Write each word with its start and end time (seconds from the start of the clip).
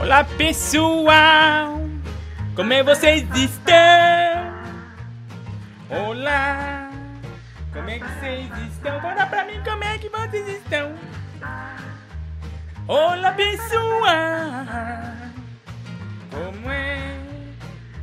Olá 0.00 0.24
pessoal, 0.24 1.78
como 2.56 2.72
é 2.72 2.82
vocês 2.82 3.22
estão? 3.36 3.74
Olá, 5.90 6.90
como 7.70 7.90
é 7.90 7.98
que 7.98 8.08
vocês 8.08 8.50
estão? 8.72 8.98
Fala 9.02 9.26
pra 9.26 9.44
mim 9.44 9.60
como 9.62 9.84
é 9.84 9.98
que 9.98 10.08
vocês 10.08 10.48
estão. 10.48 10.94
Olá 12.88 13.32
pessoal, 13.32 14.00
como 16.30 16.72
é 16.72 17.18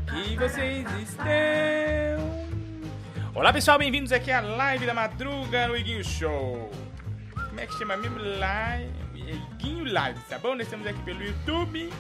que 0.05 0.38
vocês 0.38 0.88
estão? 1.02 1.25
Olá 3.34 3.52
pessoal, 3.52 3.79
bem-vindos 3.79 4.11
aqui 4.11 4.32
à 4.32 4.39
live 4.39 4.86
da 4.86 4.93
madruga 4.93 5.68
no 5.68 5.75
Iguinho 5.75 6.04
Show. 6.04 6.71
Como 7.34 7.59
é 7.59 7.66
que 7.66 7.73
chama 7.73 7.98
mesmo? 7.98 8.20
Live. 8.20 9.06
Iguinho 9.27 9.83
Lives, 9.83 10.23
tá 10.29 10.39
bom? 10.39 10.55
Nós 10.55 10.61
estamos 10.61 10.87
aqui 10.87 11.01
pelo 11.03 11.21
YouTube. 11.23 11.91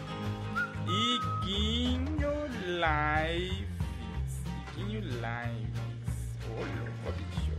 Iguinho 0.87 2.31
Lives. 2.65 3.67
Iguinho 4.75 5.01
Lives. 5.01 6.37
Ô, 6.49 6.59
louco, 6.59 7.19
bicho. 7.19 7.51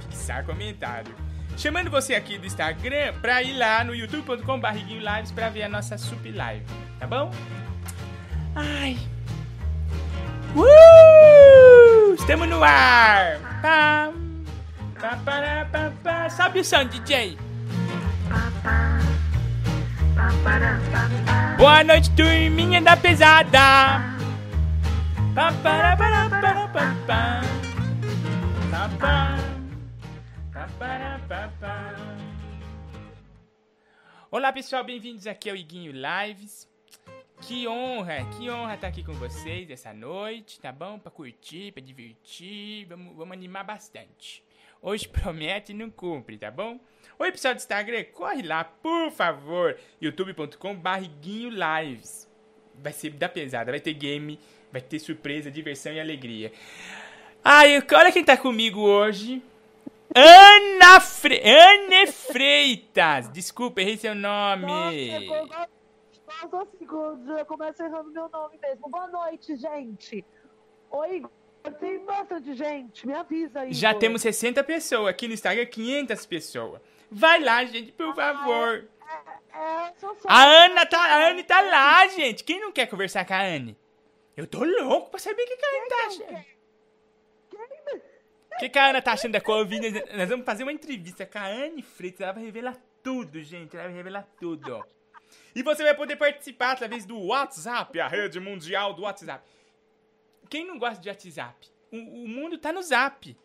Fixar 0.00 0.44
comentário. 0.44 1.14
Chamando 1.56 1.90
você 1.90 2.14
aqui 2.14 2.38
do 2.38 2.46
Instagram 2.46 3.14
pra 3.20 3.42
ir 3.42 3.56
lá 3.56 3.84
no 3.84 3.94
youtube.com.br 3.94 4.68
Lives 4.76 5.32
pra 5.32 5.48
ver 5.48 5.64
a 5.64 5.68
nossa 5.68 5.98
sup 5.98 6.30
live, 6.30 6.64
tá 6.98 7.06
bom? 7.06 7.30
Ai. 8.54 8.96
Uh! 10.54 12.14
Estamos 12.14 12.48
no 12.48 12.62
ar! 12.62 13.38
Pam, 13.60 14.14
pá, 15.00 15.18
pará, 15.24 15.68
pá, 15.70 15.92
pá. 16.02 16.30
Sobe 16.30 16.60
o 16.60 16.64
som, 16.64 16.84
DJ! 16.84 17.36
Boa 21.56 21.84
noite, 21.84 22.10
turminha 22.16 22.80
da 22.80 22.96
pesada! 22.96 23.58
Olá 34.30 34.52
pessoal, 34.52 34.82
bem-vindos 34.82 35.26
aqui 35.26 35.50
ao 35.50 35.56
Iguinho 35.56 35.92
Lives. 35.92 36.68
Que 37.42 37.66
honra, 37.68 38.24
que 38.36 38.48
honra 38.48 38.74
estar 38.74 38.88
aqui 38.88 39.04
com 39.04 39.12
vocês 39.14 39.70
essa 39.70 39.92
noite, 39.92 40.60
tá 40.60 40.72
bom? 40.72 40.98
Pra 40.98 41.10
curtir, 41.10 41.72
pra 41.72 41.82
divertir, 41.82 42.86
vamos, 42.86 43.16
vamos 43.16 43.32
animar 43.32 43.64
bastante. 43.64 44.42
Hoje 44.80 45.06
promete 45.08 45.72
e 45.72 45.74
não 45.74 45.90
cumpre, 45.90 46.38
tá 46.38 46.50
bom? 46.50 46.80
Oi, 47.22 47.30
pessoal 47.30 47.54
do 47.54 47.58
Instagram, 47.58 48.02
corre 48.12 48.42
lá, 48.42 48.64
por 48.64 49.08
favor, 49.12 49.78
youtube.com 50.00 50.74
barriguinho 50.74 51.50
lives. 51.50 52.28
Vai 52.74 52.92
ser 52.92 53.10
da 53.10 53.28
pesada, 53.28 53.70
vai 53.70 53.78
ter 53.78 53.94
game, 53.94 54.40
vai 54.72 54.80
ter 54.80 54.98
surpresa, 54.98 55.48
diversão 55.48 55.92
e 55.92 56.00
alegria. 56.00 56.52
Ai, 57.44 57.80
olha 57.94 58.10
quem 58.10 58.24
tá 58.24 58.36
comigo 58.36 58.80
hoje. 58.80 59.40
Ana 60.12 60.98
Fre... 60.98 61.40
Anne 61.44 62.08
Freitas! 62.08 63.28
Desculpa, 63.28 63.82
errei 63.82 63.96
seu 63.96 64.16
nome. 64.16 64.66
Nossa, 65.28 66.48
Nossa, 66.50 66.76
segundos, 66.76 67.38
eu 67.38 67.46
começo 67.46 67.84
errando 67.84 68.10
meu 68.10 68.28
nome 68.30 68.58
mesmo. 68.60 68.90
Boa 68.90 69.06
noite, 69.06 69.54
gente. 69.54 70.24
Oi, 70.90 71.18
Igor. 71.18 71.30
Tem 71.78 72.04
bastante 72.04 72.52
gente, 72.54 73.06
me 73.06 73.14
avisa 73.14 73.60
aí. 73.60 73.72
Já 73.72 73.94
temos 73.94 74.22
60 74.22 74.64
pessoas 74.64 75.06
aqui 75.06 75.28
no 75.28 75.34
Instagram, 75.34 75.66
500 75.66 76.26
pessoas. 76.26 76.80
Vai 77.14 77.40
lá, 77.40 77.64
gente, 77.64 77.92
por 77.92 78.14
favor. 78.14 78.88
É, 79.54 79.92
sou 80.00 80.14
só- 80.16 80.28
A 80.28 80.44
Ana 80.64 80.86
tá, 80.86 80.98
a 80.98 81.28
Anne 81.28 81.44
tá 81.44 81.60
lá, 81.60 82.06
gente. 82.08 82.42
Quem 82.42 82.58
não 82.60 82.72
quer 82.72 82.86
conversar 82.86 83.24
com 83.26 83.34
a 83.34 83.40
Anne? 83.42 83.76
Eu 84.36 84.46
tô 84.46 84.64
louco 84.64 85.10
pra 85.10 85.20
saber 85.20 85.42
o 85.42 85.46
que, 85.46 85.56
que 85.56 85.64
a 85.66 85.68
Anne 85.78 85.88
tá 85.88 86.06
achando. 86.06 86.52
O 88.54 88.58
que, 88.58 88.68
que 88.68 88.78
a 88.78 88.86
Ana 88.90 89.02
tá 89.02 89.12
achando 89.12 89.32
da 89.32 89.40
Covid? 89.40 90.04
Nós- 90.16 90.28
vamos 90.28 90.44
fazer 90.46 90.62
uma 90.62 90.72
entrevista 90.72 91.26
com 91.26 91.38
a 91.38 91.46
Anne 91.46 91.82
Freitas. 91.82 92.20
Ela 92.20 92.32
vai 92.32 92.44
revelar 92.44 92.76
tudo, 93.02 93.42
gente. 93.42 93.74
Ela 93.76 93.86
vai 93.88 93.94
revelar 93.96 94.26
tudo. 94.40 94.84
E 95.54 95.62
você 95.62 95.82
vai 95.82 95.94
poder 95.94 96.16
participar 96.16 96.72
através 96.72 97.04
do 97.04 97.18
WhatsApp, 97.18 97.98
a 98.00 98.08
rede 98.08 98.40
mundial 98.40 98.94
do 98.94 99.02
WhatsApp. 99.02 99.44
Quem 100.48 100.66
não 100.66 100.78
gosta 100.78 101.00
de 101.00 101.08
WhatsApp? 101.08 101.68
O, 101.90 101.96
o 101.96 102.28
mundo 102.28 102.56
tá 102.58 102.72
no 102.72 102.82
Zap. 102.82 103.36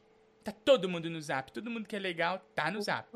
Tá 0.43 0.51
todo 0.51 0.87
mundo 0.87 1.09
no 1.09 1.19
Zap. 1.21 1.51
Todo 1.51 1.69
mundo 1.69 1.85
que 1.87 1.95
é 1.95 1.99
legal 1.99 2.39
tá 2.55 2.69
no 2.71 2.81
Zap. 2.81 3.07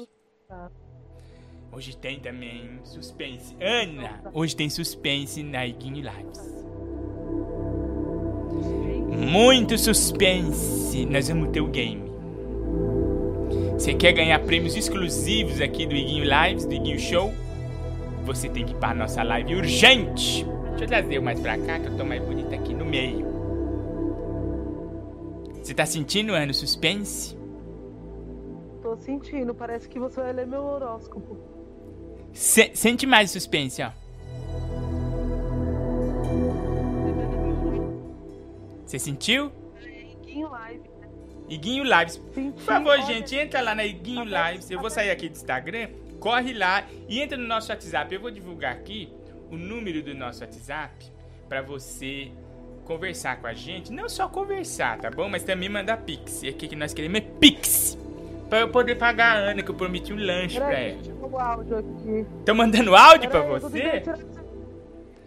Hoje 1.72 1.96
tem 1.96 2.20
também 2.20 2.80
suspense. 2.84 3.56
Ana, 3.62 4.22
hoje 4.34 4.56
tem 4.56 4.70
suspense 4.70 5.42
na 5.42 5.66
Iguinho 5.66 6.04
Lives. 6.04 6.66
Muito 9.32 9.78
suspense. 9.78 11.06
Nós 11.06 11.30
vamos 11.30 11.50
ter 11.50 11.62
o 11.62 11.68
game. 11.68 12.12
Você 13.74 13.94
quer 13.94 14.12
ganhar 14.12 14.40
prêmios 14.40 14.76
exclusivos 14.76 15.62
aqui 15.62 15.86
do 15.86 15.96
Iguinho 15.96 16.26
Lives, 16.26 16.66
do 16.66 16.74
Iguinho 16.74 17.00
Show? 17.00 17.34
Você 18.26 18.50
tem 18.50 18.66
que 18.66 18.74
ir 18.74 18.78
para 18.78 18.94
nossa 18.94 19.24
live 19.24 19.56
urgente. 19.56 20.46
Deixa 20.72 20.84
eu 20.84 20.88
trazer 20.88 21.20
mais 21.20 21.40
pra 21.40 21.58
cá, 21.58 21.80
que 21.80 21.88
eu 21.88 21.98
tô 21.98 22.04
mais 22.04 22.22
bonita 22.22 22.56
aqui 22.56 22.74
no 22.74 22.86
meio. 22.86 23.26
Você 25.64 25.74
tá 25.74 25.86
sentindo, 25.86 26.34
Ana, 26.34 26.52
o 26.52 26.54
suspense? 26.54 27.41
Tô 28.92 28.98
sentindo, 28.98 29.56
parece 29.56 29.88
que 29.88 29.98
você 29.98 30.20
vai 30.20 30.34
ler 30.34 30.46
meu 30.46 30.62
horóscopo. 30.66 31.38
Se- 32.34 32.72
sente 32.74 33.06
mais 33.08 33.32
suspense, 33.32 33.82
ó. 33.82 33.90
Você 38.86 39.00
sentiu? 39.00 39.50
Iguinho 40.22 40.50
Live. 40.50 40.82
Iguinho 41.48 41.84
Lives. 41.86 42.22
Senti, 42.34 42.52
Por 42.52 42.64
favor, 42.64 42.90
olha, 42.90 43.02
gente, 43.04 43.34
entra 43.34 43.62
lá 43.62 43.74
na 43.74 43.86
Iguinho 43.86 44.26
Lives. 44.26 44.70
Eu 44.70 44.82
vou 44.82 44.90
sair 44.90 45.10
aqui 45.10 45.30
do 45.30 45.38
Instagram. 45.38 45.88
Corre 46.20 46.52
lá 46.54 46.86
e 47.08 47.22
entra 47.22 47.38
no 47.38 47.48
nosso 47.48 47.72
WhatsApp. 47.72 48.14
Eu 48.14 48.20
vou 48.20 48.30
divulgar 48.30 48.74
aqui 48.74 49.10
o 49.50 49.56
número 49.56 50.04
do 50.04 50.14
nosso 50.14 50.42
WhatsApp 50.42 51.06
pra 51.48 51.62
você 51.62 52.30
conversar 52.84 53.40
com 53.40 53.48
a 53.48 53.54
gente. 53.54 53.90
Não 53.94 54.10
só 54.10 54.28
conversar, 54.28 55.00
tá 55.00 55.10
bom? 55.10 55.30
Mas 55.30 55.44
também 55.46 55.70
mandar 55.70 55.96
pix. 56.02 56.44
E 56.44 56.50
aqui 56.50 56.68
que 56.68 56.76
nós 56.76 56.94
queremos 56.94 57.20
é 57.20 57.22
pix. 57.22 57.98
Pra 58.52 58.60
eu 58.60 58.68
poder 58.70 58.96
pagar 58.98 59.38
a 59.38 59.40
Ana, 59.52 59.64
que 59.64 59.72
eu 59.72 59.76
prometi 59.76 60.12
um 60.12 60.18
lanche 60.18 60.58
pra 60.58 60.68
Peraí, 60.68 61.00
ela. 61.08 61.26
o 61.26 61.40
áudio 61.40 61.78
aqui. 61.78 62.26
Tô 62.46 62.54
mandando 62.54 62.94
áudio 62.94 63.30
pra 63.30 63.40
Peraí, 63.40 63.56
eu 63.56 63.62
tô 63.62 63.70
você? 63.70 64.02
tirar 64.02 64.20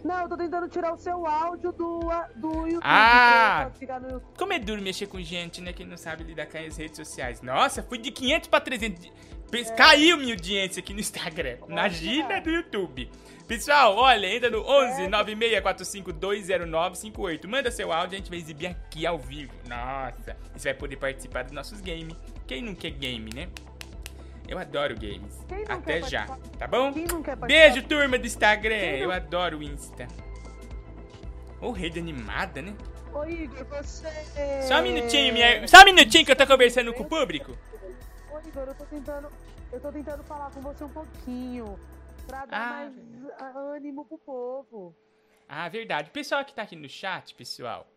Não, 0.03 0.21
eu 0.21 0.29
tô 0.29 0.37
tentando 0.37 0.69
tirar 0.69 0.93
o 0.93 0.97
seu 0.99 1.25
áudio 1.25 1.71
do, 1.71 1.99
do 2.35 2.67
YouTube. 2.67 2.81
Ah! 2.83 3.71
pra 3.83 3.99
no. 3.99 4.21
Como 4.37 4.53
é 4.53 4.59
duro 4.59 4.79
mexer 4.79 5.07
com 5.07 5.19
gente, 5.19 5.59
né? 5.59 5.73
Que 5.73 5.83
não 5.83 5.97
sabe 5.97 6.23
lidar 6.23 6.45
com 6.45 6.59
as 6.59 6.77
redes 6.77 6.95
sociais. 6.97 7.41
Nossa, 7.41 7.81
fui 7.81 7.97
de 7.97 8.11
500 8.11 8.47
pra 8.47 8.61
300. 8.61 9.11
Pes- 9.49 9.71
Caiu 9.71 10.17
minha 10.17 10.35
audiência 10.35 10.79
aqui 10.79 10.93
no 10.93 10.99
Instagram. 10.99 11.57
Imagina 11.67 12.39
do 12.39 12.51
YouTube. 12.51 13.09
Pessoal, 13.47 13.95
olha, 13.95 14.25
entra 14.25 14.49
no 14.49 14.61
11 14.67 15.03
964520958. 15.03 17.47
Manda 17.47 17.69
seu 17.69 17.91
áudio, 17.93 18.15
a 18.15 18.17
gente 18.17 18.29
vai 18.29 18.39
exibir 18.39 18.67
aqui 18.67 19.05
ao 19.05 19.19
vivo. 19.19 19.53
Nossa, 19.67 20.35
você 20.55 20.69
vai 20.69 20.73
poder 20.79 20.95
participar 20.97 21.43
dos 21.43 21.51
nossos 21.53 21.79
games. 21.79 22.15
Quem 22.47 22.63
não 22.63 22.73
quer 22.73 22.89
game, 22.91 23.29
né? 23.33 23.47
Eu 24.47 24.57
adoro 24.57 24.95
games. 24.95 25.39
Até 25.67 26.01
já, 26.03 26.25
participar? 26.25 26.57
tá 26.59 26.67
bom? 26.67 26.91
Beijo, 27.47 27.81
turma 27.83 28.17
do 28.17 28.25
Instagram. 28.25 28.75
Não- 28.75 28.97
Eu 28.97 29.11
adoro 29.11 29.59
o 29.59 29.63
Insta. 29.63 30.07
Ô, 31.61 31.71
rede 31.71 31.99
animada, 31.99 32.61
né? 32.61 32.73
Ô, 33.13 33.23
Igor, 33.25 33.65
você... 33.65 34.07
Só 34.67 34.79
um 34.79 34.83
minutinho, 34.83 35.33
minha... 35.33 35.67
Só 35.67 35.81
um 35.81 35.85
minutinho 35.85 36.25
que 36.25 36.31
eu 36.31 36.35
tô 36.35 36.45
conversando 36.45 36.93
com 36.93 37.03
o 37.03 37.05
público. 37.05 37.57
Ô, 38.31 38.39
Igor, 38.47 38.63
eu 38.67 38.75
tô 38.75 38.85
tentando... 38.85 39.29
Eu 39.71 39.79
tô 39.79 39.91
tentando 39.91 40.23
falar 40.23 40.51
com 40.51 40.61
você 40.61 40.83
um 40.83 40.89
pouquinho. 40.89 41.79
Pra 42.27 42.45
dar 42.45 42.57
Ah, 42.57 42.69
mais 42.91 42.93
ah, 43.39 43.59
ânimo 43.75 44.05
pro 44.05 44.17
povo. 44.17 44.95
Ah, 45.47 45.67
verdade. 45.69 46.09
O 46.09 46.13
pessoal 46.13 46.43
que 46.43 46.53
tá 46.53 46.63
aqui 46.63 46.75
no 46.75 46.89
chat, 46.89 47.33
pessoal. 47.35 47.87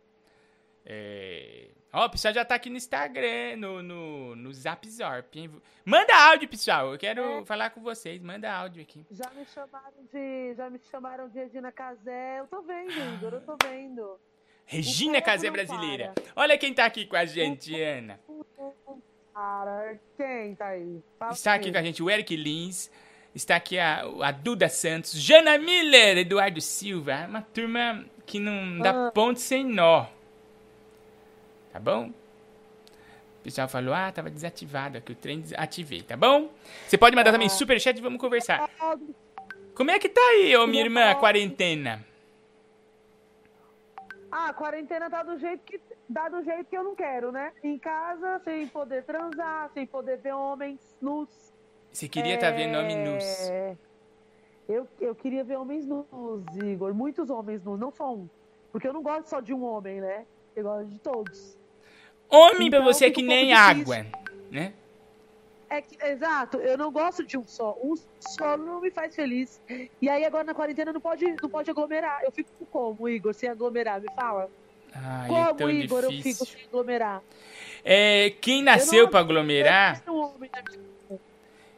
É... 0.85 1.69
Ó, 1.93 2.05
o 2.05 2.11
pessoal 2.11 2.35
já 2.35 2.45
tá 2.45 2.55
aqui 2.55 2.69
no 2.69 2.77
Instagram, 2.77 3.57
no, 3.57 3.83
no, 3.83 4.37
no 4.37 4.53
Zap 4.53 4.87
Zorp, 4.89 5.35
hein? 5.37 5.51
Manda 5.85 6.15
áudio, 6.15 6.49
pessoal. 6.49 6.93
Eu 6.93 6.99
quero 6.99 7.41
É. 7.41 7.45
falar 7.47 7.71
com 7.71 7.81
vocês. 7.81 8.21
Manda 8.23 8.53
áudio 8.53 8.83
aqui. 8.83 9.05
Já 9.11 9.31
me 9.31 9.45
chamaram 9.47 10.05
de. 10.13 10.55
Já 10.55 10.71
me 10.71 10.79
chamaram 10.91 11.29
de 11.29 11.39
Regina 11.39 11.73
Casé. 11.73 12.41
Eu 12.41 12.47
tô 12.47 12.61
vendo, 12.63 12.91
Igor, 13.15 13.33
eu 13.35 13.41
tô 13.41 13.57
vendo. 13.63 14.21
Regina 14.67 15.23
Casé 15.23 15.51
Brasileira. 15.51 16.13
para. 16.15 16.25
Olha 16.37 16.59
quem 16.59 16.75
tá 16.75 16.85
aqui 16.85 17.07
com 17.07 17.17
a 17.17 17.25
gente, 17.25 17.75
Ana. 17.81 18.21
Cara, 19.33 19.99
quem 20.17 20.55
tá 20.55 20.67
aí? 20.69 21.03
Fala 21.19 21.33
Está 21.33 21.55
aqui 21.55 21.73
com 21.73 21.79
a 21.79 21.83
gente 21.83 22.03
o 22.03 22.11
Eric 22.11 22.37
Lins. 22.37 22.91
Está 23.39 23.55
aqui 23.55 23.79
a, 23.79 24.01
a 24.21 24.33
Duda 24.33 24.69
Santos, 24.69 25.13
Jana 25.13 25.57
Miller, 25.59 26.19
Eduardo 26.19 26.61
Silva. 26.61 27.25
Uma 27.29 27.41
turma 27.41 28.05
que 28.27 28.41
não 28.41 28.81
dá 28.81 29.07
Ah. 29.07 29.11
ponto 29.13 29.39
sem 29.39 29.65
nó. 29.65 30.07
Tá 31.73 31.79
bom? 31.79 32.09
O 32.09 33.43
pessoal 33.45 33.69
falou, 33.69 33.95
ah, 33.95 34.11
tava 34.11 34.29
desativado 34.29 34.99
aqui, 34.99 35.13
o 35.13 35.15
trem 35.15 35.41
desativei, 35.41 36.03
tá 36.03 36.17
bom? 36.17 36.51
Você 36.89 36.99
pode 36.99 37.15
mandar 37.15 37.31
também 37.31 37.49
superchat 37.49 37.97
e 37.97 38.03
vamos 38.03 38.21
conversar. 38.21 38.69
Como 39.73 39.91
é 39.93 40.01
que 40.01 40.09
tá 40.09 40.21
aí, 40.21 40.57
ô 40.57 40.67
minha 40.67 40.83
irmã, 40.83 41.09
a 41.13 41.15
quarentena? 41.15 42.05
Ah, 44.33 44.49
a 44.49 44.53
quarentena 44.53 45.09
tá 45.09 45.23
do 45.23 45.39
jeito 45.39 45.63
que 45.63 45.81
dá 46.09 46.29
do 46.29 46.43
jeito 46.43 46.65
que 46.65 46.77
eu 46.77 46.83
não 46.83 46.97
quero, 46.97 47.31
né? 47.31 47.53
Em 47.63 47.79
casa, 47.79 48.41
sem 48.45 48.67
poder 48.67 49.05
transar, 49.05 49.71
sem 49.73 49.87
poder 49.87 50.19
ver 50.19 50.33
homens 50.35 50.81
nus. 51.01 51.29
Você 51.93 52.09
queria 52.09 52.35
estar 52.35 52.51
tá 52.51 52.57
vendo 52.57 52.79
homem 52.79 52.97
nus? 52.97 53.25
É, 53.49 53.77
Eu, 54.69 54.87
eu 55.01 55.15
queria 55.15 55.43
ver 55.43 55.57
homens 55.57 55.87
nus, 55.87 56.07
Igor. 56.63 56.95
Muitos 56.95 57.31
homens 57.31 57.63
nus, 57.65 57.79
não 57.79 57.91
só 57.91 58.15
um. 58.15 58.29
Porque 58.71 58.87
eu 58.87 58.93
não 58.93 59.03
gosto 59.03 59.27
só 59.29 59.41
de 59.41 59.53
um 59.55 59.65
homem, 59.65 60.01
né? 60.01 60.25
Eu 60.55 60.65
gosto 60.65 60.87
de 60.87 60.99
todos. 60.99 61.57
Homem 62.29 62.69
pra 62.69 62.79
Então, 62.81 62.85
você 62.85 63.07
é 63.07 63.11
que 63.11 63.23
um 63.23 63.27
nem 63.27 63.55
água, 63.55 64.07
né? 64.51 64.75
É 65.71 65.83
que, 65.83 66.03
exato, 66.03 66.59
eu 66.59 66.79
não 66.79 66.91
gosto 66.91 67.25
de 67.25 67.37
um 67.37 67.47
só. 67.47 67.77
Um 67.83 67.95
só 68.21 68.57
não 68.57 68.81
me 68.81 68.91
faz 68.91 69.15
feliz. 69.15 69.61
E 70.01 70.09
aí 70.09 70.25
agora 70.25 70.45
na 70.45 70.55
quarentena 70.55 70.93
não 70.93 71.01
pode, 71.01 71.25
não 71.43 71.49
pode 71.49 71.71
aglomerar. 71.71 72.23
Eu 72.23 72.31
fico 72.33 72.51
como, 72.71 73.09
Igor, 73.09 73.35
sem 73.35 73.49
aglomerar? 73.49 74.01
Me 74.01 74.09
fala. 74.15 74.51
Ai, 74.95 75.29
como, 75.29 75.49
é 75.49 75.55
tão 75.55 75.71
Igor, 75.71 76.05
eu 76.05 76.11
difícil. 76.11 76.47
fico 76.47 76.59
sem 76.59 76.67
aglomerar? 76.69 77.23
É, 77.85 78.31
quem 78.41 78.59
Eu 78.61 78.65
nasceu 78.65 79.09
pra 79.09 79.21
aglomerar, 79.21 80.03
Eu 80.07 80.13
não 80.13 80.35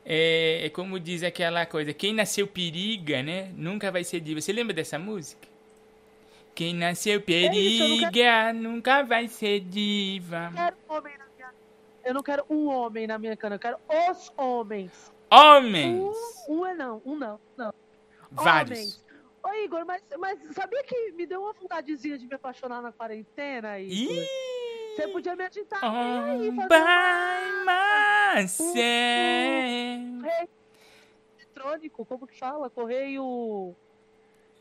é, 0.05 0.67
é 0.67 0.71
como 0.71 0.99
diz 0.99 1.23
aquela 1.23 1.67
coisa, 1.67 1.93
quem 1.93 2.13
nasceu 2.13 2.47
periga, 2.47 3.23
né? 3.23 3.53
Nunca 3.57 3.91
vai 3.91 4.05
ser 4.05 4.21
diva. 4.21 4.41
Você 4.41 4.53
lembra 4.53 4.75
dessa 4.75 4.99
música? 4.99 5.49
Quem 6.55 6.75
nasceu 6.75 7.15
É 7.15 7.17
isso, 7.17 7.25
periga, 7.27 8.53
nunca 8.53 9.03
vai 9.03 9.29
ser 9.29 9.61
diva. 9.61 10.51
Eu 10.51 10.55
quero 10.55 10.77
um 10.89 10.95
homem 10.97 11.19
na 11.19 11.27
minha 11.37 11.55
Eu 12.05 12.15
não 12.15 12.23
quero 12.23 12.45
um 12.51 12.69
homem 12.69 13.07
na 13.07 13.19
minha 13.19 13.37
cana, 13.37 13.55
eu 13.55 13.61
quero 13.61 13.79
os 13.89 14.33
homens. 14.37 15.13
Homens! 15.31 16.17
Um, 16.49 16.57
um 16.57 16.67
é 16.67 16.75
não, 16.75 17.01
um 17.05 17.17
não, 17.17 17.41
não. 17.57 17.73
Vários. 18.31 18.79
Homens. 18.79 19.05
Ô, 19.43 19.55
Igor, 19.65 19.87
mas, 19.87 20.03
mas 20.19 20.39
sabia 20.53 20.83
que 20.83 21.13
me 21.13 21.25
deu 21.25 21.41
uma 21.41 21.53
vontadezinha 21.53 22.19
de 22.19 22.27
me 22.27 22.35
apaixonar 22.35 22.83
na 22.83 22.93
quarentena, 22.93 23.79
Igor? 23.79 24.17
Ih! 24.17 24.50
Você 25.01 25.09
podia 25.09 25.37
me 25.37 25.45
agitar 25.45 25.81
Oh, 25.83 25.87
aí, 26.25 26.53
fazer 26.55 26.69
by 26.69 28.41
myself. 28.41 28.73
correio 30.21 30.49
eletrônico, 31.39 32.05
como 32.05 32.27
que 32.27 32.39
fala? 32.39 32.69
Correio. 32.71 33.75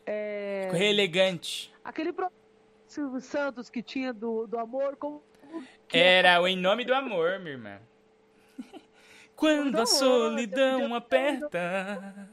É, 0.06 0.68
Correio 0.70 0.90
elegante. 0.90 1.72
Aquele 1.84 2.12
pro 2.12 2.30
Silvio 2.86 3.20
Santos 3.20 3.68
que 3.70 3.82
tinha 3.82 4.12
do, 4.12 4.46
do 4.46 4.58
amor, 4.58 4.96
como. 4.96 5.22
é? 5.92 5.98
Era 6.18 6.40
o 6.40 6.48
Em 6.48 6.56
Nome 6.56 6.84
do 6.84 6.94
Amor, 6.94 7.38
minha 7.38 7.52
irmã. 7.52 7.78
Quando 9.36 9.80
a 9.80 9.86
solidão 9.86 10.94
aperta, 10.94 12.28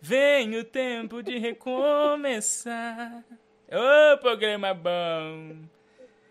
vem 0.00 0.56
o 0.56 0.64
tempo 0.64 1.22
de 1.22 1.38
recomeçar. 1.38 3.24
Ô, 3.68 4.18
programa 4.18 4.72
bom! 4.74 5.58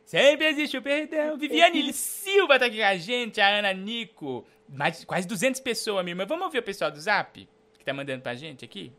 Sempre 0.10 0.48
existe 0.48 0.76
o 0.76 0.82
perdão. 0.82 1.38
Viviane 1.38 1.94
Silva 1.94 2.58
tá 2.58 2.66
aqui 2.66 2.78
com 2.80 2.84
a 2.84 2.98
gente, 2.98 3.40
a 3.40 3.60
Ana 3.60 3.72
Nico. 3.72 4.44
Mais, 4.68 5.06
quase 5.06 5.28
200 5.28 5.62
pessoas, 5.62 6.04
minha 6.04 6.14
irmã. 6.14 6.26
Vamos 6.26 6.46
ouvir 6.46 6.58
o 6.58 6.64
pessoal 6.64 6.90
do 6.90 7.00
Zap? 7.00 7.48
Que 7.78 7.86
tá 7.86 7.94
mandando 7.94 8.24
pra 8.24 8.34
gente 8.34 8.66
aqui? 8.66 8.92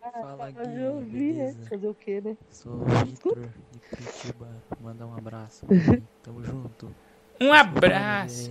Fala 0.00 0.36
Mas 0.38 0.54
Gui, 0.54 0.80
eu 0.80 1.00
vi, 1.00 1.32
né? 1.34 1.44
beleza? 1.52 1.68
Fazer 1.68 1.88
o 1.88 1.94
quê, 1.94 2.22
né? 2.24 2.34
Sou 2.48 2.72
o 2.72 2.84
Vitor 2.86 3.50
de 3.70 3.78
Curitiba, 3.90 4.48
mandar 4.80 5.06
um 5.06 5.14
abraço. 5.14 5.66
mano. 5.66 6.08
Tamo 6.24 6.42
junto. 6.42 6.96
Um 7.38 7.52
abraço. 7.52 8.50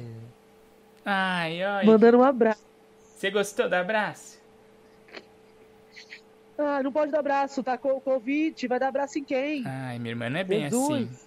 Ai, 1.03 1.63
ai. 1.63 1.83
Mandando 1.83 2.19
um 2.19 2.23
abraço. 2.23 2.63
Você 3.15 3.31
gostou 3.31 3.67
do 3.67 3.73
abraço? 3.73 4.39
Ah, 6.59 6.83
não 6.83 6.91
pode 6.91 7.11
dar 7.11 7.21
abraço, 7.21 7.63
tá 7.63 7.75
com 7.75 7.99
Covid, 7.99 8.67
vai 8.67 8.79
dar 8.79 8.89
abraço 8.89 9.17
em 9.17 9.23
quem? 9.23 9.63
Ai, 9.65 9.97
minha 9.97 10.11
irmã 10.11 10.29
não 10.29 10.39
é 10.39 10.43
bem 10.43 10.61
Jesus. 10.69 11.09
assim. 11.09 11.24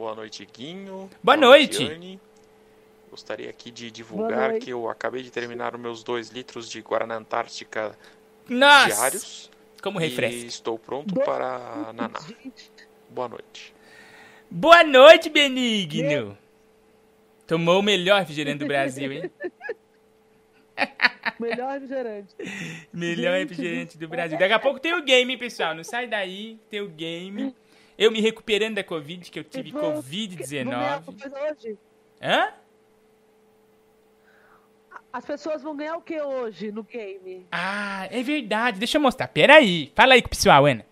Boa 0.00 0.14
noite, 0.14 0.48
Guinho. 0.50 1.10
Boa 1.22 1.36
noite. 1.36 1.84
Anne. 1.84 2.18
Gostaria 3.10 3.50
aqui 3.50 3.70
de 3.70 3.90
divulgar 3.90 4.48
noite. 4.52 4.64
que 4.64 4.70
eu 4.70 4.88
acabei 4.88 5.22
de 5.22 5.30
terminar 5.30 5.74
os 5.74 5.80
meus 5.80 6.02
dois 6.02 6.30
litros 6.30 6.70
de 6.70 6.80
Guaraná 6.80 7.16
Antártica 7.16 7.94
Nossa! 8.48 8.86
diários 8.86 9.50
Como 9.82 10.00
e 10.00 10.08
refresca. 10.08 10.46
estou 10.46 10.78
pronto 10.78 11.14
Dois 11.14 11.26
para 11.26 11.54
a 11.88 11.92
Naná. 11.92 12.18
Boa 13.10 13.28
noite. 13.28 13.74
Boa 14.50 14.82
noite, 14.82 15.28
Benigno! 15.28 16.38
Tomou 17.46 17.80
o 17.80 17.82
melhor 17.82 18.20
refrigerante 18.20 18.60
do 18.60 18.66
Brasil, 18.66 19.12
hein? 19.12 19.30
melhor 21.38 21.72
refrigerante. 21.78 22.34
Melhor 22.90 23.34
refrigerante 23.38 23.98
do 23.98 24.08
Brasil. 24.08 24.38
Daqui 24.38 24.54
a 24.54 24.58
pouco 24.58 24.80
tem 24.80 24.94
o 24.94 25.02
game, 25.02 25.30
hein, 25.30 25.38
pessoal? 25.38 25.74
Não 25.74 25.84
sai 25.84 26.06
daí, 26.06 26.58
tem 26.70 26.80
o 26.80 26.88
game. 26.88 27.54
Eu 28.00 28.10
me 28.10 28.18
recuperando 28.18 28.76
da 28.76 28.82
Covid, 28.82 29.30
que 29.30 29.38
eu 29.38 29.44
tive 29.44 29.70
Vamos 29.72 30.08
ganhar 30.08 30.26
Covid-19. 30.30 30.92
alguma 30.94 31.18
coisa 31.18 31.52
hoje? 31.52 31.78
Hã? 32.22 32.54
As 35.12 35.26
pessoas 35.26 35.62
vão 35.62 35.76
ganhar 35.76 35.98
o 35.98 36.00
que 36.00 36.18
hoje 36.18 36.72
no 36.72 36.82
game? 36.82 37.46
Ah, 37.52 38.08
é 38.10 38.22
verdade. 38.22 38.78
Deixa 38.78 38.96
eu 38.96 39.02
mostrar. 39.02 39.28
Pera 39.28 39.56
aí. 39.56 39.92
Fala 39.94 40.14
aí 40.14 40.22
com 40.22 40.28
o 40.28 40.30
pessoal, 40.30 40.64
Ana. 40.64 40.86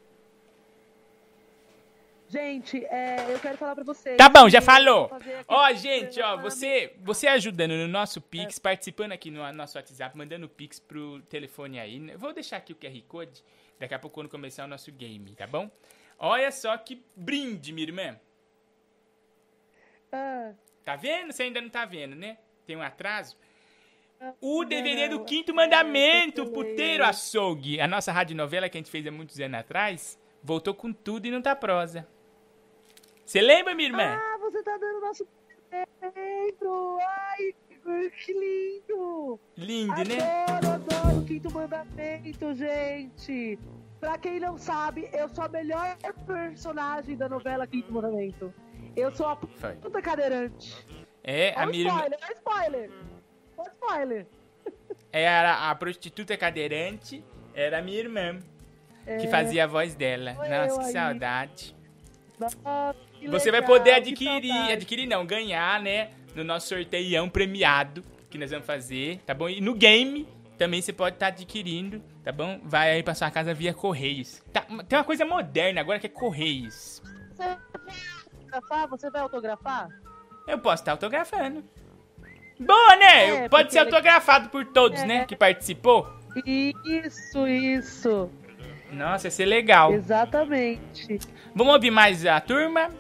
Gente, 2.28 2.84
é, 2.84 3.32
eu 3.32 3.40
quero 3.40 3.56
falar 3.56 3.74
pra 3.74 3.84
vocês. 3.84 4.14
Tá 4.18 4.28
bom, 4.28 4.46
já 4.50 4.60
falou. 4.60 5.10
Ó, 5.46 5.72
gente, 5.72 6.20
ó, 6.20 6.36
você, 6.36 6.92
você 7.00 7.26
ajudando 7.26 7.70
no 7.70 7.88
nosso 7.88 8.20
Pix, 8.20 8.58
participando 8.58 9.12
aqui 9.12 9.30
no 9.30 9.50
nosso 9.54 9.78
WhatsApp, 9.78 10.14
mandando 10.14 10.44
o 10.44 10.48
Pix 10.48 10.78
pro 10.78 11.22
telefone 11.22 11.80
aí. 11.80 11.98
né? 11.98 12.12
Eu 12.12 12.18
Vou 12.18 12.34
deixar 12.34 12.58
aqui 12.58 12.74
o 12.74 12.76
QR 12.76 13.00
Code, 13.08 13.42
daqui 13.80 13.94
a 13.94 13.98
pouco 13.98 14.12
quando 14.12 14.28
começar 14.28 14.66
o 14.66 14.68
nosso 14.68 14.92
game, 14.92 15.34
tá 15.34 15.46
bom? 15.46 15.70
Olha 16.18 16.50
só 16.50 16.76
que 16.76 17.02
brinde, 17.14 17.72
minha 17.72 17.86
irmã. 17.86 18.20
Ah, 20.12 20.52
Tá 20.84 20.96
vendo? 20.96 21.32
Você 21.32 21.42
ainda 21.42 21.60
não 21.60 21.68
tá 21.68 21.84
vendo, 21.84 22.16
né? 22.16 22.38
Tem 22.66 22.74
um 22.74 22.82
atraso. 22.82 23.36
O 24.40 24.62
não, 24.62 24.68
DVD 24.68 25.08
do. 25.08 25.22
Quinto 25.24 25.52
Ah, 25.52 25.54
Mandamento, 25.54 26.42
o 26.42 26.50
Puteiro. 26.50 27.04
Açougue. 27.04 27.80
A 27.80 27.86
nossa 27.86 28.10
radionovela 28.10 28.68
que 28.68 28.78
a 28.78 28.80
gente 28.80 28.90
fez 28.90 29.06
há 29.06 29.10
muitos 29.10 29.38
anos 29.38 29.60
atrás, 29.60 30.18
voltou 30.42 30.74
com 30.74 30.92
tudo 30.92 31.26
e 31.26 31.30
não 31.30 31.42
tá 31.42 31.54
prosa. 31.54 32.08
Você 33.24 33.40
lembra, 33.42 33.74
minha 33.74 33.90
irmã? 33.90 34.18
Ah, 34.18 34.38
você 34.40 34.62
tá 34.62 34.76
dando 34.78 35.00
nosso 35.00 35.28
presente! 35.68 36.56
Ai, 37.06 37.54
que 38.24 38.32
lindo! 38.32 39.38
Lindo, 39.56 40.04
né? 40.04 40.44
Adoro, 40.48 40.74
adoro 40.74 41.18
o 41.20 41.24
quinto 41.26 41.52
mandamento, 41.52 42.54
gente! 42.54 43.58
Pra 44.00 44.16
quem 44.16 44.38
não 44.38 44.56
sabe, 44.56 45.08
eu 45.12 45.28
sou 45.28 45.44
a 45.44 45.48
melhor 45.48 45.96
personagem 46.26 47.16
da 47.16 47.28
novela 47.28 47.66
Quinto 47.66 47.92
Mandamento. 47.92 48.52
Eu 48.96 49.10
sou 49.10 49.26
a 49.26 49.36
Foi. 49.36 49.72
puta 49.74 50.00
cadeirante. 50.00 50.74
É, 51.24 51.52
a 51.58 51.66
o 51.66 51.70
minha 51.70 51.84
irmã. 51.86 51.98
spoiler, 51.98 52.18
olha 52.22 52.30
o 52.30 52.34
spoiler! 52.34 52.90
Olha 53.56 53.68
o 53.68 53.72
spoiler! 53.72 54.26
Era 55.12 55.70
a 55.70 55.74
prostituta 55.74 56.36
cadeirante, 56.36 57.24
era 57.54 57.78
a 57.78 57.82
minha 57.82 57.98
irmã, 57.98 58.38
que 59.04 59.26
É, 59.26 59.28
fazia 59.28 59.64
a 59.64 59.66
voz 59.66 59.94
dela. 59.94 60.34
Foi 60.34 60.48
Nossa, 60.48 60.78
que 60.80 60.86
aí. 60.86 60.92
saudade. 60.92 61.76
nossa, 62.38 62.56
que 63.18 63.28
Você 63.28 63.50
vai 63.50 63.60
legal, 63.60 63.76
poder 63.76 63.94
que 64.02 64.10
adquirir, 64.28 64.72
adquirir 64.72 65.06
não, 65.06 65.26
ganhar, 65.26 65.80
né? 65.82 66.10
No 66.36 66.44
nosso 66.44 66.68
sorteião 66.68 67.28
premiado 67.28 68.04
que 68.30 68.38
nós 68.38 68.50
vamos 68.50 68.66
fazer, 68.66 69.18
tá 69.26 69.34
bom? 69.34 69.48
E 69.48 69.60
no 69.60 69.74
game 69.74 70.28
também 70.56 70.80
você 70.82 70.92
pode 70.92 71.16
estar 71.16 71.28
adquirindo, 71.28 72.02
tá 72.28 72.32
bom? 72.32 72.60
Vai 72.62 72.90
aí 72.90 73.02
pra 73.02 73.14
sua 73.14 73.30
casa 73.30 73.54
via 73.54 73.72
Correios. 73.72 74.42
Tá, 74.52 74.60
tem 74.86 74.98
uma 74.98 75.04
coisa 75.04 75.24
moderna 75.24 75.80
agora 75.80 75.98
que 75.98 76.06
é 76.06 76.10
Correios. 76.10 77.02
Você 77.32 77.42
vai 77.42 77.56
autografar? 78.52 78.88
Você 78.88 79.10
vai 79.10 79.20
autografar? 79.22 79.88
Eu 80.46 80.58
posso 80.58 80.82
estar 80.82 80.92
autografando. 80.92 81.64
Boa, 82.60 82.96
né? 82.96 83.44
É, 83.44 83.48
pode 83.48 83.72
ser 83.72 83.78
ele- 83.80 83.88
autografado 83.88 84.50
por 84.50 84.62
todos, 84.66 85.00
É. 85.00 85.06
né? 85.06 85.24
Que 85.24 85.34
participou. 85.36 86.06
Isso, 86.44 87.48
isso. 87.48 88.30
Nossa, 88.92 89.28
ia 89.28 89.30
ser 89.30 89.46
legal. 89.46 89.92
Exatamente. 89.94 91.18
Vamos 91.54 91.72
ouvir 91.72 91.90
mais 91.90 92.26
a 92.26 92.40
turma? 92.42 92.90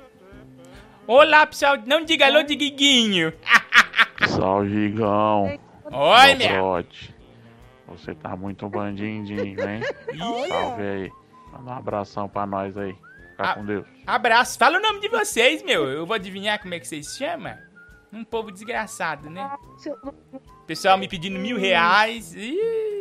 Olá, 1.06 1.46
pessoal. 1.46 1.76
Não 1.86 2.02
diga 2.02 2.26
alô 2.26 2.42
de 2.42 2.54
Guiguinho. 2.54 3.32
Salve, 4.28 4.70
Gigão. 4.70 5.58
Oi, 5.84 6.34
meu. 6.34 6.82
Você 7.88 8.14
tá 8.14 8.36
muito 8.36 8.68
bandindinho, 8.68 9.60
hein? 9.60 9.80
Salve 10.48 10.82
aí. 10.82 11.12
Manda 11.52 11.70
um 11.70 11.74
abração 11.74 12.28
pra 12.28 12.46
nós 12.46 12.76
aí. 12.76 12.92
Fica 13.30 13.50
Ah. 13.50 13.54
com 13.54 13.64
Deus. 13.64 13.86
Abraço. 14.06 14.58
Fala 14.58 14.78
o 14.78 14.82
nome 14.82 15.00
de 15.00 15.08
vocês, 15.08 15.62
meu. 15.62 15.86
Eu 15.88 16.04
vou 16.06 16.14
adivinhar 16.14 16.60
como 16.60 16.74
é 16.74 16.80
que 16.80 16.86
vocês 16.86 17.08
se 17.08 17.18
chamam. 17.18 17.56
Um 18.12 18.24
povo 18.24 18.50
desgraçado, 18.50 19.28
né? 19.30 19.50
Pessoal 20.66 20.96
me 20.98 21.08
pedindo 21.08 21.38
mil 21.38 21.58
reais. 21.58 22.34
Ih. 22.34 23.00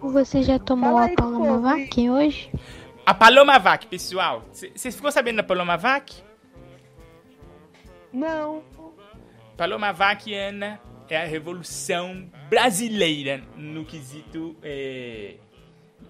Você 0.00 0.42
já 0.42 0.58
tomou 0.58 0.96
a 0.98 1.08
Paloma. 1.10 1.58
Vac 1.60 1.98
hoje? 2.10 2.52
A 3.04 3.14
Paloma 3.14 3.58
Vac, 3.58 3.86
pessoal. 3.86 4.44
Você 4.52 4.90
ficou 4.90 5.10
sabendo 5.12 5.36
da 5.36 5.42
Paloma 5.42 5.76
Vac? 5.76 6.10
Não. 8.12 8.62
Paloma 9.56 9.92
Vac, 9.92 10.26
Ana, 10.32 10.80
é 11.08 11.16
a 11.22 11.24
revolução 11.24 12.28
brasileira 12.48 13.42
no 13.56 13.84
quesito. 13.84 14.56
É, 14.62 15.34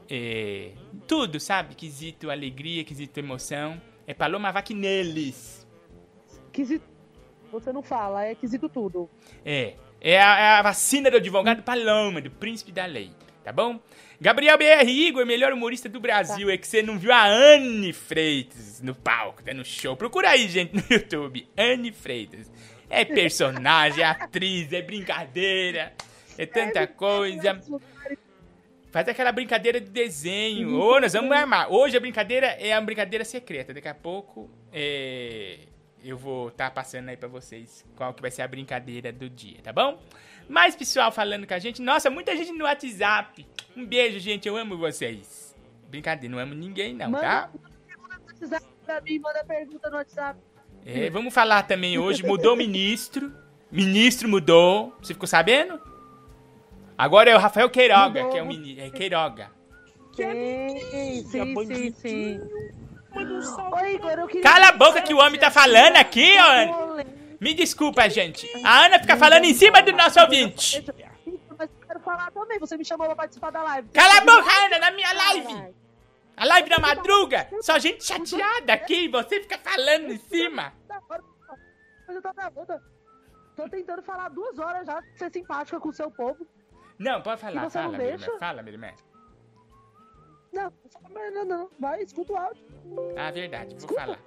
é, 0.09 0.73
tudo, 1.07 1.40
sabe? 1.40 1.75
Quesito 1.75 2.31
alegria, 2.31 2.85
quesito 2.85 3.19
emoção. 3.19 3.81
É 4.07 4.14
Paloma 4.14 4.52
Vaquineles. 4.52 5.66
Quesito. 6.52 6.85
Você 7.52 7.73
não 7.73 7.83
fala, 7.83 8.25
é 8.25 8.35
quesito 8.35 8.69
tudo. 8.69 9.09
É. 9.45 9.75
É 10.00 10.21
a, 10.21 10.38
é 10.38 10.49
a 10.59 10.62
vacina 10.62 11.11
do 11.11 11.16
advogado 11.16 11.62
Paloma, 11.62 12.21
do 12.21 12.31
príncipe 12.31 12.71
da 12.71 12.87
lei. 12.87 13.11
Tá 13.43 13.52
bom? 13.52 13.81
Gabriel 14.21 14.59
BR 14.59 14.88
Igor, 14.88 15.25
melhor 15.25 15.52
humorista 15.52 15.88
do 15.88 16.00
Brasil. 16.00 16.50
É 16.50 16.57
que 16.57 16.66
você 16.66 16.83
não 16.83 16.99
viu 16.99 17.12
a 17.12 17.26
Anne 17.26 17.93
Freitas 17.93 18.81
no 18.83 18.95
palco, 18.95 19.43
tá 19.43 19.55
no 19.55 19.64
show. 19.64 19.97
Procura 19.97 20.31
aí, 20.31 20.49
gente, 20.49 20.75
no 20.75 20.83
YouTube. 20.90 21.49
Anne 21.57 21.93
Freitas. 21.93 22.50
É 22.90 23.05
personagem, 23.05 24.02
é 24.02 24.07
atriz, 24.11 24.73
é 24.73 24.83
brincadeira, 24.83 25.93
é 26.38 26.47
tanta 26.47 26.87
coisa. 26.87 27.61
Faz 28.90 29.09
aquela 29.09 29.31
brincadeira 29.31 29.81
de 29.81 29.90
desenho. 29.90 30.81
Ô, 30.81 30.99
nós 31.00 31.12
vamos 31.12 31.31
armar. 31.33 31.71
Hoje 31.71 31.97
a 31.97 32.00
brincadeira 32.00 32.47
é 32.47 32.73
a 32.73 32.81
brincadeira 32.81 33.25
secreta. 33.25 33.75
Daqui 33.75 33.88
a 33.88 33.95
pouco 33.95 34.50
é, 34.73 35.59
eu 36.02 36.16
vou 36.16 36.49
estar 36.49 36.71
passando 36.71 37.09
aí 37.09 37.16
pra 37.16 37.28
vocês 37.28 37.85
qual 37.95 38.14
que 38.14 38.23
vai 38.23 38.31
ser 38.31 38.43
a 38.43 38.49
brincadeira 38.49 39.12
do 39.12 39.28
dia, 39.28 39.59
tá 39.62 39.73
bom? 39.73 40.00
Mais 40.49 40.76
pessoal 40.76 41.11
falando 41.11 41.47
com 41.47 41.55
a 41.55 41.59
gente. 41.59 41.83
Nossa, 41.83 42.09
muita 42.09 42.35
gente 42.37 42.52
no 42.52 42.64
WhatsApp. 42.64 43.47
Um 43.76 43.85
beijo, 43.85 44.19
gente. 44.19 44.47
Eu 44.47 44.57
amo 44.57 44.78
vocês. 44.78 45.55
Brincadeira, 45.88 46.35
não 46.35 46.40
amo 46.40 46.55
ninguém 46.55 46.95
não, 46.95 47.12
tá? 47.12 47.50
Manda 47.52 47.69
pergunta 47.87 48.19
no 48.19 48.26
WhatsApp 48.26 48.66
pra 48.85 49.00
mim, 49.00 49.19
manda 49.19 49.45
pergunta 49.45 49.90
no 49.90 49.97
WhatsApp. 49.97 50.40
É, 50.85 51.11
vamos 51.11 51.35
falar 51.35 51.64
também 51.64 51.99
hoje. 51.99 52.25
Mudou 52.25 52.55
o 52.55 52.57
ministro. 52.57 53.33
Ministro 53.71 54.28
mudou. 54.28 54.97
Você 55.02 55.12
ficou 55.12 55.26
sabendo? 55.26 55.81
Agora 56.97 57.31
é 57.31 57.35
o 57.35 57.38
Rafael 57.38 57.69
Queiroga, 57.69 58.21
Mudou. 58.21 58.31
que 58.31 58.38
é 58.38 58.43
o 58.43 58.47
ministro. 58.47 58.85
É 58.85 58.91
Queiroga. 58.91 59.50
Sim, 60.15 61.25
sim, 61.31 61.67
sim, 61.67 61.93
sim. 61.93 62.41
Oi, 63.15 63.95
Igor, 63.95 64.11
eu 64.12 64.26
queria... 64.26 64.43
Cala 64.43 64.69
a 64.69 64.73
boca 64.73 65.03
que 65.03 65.12
o 65.12 65.19
homem 65.19 65.38
tá 65.38 65.50
falando 65.50 65.97
aqui, 65.97 66.35
ó. 66.38 67.05
Me 67.38 67.53
desculpa, 67.53 68.09
gente. 68.09 68.49
A 68.65 68.87
Ana 68.87 68.99
fica 68.99 69.17
falando 69.17 69.45
em 69.45 69.53
cima 69.53 69.83
do 69.83 69.93
nosso 69.93 70.19
ouvinte. 70.21 70.85
Mas 71.59 71.71
eu 71.71 71.87
quero 71.87 72.00
falar 72.00 72.31
também, 72.31 72.59
você 72.59 72.76
me 72.76 72.85
chamou 72.85 73.07
pra 73.07 73.17
participar 73.17 73.50
da 73.50 73.62
live. 73.62 73.88
Cala 73.93 74.19
a 74.19 74.21
boca, 74.21 74.50
Ana, 74.65 74.79
na 74.79 74.91
minha 74.91 75.12
live. 75.12 75.75
A 76.37 76.45
live 76.47 76.69
da 76.69 76.79
madruga. 76.79 77.49
Só 77.61 77.79
gente 77.79 78.05
chateada 78.05 78.73
aqui. 78.73 79.05
e 79.05 79.09
Você 79.09 79.41
fica 79.41 79.59
falando 79.59 80.12
em 80.12 80.19
cima. 80.19 80.73
Mas 82.07 82.17
eu 82.17 82.23
tô. 82.23 82.97
Tô 83.57 83.69
tentando 83.71 84.03
falar 84.03 84.29
duas 84.29 84.59
horas 84.59 84.87
já, 84.87 85.03
ser 85.17 85.33
simpática 85.33 85.81
com 85.81 85.88
o 85.88 85.93
seu 85.93 86.11
povo. 86.11 86.47
Não, 86.99 87.21
pode 87.23 87.41
falar. 87.41 87.69
Você 87.69 87.79
não 87.79 87.85
Fala, 87.85 87.99
minha 87.99 88.11
deixa? 88.11 88.26
irmã. 88.26 88.38
Fala, 88.38 88.62
minha 88.62 88.75
irmã. 88.75 88.91
Não, 90.53 90.73
não, 91.33 91.45
não. 91.45 91.71
Vai, 91.79 92.03
escuta 92.03 92.33
o 92.33 92.37
áudio. 92.37 92.62
Ah, 93.17 93.31
verdade. 93.31 93.76
Vou 93.79 93.95
falar. 93.95 94.19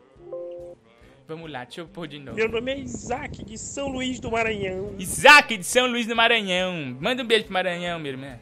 Vamos 1.28 1.52
lá, 1.52 1.64
deixa 1.64 1.82
eu 1.82 1.88
pôr 1.88 2.08
de 2.08 2.18
novo. 2.20 2.36
Meu 2.36 2.50
nome 2.50 2.72
é 2.72 2.78
Isaac, 2.80 3.44
de 3.44 3.58
São 3.58 3.88
Luís 3.90 4.20
do 4.20 4.32
Maranhão. 4.32 4.96
Isaac 4.98 5.58
de 5.58 5.64
São 5.64 5.86
Luís 5.88 6.08
do 6.08 6.16
Maranhão. 6.16 6.98
Manda 7.00 7.22
um 7.24 7.26
beijo 7.28 7.46
pro 7.46 7.54
Maranhão, 7.54 8.00
minha 8.00 8.12
irmã. 8.12 8.40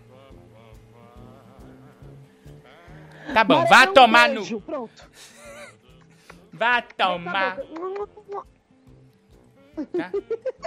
Tá 3.33 3.43
bom, 3.43 3.63
vá 3.65 3.69
Maranhão, 3.69 3.93
tomar 3.93 4.29
beijo. 4.29 4.55
no. 4.55 4.61
Pronto. 4.61 5.09
Vá 6.53 6.81
Tá 6.81 7.05
tomar. 7.09 7.57
Tá? 9.85 10.11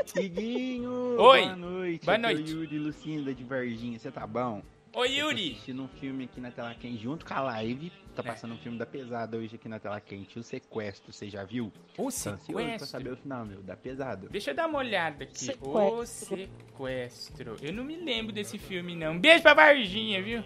Tiguinho! 0.04 1.16
Oi. 1.18 1.42
Boa 1.42 1.56
noite. 1.56 2.04
Boa 2.04 2.16
aqui 2.16 2.26
é 2.26 2.28
o 2.28 2.32
noite. 2.34 2.52
Yuri 2.52 2.78
Lucinda 2.78 3.34
de 3.34 3.44
Varginha, 3.44 3.98
você 3.98 4.10
tá 4.10 4.26
bom? 4.26 4.62
Oi, 4.92 5.18
Yuri. 5.18 5.52
assistindo 5.52 5.82
um 5.82 5.88
filme 5.88 6.24
aqui 6.24 6.40
na 6.40 6.50
tela 6.50 6.74
quente 6.74 7.02
junto 7.02 7.24
com 7.24 7.32
a 7.34 7.40
live. 7.40 7.92
Tá 8.14 8.24
passando 8.24 8.54
um 8.54 8.58
filme 8.58 8.76
da 8.76 8.84
pesada 8.84 9.36
hoje 9.36 9.54
aqui 9.54 9.68
na 9.68 9.78
tela 9.78 10.00
quente. 10.00 10.36
O 10.38 10.42
sequestro, 10.42 11.12
você 11.12 11.30
já 11.30 11.44
viu? 11.44 11.72
O 11.96 12.08
ansioso 12.08 12.38
pra 12.38 12.62
sequestro. 12.62 12.86
saber 12.86 13.12
o 13.12 13.16
final, 13.16 13.46
meu, 13.46 13.62
da 13.62 13.76
pesada. 13.76 14.28
Deixa 14.28 14.50
eu 14.50 14.54
dar 14.54 14.66
uma 14.66 14.78
olhada 14.78 15.24
aqui. 15.24 15.38
Sequestro. 15.38 16.00
O 16.00 16.06
sequestro. 16.06 17.56
Eu 17.62 17.72
não 17.72 17.84
me 17.84 17.96
lembro 17.96 18.32
desse 18.32 18.58
filme, 18.58 18.96
não. 18.96 19.18
Beijo 19.18 19.42
pra 19.42 19.54
Varginha, 19.54 20.20
viu? 20.22 20.42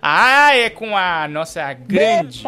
Ah, 0.00 0.56
é 0.56 0.70
com 0.70 0.96
a 0.96 1.28
nossa 1.28 1.72
grande. 1.74 2.44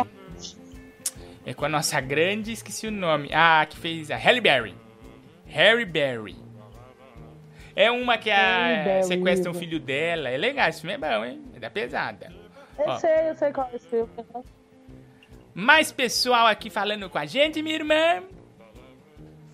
É 1.45 1.53
com 1.53 1.67
a 1.67 1.69
nossa 1.69 2.01
grande, 2.01 2.53
esqueci 2.53 2.87
o 2.87 2.91
nome. 2.91 3.29
Ah, 3.33 3.67
que 3.69 3.77
fez 3.77 4.11
a 4.11 4.17
Halle 4.17 4.41
Berry. 4.41 4.75
Harry 5.55 5.85
Berry. 5.85 6.37
É 7.77 7.89
uma 7.89 8.19
que 8.19 8.29
a 8.29 9.01
sequestra 9.05 9.51
um 9.51 9.53
isso. 9.53 9.61
filho 9.61 9.79
dela. 9.79 10.29
É 10.29 10.37
legal, 10.37 10.69
esse 10.69 10.81
filme 10.81 10.95
é 10.95 10.99
bom, 10.99 11.25
hein? 11.25 11.45
É 11.55 11.61
da 11.61 11.71
pesada. 11.71 12.33
Eu 12.77 12.87
Ó. 12.89 12.99
sei, 12.99 13.31
eu 13.31 13.35
sei 13.37 13.53
qual 13.53 13.71
é 13.73 13.77
esse 13.77 13.87
filme. 13.87 14.11
Mais 15.55 15.93
pessoal 15.93 16.49
aqui 16.49 16.71
falando 16.71 17.09
com 17.09 17.19
a 17.19 17.25
gente, 17.25 17.63
minha 17.63 17.77
irmã. 17.77 18.25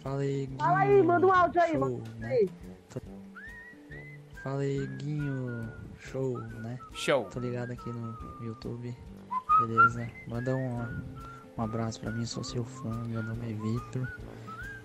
Fala 0.02 0.22
aí, 0.22 0.46
Guinho. 0.46 0.58
Fala 0.58 0.78
aí, 0.78 1.02
manda 1.02 1.26
um 1.26 1.32
áudio 1.32 1.60
aí, 1.60 1.70
Show, 1.72 1.80
manda 1.80 1.94
um 2.10 2.18
né? 2.18 2.28
aí. 2.28 2.50
Fala 4.42 4.60
aí, 4.62 4.86
Guinho. 4.96 5.72
Show, 5.98 6.38
né? 6.38 6.78
Show. 6.94 7.24
Tô 7.24 7.40
ligado 7.40 7.72
aqui 7.72 7.90
no 7.90 8.16
YouTube. 8.42 8.96
Beleza? 9.60 10.08
Manda 10.26 10.56
um, 10.56 11.02
um 11.58 11.62
abraço 11.62 12.00
pra 12.00 12.10
mim, 12.10 12.24
sou 12.24 12.42
seu 12.42 12.64
fã. 12.64 13.02
Meu 13.06 13.22
nome 13.22 13.50
é 13.50 13.52
Vitor. 13.52 14.08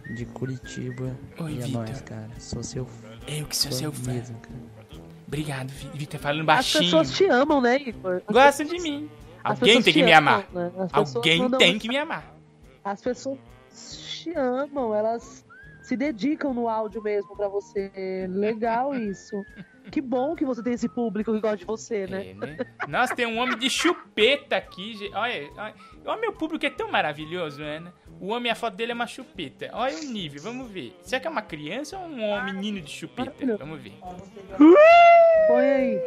De 0.10 0.26
Curitiba. 0.26 1.16
Oi, 1.40 1.52
e 1.54 1.58
é 1.58 1.62
Vitor. 1.62 1.82
nóis, 1.82 2.02
cara. 2.02 2.30
Sou 2.40 2.64
seu 2.64 2.86
fã. 2.86 3.08
Eu 3.28 3.46
que 3.48 3.56
sou 3.58 3.72
seu 3.72 3.92
fã. 3.92 4.12
mesmo, 4.14 4.38
cara. 4.40 4.56
Obrigado, 5.28 5.70
Vi- 5.70 5.90
Vitor, 5.98 6.20
falando 6.20 6.42
As 6.42 6.46
baixinho. 6.46 6.84
pessoas 6.84 7.12
te 7.12 7.26
amam, 7.26 7.60
né, 7.62 7.78
Igor? 7.78 8.22
As 8.28 8.34
Gostam 8.34 8.66
de 8.68 8.80
mim. 8.82 9.10
as 9.44 9.60
Alguém 9.60 9.82
tem 9.82 9.94
que 9.94 10.04
me 10.04 10.14
amam, 10.14 10.34
amar. 10.36 10.48
né? 10.54 10.72
As 10.94 11.16
Alguém 11.16 11.50
tem 11.52 11.80
que 11.80 11.88
me 11.88 11.98
amar. 11.98 12.36
As 12.84 13.02
pessoas 13.02 13.40
te 13.72 14.32
amam, 14.36 14.94
elas 14.94 15.44
se 15.82 15.98
dedicam 15.98 16.54
no 16.54 16.70
áudio 16.70 17.02
mesmo 17.02 17.36
pra 17.36 17.48
você. 17.48 17.92
Legal 18.30 18.94
isso. 18.96 19.36
Que 19.92 20.02
bom 20.02 20.36
que 20.36 20.44
você 20.46 20.64
tem 20.64 20.74
esse 20.74 20.90
público 20.90 21.32
que 21.32 21.40
gosta 21.40 21.58
de 21.58 21.66
você, 21.66 22.08
né? 22.08 22.30
É, 22.32 22.34
né? 22.34 22.58
Nossa, 22.88 23.16
tem 23.16 23.28
um 23.28 23.38
homem 23.38 23.56
de 23.58 23.70
chupeta 23.70 24.56
aqui. 24.56 24.96
gente. 24.98 25.14
Olha, 25.16 25.48
olha. 25.58 25.74
Olha, 26.06 26.22
meu 26.22 26.34
público 26.34 26.66
é 26.66 26.72
tão 26.72 26.92
maravilhoso, 26.92 27.60
né? 27.62 27.84
O 28.26 28.30
homem, 28.30 28.52
a 28.52 28.56
foto 28.56 28.76
dele 28.76 28.92
é 28.92 28.96
uma 28.96 29.06
chupeta. 29.06 29.70
Olha 29.72 29.96
o 29.98 30.06
nível, 30.06 30.42
vamos 30.42 30.68
ver. 30.72 30.98
Será 31.04 31.20
que 31.20 31.28
é 31.28 31.30
uma 31.30 31.44
criança 31.44 31.96
ou 31.96 32.08
um 32.08 32.28
homem 32.28 32.56
menino 32.56 32.82
de 32.82 32.90
chupeta? 32.90 33.56
Vamos 33.56 33.80
ver. 33.80 33.94
Põe 35.48 35.64
aí. 35.64 36.02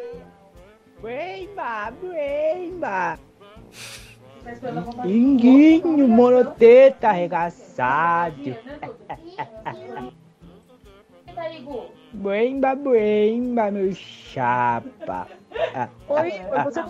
Buemba, 1.00 1.92
buemba. 1.92 3.20
Linguinho, 5.04 6.08
monoteta, 6.08 7.10
arregaçado. 7.10 8.56
Buemba, 12.12 12.74
buemba, 12.74 13.70
meu 13.70 13.94
chapa. 13.94 15.28
Oi, 16.08 16.32
você 16.64 16.82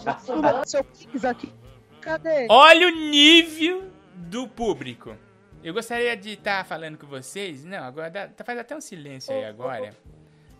seu 1.20 1.30
aqui. 1.30 1.52
Cadê? 2.00 2.47
Olha 2.49 2.88
o 2.88 2.92
nível 2.92 3.98
do 4.18 4.46
público. 4.48 5.16
Eu 5.62 5.75
gostaria 5.75 6.16
de 6.16 6.32
estar 6.34 6.64
falando 6.64 6.96
com 6.98 7.06
vocês. 7.06 7.64
Não, 7.64 7.82
agora 7.84 8.10
dá- 8.10 8.28
tá- 8.28 8.44
faz 8.44 8.58
até 8.58 8.76
um 8.76 8.80
silêncio 8.80 9.34
aí 9.34 9.44
agora. 9.44 9.94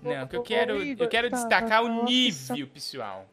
Não, 0.03 0.27
que 0.27 0.37
eu 0.37 0.43
quero, 0.43 0.83
eu 0.83 1.09
quero 1.09 1.29
destacar 1.31 1.83
o 1.83 2.05
nível, 2.05 2.67
pessoal, 2.69 3.27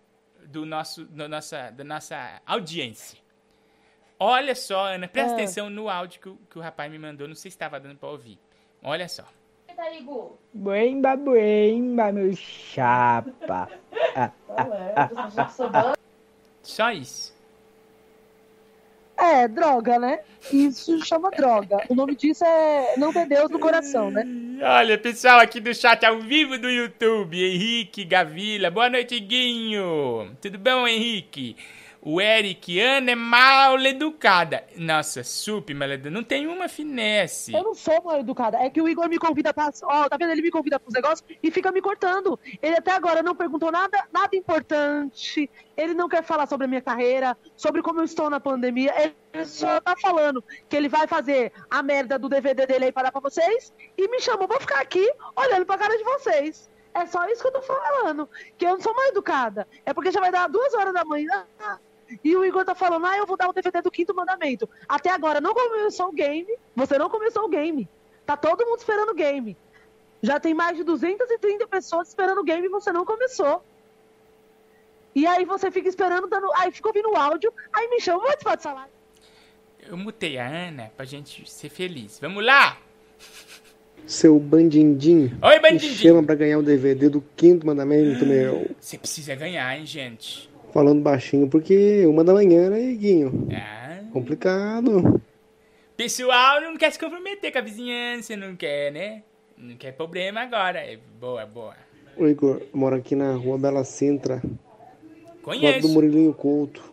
do 0.45 0.65
nosso, 0.65 1.05
da 1.05 1.27
nossa, 1.27 1.69
da 1.71 1.83
nossa 1.83 2.41
audiência. 2.45 3.19
Olha 4.19 4.55
só, 4.55 4.87
Ana, 4.93 5.07
presta 5.07 5.31
Ah. 5.31 5.35
atenção 5.35 5.69
no 5.69 5.89
áudio 5.89 6.19
que 6.21 6.29
o, 6.29 6.37
que 6.49 6.57
o 6.57 6.61
rapaz 6.61 6.89
me 6.91 6.97
mandou. 6.97 7.27
Não 7.27 7.35
sei 7.35 7.51
se 7.51 7.55
estava 7.55 7.79
dando 7.79 7.97
pra 7.97 8.09
ouvir. 8.09 8.39
Olha 8.81 9.07
só. 9.09 9.25
buemba, 10.53 11.15
buemba, 11.17 12.11
meu 12.11 12.33
chapa. 12.35 13.69
Ah, 14.15 14.31
Só 16.63 16.91
isso. 16.91 17.34
É, 19.17 19.47
droga, 19.47 19.97
né? 19.97 20.19
Isso 20.51 21.03
chama 21.05 21.31
droga. 21.31 21.77
O 21.89 21.95
nome 21.95 22.15
disso 22.15 22.43
é 22.43 22.95
não 22.97 23.13
ter 23.13 23.25
Deus 23.25 23.49
no 23.49 23.59
coração, 23.59 24.11
né? 24.11 24.25
Olha, 24.61 24.97
pessoal 24.97 25.39
aqui 25.39 25.59
do 25.59 25.73
chat 25.73 26.05
ao 26.05 26.19
vivo 26.19 26.57
do 26.57 26.69
YouTube, 26.69 27.41
Henrique 27.41 28.03
Gavila, 28.03 28.69
boa 28.69 28.89
noite, 28.89 29.19
Guinho. 29.19 30.35
Tudo 30.41 30.59
bom, 30.59 30.87
Henrique? 30.87 31.55
O 32.07 32.21
Eric, 32.21 32.79
Ana 32.79 33.13
é 33.13 33.15
mal 33.15 33.79
educada. 33.79 34.63
Nossa, 34.77 35.23
super 35.23 35.73
mal 35.73 35.89
educada. 35.89 36.13
Não 36.13 36.23
tem 36.23 36.45
uma 36.45 36.69
finesse. 36.69 37.51
Eu 37.51 37.63
não 37.63 37.73
sou 37.73 37.99
mal 38.03 38.19
educada. 38.19 38.59
É 38.59 38.69
que 38.69 38.79
o 38.79 38.87
Igor 38.87 39.09
me 39.09 39.17
convida 39.17 39.51
pra. 39.51 39.71
Ó, 39.81 40.07
tá 40.07 40.15
vendo? 40.15 40.31
Ele 40.31 40.43
me 40.43 40.51
convida 40.51 40.79
pros 40.79 40.93
negócios 40.93 41.27
e 41.41 41.49
fica 41.49 41.71
me 41.71 41.81
cortando. 41.81 42.39
Ele 42.61 42.77
até 42.77 42.91
agora 42.91 43.23
não 43.23 43.33
perguntou 43.33 43.71
nada, 43.71 44.07
nada 44.13 44.35
importante. 44.35 45.49
Ele 45.75 45.95
não 45.95 46.07
quer 46.07 46.23
falar 46.23 46.45
sobre 46.45 46.65
a 46.65 46.67
minha 46.67 46.81
carreira, 46.81 47.35
sobre 47.55 47.81
como 47.81 48.01
eu 48.01 48.05
estou 48.05 48.29
na 48.29 48.39
pandemia. 48.39 48.93
Ele 49.33 49.45
só 49.45 49.81
tá 49.81 49.95
falando 49.99 50.43
que 50.69 50.75
ele 50.75 50.87
vai 50.87 51.07
fazer 51.07 51.51
a 51.71 51.81
merda 51.81 52.19
do 52.19 52.29
DVD 52.29 52.67
dele 52.67 52.85
aí 52.85 52.91
pra 52.91 53.01
dar 53.01 53.11
pra 53.11 53.19
vocês 53.19 53.73
e 53.97 54.07
me 54.09 54.21
chamou 54.21 54.47
pra 54.47 54.59
ficar 54.59 54.79
aqui 54.79 55.11
olhando 55.35 55.65
pra 55.65 55.75
cara 55.75 55.97
de 55.97 56.03
vocês. 56.03 56.69
É 56.93 57.07
só 57.07 57.27
isso 57.29 57.41
que 57.41 57.47
eu 57.47 57.53
tô 57.53 57.63
falando. 57.63 58.29
Que 58.59 58.65
eu 58.67 58.73
não 58.73 58.79
sou 58.79 58.93
mal 58.93 59.07
educada. 59.07 59.67
É 59.83 59.91
porque 59.91 60.11
já 60.11 60.19
vai 60.19 60.31
dar 60.31 60.47
duas 60.47 60.71
horas 60.75 60.93
da 60.93 61.03
manhã. 61.03 61.47
E 62.23 62.35
o 62.35 62.45
Igor 62.45 62.63
tá 62.65 62.75
falando, 62.75 63.05
ah, 63.05 63.17
eu 63.17 63.25
vou 63.25 63.35
dar 63.37 63.49
o 63.49 63.53
DVD 63.53 63.81
do 63.81 63.89
quinto 63.91 64.13
mandamento. 64.15 64.69
Até 64.87 65.09
agora 65.09 65.41
não 65.41 65.53
começou 65.53 66.09
o 66.09 66.11
game. 66.11 66.47
Você 66.75 66.97
não 66.97 67.09
começou 67.09 67.45
o 67.45 67.49
game. 67.49 67.87
Tá 68.25 68.37
todo 68.37 68.65
mundo 68.65 68.79
esperando 68.79 69.09
o 69.09 69.15
game. 69.15 69.57
Já 70.21 70.39
tem 70.39 70.53
mais 70.53 70.77
de 70.77 70.83
230 70.83 71.67
pessoas 71.67 72.07
esperando 72.07 72.39
o 72.41 72.43
game 72.43 72.65
e 72.65 72.69
você 72.69 72.91
não 72.91 73.05
começou. 73.05 73.63
E 75.13 75.25
aí 75.25 75.45
você 75.45 75.71
fica 75.71 75.87
esperando, 75.87 76.27
dando. 76.27 76.47
Aí 76.55 76.71
fica 76.71 76.89
ouvindo 76.89 77.09
o 77.11 77.15
áudio, 77.15 77.53
aí 77.71 77.87
me 77.89 77.99
chama, 78.01 78.19
vou 78.19 78.27
participar 78.27 78.55
dessa 78.55 78.73
live. 78.73 78.91
Eu 79.87 79.97
mutei 79.97 80.37
a 80.37 80.47
Ana 80.47 80.91
pra 80.97 81.05
gente 81.05 81.49
ser 81.49 81.69
feliz. 81.69 82.19
Vamos 82.19 82.43
lá! 82.43 82.77
Seu 84.07 84.37
bandindim. 84.39 85.31
Oi, 85.41 85.55
Me 85.55 85.59
bandindim. 85.59 85.95
chama 85.95 86.21
pra 86.23 86.35
ganhar 86.35 86.59
o 86.59 86.63
DVD 86.63 87.09
do 87.09 87.23
quinto 87.35 87.65
mandamento, 87.65 88.25
meu. 88.25 88.69
Você 88.79 88.97
precisa 88.97 89.33
ganhar, 89.35 89.77
hein, 89.77 89.85
gente? 89.85 90.49
Falando 90.75 91.01
baixinho, 91.01 91.47
porque 91.47 92.05
uma 92.05 92.21
da 92.21 92.33
manhã, 92.33 92.69
né, 92.69 92.81
Iguinho? 92.81 93.47
Ah. 93.49 94.01
Complicado. 94.11 95.21
Pessoal 95.95 96.59
não 96.59 96.75
quer 96.75 96.91
se 96.91 96.99
comprometer 96.99 97.49
com 97.49 97.59
a 97.59 97.61
vizinhança, 97.61 98.35
não 98.35 98.57
quer, 98.57 98.91
né? 98.91 99.23
Não 99.57 99.77
quer 99.77 99.93
problema 99.93 100.41
agora. 100.41 100.79
É 100.79 100.99
boa, 101.17 101.45
boa. 101.45 101.77
Ô, 102.17 102.27
Igor, 102.27 102.57
eu 102.57 102.67
moro 102.73 102.93
aqui 102.93 103.15
na 103.15 103.35
rua 103.35 103.57
Bela 103.57 103.85
Sintra. 103.85 104.39
Do 104.39 104.49
lado 104.49 104.59
do 105.37 105.41
Conheço. 105.43 105.87
Murilinho 105.93 106.33
Couto. 106.33 106.83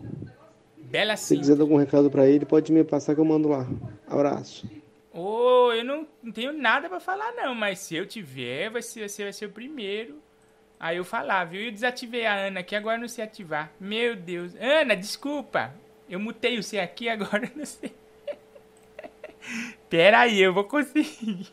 Bela 0.76 1.16
Se 1.16 1.34
sim. 1.34 1.38
quiser 1.40 1.56
dar 1.56 1.64
algum 1.64 1.76
recado 1.76 2.08
pra 2.08 2.24
ele, 2.28 2.46
pode 2.46 2.70
me 2.70 2.84
passar 2.84 3.16
que 3.16 3.20
eu 3.20 3.24
mando 3.24 3.48
lá. 3.48 3.66
Abraço. 4.06 4.70
Ô, 5.12 5.72
eu 5.72 5.82
não, 5.84 6.06
não 6.22 6.30
tenho 6.30 6.52
nada 6.52 6.88
pra 6.88 7.00
falar, 7.00 7.32
não, 7.32 7.52
mas 7.52 7.80
se 7.80 7.96
eu 7.96 8.06
tiver, 8.06 8.70
vai 8.70 8.80
ser, 8.80 9.08
você 9.08 9.24
vai 9.24 9.32
ser 9.32 9.46
o 9.46 9.50
primeiro. 9.50 10.22
Aí 10.82 10.96
eu 10.96 11.04
falar, 11.04 11.44
viu? 11.44 11.60
Eu 11.60 11.70
desativei 11.70 12.26
a 12.26 12.34
Ana 12.34 12.58
aqui, 12.58 12.74
agora 12.74 12.98
não 12.98 13.06
sei 13.06 13.22
ativar. 13.22 13.72
Meu 13.78 14.16
Deus. 14.16 14.52
Ana, 14.56 14.96
desculpa. 14.96 15.72
Eu 16.08 16.18
mutei 16.18 16.58
o 16.58 16.62
C 16.62 16.80
aqui, 16.80 17.06
agora 17.08 17.48
não 17.54 17.64
sei. 17.64 17.94
Pera 19.88 20.18
aí, 20.18 20.42
eu 20.42 20.52
vou 20.52 20.64
conseguir. 20.64 21.46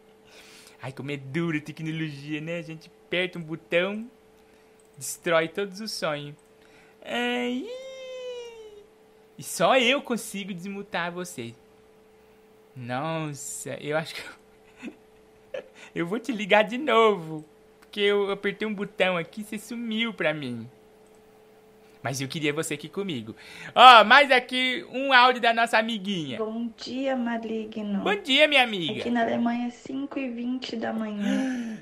Ai, 0.80 0.90
como 0.90 1.10
é 1.10 1.18
dura 1.18 1.58
a 1.58 1.60
tecnologia, 1.60 2.40
né? 2.40 2.56
A 2.56 2.62
gente 2.62 2.90
aperta 3.06 3.38
um 3.38 3.42
botão, 3.42 4.10
destrói 4.96 5.48
todos 5.48 5.82
os 5.82 5.92
sonhos. 5.92 6.34
Ai. 7.04 7.68
E 9.36 9.42
só 9.42 9.76
eu 9.78 10.00
consigo 10.00 10.54
desmutar 10.54 11.12
você. 11.12 11.54
Nossa, 12.74 13.74
eu 13.82 13.98
acho 13.98 14.14
que. 14.14 14.22
Eu 15.94 16.06
vou 16.06 16.18
te 16.18 16.32
ligar 16.32 16.62
de 16.62 16.78
novo. 16.78 17.44
Porque 17.96 18.04
eu 18.10 18.30
apertei 18.30 18.68
um 18.68 18.74
botão 18.74 19.16
aqui 19.16 19.40
e 19.40 19.44
você 19.44 19.58
sumiu 19.58 20.12
pra 20.12 20.34
mim. 20.34 20.68
Mas 22.02 22.20
eu 22.20 22.28
queria 22.28 22.52
você 22.52 22.74
aqui 22.74 22.90
comigo. 22.90 23.34
Ó, 23.74 24.04
mais 24.04 24.30
aqui 24.30 24.86
um 24.92 25.14
áudio 25.14 25.40
da 25.40 25.54
nossa 25.54 25.78
amiguinha. 25.78 26.36
Bom 26.36 26.68
dia, 26.76 27.16
maligno. 27.16 28.00
Bom 28.04 28.14
dia, 28.16 28.46
minha 28.46 28.62
amiga. 28.64 29.00
Aqui 29.00 29.08
na 29.08 29.22
Alemanha 29.22 29.68
é 29.68 29.70
5h20 29.70 30.76
da 30.76 30.92
manhã. 30.92 31.78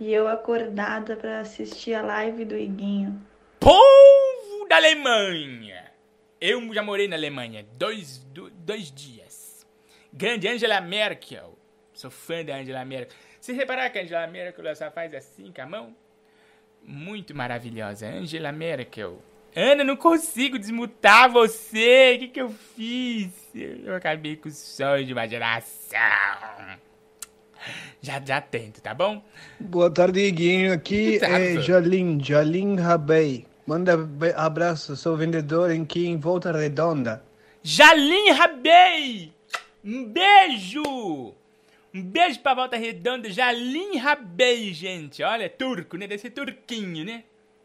e 0.00 0.10
eu 0.10 0.28
acordada 0.28 1.14
pra 1.14 1.40
assistir 1.40 1.92
a 1.92 2.00
live 2.00 2.46
do 2.46 2.56
Iguinho. 2.56 3.20
Povo 3.60 4.66
da 4.66 4.76
Alemanha! 4.76 5.92
Eu 6.40 6.72
já 6.72 6.82
morei 6.82 7.06
na 7.06 7.16
Alemanha 7.16 7.66
dois, 7.76 8.24
do- 8.32 8.48
dois 8.48 8.90
dias. 8.90 9.66
Grande 10.10 10.48
Angela 10.48 10.80
Merkel. 10.80 11.54
Sou 11.92 12.10
fã 12.10 12.42
da 12.42 12.56
Angela 12.56 12.82
Merkel. 12.82 13.14
Vocês 13.40 13.56
repararam 13.56 13.90
que 13.90 13.98
a 13.98 14.02
Angela 14.02 14.26
Merkel 14.26 14.76
só 14.76 14.90
faz 14.90 15.14
assim 15.14 15.50
com 15.50 15.62
a 15.62 15.66
mão? 15.66 15.96
Muito 16.82 17.34
maravilhosa. 17.34 18.06
Angela 18.06 18.52
Merkel. 18.52 19.18
Ana, 19.56 19.82
não 19.82 19.96
consigo 19.96 20.58
desmutar 20.58 21.30
você. 21.30 22.14
O 22.14 22.18
que, 22.18 22.28
que 22.28 22.40
eu 22.40 22.50
fiz? 22.50 23.32
Eu 23.54 23.94
acabei 23.96 24.36
com 24.36 24.48
o 24.48 24.52
sonho 24.52 25.06
de 25.06 25.12
uma 25.14 25.26
geração. 25.26 25.98
Já, 28.00 28.20
já 28.24 28.40
tento, 28.40 28.80
tá 28.80 28.94
bom? 28.94 29.22
Boa 29.58 29.90
tarde, 29.90 30.20
Iguinho. 30.20 30.72
Aqui 30.72 31.18
é 31.22 31.60
Jalim, 31.60 32.22
Jalim 32.22 32.76
Rabei. 32.76 33.46
Manda 33.66 33.94
abraço, 34.36 34.96
sou 34.96 35.16
vendedor 35.16 35.70
aqui 35.70 36.06
em 36.06 36.18
Volta 36.18 36.52
Redonda. 36.52 37.24
Jalim 37.62 38.30
Rabei! 38.32 39.32
Um 39.84 40.04
beijo! 40.04 41.34
Um 41.92 42.02
beijo 42.02 42.40
pra 42.40 42.54
Volta 42.54 42.76
Redonda, 42.76 43.28
Jalim 43.30 43.96
Rabei, 43.96 44.72
gente. 44.72 45.24
Olha, 45.24 45.50
turco, 45.50 45.96
né? 45.96 46.06
Deve 46.06 46.22
ser 46.22 46.30
turquinho, 46.30 47.04
né? 47.04 47.24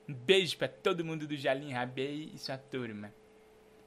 Um 0.10 0.14
beijo 0.14 0.58
pra 0.58 0.68
todo 0.68 1.06
mundo 1.06 1.28
do 1.28 1.36
Jalim 1.36 1.72
Rabei 1.72 2.32
e 2.34 2.38
sua 2.40 2.58
turma. 2.58 3.14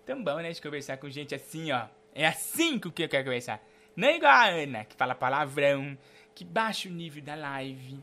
Tão 0.07 0.23
bom, 0.23 0.37
né? 0.37 0.53
De 0.53 0.63
conversar 0.63 0.97
com 0.99 1.11
gente 1.11 1.35
assim, 1.35 1.73
ó. 1.73 1.89
É 2.15 2.27
assim 2.27 2.79
que 2.79 2.87
eu 2.87 3.09
quero 3.09 3.25
conversar. 3.25 3.61
Não 3.97 4.07
é 4.07 4.17
igual 4.17 4.33
a 4.33 4.47
Ana, 4.47 4.85
que 4.85 4.95
fala 4.95 5.13
palavrão, 5.13 5.99
que 6.37 6.45
baixa 6.45 6.89
o 6.89 6.93
nível 6.93 7.23
da 7.23 7.35
live. 7.35 8.01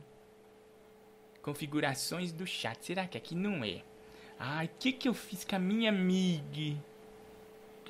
Configurações 1.42 2.34
do 2.34 2.46
chat. 2.46 2.86
Será 2.86 3.08
que 3.08 3.18
aqui 3.18 3.34
não 3.34 3.64
é? 3.64 3.82
Ai, 4.38 4.66
o 4.66 4.70
que, 4.78 4.92
que 4.92 5.08
eu 5.08 5.14
fiz 5.14 5.46
com 5.46 5.56
a 5.56 5.60
minha 5.60 5.90
amiga? 5.90 6.78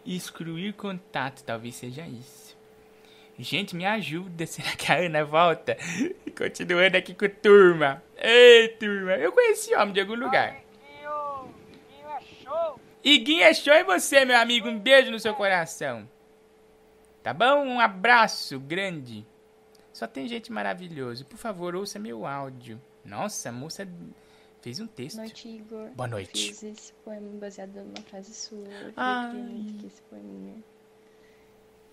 Excluir 0.05 0.73
contato, 0.73 1.43
talvez 1.43 1.73
seja 1.75 2.07
isso. 2.07 2.55
Gente, 3.37 3.75
me 3.75 3.85
ajuda. 3.85 4.45
Será 4.47 4.75
que 4.75 4.91
a 4.91 4.97
Ana 4.97 5.23
volta? 5.23 5.77
Continuando 6.37 6.97
aqui 6.97 7.13
com 7.13 7.25
a 7.25 7.29
turma. 7.29 8.03
Ei, 8.17 8.69
turma. 8.69 9.13
Eu 9.13 9.31
conheci 9.31 9.73
o 9.73 9.79
homem 9.79 9.93
de 9.93 10.01
algum 10.01 10.15
lugar. 10.15 10.63
Iguinho 13.03 13.43
é 13.43 13.53
show 13.53 13.73
e 13.73 13.83
você, 13.83 14.25
meu 14.25 14.37
amigo. 14.37 14.67
Um 14.67 14.79
beijo 14.79 15.11
no 15.11 15.19
seu 15.19 15.35
coração. 15.35 16.09
Tá 17.21 17.33
bom? 17.33 17.65
Um 17.65 17.79
abraço 17.79 18.59
grande. 18.59 19.25
Só 19.93 20.07
tem 20.07 20.27
gente 20.27 20.51
maravilhosa. 20.51 21.23
Por 21.23 21.37
favor, 21.37 21.75
ouça 21.75 21.99
meu 21.99 22.25
áudio. 22.25 22.81
Nossa, 23.03 23.49
a 23.49 23.51
moça 23.51 23.87
fez 24.61 24.79
um 24.79 24.87
texto. 24.87 25.17
Boa 25.17 25.25
noite, 25.27 25.47
Igor. 25.47 25.89
Boa 25.91 26.07
noite. 26.07 26.47
Fiz 26.47 26.63
esse 26.63 26.93
poema 26.93 27.29
baseado 27.39 27.75
numa 27.75 28.01
frase 28.09 28.33
sua. 28.33 28.57
Eu 28.57 28.91
queria 28.91 29.43
muito 29.45 29.73
que 29.79 29.87
esse 29.87 30.01
poeminha 30.03 30.55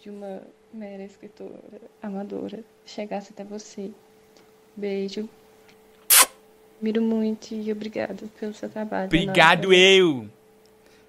de 0.00 0.10
uma 0.10 0.42
mera 0.72 1.04
escritora 1.04 1.80
amadora 2.02 2.64
chegasse 2.84 3.32
até 3.32 3.44
você. 3.44 3.90
Beijo. 4.76 5.28
Miro 6.80 7.00
muito 7.00 7.54
e 7.54 7.70
obrigado 7.70 8.28
pelo 8.40 8.54
seu 8.54 8.68
trabalho. 8.68 9.06
Obrigado 9.06 9.72
eu. 9.72 10.28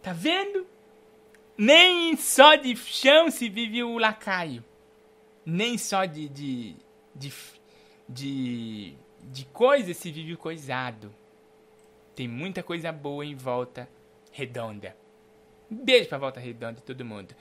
Tá 0.01 0.13
vendo? 0.13 0.67
Nem 1.57 2.15
só 2.15 2.55
de 2.55 2.75
chão 2.75 3.31
se 3.31 3.49
vive 3.49 3.83
o 3.83 3.97
lacaio. 3.97 4.63
Nem 5.45 5.77
só 5.77 6.05
de 6.05 6.27
de 6.29 6.75
de 7.15 7.33
de, 8.07 8.93
de 9.23 9.45
coisa 9.45 9.93
se 9.93 10.11
vive 10.11 10.33
o 10.33 10.37
coisado. 10.37 11.13
Tem 12.15 12.27
muita 12.27 12.61
coisa 12.61 12.91
boa 12.91 13.25
em 13.25 13.35
volta 13.35 13.89
redonda. 14.31 14.95
Beijo 15.69 16.07
pra 16.07 16.17
volta 16.17 16.39
redonda 16.39 16.73
de 16.75 16.83
todo 16.83 17.03
mundo. 17.03 17.33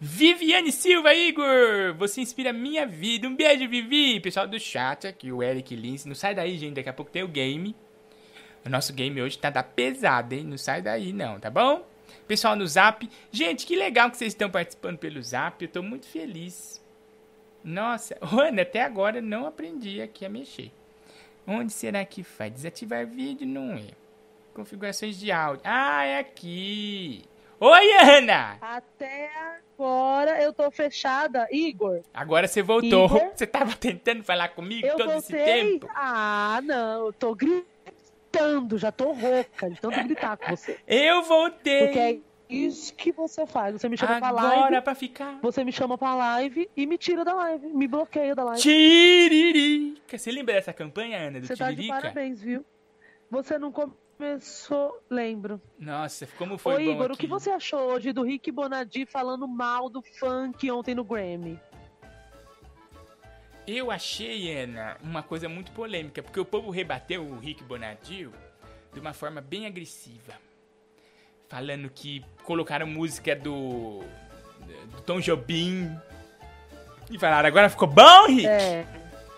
Viviane 0.00 0.70
Silva, 0.70 1.14
Igor! 1.14 1.94
Você 1.98 2.20
inspira 2.20 2.52
minha 2.52 2.86
vida. 2.86 3.26
Um 3.26 3.34
beijo, 3.34 3.68
Vivi! 3.68 4.20
Pessoal 4.20 4.46
do 4.46 4.58
chat 4.58 5.06
aqui, 5.06 5.32
o 5.32 5.42
Eric 5.42 5.74
Lins. 5.74 6.04
Não 6.04 6.14
sai 6.14 6.34
daí, 6.34 6.56
gente. 6.56 6.74
Daqui 6.74 6.88
a 6.88 6.92
pouco 6.92 7.10
tem 7.10 7.22
o 7.22 7.28
game. 7.28 7.74
O 8.64 8.68
nosso 8.68 8.92
game 8.92 9.20
hoje 9.20 9.38
tá 9.38 9.50
da 9.50 9.62
pesada, 9.62 10.34
hein? 10.34 10.44
Não 10.44 10.58
sai 10.58 10.82
daí, 10.82 11.12
não, 11.12 11.40
tá 11.40 11.50
bom? 11.50 11.84
Pessoal 12.28 12.54
no 12.54 12.66
Zap. 12.66 13.08
Gente, 13.32 13.66
que 13.66 13.74
legal 13.74 14.10
que 14.10 14.16
vocês 14.16 14.32
estão 14.32 14.50
participando 14.50 14.98
pelo 14.98 15.22
Zap. 15.22 15.64
Eu 15.64 15.70
tô 15.70 15.82
muito 15.82 16.06
feliz. 16.06 16.80
Nossa, 17.64 18.16
Ana, 18.20 18.62
até 18.62 18.82
agora 18.82 19.20
não 19.20 19.46
aprendi 19.46 20.00
aqui 20.00 20.24
a 20.24 20.28
mexer. 20.28 20.70
Onde 21.46 21.72
será 21.72 22.04
que 22.04 22.22
faz? 22.22 22.52
Desativar 22.52 23.06
vídeo? 23.06 23.46
Não 23.46 23.72
é. 23.72 23.88
Configurações 24.54 25.18
de 25.18 25.32
áudio. 25.32 25.62
Ah, 25.64 26.04
é 26.04 26.18
aqui. 26.18 27.24
Oi, 27.62 27.92
Ana! 28.16 28.56
Até 28.60 29.30
agora 29.76 30.42
eu 30.42 30.52
tô 30.52 30.70
fechada. 30.70 31.46
Igor, 31.52 32.00
Agora 32.14 32.48
você 32.48 32.62
voltou. 32.62 33.04
Igor? 33.06 33.30
Você 33.34 33.46
tava 33.46 33.76
tentando 33.76 34.24
falar 34.24 34.48
comigo 34.48 34.86
eu 34.86 34.96
todo 34.96 35.12
esse 35.12 35.32
voltei. 35.36 35.72
tempo? 35.78 35.86
Ah, 35.94 36.60
não, 36.64 37.06
eu 37.06 37.12
tô 37.12 37.34
gritando, 37.34 38.78
já 38.78 38.90
tô 38.90 39.12
rouca 39.12 39.68
de 39.68 39.78
tanto 39.80 40.02
gritar 40.04 40.36
com 40.38 40.56
você. 40.56 40.78
Eu 40.86 41.22
voltei. 41.22 41.84
Porque 41.86 41.98
é 41.98 42.18
isso 42.48 42.94
que 42.94 43.12
você 43.12 43.46
faz. 43.46 43.74
Você 43.74 43.90
me 43.90 43.96
chama 43.98 44.18
pra 44.18 44.28
Agora 44.28 44.60
live. 44.70 44.80
pra 44.80 44.94
ficar. 44.94 45.38
Você 45.42 45.62
me 45.62 45.70
chama 45.70 45.98
pra 45.98 46.14
live 46.14 46.68
e 46.74 46.86
me 46.86 46.96
tira 46.96 47.24
da 47.26 47.34
live. 47.34 47.66
Me 47.68 47.86
bloqueia 47.86 48.34
da 48.34 48.42
live. 48.44 48.62
Tiririca. 48.62 50.16
Você 50.16 50.32
lembra 50.32 50.54
dessa 50.54 50.72
campanha, 50.72 51.18
Ana, 51.18 51.40
do 51.40 51.46
Você 51.46 51.54
tá 51.56 51.66
de 51.70 51.76
Tiririca? 51.76 52.00
parabéns, 52.00 52.40
viu? 52.40 52.64
Você 53.30 53.58
não 53.58 53.70
começou, 54.20 55.02
lembro. 55.08 55.60
Nossa, 55.78 56.26
como 56.36 56.58
foi 56.58 56.74
Ô, 56.74 56.76
bom 56.76 56.82
Igor, 56.82 57.04
aqui. 57.06 57.14
o 57.14 57.16
que 57.16 57.26
você 57.26 57.50
achou 57.50 57.80
hoje 57.92 58.12
do 58.12 58.22
Rick 58.22 58.52
Bonadi 58.52 59.06
falando 59.06 59.48
mal 59.48 59.88
do 59.88 60.02
funk 60.02 60.70
ontem 60.70 60.94
no 60.94 61.02
Grammy? 61.02 61.58
Eu 63.66 63.90
achei, 63.90 64.54
Ana, 64.54 64.98
uma 65.02 65.22
coisa 65.22 65.48
muito 65.48 65.72
polêmica, 65.72 66.22
porque 66.22 66.38
o 66.38 66.44
povo 66.44 66.70
rebateu 66.70 67.24
o 67.24 67.38
Rick 67.38 67.64
Bonadil 67.64 68.30
de 68.92 69.00
uma 69.00 69.14
forma 69.14 69.40
bem 69.40 69.66
agressiva. 69.66 70.34
Falando 71.48 71.88
que 71.88 72.22
colocaram 72.44 72.86
música 72.86 73.34
do, 73.34 74.04
do 74.92 75.00
Tom 75.06 75.20
Jobim. 75.20 75.90
E 77.10 77.18
falaram, 77.18 77.48
agora 77.48 77.70
ficou 77.70 77.88
bom, 77.88 78.26
Rick? 78.26 78.46
É. 78.46 78.86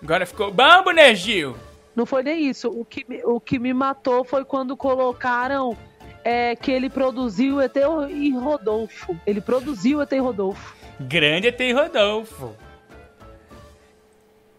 Agora 0.03 0.27
ficou 0.27 0.53
bom, 0.53 0.83
Bonegil? 0.83 1.57
Não 1.95 2.07
foi 2.07 2.23
nem 2.23 2.47
isso. 2.49 2.69
O 2.69 2.85
que, 2.85 3.05
me- 3.09 3.23
o 3.25 3.39
que 3.41 3.59
me 3.59 3.73
matou 3.75 4.25
foi 4.25 4.45
quando 4.45 4.77
colocaram 4.77 5.77
é, 6.25 6.55
que 6.57 6.71
ele 6.71 6.89
produziu 6.89 7.61
ET 7.61 7.75
e 8.11 8.31
Rodolfo. 8.33 9.17
Ele 9.27 9.41
produziu 9.41 10.01
ET 10.01 10.13
e 10.13 10.19
Rodolfo. 10.19 10.75
Grande 11.01 11.49
ET 11.49 11.61
Rodolfo. 11.75 12.55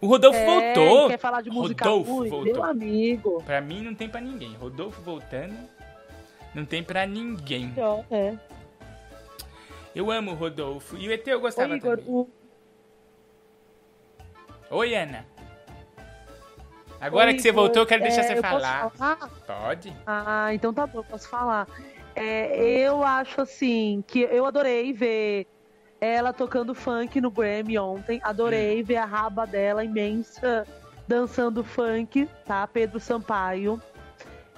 O 0.01 0.07
Rodolfo 0.07 0.37
É, 0.37 0.73
voltou. 0.73 1.07
quer 1.09 1.17
falar 1.17 1.41
de 1.41 1.49
música 1.49 1.85
Rodolfo 1.85 2.11
ruim? 2.17 2.29
voltou. 2.29 2.53
Meu 2.53 2.63
amigo. 2.63 3.41
Pra 3.45 3.61
mim 3.61 3.81
não 3.81 3.95
tem 3.95 4.09
pra 4.09 4.19
ninguém. 4.19 4.53
Rodolfo 4.55 5.01
voltando, 5.01 5.55
não 6.53 6.65
tem 6.65 6.83
pra 6.83 7.05
ninguém. 7.07 7.73
É. 8.11 8.35
Eu 9.95 10.11
amo 10.11 10.31
o 10.31 10.35
Rodolfo. 10.35 10.97
E 10.97 11.07
o 11.07 11.11
ET 11.11 11.25
eu 11.27 11.39
gostava 11.39 11.73
Ô, 11.73 11.77
Igor, 11.77 11.97
também. 11.97 12.11
o- 12.13 12.27
Oi, 14.71 14.95
Ana. 14.95 15.25
Agora 17.03 17.31
Ô, 17.31 17.33
que 17.33 17.41
você 17.41 17.51
voltou, 17.51 17.81
eu 17.81 17.85
quero 17.85 18.01
deixar 18.03 18.21
é, 18.21 18.23
você 18.23 18.33
eu 18.37 18.41
posso 18.41 18.53
falar. 18.61 18.89
falar? 18.91 19.29
Pode? 19.45 19.93
Ah, 20.07 20.53
então 20.53 20.73
tá 20.73 20.87
bom, 20.87 20.99
eu 20.99 21.03
posso 21.03 21.27
falar. 21.29 21.67
É, 22.15 22.77
eu 22.79 23.03
acho 23.03 23.41
assim 23.41 24.03
que 24.07 24.21
eu 24.21 24.45
adorei 24.45 24.93
ver 24.93 25.47
ela 25.99 26.31
tocando 26.31 26.73
funk 26.75 27.19
no 27.19 27.29
Grammy 27.31 27.77
ontem. 27.77 28.21
Adorei 28.23 28.81
Hum. 28.81 28.85
ver 28.85 28.97
a 28.97 29.05
raba 29.05 29.45
dela 29.47 29.83
imensa 29.83 30.65
dançando 31.07 31.63
funk, 31.63 32.29
tá? 32.45 32.65
Pedro 32.67 32.99
Sampaio. 32.99 33.81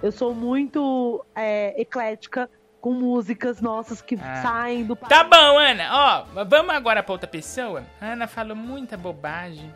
Eu 0.04 0.12
sou 0.12 0.34
muito 0.36 1.26
é, 1.34 1.74
eclética 1.82 2.50
com 2.82 2.92
músicas 2.94 3.62
nossas 3.62 4.02
que 4.02 4.16
Ah. 4.22 4.42
saem 4.44 4.84
do 4.84 4.96
Tá 4.96 5.24
bom, 5.24 5.58
Ana. 5.58 6.26
Ó, 6.36 6.44
vamos 6.44 6.76
agora 6.76 7.02
pra 7.02 7.14
outra 7.14 7.28
pessoa. 7.28 7.84
A 8.00 8.08
Ana 8.08 8.28
falou 8.28 8.56
muita 8.56 8.96
bobagem. 8.98 9.74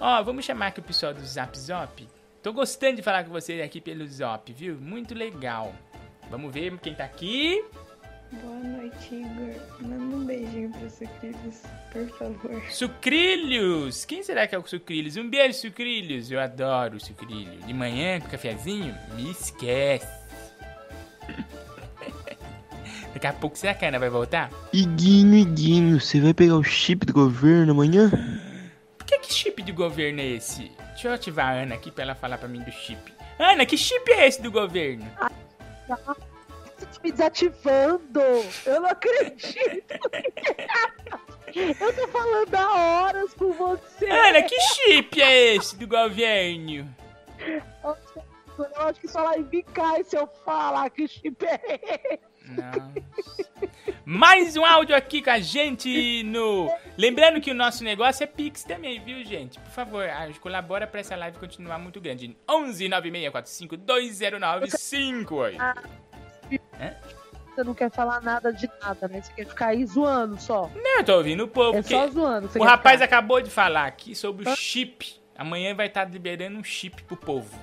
Ó, 0.00 0.22
vamos 0.22 0.44
chamar 0.44 0.68
aqui 0.68 0.80
o 0.80 0.82
pessoal 0.82 1.14
do 1.14 1.24
Zap 1.24 1.56
Zop. 1.58 2.08
Tô 2.42 2.52
gostando 2.52 2.96
de 2.96 3.02
falar 3.02 3.24
com 3.24 3.30
vocês 3.30 3.60
aqui 3.62 3.80
pelo 3.80 4.06
Zop, 4.06 4.52
viu? 4.52 4.76
Muito 4.76 5.14
legal. 5.14 5.74
Vamos 6.30 6.52
ver 6.52 6.76
quem 6.78 6.94
tá 6.94 7.04
aqui. 7.04 7.64
Boa 8.42 8.58
noite, 8.58 9.14
Igor. 9.14 9.54
Manda 9.80 10.16
um 10.16 10.24
beijinho 10.24 10.70
para 10.70 10.90
Sucrilhos, 10.90 11.62
por 11.92 12.08
favor. 12.18 12.62
Sucrilhos! 12.70 14.04
Quem 14.04 14.22
será 14.22 14.46
que 14.46 14.54
é 14.54 14.58
o 14.58 14.66
Sucrilhos? 14.66 15.16
Um 15.16 15.28
beijo, 15.28 15.58
Sucrilhos! 15.58 16.30
Eu 16.30 16.40
adoro 16.40 16.96
o 16.96 17.00
Sucrilho. 17.00 17.58
De 17.64 17.72
manhã, 17.72 18.20
com 18.20 18.28
cafezinho, 18.28 18.94
me 19.14 19.30
esquece. 19.30 20.06
Daqui 23.14 23.26
a 23.26 23.32
pouco, 23.32 23.56
será 23.56 23.72
que 23.72 23.84
a 23.84 23.88
Ana 23.88 24.00
vai 24.00 24.10
voltar? 24.10 24.50
Iguinho, 24.72 25.36
Iguinho, 25.36 26.00
você 26.00 26.20
vai 26.20 26.34
pegar 26.34 26.56
o 26.56 26.64
chip 26.64 27.06
do 27.06 27.12
governo 27.12 27.72
amanhã? 27.72 28.10
Que, 29.14 29.18
que 29.20 29.34
chip 29.34 29.62
de 29.62 29.72
governo 29.72 30.20
é 30.20 30.26
esse? 30.26 30.72
Deixa 30.88 31.08
eu 31.08 31.12
ativar 31.12 31.46
a 31.46 31.52
Ana 31.52 31.74
aqui 31.74 31.90
pra 31.90 32.04
ela 32.04 32.14
falar 32.14 32.38
pra 32.38 32.48
mim 32.48 32.60
do 32.60 32.72
chip. 32.72 33.12
Ana, 33.38 33.66
que 33.66 33.76
chip 33.76 34.10
é 34.10 34.26
esse 34.26 34.42
do 34.42 34.50
governo? 34.50 35.04
Você 35.86 36.86
tá 36.86 37.00
me 37.02 37.12
desativando. 37.12 38.20
Eu 38.66 38.80
não 38.80 38.88
acredito. 38.88 39.94
eu 41.54 41.94
tô 41.94 42.08
falando 42.08 42.54
há 42.54 43.02
horas 43.02 43.34
com 43.34 43.52
você. 43.52 44.10
Ana, 44.10 44.42
que 44.42 44.58
chip 44.60 45.20
é 45.20 45.54
esse 45.54 45.76
do 45.76 45.86
governo? 45.86 46.92
Eu 48.58 48.86
acho 48.86 49.00
que 49.00 49.08
só 49.08 49.22
lá 49.22 49.36
em 49.36 49.62
cai 49.72 50.04
se 50.04 50.16
eu 50.16 50.26
falar 50.44 50.90
que 50.90 51.06
chip 51.06 51.44
é 51.44 51.60
esse. 52.10 52.34
Não. 52.46 52.94
Mais 54.04 54.56
um 54.56 54.64
áudio 54.64 54.94
aqui 54.94 55.22
com 55.22 55.30
a 55.30 55.40
gente 55.40 56.22
no. 56.24 56.70
Lembrando 56.96 57.40
que 57.40 57.50
o 57.50 57.54
nosso 57.54 57.82
negócio 57.82 58.22
é 58.22 58.26
Pix 58.26 58.62
também, 58.62 59.00
viu, 59.00 59.24
gente? 59.24 59.58
Por 59.58 59.70
favor, 59.70 60.06
colabora 60.40 60.86
pra 60.86 61.00
essa 61.00 61.16
live 61.16 61.38
continuar 61.38 61.78
muito 61.78 62.00
grande. 62.00 62.36
11 62.48 62.88
9645 62.88 63.76
2095. 63.76 65.34
Você 67.54 67.62
não 67.62 67.74
quer 67.74 67.90
falar 67.90 68.20
nada 68.20 68.52
de 68.52 68.68
nada, 68.80 69.06
né? 69.08 69.22
Você 69.22 69.32
quer 69.32 69.46
ficar 69.46 69.66
aí 69.68 69.86
zoando 69.86 70.40
só. 70.40 70.70
Não, 70.74 70.98
eu 70.98 71.04
tô 71.04 71.16
ouvindo 71.16 71.44
o 71.44 71.48
povo. 71.48 71.78
É 71.78 71.82
só 71.82 72.08
zoando. 72.08 72.50
O 72.58 72.64
rapaz 72.64 73.00
ficar. 73.00 73.04
acabou 73.04 73.40
de 73.40 73.50
falar 73.50 73.86
aqui 73.86 74.14
sobre 74.14 74.48
o 74.48 74.56
chip. 74.56 75.20
Amanhã 75.36 75.74
vai 75.74 75.86
estar 75.86 76.04
liberando 76.08 76.58
um 76.58 76.64
chip 76.64 77.02
pro 77.04 77.16
povo. 77.16 77.56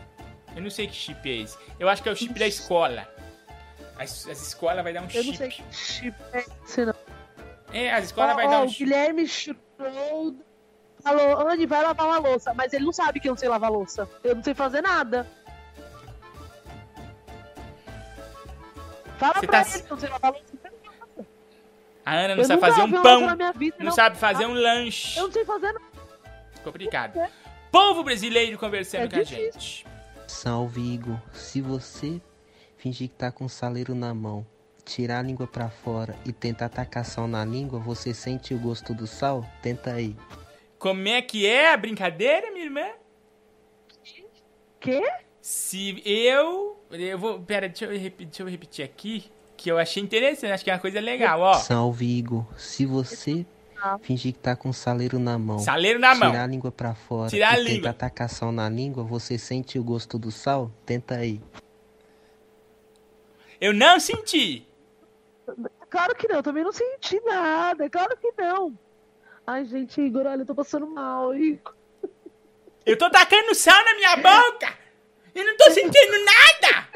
Eu 0.56 0.62
não 0.62 0.70
sei 0.70 0.88
que 0.88 0.94
chip 0.96 1.30
é 1.30 1.44
esse. 1.44 1.58
Eu 1.80 1.88
acho 1.90 2.04
que 2.04 2.10
é 2.10 2.12
o 2.12 2.16
chip 2.16 2.38
da 2.38 2.48
escola. 2.48 3.08
As, 3.98 4.28
as 4.28 4.42
escolas 4.42 4.84
vai 4.84 4.94
dar 4.94 5.02
um 5.02 5.08
Eu 5.14 5.24
não 5.24 5.34
chip. 5.34 5.38
sei 5.38 5.50
que 5.50 5.64
chip 5.72 6.18
é 6.34 6.40
esse, 6.40 6.86
não. 6.86 6.96
É, 7.74 7.92
as 7.94 8.06
escolas 8.06 8.32
Ó, 8.32 8.36
vai 8.36 8.48
ó, 8.48 8.50
dar 8.50 8.62
um 8.62 8.66
o. 8.66 8.70
Guilherme 8.70 9.28
Schroeder 9.28 10.46
falou, 11.02 11.48
Anne, 11.48 11.66
vai 11.66 11.82
lavar 11.84 12.06
uma 12.08 12.18
louça. 12.20 12.54
Mas 12.54 12.74
ele 12.74 12.86
não 12.86 12.92
sabe 12.94 13.20
que 13.20 13.28
eu 13.28 13.32
não 13.32 13.38
sei 13.38 13.50
lavar 13.50 13.72
louça. 13.72 14.08
Eu 14.24 14.36
não 14.36 14.44
sei 14.44 14.54
fazer 14.54 14.82
nada. 14.82 15.28
Fala 19.18 19.34
Você 19.40 19.48
pra 19.48 19.64
tá- 19.64 19.70
ele 19.70 19.84
que 19.84 19.92
eu 19.92 19.96
não 19.96 20.00
sei 20.00 20.10
lavar 20.10 20.32
louça. 20.32 20.62
A 22.04 22.16
Ana 22.16 22.36
não 22.36 22.42
Eu 22.44 22.48
sabe 22.48 22.60
fazer 22.62 22.82
um 22.82 22.92
pão. 23.04 23.54
vida, 23.56 23.76
não 23.80 23.86
não. 23.86 23.92
sabe 23.92 24.18
fazer 24.18 24.46
um 24.48 24.54
lanche. 24.54 25.20
Eu 25.20 25.26
não 25.26 25.32
sei 25.32 25.46
fazer 25.46 25.72
nada. 25.72 25.86
Complicado. 26.64 27.20
Povo 27.72 28.04
brasileiro 28.04 28.58
conversando 28.58 29.04
É 29.06 29.10
com 29.10 29.16
a 29.18 29.24
gente. 29.24 29.86
Salve 30.28 30.82
Igor, 30.94 31.18
se 31.32 31.62
você 31.62 32.20
fingir 32.76 33.10
que 33.10 33.16
tá 33.16 33.32
com 33.32 33.46
o 33.46 33.50
saleiro 33.50 33.94
na 33.94 34.14
mão, 34.14 34.46
tirar 34.84 35.20
a 35.20 35.22
língua 35.22 35.48
pra 35.48 35.70
fora 35.70 36.16
e 36.26 36.32
tentar 36.32 36.70
tacar 36.70 37.06
sal 37.06 37.28
na 37.28 37.44
língua, 37.46 37.80
você 37.80 38.14
sente 38.14 38.54
o 38.54 38.60
gosto 38.60 38.94
do 38.94 39.06
sal? 39.08 39.46
Tenta 39.62 39.94
aí. 39.94 40.16
Como 40.80 41.08
é 41.08 41.22
que 41.22 41.46
é 41.46 41.72
a 41.74 41.78
brincadeira, 41.78 42.52
minha 42.52 42.66
irmã? 42.66 42.88
Quê? 44.80 45.02
Se 45.42 46.02
eu. 46.06 46.80
Eu 46.92 47.18
vou. 47.20 47.40
Pera, 47.42 47.68
deixa 47.70 47.86
eu, 47.86 47.92
repetir, 47.98 48.28
deixa 48.28 48.44
eu 48.44 48.48
repetir 48.48 48.86
aqui. 48.86 49.26
Que 49.58 49.70
eu 49.72 49.78
achei 49.78 50.02
interessante, 50.02 50.52
acho 50.52 50.64
que 50.64 50.72
é 50.72 50.74
uma 50.74 50.80
coisa 50.80 51.00
legal, 51.00 51.40
ó. 51.40 51.54
Salve 51.54 52.06
Igor, 52.18 52.44
se 52.58 52.84
você 52.86 53.46
fingir 54.02 54.34
que 54.34 54.40
tá 54.40 54.56
com 54.56 54.70
o 54.70 54.74
saleiro 54.74 55.20
na 55.20 55.38
mão, 55.38 55.60
Saleiro 55.60 56.00
na 56.00 56.16
mão. 56.16 56.32
tirar 56.32 56.44
a 56.44 56.48
língua 56.48 56.72
pra 56.72 56.94
fora 56.96 57.30
Tirar 57.30 57.54
a 57.54 57.60
e 57.60 57.64
língua. 57.64 57.90
tentar 57.92 57.94
tacar 57.94 58.28
sal 58.30 58.52
na 58.52 58.68
língua, 58.70 59.04
você 59.04 59.38
sente 59.38 59.78
o 59.78 59.84
gosto 59.84 60.18
do 60.18 60.32
sal? 60.32 60.72
Tenta 60.86 61.16
aí. 61.16 61.40
Eu 63.60 63.72
não 63.74 64.00
senti. 64.00 64.66
Claro 65.90 66.16
que 66.16 66.28
não, 66.28 66.38
eu 66.38 66.44
também 66.44 66.64
não 66.64 66.72
senti 66.72 67.20
nada. 67.22 67.90
Claro 67.90 68.18
que 68.18 68.32
não. 68.38 68.78
Ai, 69.46 69.66
gente, 69.66 70.00
Igor, 70.02 70.26
olha, 70.26 70.42
eu 70.42 70.46
tô 70.46 70.56
passando 70.56 70.88
mal, 70.88 71.36
Igor. 71.36 71.76
Eu 72.86 72.98
tô 72.98 73.10
tacando 73.10 73.54
sal 73.54 73.84
na 73.86 73.96
minha 73.96 74.16
boca! 74.18 74.78
Eu 75.36 75.46
não 75.46 75.56
tô 75.56 75.70
sentindo 75.72 76.14
nada! 76.26 76.88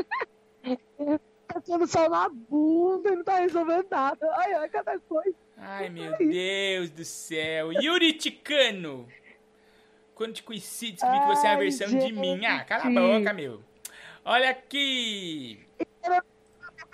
Tá 1.48 1.62
tendo 1.62 1.88
sal 1.88 2.10
na 2.10 2.28
bunda 2.28 3.10
e 3.10 3.16
não 3.16 3.24
tá 3.24 3.40
resolvendo 3.40 3.88
nada. 3.90 4.28
Ai, 4.38 4.54
ai, 4.54 4.70
cada 4.70 5.00
coisa. 5.00 5.36
Ai, 5.58 5.90
meu 5.90 6.18
Deus 6.18 6.90
do 6.90 7.06
céu. 7.06 7.72
Yuri 7.72 8.14
Ticano. 8.14 9.08
Quando 10.14 10.34
te 10.34 10.44
conheci, 10.44 10.92
descobri 10.92 11.20
que 11.20 11.28
você 11.28 11.48
é 11.48 11.52
a 11.52 11.58
versão 11.58 11.88
de 11.88 12.12
mim. 12.12 12.46
Ah, 12.46 12.64
cala 12.64 12.84
a 12.84 12.88
gente. 12.88 13.00
boca, 13.00 13.34
meu. 13.34 13.62
Olha 14.24 14.50
aqui. 14.50 15.65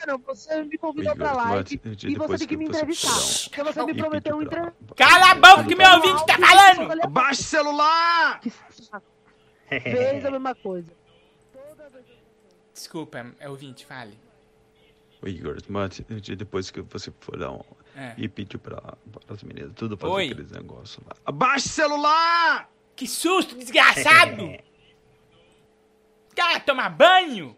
Não, 0.08 0.18
você 0.20 0.64
me 0.64 0.78
convidou 0.78 1.16
pra 1.16 1.32
live 1.34 1.82
e 2.04 2.16
você 2.16 2.38
tem 2.40 2.48
que 2.48 2.58
me 2.58 2.66
entrevistar. 2.66 3.50
Porque 3.50 3.64
você 3.64 3.86
me 3.86 3.94
prometeu 3.94 4.38
um 4.38 4.42
entrevista. 4.42 4.96
Cala 4.96 5.32
a 5.32 5.36
boca 5.36 5.64
que 5.66 5.76
meu 5.76 5.92
ouvinte 5.94 6.26
tá 6.26 6.38
falando! 6.38 7.04
Abaixa 7.04 7.42
o 7.42 7.44
celular! 7.44 8.42
Fez 9.70 10.26
a 10.26 10.32
mesma 10.32 10.56
coisa. 10.56 10.92
Desculpa, 12.74 13.34
é 13.40 13.50
ouvinte, 13.50 13.86
fale. 13.86 14.18
Ô, 15.22 15.28
Igor, 15.28 15.58
mas 15.70 16.02
depois 16.36 16.72
que 16.72 16.82
você 16.82 17.14
for 17.20 17.38
dar 17.38 17.52
um... 17.52 17.62
É. 17.96 18.14
E 18.18 18.28
pediu 18.28 18.58
pra, 18.58 18.82
para 18.82 19.36
as 19.36 19.44
meninas 19.44 19.74
tudo 19.76 19.98
fazer 19.98 20.14
Oi. 20.14 20.26
aqueles 20.26 20.52
negócios 20.52 21.06
lá. 21.06 21.14
Abaixa 21.26 21.68
o 21.68 21.70
celular! 21.70 22.72
Que 22.96 23.06
susto, 23.08 23.56
desgraçado! 23.56 24.38
Cara, 26.36 26.60
tomar 26.62 26.90
banho! 26.90 27.56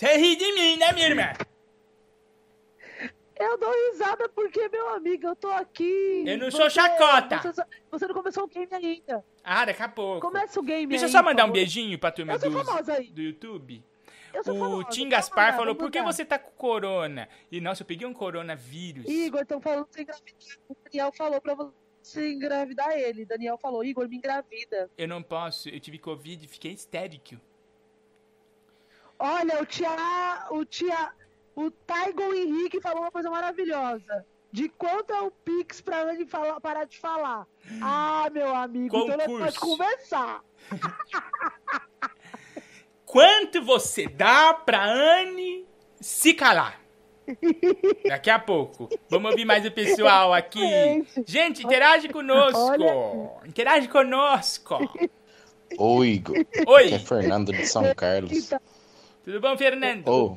Você 0.00 0.16
ri 0.16 0.34
de 0.34 0.50
mim, 0.54 0.78
né, 0.78 0.92
minha 0.94 1.08
irmã? 1.08 1.32
Eu 3.38 3.58
dou 3.58 3.70
risada 3.70 4.30
porque, 4.30 4.66
meu 4.70 4.88
amigo, 4.94 5.26
eu 5.26 5.36
tô 5.36 5.48
aqui. 5.48 6.24
Eu 6.26 6.38
não 6.38 6.50
sou 6.50 6.70
chacota. 6.70 7.36
Você, 7.36 7.52
só- 7.52 7.64
você 7.90 8.06
não 8.06 8.14
começou 8.14 8.44
o 8.44 8.46
game 8.46 8.66
ainda. 8.72 9.22
Ah, 9.44 9.66
daqui 9.66 9.82
a 9.82 9.90
pouco. 9.90 10.26
Começa 10.26 10.58
o 10.58 10.62
game 10.62 10.86
Deixa 10.86 11.04
eu 11.04 11.08
aí, 11.08 11.12
só 11.12 11.18
por 11.18 11.26
mandar 11.26 11.44
um 11.44 11.52
beijinho 11.52 11.98
pra 11.98 12.10
turma 12.10 12.32
Eu 12.32 12.38
do, 12.38 13.12
do 13.12 13.20
YouTube. 13.20 13.84
Eu 14.32 14.42
sou 14.42 14.56
O 14.56 14.58
famosa, 14.58 14.88
Tim 14.88 15.02
vou 15.02 15.10
Gaspar 15.10 15.54
falou, 15.54 15.74
por 15.74 15.90
que 15.90 16.00
você 16.00 16.24
tá 16.24 16.38
com 16.38 16.50
corona? 16.52 17.28
E, 17.52 17.60
nossa, 17.60 17.82
eu 17.82 17.86
peguei 17.86 18.06
um 18.06 18.14
coronavírus. 18.14 19.04
Igor, 19.06 19.42
estão 19.42 19.60
falando 19.60 19.86
você 19.90 20.00
engravidar. 20.00 20.58
O 20.66 20.76
Daniel 20.82 21.12
falou 21.12 21.40
pra 21.42 21.54
você 22.02 22.32
engravidar 22.32 22.92
ele. 22.92 23.26
Daniel 23.26 23.58
falou, 23.58 23.84
Igor, 23.84 24.08
me 24.08 24.16
engravida. 24.16 24.90
Eu 24.96 25.08
não 25.08 25.22
posso, 25.22 25.68
eu 25.68 25.78
tive 25.78 25.98
Covid 25.98 26.42
e 26.42 26.48
fiquei 26.48 26.72
histérico. 26.72 27.36
Olha, 29.22 29.62
o 29.62 29.66
tia, 29.66 30.46
o 30.50 30.64
tia, 30.64 31.10
o 31.54 31.70
Taigon 31.70 32.32
Henrique 32.32 32.80
falou 32.80 33.02
uma 33.02 33.10
coisa 33.10 33.28
maravilhosa. 33.30 34.24
De 34.50 34.68
quanto 34.70 35.12
é 35.12 35.20
o 35.20 35.30
Pix 35.30 35.80
pra 35.82 36.02
Anne 36.02 36.26
falar, 36.26 36.58
parar 36.60 36.84
de 36.84 36.98
falar? 36.98 37.46
Ah, 37.82 38.28
meu 38.32 38.54
amigo, 38.56 38.96
então 38.96 39.16
nós 39.16 39.26
pode 39.26 39.28
Concurso. 39.28 39.60
conversar. 39.60 40.42
Quanto 43.04 43.62
você 43.62 44.08
dá 44.08 44.54
pra 44.54 44.84
Anne 44.84 45.66
se 46.00 46.32
calar? 46.32 46.80
Daqui 48.08 48.30
a 48.30 48.38
pouco. 48.38 48.88
Vamos 49.08 49.30
ouvir 49.32 49.44
mais 49.44 49.64
o 49.66 49.70
pessoal 49.70 50.32
aqui. 50.32 50.60
Gente, 51.26 51.64
interage 51.64 52.08
conosco. 52.08 53.40
Interage 53.46 53.86
conosco. 53.86 54.78
Ô, 55.78 56.04
Igor. 56.04 56.36
Oi. 56.66 56.92
É 56.94 56.98
Fernando 56.98 57.52
de 57.52 57.66
São 57.66 57.94
Carlos. 57.94 58.50
Tudo 59.30 59.42
bom, 59.42 59.56
Fernando? 59.56 60.08
Ô, 60.08 60.36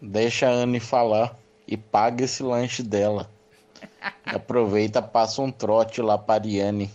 deixa 0.00 0.46
a 0.46 0.52
Anne 0.52 0.78
falar 0.78 1.36
e 1.66 1.76
paga 1.76 2.22
esse 2.24 2.44
lanche 2.44 2.80
dela. 2.80 3.28
Aproveita, 4.24 5.02
passa 5.02 5.42
um 5.42 5.50
trote 5.50 6.00
lá 6.00 6.16
pra 6.16 6.36
Ariane. 6.36 6.88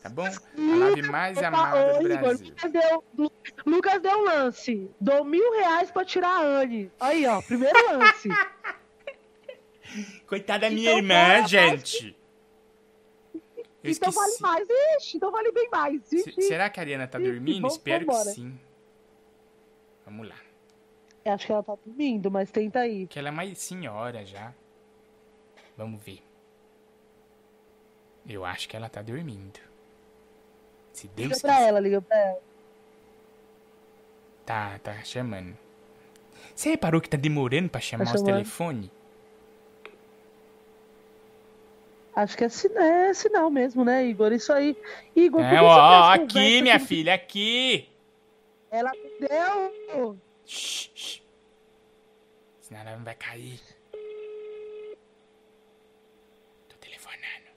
Tá 0.02 0.08
bom? 0.08 0.24
A 0.26 0.76
live 0.78 1.02
mais 1.08 1.36
amada 1.42 1.98
do 1.98 2.08
Brasil. 2.08 2.46
Lucas 2.48 2.70
deu, 2.72 3.04
Lu- 3.18 3.32
Lucas 3.66 4.00
deu 4.02 4.18
um 4.18 4.22
lance. 4.24 4.88
Dou 5.00 5.24
mil 5.24 5.50
reais 5.52 5.90
pra 5.90 6.04
tirar 6.04 6.28
a 6.28 6.42
Anne. 6.60 6.90
Aí, 7.00 7.26
ó, 7.26 7.40
primeiro 7.42 7.76
lance. 7.98 8.28
Coitada 10.26 10.68
da 10.68 10.74
minha 10.74 10.90
Então 10.92 10.98
irmã, 10.98 11.46
gente. 11.46 12.14
Eu 13.82 13.90
então 13.90 14.12
vale 14.12 14.28
esqueci. 14.28 14.42
mais. 14.42 14.68
Ixi, 14.98 15.16
então 15.16 15.30
vale 15.32 15.50
bem 15.52 15.68
mais. 15.70 16.12
Ixi. 16.12 16.42
será 16.42 16.68
que 16.70 16.78
a 16.78 16.82
Ariana 16.82 17.06
tá 17.08 17.18
Ixi, 17.18 17.30
dormindo? 17.30 17.62
vamos- 17.62 17.76
Espero 17.76 18.04
vambora. 18.06 18.24
que 18.26 18.30
sim. 18.34 18.58
Vamos 20.04 20.28
lá. 20.28 20.36
Acho 21.24 21.46
que 21.46 21.52
ela 21.52 21.62
tá 21.62 21.74
dormindo, 21.84 22.30
mas 22.30 22.50
tenta 22.50 22.80
aí. 22.80 23.06
Que 23.06 23.18
ela 23.18 23.28
é 23.28 23.30
mais 23.32 23.58
senhora 23.58 24.24
já. 24.26 24.52
Vamos 25.76 26.02
ver. 26.02 26.22
Eu 28.28 28.44
acho 28.44 28.68
que 28.68 28.76
ela 28.76 28.88
tá 28.88 29.00
dormindo. 29.02 29.58
Se 30.92 31.08
Deus 31.08 31.28
Liga 31.30 31.40
pra 31.40 31.54
quiser. 31.54 31.68
ela, 31.68 31.80
liga 31.80 32.00
pra 32.02 32.16
ela. 32.16 32.38
Tá, 34.46 34.78
tá 34.82 35.02
chamando. 35.02 35.56
Você 36.54 36.70
reparou 36.70 37.00
que 37.00 37.08
tá 37.08 37.16
demorando 37.16 37.68
pra 37.68 37.80
chamar 37.80 38.04
os 38.04 38.10
chamando. 38.10 38.26
telefones? 38.26 38.90
Acho 42.14 42.36
que 42.36 42.44
é, 42.44 42.48
sin- 42.48 42.68
é 42.76 43.12
sinal 43.12 43.50
mesmo, 43.50 43.84
né, 43.84 44.06
Igor? 44.06 44.32
Isso 44.32 44.52
aí. 44.52 44.76
Igor, 45.16 45.40
É, 45.42 45.60
ó, 45.60 45.66
ó, 45.66 46.12
aqui, 46.12 46.62
minha 46.62 46.78
filha, 46.78 47.12
aqui. 47.14 47.88
Ela 48.70 48.92
me 48.92 49.26
deu. 49.28 50.16
Shh, 50.46 50.90
shh. 50.94 51.20
Senão 52.60 52.80
ela 52.80 52.96
não 52.96 53.04
vai 53.04 53.14
cair. 53.14 53.60
Tô 56.68 56.76
telefonando. 56.76 57.48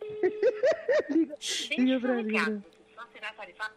liga, 1.70 1.84
liga 1.84 2.00
pra. 2.00 3.72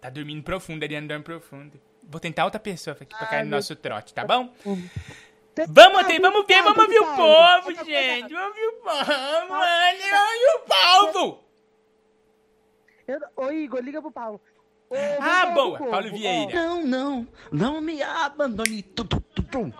Tá 0.00 0.10
dormindo 0.10 0.42
profundo, 0.42 0.82
a 0.82 0.86
Ariana 0.86 1.06
dorme 1.06 1.24
profundo. 1.24 1.80
Vou 2.02 2.20
tentar 2.20 2.44
outra 2.44 2.58
pessoa 2.58 2.96
aqui 3.00 3.16
pra 3.16 3.26
cair 3.26 3.44
no 3.44 3.50
nosso 3.52 3.76
trote, 3.76 4.12
tá 4.12 4.24
bom? 4.24 4.48
Tem- 5.54 5.66
Vamos, 5.68 6.06
ter, 6.06 6.18
vamos 6.20 6.40
ver, 6.40 6.54
Tem- 6.54 6.62
vamos 6.62 6.78
ouvir 6.82 6.98
o 6.98 7.04
Tem- 7.06 7.16
povo, 7.16 7.84
gente. 7.84 8.32
Vamos 8.34 8.48
ouvir 8.48 8.66
o 8.66 8.72
povo, 8.72 9.48
mano. 9.48 9.98
Ouvir 10.32 10.56
o 10.56 11.12
povo. 11.12 11.44
Eu- 13.06 13.20
Ô, 13.36 13.50
Igor, 13.52 13.80
liga 13.80 14.00
pro 14.00 14.10
Paulo. 14.10 14.40
Ô, 14.92 15.22
Ah, 15.22 15.46
boa, 15.46 15.78
povo, 15.78 15.90
Paulo. 15.90 16.10
Vieira. 16.10 16.52
Não, 16.54 16.84
não, 16.84 17.26
não 17.50 17.80
me 17.80 18.02
abandone. 18.02 18.82
Tum, 18.82 19.04
tum. 19.50 19.72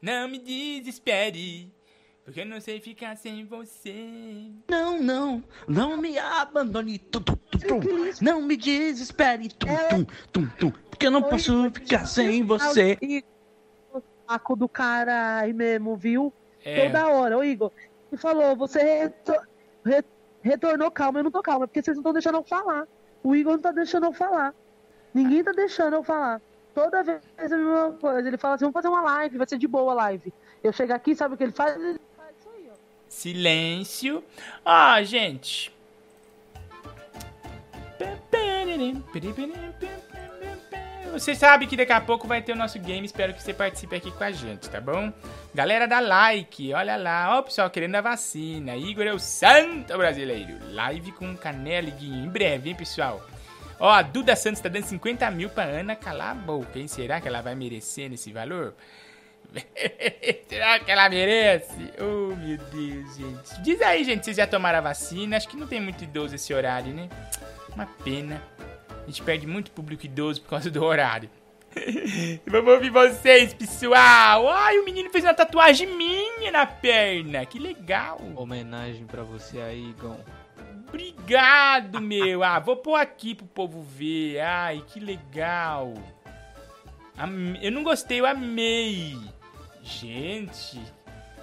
Não 0.00 0.28
me 0.28 0.38
desespere, 0.38 1.70
porque 2.24 2.40
eu 2.40 2.46
não 2.46 2.58
sei 2.60 2.80
ficar 2.80 3.16
sem 3.16 3.44
você. 3.44 4.50
Não, 4.68 4.98
não, 4.98 5.44
não 5.68 5.96
me 5.98 6.18
abandone. 6.18 6.98
Tum, 6.98 7.20
tum. 7.22 7.40
Não 8.22 8.40
me 8.40 8.56
desespere. 8.56 9.48
Tum, 9.50 9.68
tum, 9.90 10.04
tum, 10.32 10.46
tum. 10.58 10.70
Porque 10.88 11.06
eu 11.06 11.10
não 11.10 11.22
posso 11.22 11.70
ficar 11.70 12.06
sem 12.06 12.42
você. 12.42 12.96
O 13.92 14.00
saco 14.26 14.56
do 14.56 14.68
cara 14.68 15.38
aí 15.40 15.52
mesmo, 15.52 15.96
viu? 15.96 16.32
É. 16.64 16.86
Toda 16.86 17.08
hora. 17.08 17.36
Ô, 17.38 17.44
Igor, 17.44 17.72
ele 18.10 18.20
falou, 18.20 18.56
você 18.56 18.80
reto- 18.82 19.34
re- 19.84 20.04
retornou 20.42 20.90
calma. 20.90 21.18
Eu 21.20 21.24
não 21.24 21.30
tô 21.30 21.42
calma, 21.42 21.66
porque 21.68 21.82
vocês 21.82 21.94
não 21.96 22.00
estão 22.02 22.12
deixando 22.14 22.36
eu 22.38 22.44
falar. 22.44 22.86
O 23.22 23.34
Igor 23.34 23.54
não 23.54 23.60
tá 23.60 23.72
deixando 23.72 24.06
eu 24.06 24.12
falar. 24.12 24.54
Ninguém 25.12 25.42
tá 25.44 25.52
deixando 25.52 25.94
eu 25.94 26.02
falar. 26.02 26.40
Toda 26.74 27.02
vez 27.02 27.20
é 27.36 27.44
a 27.44 27.48
mesma 27.48 27.92
coisa. 28.00 28.28
Ele 28.28 28.38
fala 28.38 28.54
assim, 28.54 28.64
vamos 28.64 28.74
fazer 28.74 28.88
uma 28.88 29.02
live, 29.02 29.38
vai 29.38 29.48
ser 29.48 29.58
de 29.58 29.68
boa 29.68 29.92
a 29.92 29.94
live. 29.94 30.32
Eu 30.62 30.72
chego 30.72 30.92
aqui, 30.92 31.14
sabe 31.14 31.34
o 31.34 31.36
que 31.36 31.44
ele 31.44 31.52
faz? 31.52 31.76
Ele 31.76 32.00
faz 32.16 32.36
isso 32.38 32.48
aí, 32.54 32.68
ó. 32.70 32.74
Silêncio. 33.08 34.24
Ah, 34.64 35.02
gente. 35.02 35.74
Você 41.12 41.34
sabe 41.34 41.66
que 41.66 41.76
daqui 41.76 41.92
a 41.92 42.00
pouco 42.00 42.28
vai 42.28 42.40
ter 42.40 42.52
o 42.52 42.56
nosso 42.56 42.78
game. 42.78 43.04
Espero 43.04 43.34
que 43.34 43.42
você 43.42 43.52
participe 43.52 43.96
aqui 43.96 44.10
com 44.10 44.24
a 44.24 44.30
gente, 44.30 44.68
tá 44.70 44.80
bom? 44.80 45.12
Galera, 45.54 45.86
dá 45.86 45.98
like. 45.98 46.72
Olha 46.72 46.96
lá. 46.96 47.36
Ó, 47.36 47.40
o 47.40 47.42
pessoal 47.42 47.68
querendo 47.68 47.96
a 47.96 48.00
vacina. 48.00 48.76
Igor 48.76 49.06
é 49.06 49.12
o 49.12 49.18
santo 49.18 49.96
brasileiro. 49.96 50.58
Live 50.72 51.12
com 51.12 51.36
Canela 51.36 51.88
e 51.88 51.92
Guinho. 51.92 52.24
Em 52.24 52.28
breve, 52.28 52.70
hein, 52.70 52.76
pessoal? 52.76 53.20
Ó, 53.78 53.88
a 53.88 54.02
Duda 54.02 54.36
Santos 54.36 54.60
tá 54.60 54.68
dando 54.68 54.84
50 54.84 55.30
mil 55.30 55.48
pra 55.48 55.64
Ana 55.64 55.96
calar 55.96 56.30
a 56.32 56.34
boca, 56.34 56.78
hein? 56.78 56.86
Será 56.86 57.20
que 57.20 57.26
ela 57.26 57.40
vai 57.40 57.54
merecer 57.54 58.10
nesse 58.10 58.32
valor? 58.32 58.74
Será 60.48 60.78
que 60.78 60.90
ela 60.90 61.08
merece? 61.08 61.92
Oh, 61.98 62.36
meu 62.36 62.58
Deus, 62.58 63.16
gente. 63.16 63.62
Diz 63.62 63.80
aí, 63.82 64.04
gente, 64.04 64.24
vocês 64.24 64.36
já 64.36 64.46
tomaram 64.46 64.78
a 64.78 64.82
vacina? 64.82 65.36
Acho 65.36 65.48
que 65.48 65.56
não 65.56 65.66
tem 65.66 65.80
muito 65.80 66.04
idoso 66.04 66.34
esse 66.34 66.52
horário, 66.52 66.92
né? 66.92 67.08
Uma 67.74 67.86
pena. 68.04 68.42
A 69.02 69.06
gente 69.06 69.22
perde 69.22 69.46
muito 69.46 69.70
público 69.70 70.06
idoso 70.06 70.42
por 70.42 70.50
causa 70.50 70.70
do 70.70 70.82
horário. 70.82 71.30
Vamos 72.46 72.74
ouvir 72.74 72.90
vocês, 72.90 73.54
pessoal. 73.54 74.48
Ai, 74.48 74.78
o 74.78 74.84
menino 74.84 75.10
fez 75.10 75.24
uma 75.24 75.34
tatuagem 75.34 75.86
minha 75.86 76.50
na 76.50 76.66
perna. 76.66 77.46
Que 77.46 77.58
legal. 77.58 78.20
Homenagem 78.36 79.06
pra 79.06 79.22
você 79.22 79.60
aí, 79.60 79.90
Igão. 79.90 80.18
Obrigado, 80.88 82.00
meu. 82.00 82.42
Ah, 82.42 82.58
vou 82.58 82.76
pôr 82.76 82.96
aqui 82.96 83.34
pro 83.34 83.46
povo 83.46 83.82
ver. 83.82 84.40
Ai, 84.40 84.84
que 84.88 84.98
legal. 84.98 85.94
Eu 87.62 87.70
não 87.70 87.84
gostei, 87.84 88.20
eu 88.20 88.26
amei. 88.26 89.16
Gente, 89.82 90.80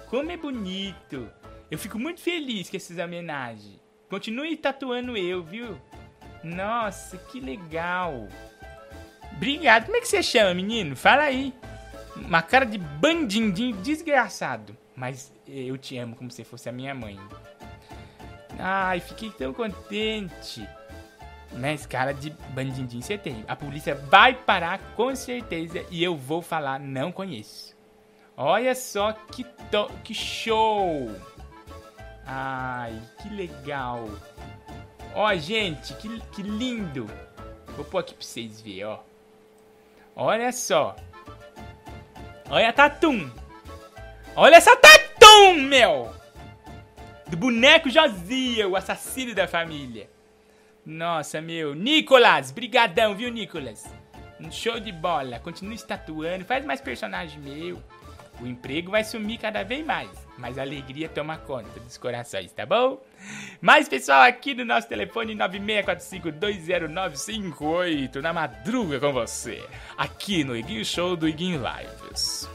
como 0.08 0.30
é 0.30 0.36
bonito. 0.36 1.30
Eu 1.70 1.78
fico 1.78 1.98
muito 1.98 2.20
feliz 2.20 2.68
com 2.68 2.76
essas 2.76 2.98
homenagens. 2.98 3.80
Continue 4.08 4.56
tatuando 4.56 5.16
eu, 5.16 5.42
viu? 5.42 5.78
Nossa, 6.42 7.16
que 7.16 7.40
legal. 7.40 8.28
Obrigado. 9.32 9.86
Como 9.86 9.96
é 9.96 10.00
que 10.00 10.08
você 10.08 10.22
chama, 10.22 10.54
menino? 10.54 10.96
Fala 10.96 11.24
aí. 11.24 11.54
Uma 12.16 12.42
cara 12.42 12.64
de 12.64 12.78
bandindinho 12.78 13.76
desgraçado. 13.76 14.76
Mas 14.96 15.32
eu 15.46 15.78
te 15.78 15.96
amo 15.96 16.16
como 16.16 16.30
se 16.30 16.42
fosse 16.44 16.68
a 16.68 16.72
minha 16.72 16.94
mãe. 16.94 17.18
Ai, 18.58 18.98
fiquei 19.00 19.30
tão 19.30 19.52
contente. 19.52 20.68
Mas 21.52 21.86
cara 21.86 22.12
de 22.12 22.30
bandidinho 22.50 23.02
você 23.02 23.16
tem. 23.16 23.44
A 23.46 23.54
polícia 23.54 23.94
vai 23.94 24.34
parar 24.34 24.78
com 24.96 25.14
certeza 25.14 25.84
e 25.90 26.02
eu 26.02 26.16
vou 26.16 26.42
falar 26.42 26.78
não 26.80 27.12
conheço. 27.12 27.76
Olha 28.36 28.74
só 28.74 29.12
que, 29.12 29.44
to 29.70 29.90
que 30.04 30.14
show. 30.14 31.10
Ai, 32.26 33.00
que 33.22 33.28
legal. 33.30 34.08
Ó, 35.14 35.34
gente, 35.34 35.94
que, 35.94 36.20
que 36.32 36.42
lindo. 36.42 37.08
Vou 37.76 37.84
pôr 37.84 37.98
aqui 37.98 38.14
pra 38.14 38.24
vocês 38.24 38.60
verem, 38.60 38.84
ó. 38.84 38.98
Olha 40.14 40.50
só. 40.52 40.96
Olha 42.50 42.68
a 42.70 42.72
Tatum. 42.72 43.30
Olha 44.34 44.56
essa 44.56 44.76
Tatum, 44.76 45.54
meu. 45.54 46.12
Do 47.26 47.36
boneco 47.36 47.90
Josia, 47.90 48.68
o 48.68 48.74
assassino 48.74 49.34
da 49.34 49.46
família. 49.46 50.08
Nossa, 50.84 51.40
meu. 51.40 51.74
Nicolas, 51.74 52.50
brigadão, 52.50 53.14
viu, 53.14 53.30
Nicolas? 53.30 53.84
Um 54.40 54.50
show 54.50 54.80
de 54.80 54.90
bola. 54.90 55.38
Continua 55.38 55.74
estatuando, 55.74 56.44
faz 56.44 56.64
mais 56.64 56.80
personagem 56.80 57.38
meu. 57.40 57.82
O 58.40 58.46
emprego 58.46 58.90
vai 58.90 59.04
sumir 59.04 59.38
cada 59.38 59.62
vez 59.62 59.84
mais, 59.84 60.10
mas 60.38 60.56
a 60.56 60.62
alegria 60.62 61.08
toma 61.08 61.36
conta 61.36 61.80
dos 61.80 61.98
corações, 61.98 62.52
tá 62.52 62.64
bom? 62.64 63.02
Mais 63.60 63.88
pessoal 63.88 64.22
aqui 64.22 64.54
no 64.54 64.64
nosso 64.64 64.88
telefone 64.88 65.34
9645209558 65.34 68.22
na 68.22 68.32
madruga 68.32 69.00
com 69.00 69.12
você, 69.12 69.62
aqui 69.96 70.44
no 70.44 70.56
Iguinho 70.56 70.84
Show 70.84 71.16
do 71.16 71.28
Iguinho 71.28 71.60
Lives. 71.60 72.48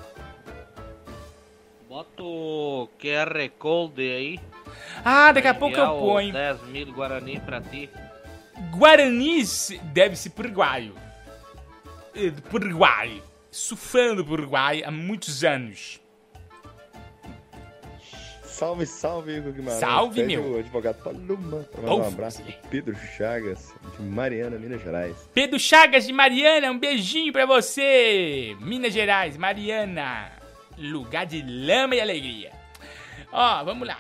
Bota 1.88 2.24
o 2.24 2.90
QR 3.00 3.50
Code 3.60 4.02
aí. 4.02 4.40
Ah, 5.06 5.32
daqui 5.32 5.48
a 5.48 5.54
pouco 5.54 5.76
eu 5.76 5.84
Enviar 5.84 5.96
o 5.96 6.00
ponho. 6.00 6.34
10 6.34 6.64
mil 6.64 6.92
Guarani 6.94 7.40
pra 7.40 7.62
ti. 7.62 7.90
Guaranis 8.72 9.78
deve-se 9.94 10.30
por 10.30 10.46
Uruguaio. 10.46 10.96
Eh, 12.16 12.32
Por 12.50 12.64
Uruguai. 12.64 13.22
Sou 13.52 13.78
fã 13.78 14.16
do 14.16 14.24
Uruguai 14.32 14.84
há 14.84 14.92
muitos 14.92 15.44
anos. 15.44 16.00
Salve, 18.54 18.86
salve, 18.86 19.38
Igor 19.38 19.52
Guimarães. 19.52 19.80
Salve, 19.80 20.22
Pede 20.22 20.38
meu. 20.38 20.52
o 20.52 20.60
advogado 20.60 21.04
Paloma 21.04 21.66
pra 21.72 21.82
mandar 21.82 21.96
um 21.96 22.08
abraço 22.08 22.44
pro 22.44 22.54
Pedro 22.70 22.96
Chagas, 23.18 23.74
de 23.98 24.04
Mariana, 24.06 24.60
Minas 24.60 24.80
Gerais. 24.84 25.16
Pedro 25.34 25.60
Chagas 25.60 26.06
de 26.06 26.14
Mariana, 26.14 26.70
um 26.72 26.78
beijinho 26.78 27.34
pra 27.34 27.48
você. 27.48 28.56
Minas 28.62 28.94
Gerais, 28.94 29.38
Mariana. 29.38 30.32
Lugar 30.78 31.26
de 31.26 31.42
lama 31.42 31.96
e 31.96 32.02
alegria. 32.02 32.52
Ó, 33.32 33.64
vamos 33.64 33.88
lá. 33.88 33.98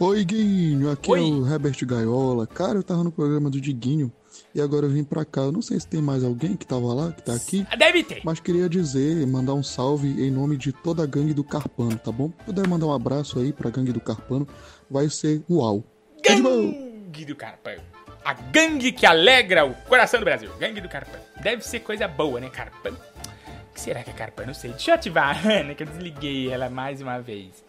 Oi, 0.00 0.24
Guinho, 0.24 0.90
aqui 0.90 1.12
Oi. 1.12 1.20
é 1.20 1.22
o 1.22 1.46
Herbert 1.48 1.86
Gaiola. 1.86 2.44
Cara, 2.44 2.78
eu 2.78 2.82
tava 2.82 3.04
no 3.04 3.12
programa 3.12 3.48
do 3.48 3.60
Diguinho 3.60 4.12
e 4.54 4.60
agora 4.60 4.86
eu 4.86 4.90
vim 4.90 5.04
pra 5.04 5.24
cá. 5.24 5.42
Eu 5.42 5.52
não 5.52 5.62
sei 5.62 5.78
se 5.80 5.86
tem 5.86 6.02
mais 6.02 6.22
alguém 6.22 6.56
que 6.56 6.66
tava 6.66 6.92
lá, 6.92 7.12
que 7.12 7.22
tá 7.22 7.34
aqui. 7.34 7.66
Deve 7.76 8.04
ter. 8.04 8.20
Mas 8.24 8.40
queria 8.40 8.68
dizer, 8.68 9.26
mandar 9.26 9.54
um 9.54 9.62
salve 9.62 10.08
em 10.08 10.30
nome 10.30 10.56
de 10.56 10.72
toda 10.72 11.02
a 11.02 11.06
gangue 11.06 11.34
do 11.34 11.44
Carpano, 11.44 11.96
tá 11.98 12.12
bom? 12.12 12.30
Se 12.38 12.44
puder 12.44 12.66
mandar 12.66 12.86
um 12.86 12.92
abraço 12.92 13.38
aí 13.38 13.52
pra 13.52 13.70
gangue 13.70 13.92
do 13.92 14.00
Carpano, 14.00 14.46
vai 14.90 15.08
ser 15.08 15.42
uau. 15.50 15.82
Gangue 16.22 17.24
do 17.24 17.34
Carpão. 17.34 17.76
A 18.24 18.34
gangue 18.34 18.92
que 18.92 19.04
alegra 19.04 19.64
o 19.64 19.74
coração 19.74 20.20
do 20.20 20.24
Brasil. 20.24 20.50
Gangue 20.58 20.80
do 20.80 20.88
Carpão. 20.88 21.20
Deve 21.42 21.62
ser 21.62 21.80
coisa 21.80 22.06
boa, 22.06 22.38
né, 22.38 22.48
Carpão? 22.50 22.92
O 22.92 23.74
que 23.74 23.80
será 23.80 24.02
que 24.02 24.10
é 24.10 24.12
Carpão? 24.12 24.46
Não 24.46 24.54
sei. 24.54 24.70
Deixa 24.70 24.90
eu 24.90 24.94
ativar 24.94 25.36
a 25.36 25.48
Ana, 25.48 25.74
que 25.74 25.82
eu 25.82 25.86
desliguei 25.86 26.50
ela 26.50 26.68
mais 26.68 27.00
uma 27.00 27.18
vez. 27.20 27.64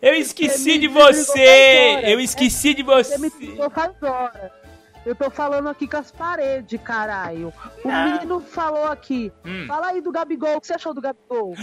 Eu 0.00 0.14
esqueci 0.14 0.78
de 0.78 0.88
você! 0.88 2.00
Eu 2.02 2.18
esqueci 2.18 2.74
de 2.74 2.82
Você 2.82 3.18
me 3.18 3.30
faz 3.70 4.02
horas. 4.02 4.61
Eu 5.04 5.14
tô 5.16 5.28
falando 5.30 5.68
aqui 5.68 5.88
com 5.88 5.96
as 5.96 6.12
paredes, 6.12 6.80
caralho. 6.80 7.52
O 7.84 7.88
Ah. 7.88 8.04
menino 8.06 8.40
falou 8.40 8.84
aqui. 8.86 9.32
Hum. 9.44 9.64
Fala 9.66 9.88
aí 9.88 10.00
do 10.00 10.12
Gabigol. 10.12 10.56
O 10.56 10.60
que 10.60 10.66
você 10.68 10.74
achou 10.74 10.94
do 10.94 11.00
Gabigol? 11.00 11.54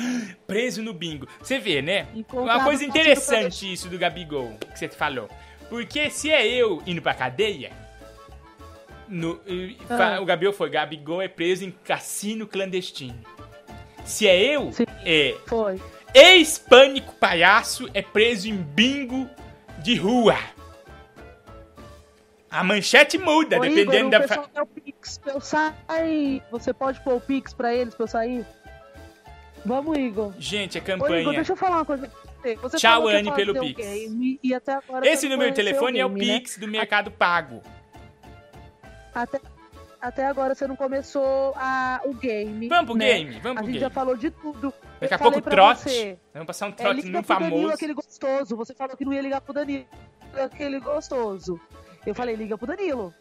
Preso 0.45 0.83
no 0.83 0.93
bingo. 0.93 1.25
Você 1.41 1.57
vê, 1.57 1.81
né? 1.81 2.07
Uma 2.33 2.63
coisa 2.65 2.83
interessante 2.83 3.71
isso 3.71 3.87
do 3.87 3.97
Gabigol, 3.97 4.57
que 4.73 4.77
você 4.77 4.89
falou. 4.89 5.29
Porque 5.69 6.09
se 6.09 6.29
é 6.29 6.45
eu 6.47 6.81
indo 6.85 7.01
pra 7.01 7.13
cadeia, 7.13 7.71
no, 9.07 9.39
Ah. 9.89 10.19
o 10.21 10.25
Gabigol 10.25 10.53
foi, 10.53 10.69
Gabigol 10.69 11.21
é 11.21 11.27
preso 11.27 11.63
em 11.63 11.71
cassino 11.71 12.45
clandestino. 12.45 13.15
Se 14.03 14.27
é 14.27 14.37
eu, 14.37 14.71
é. 15.05 15.35
Foi. 15.45 15.79
Ex-pânico 16.13 17.13
palhaço 17.15 17.87
é 17.93 18.01
preso 18.01 18.49
em 18.49 18.55
bingo 18.57 19.29
de 19.81 19.95
rua. 19.95 20.35
A 22.51 22.63
manchete 22.63 23.17
muda, 23.17 23.57
Ô, 23.57 23.61
dependendo 23.61 24.07
Igor, 24.07 24.19
da. 24.19 24.25
o 24.25 24.27
fa- 24.27 24.49
quer 24.53 24.61
o 24.61 24.65
Pix 24.65 25.17
pra 25.19 25.33
eu 25.33 25.41
sair. 25.41 26.43
Você 26.51 26.73
pode 26.73 26.99
pôr 27.01 27.15
o 27.15 27.21
Pix 27.21 27.53
pra 27.53 27.73
eles 27.73 27.93
pra 27.93 28.03
eu 28.05 28.07
sair? 28.07 28.45
Vamos, 29.65 29.97
Igor. 29.97 30.33
Gente, 30.39 30.77
é 30.77 30.81
Ô, 30.81 30.83
Igor, 30.83 30.99
campanha. 31.07 31.31
deixa 31.33 31.51
eu 31.51 31.55
falar 31.57 31.77
uma 31.77 31.85
coisa 31.85 32.07
pra 32.41 32.55
você. 32.55 32.77
Tchau, 32.77 33.07
Anne, 33.07 33.31
pelo 33.33 33.53
Pix. 33.59 33.75
game, 33.85 34.39
e 34.41 34.53
até 34.53 34.73
agora 34.73 35.07
Esse 35.07 35.27
número 35.29 35.49
de 35.51 35.55
telefone 35.55 35.99
é 35.99 36.05
o 36.05 36.09
game, 36.09 36.25
né? 36.25 36.39
Pix 36.39 36.57
do 36.57 36.67
Mercado 36.67 37.11
Pago. 37.11 37.61
Até, 39.13 39.39
até 40.01 40.25
agora 40.25 40.55
você 40.55 40.65
não 40.65 40.75
começou 40.75 41.53
a, 41.55 42.01
o 42.05 42.13
game. 42.13 42.67
Vamos 42.69 42.85
pro 42.85 42.95
né? 42.95 43.05
game, 43.13 43.31
vamos 43.39 43.57
A 43.57 43.63
pro 43.63 43.65
gente 43.65 43.73
game. 43.73 43.79
já 43.79 43.89
falou 43.89 44.15
de 44.15 44.31
tudo. 44.31 44.73
Daqui 44.99 45.13
a 45.13 45.19
pouco 45.19 45.41
trote. 45.41 45.81
Você, 45.83 46.17
Vamos 46.33 46.47
passar 46.47 46.65
um 46.67 46.69
é, 46.69 46.73
trote 46.73 47.01
liga 47.01 47.17
no 47.17 47.23
pro 47.23 47.35
Danilo, 47.35 47.55
famoso. 47.57 47.73
aquele 47.75 47.93
gostoso. 47.93 48.55
Você 48.55 48.73
falou 48.73 48.95
que 48.97 49.05
não 49.05 49.13
ia 49.13 49.21
ligar 49.21 49.41
pro 49.41 49.53
Danilo, 49.53 49.85
aquele 50.41 50.79
gostoso. 50.79 51.59
Eu 52.05 52.15
falei, 52.15 52.35
liga 52.35 52.57
pro 52.57 52.67
Danilo. 52.67 53.13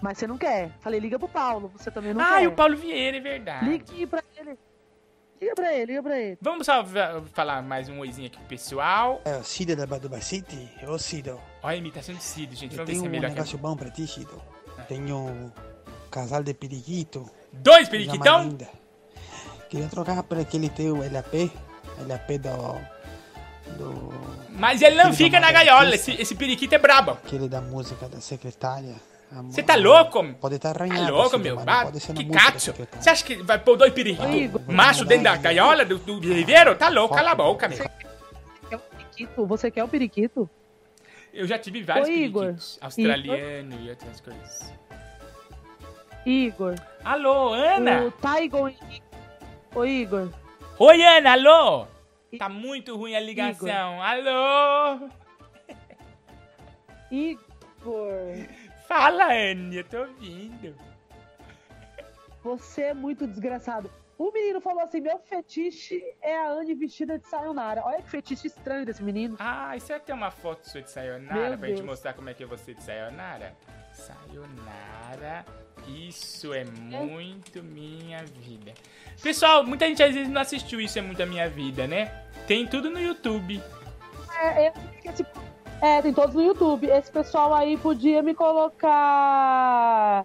Mas 0.00 0.18
você 0.18 0.26
não 0.26 0.36
quer. 0.36 0.70
Falei, 0.80 1.00
liga 1.00 1.18
pro 1.18 1.28
Paulo. 1.28 1.72
Você 1.76 1.90
também 1.90 2.12
não 2.12 2.20
Ah, 2.20 2.34
quer. 2.36 2.42
e 2.42 2.46
o 2.46 2.52
Paulo 2.52 2.76
Vieira, 2.76 3.16
é 3.16 3.20
verdade. 3.20 3.64
Liga 3.68 4.06
pra 4.06 4.22
ele. 4.36 4.58
Liga 5.40 5.54
pra 5.54 5.74
ele, 5.74 5.86
liga 5.86 6.02
pra 6.02 6.18
ele. 6.18 6.38
Vamos 6.40 6.66
só 6.66 6.84
falar 7.32 7.62
mais 7.62 7.88
um 7.88 7.98
oizinho 7.98 8.26
aqui 8.26 8.38
pro 8.38 8.46
pessoal. 8.46 9.20
É 9.24 9.36
o 9.36 9.44
Cid 9.44 9.74
da 9.76 9.86
Baduba 9.86 10.20
City. 10.20 10.68
Ô, 10.86 10.98
Cido. 10.98 11.40
Olha 11.62 11.74
a 11.74 11.76
imitação 11.76 12.14
de 12.14 12.22
Cid, 12.22 12.54
gente. 12.56 12.72
Eu 12.76 12.84
Vamos 12.84 12.86
ver 12.86 12.92
tenho 12.92 13.00
se 13.00 13.06
é 13.06 13.08
um 13.08 13.10
melhor 13.10 13.26
que 13.28 13.32
a 13.32 13.36
negócio 13.36 13.58
bom 13.58 13.76
pra 13.76 13.90
ti, 13.90 14.06
Cido. 14.06 14.42
Tenho 14.88 15.16
um 15.16 15.52
casal 16.10 16.42
de 16.42 16.54
periquito. 16.54 17.28
Dois 17.52 17.88
periquitão? 17.88 18.56
Queria 19.68 19.88
trocar 19.88 20.22
por 20.22 20.38
aquele 20.38 20.68
teu 20.70 20.96
LAP. 21.10 21.50
LAP 22.06 22.30
do... 22.38 22.95
do... 23.78 24.12
Mas 24.58 24.80
ele 24.80 24.96
não 24.96 25.12
fica 25.12 25.38
na 25.38 25.52
gaiola, 25.52 25.94
esse, 25.94 26.12
esse 26.12 26.34
periquito 26.34 26.74
é 26.74 26.78
brabo. 26.78 27.12
Aquele 27.12 27.48
da 27.48 27.60
música 27.60 28.08
da 28.08 28.20
secretária. 28.20 28.94
Você 29.50 29.62
tá 29.62 29.74
louco? 29.74 30.24
Pode 30.34 30.54
estar 30.54 30.72
Tá 30.72 30.84
arranhado. 30.84 31.12
louco, 31.12 31.36
meu? 31.38 31.56
mas 31.56 31.66
não 31.66 31.82
pode 31.84 32.00
ser 32.00 32.14
que 32.14 32.24
cacho. 32.26 32.72
Você 32.98 33.10
acha 33.10 33.24
que 33.24 33.36
vai 33.42 33.58
pôr 33.58 33.76
dois 33.76 33.92
periquitos 33.92 34.62
macho 34.66 35.04
dentro 35.04 35.24
da 35.24 35.36
gaiola 35.36 35.84
do, 35.84 35.98
do 35.98 36.20
viveiro? 36.20 36.74
Tá 36.76 36.88
louco, 36.88 37.14
cala 37.14 37.32
a 37.32 37.34
boca, 37.34 37.68
meu. 37.68 37.76
Quer 38.70 38.76
o 38.76 38.78
periquito? 38.78 39.46
Você 39.46 39.70
quer 39.70 39.84
o 39.84 39.88
periquito? 39.88 40.48
Eu 41.34 41.46
já 41.46 41.58
tive 41.58 41.82
vários 41.82 42.08
Ô, 42.08 42.12
Igor. 42.12 42.42
periquitos. 42.44 42.78
Australiano 42.80 43.80
e 43.82 43.90
outras 43.90 44.20
coisas. 44.20 44.72
Igor. 46.24 46.74
Alô, 47.04 47.52
Ana? 47.52 48.04
O 48.04 48.10
Taigon. 48.12 48.72
Ô, 49.74 49.84
Igor. 49.84 50.28
Oi, 50.78 51.02
Ana, 51.02 51.32
alô? 51.32 51.86
Tá 52.38 52.48
muito 52.48 52.96
ruim 52.96 53.14
a 53.14 53.20
ligação. 53.20 54.02
Alô? 54.02 55.08
Igor. 57.10 58.34
Fala, 58.86 59.32
Anne, 59.32 59.76
eu 59.76 59.84
tô 59.84 59.98
ouvindo. 60.00 60.74
Você 62.42 62.82
é 62.82 62.94
muito 62.94 63.26
desgraçado. 63.26 63.90
O 64.18 64.30
menino 64.32 64.60
falou 64.60 64.82
assim: 64.82 65.00
meu 65.00 65.18
fetiche 65.18 66.02
é 66.22 66.36
a 66.36 66.48
Anne 66.50 66.74
vestida 66.74 67.18
de 67.18 67.26
sayonara. 67.26 67.82
Olha 67.84 68.00
que 68.02 68.08
fetiche 68.08 68.46
estranho 68.46 68.86
desse 68.86 69.02
menino. 69.02 69.36
Ah, 69.38 69.76
e 69.76 69.80
será 69.80 70.00
que 70.00 70.06
tem 70.06 70.14
uma 70.14 70.30
foto 70.30 70.68
sua 70.68 70.80
de 70.82 70.90
Sayonara 70.90 71.50
Meu 71.50 71.58
pra 71.58 71.68
gente 71.68 71.76
Deus. 71.78 71.86
mostrar 71.90 72.14
como 72.14 72.30
é 72.30 72.34
que 72.34 72.42
é 72.42 72.46
você 72.46 72.72
de 72.74 72.82
Sayonara? 72.82 73.54
Sayonara, 73.96 75.44
isso 75.88 76.52
é 76.52 76.64
muito 76.64 77.62
minha 77.62 78.24
vida. 78.24 78.72
Pessoal, 79.22 79.64
muita 79.64 79.86
gente 79.86 80.02
às 80.02 80.12
vezes 80.14 80.28
não 80.30 80.40
assistiu 80.40 80.80
Isso 80.80 80.98
é 80.98 81.02
Muito 81.02 81.22
a 81.22 81.26
Minha 81.26 81.48
Vida, 81.48 81.86
né? 81.86 82.10
Tem 82.46 82.66
tudo 82.66 82.90
no 82.90 83.00
YouTube. 83.00 83.62
É, 84.40 84.72
esse- 85.04 85.24
é, 85.80 86.02
tem 86.02 86.12
todos 86.12 86.34
no 86.34 86.42
YouTube. 86.42 86.86
Esse 86.86 87.10
pessoal 87.10 87.54
aí 87.54 87.76
podia 87.78 88.22
me 88.22 88.34
colocar. 88.34 90.24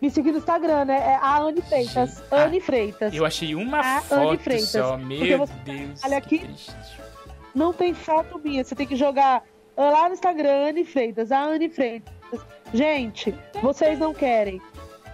Me 0.00 0.10
seguir 0.10 0.32
no 0.32 0.38
Instagram, 0.38 0.84
né? 0.86 0.96
É 0.98 1.14
a 1.16 1.38
Anne 1.38 1.60
Freitas. 1.62 2.22
Anne 2.30 2.60
Freitas. 2.60 3.12
Eu 3.14 3.24
achei 3.26 3.54
uma 3.54 3.78
A 3.80 3.96
Anne 3.98 4.04
foto 4.06 4.38
Freitas. 4.38 4.68
só, 4.70 4.96
meu 4.96 5.46
Deus. 5.64 6.00
Olha 6.04 6.16
aqui. 6.18 6.38
triste. 6.38 6.72
Não 7.54 7.72
tem 7.72 7.92
foto 7.94 8.38
minha. 8.38 8.64
Você 8.64 8.74
tem 8.74 8.86
que 8.86 8.96
jogar 8.96 9.42
lá 9.76 10.08
no 10.08 10.14
Instagram, 10.14 10.68
Anne 10.70 10.84
Freitas. 10.84 11.30
A 11.32 11.42
Anne 11.42 11.68
Freitas. 11.68 12.10
Gente, 12.72 13.34
vocês 13.62 13.98
não 13.98 14.14
querem 14.14 14.60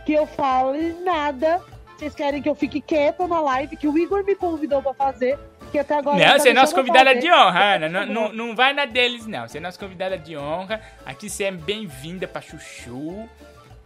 que 0.04 0.12
eu 0.12 0.26
fale 0.26 0.92
nada. 1.02 1.60
Vocês 1.96 2.14
querem 2.14 2.42
que 2.42 2.48
eu 2.48 2.54
fique 2.54 2.80
quieta 2.80 3.26
na 3.26 3.40
live 3.40 3.76
que 3.76 3.88
o 3.88 3.98
Igor 3.98 4.22
me 4.24 4.36
convidou 4.36 4.82
pra 4.82 4.92
fazer. 4.94 5.38
Que 5.72 5.78
até 5.78 5.94
agora. 5.96 6.18
Não, 6.18 6.24
tá 6.24 6.38
você 6.38 6.50
é 6.50 6.52
nossa 6.52 6.74
convidada 6.74 7.10
fazer. 7.10 7.20
de 7.20 7.32
honra, 7.32 7.74
Ana. 7.74 7.88
Não, 7.88 8.06
não, 8.06 8.32
não 8.32 8.56
vai 8.56 8.72
na 8.72 8.84
deles, 8.84 9.26
não. 9.26 9.48
Você 9.48 9.58
é 9.58 9.60
nossa 9.60 9.78
convidada 9.78 10.16
de 10.16 10.36
honra. 10.36 10.80
Aqui 11.04 11.28
você 11.28 11.44
é 11.44 11.50
bem-vinda 11.50 12.28
pra 12.28 12.40
Chuchu. 12.40 13.28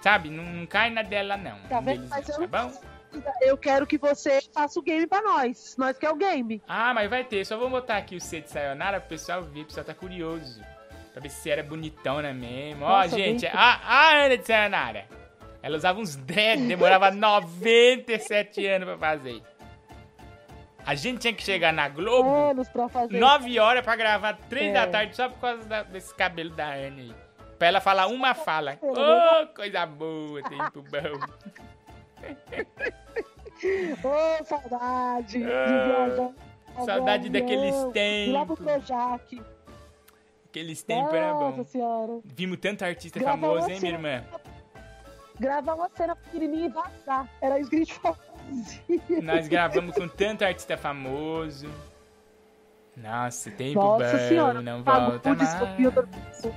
Sabe? 0.03 0.28
Não, 0.28 0.45
não 0.45 0.66
cai 0.66 0.90
na 0.90 1.03
dela, 1.03 1.36
não. 1.36 1.59
Tá 1.68 1.80
vendo? 1.80 1.99
Deles 1.99 2.11
Mas 2.11 2.28
não, 2.28 2.42
eu 2.42 2.49
tá 2.49 2.62
bom? 2.64 2.72
Eu 3.40 3.57
quero 3.57 3.86
que 3.86 3.99
você 3.99 4.40
faça 4.53 4.78
o 4.78 4.82
game 4.82 5.07
pra 5.07 5.22
nós. 5.22 5.74
Nós 5.78 5.97
quer 5.99 6.11
o 6.11 6.16
game. 6.16 6.62
Ah, 6.68 6.92
mas 6.95 7.09
vai 7.09 7.24
ter. 7.24 7.45
Só 7.45 7.57
vou 7.57 7.70
botar 7.70 7.97
aqui 7.97 8.16
o 8.16 8.20
C 8.20 8.40
de 8.40 8.51
Sayonara 8.51 9.01
pro 9.01 9.11
pessoal 9.11 9.42
ver, 9.42 9.61
pro 9.61 9.66
pessoal 9.66 9.86
tá 9.86 9.95
curioso. 9.95 10.61
Pra 11.21 11.29
ver 11.29 11.29
se 11.31 11.51
era 11.51 11.62
bonitona 11.62 12.33
mesmo. 12.33 12.85
Ó, 12.85 13.07
gente, 13.07 13.43
bem- 13.43 13.51
a, 13.53 13.81
a 13.85 14.25
Ana 14.25 14.39
de 14.39 14.47
Sayonara. 14.47 15.05
Ela 15.62 15.77
usava 15.77 16.01
uns 16.01 16.16
dread, 16.16 16.66
demorava 16.66 17.11
97 17.12 18.66
anos 18.66 18.89
pra 18.89 18.97
fazer. 18.99 19.43
A 20.87 20.95
gente 20.95 21.18
tinha 21.18 21.35
que 21.35 21.43
chegar 21.43 21.73
na 21.75 21.89
Globo 21.91 22.35
É, 22.51 22.55
nos 22.55 22.68
pra 22.71 22.89
fazer. 22.89 23.18
9 23.21 23.59
horas 23.61 23.85
pra 23.85 23.97
gravar 23.97 24.33
3 24.49 24.68
É. 24.68 24.73
da 24.73 24.87
tarde 24.87 25.14
só 25.14 25.29
por 25.29 25.39
causa 25.39 25.62
da- 25.68 25.83
desse 25.83 26.14
cabelo 26.14 26.51
da 26.51 26.68
Anne 26.73 27.03
aí. 27.03 27.14
Pra 27.59 27.68
ela 27.68 27.81
falar 27.83 28.07
uma 28.07 28.35
fala. 28.35 28.73
É, 28.73 28.79
Ô, 28.83 29.47
coisa 29.55 29.85
boa, 29.85 30.43
tempo 30.43 30.83
bom. 30.83 31.21
Ô, 34.09 34.45
saudade 34.45 35.39
de 35.39 35.45
Ah, 35.53 36.07
viajar. 36.07 36.31
saudade 36.87 37.29
daqueles 37.29 37.75
ir 37.95 38.33
Lá 38.33 38.47
pro 38.47 38.57
tempos. 38.57 38.87
Projac. 38.87 39.43
Aqueles 40.51 40.82
tempos 40.82 41.14
era 41.14 41.32
bom. 41.32 41.51
Nossa 41.51 41.64
senhora. 41.64 42.20
Vimos 42.24 42.59
tanto 42.59 42.84
artista 42.84 43.20
Gravar 43.20 43.38
famoso, 43.40 43.70
hein, 43.70 43.78
minha 43.80 43.92
irmã? 43.92 44.24
Gravar 45.38 45.74
uma 45.74 45.88
cena 45.90 46.16
pequenininha 46.16 46.66
e 46.66 46.68
vazar. 46.68 47.28
Era 47.40 47.61
isso 47.61 47.70
que 47.70 47.76
a 47.76 47.78
gente 47.78 47.94
fazia. 47.94 49.22
Nós 49.22 49.46
gravamos 49.48 49.94
com 49.94 50.09
tanto 50.09 50.44
artista 50.44 50.76
famoso. 50.76 51.68
Nossa, 52.96 53.48
tempo 53.53 53.78
Nossa 53.78 54.18
bom, 54.18 54.28
senhora. 54.28 54.61
não 54.61 54.82
Pagou 54.82 55.11
volta 55.11 55.34
mais. 55.34 56.53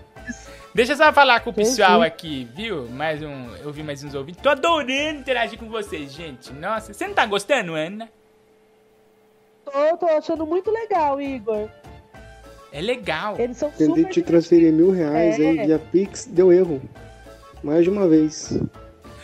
Deixa 0.74 0.94
eu 0.94 0.98
só 0.98 1.14
falar 1.14 1.42
com 1.42 1.52
o 1.52 1.54
pessoal 1.54 2.00
Entendi. 2.00 2.08
aqui, 2.08 2.46
viu? 2.46 2.90
Mais 2.90 3.22
um, 3.22 3.56
eu 3.58 3.72
vi 3.72 3.84
mais 3.84 4.04
uns 4.04 4.16
ouvintes. 4.16 4.42
Tô 4.42 4.50
adorando 4.50 5.20
interagir 5.20 5.60
com 5.60 5.70
vocês, 5.70 6.12
gente. 6.12 6.52
Nossa, 6.52 6.94
você 6.94 7.08
não 7.08 7.14
tá 7.14 7.28
gostando, 7.28 7.76
Ana? 7.76 8.10
Tô, 9.64 9.98
tô 9.98 10.08
achando 10.08 10.48
muito 10.48 10.72
legal, 10.72 11.22
Igor. 11.22 11.70
É 12.74 12.82
legal. 12.82 13.40
Eles 13.40 13.56
são 13.58 13.70
Tentei 13.70 13.88
super... 14.04 14.10
te 14.12 14.22
transferir 14.24 14.74
mil 14.74 14.90
reais 14.92 15.40
É. 15.40 15.48
aí 15.48 15.66
via 15.68 15.78
Pix, 15.80 16.26
deu 16.26 16.52
erro. 16.52 16.82
Mais 17.64 17.84
de 17.84 17.90
uma 17.90 18.08
vez. 18.08 18.52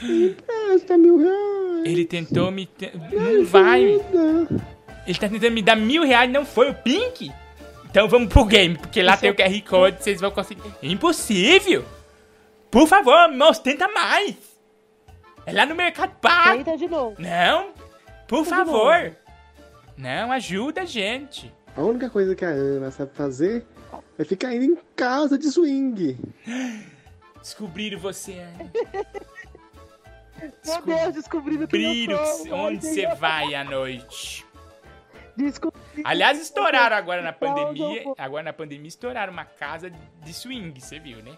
Me 0.02 0.28
Empresta 0.30 0.97
mil 0.97 1.18
reais. 1.18 1.86
Ele 1.86 2.06
tentou 2.06 2.52
me. 2.52 2.66
te- 2.68 2.91
Não 3.12 3.43
vai. 3.45 3.84
Ele 5.08 5.18
tá 5.20 5.28
tentando 5.28 5.52
me 5.52 5.62
dar 5.64 5.76
mil 5.76 6.04
reais, 6.04 6.32
não 6.32 6.45
foi 6.45 6.70
o 6.70 6.76
Pink? 6.76 7.32
Então 7.89 8.08
vamos 8.08 8.32
pro 8.32 8.45
game, 8.45 8.78
porque 8.78 9.02
lá 9.02 9.18
tem 9.18 9.32
o 9.32 9.36
QR 9.36 9.62
Code, 9.68 10.04
vocês 10.04 10.22
vão 10.22 10.30
conseguir. 10.30 10.62
Impossível! 10.84 11.84
Por 12.70 12.88
favor, 12.88 13.30
moço, 13.32 13.64
tenta 13.64 13.88
mais! 13.88 14.36
É 15.45 15.52
lá 15.52 15.66
no 15.66 15.74
Mercado 15.74 16.12
Pago! 16.22 16.64
Tenta 16.64 16.78
de 16.78 16.88
novo. 16.88 17.16
Não! 17.18 17.70
Por 18.28 18.43
Tenta 18.43 18.58
favor! 18.58 19.12
Não, 19.97 20.32
ajuda 20.32 20.82
a 20.82 20.86
gente! 20.86 21.52
A 21.80 21.82
única 21.82 22.09
coisa 22.09 22.36
que 22.36 22.43
a 22.43 22.49
Ana 22.49 22.91
sabe 22.91 23.13
fazer 23.13 23.65
é 24.17 24.25
ficar 24.25 24.53
indo 24.53 24.65
em 24.65 24.75
casa 24.97 25.38
de 25.38 25.49
swing. 25.49 26.17
Descobriram 27.39 27.97
você, 27.97 28.34
Ana. 28.34 28.69
Meu 30.65 30.82
Deus, 30.82 31.13
Descobriram 31.13 31.67
que- 31.67 32.25
sou. 32.49 32.53
onde 32.53 32.86
você 32.86 33.07
vai 33.15 33.55
à 33.55 33.63
noite. 33.63 34.45
Descobri. 35.38 35.80
Aliás, 36.03 36.38
estouraram 36.38 36.97
agora 36.97 37.21
na 37.21 37.30
eu 37.30 37.34
pandemia. 37.34 38.03
Agora 38.17 38.43
na 38.43 38.51
pandemia 38.51 38.89
estouraram 38.89 39.32
uma 39.32 39.45
casa 39.45 39.89
de 39.89 40.34
swing, 40.34 40.77
você 40.82 40.99
viu, 40.99 41.23
né? 41.23 41.38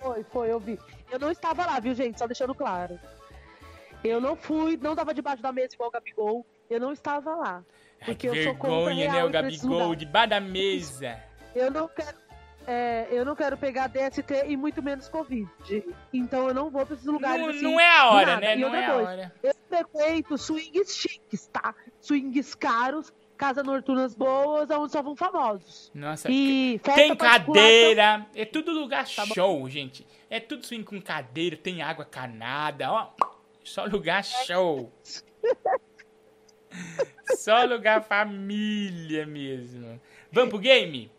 Foi, 0.00 0.24
foi, 0.24 0.50
eu 0.50 0.58
vi. 0.58 0.78
Eu 1.10 1.18
não 1.18 1.30
estava 1.30 1.66
lá, 1.66 1.78
viu, 1.78 1.94
gente? 1.94 2.18
Só 2.18 2.26
deixando 2.26 2.54
claro. 2.54 2.98
Eu 4.02 4.18
não 4.18 4.34
fui, 4.34 4.78
não 4.80 4.96
tava 4.96 5.12
debaixo 5.12 5.42
da 5.42 5.52
mesa 5.52 5.74
igual 5.74 5.90
o 5.90 5.92
Gabigol. 5.92 6.46
Eu 6.70 6.80
não 6.80 6.90
estava 6.92 7.34
lá. 7.36 7.62
Porque 8.04 8.28
que 8.30 8.38
eu 8.38 8.44
sou 8.44 8.54
contra 8.54 8.76
vergonha, 8.76 9.06
né? 9.06 9.12
real 9.12 9.26
O 9.26 9.30
Gabigol 9.30 9.94
debaixo 9.94 10.30
da 10.30 10.40
mesa. 10.40 11.22
Eu 11.54 11.70
não 11.70 11.88
quero. 11.88 12.16
é, 12.66 13.08
eu 13.10 13.24
não 13.24 13.34
quero 13.34 13.56
pegar 13.56 13.88
DST 13.88 14.44
e 14.46 14.56
muito 14.56 14.82
menos 14.82 15.08
Covid. 15.08 15.48
Então 16.12 16.48
eu 16.48 16.54
não 16.54 16.70
vou 16.70 16.84
pra 16.86 16.94
esses 16.94 17.06
lugares 17.06 17.40
Não- 17.40 17.48
assim. 17.50 17.62
não 17.62 17.80
é 17.80 17.90
a 17.98 18.10
hora, 18.10 18.26
nada. 18.34 18.40
né? 18.40 18.56
E 18.56 18.60
Não 18.60 18.74
é 18.74 18.84
a 18.86 18.92
coisa, 18.92 19.10
hora. 19.10 19.34
Eu 19.42 19.54
frequento 19.68 20.38
swings 20.38 20.96
chiques, 20.96 21.46
tá? 21.48 21.74
Swings 22.00 22.54
caros, 22.54 23.12
casas 23.36 23.64
noturnas 23.64 24.14
boas, 24.14 24.70
onde 24.70 24.92
só 24.92 25.02
vão 25.02 25.16
famosos. 25.16 25.90
Nossa, 25.94 26.30
E 26.30 26.78
tem 26.94 27.16
cadeira. 27.16 28.26
É 28.34 28.44
tudo 28.44 28.72
lugar 28.72 29.06
Tá 29.08 29.26
bom. 29.26 29.34
show, 29.34 29.68
gente. 29.68 30.06
É 30.30 30.38
tudo 30.38 30.64
swing 30.66 30.84
com 30.84 31.00
cadeira, 31.00 31.56
tem 31.56 31.82
água 31.82 32.04
canada, 32.04 32.92
ó. 32.92 33.08
Só 33.64 33.84
lugar 33.86 34.22
show. 34.22 34.92
Só 37.36 37.64
lugar 37.64 38.02
família 38.02 39.26
mesmo. 39.26 40.00
Vamos 40.32 40.50
pro 40.50 40.58
game? 40.58 41.10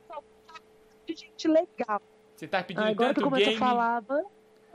de 1.07 1.15
gente 1.15 1.47
legal. 1.47 2.01
Você 2.35 2.47
tá 2.47 2.63
pedindo 2.63 2.85
agora 2.85 3.13
tanto 3.13 3.29
game? 3.31 3.55
a 3.55 3.59
falar, 3.59 3.99
vai. 4.01 4.23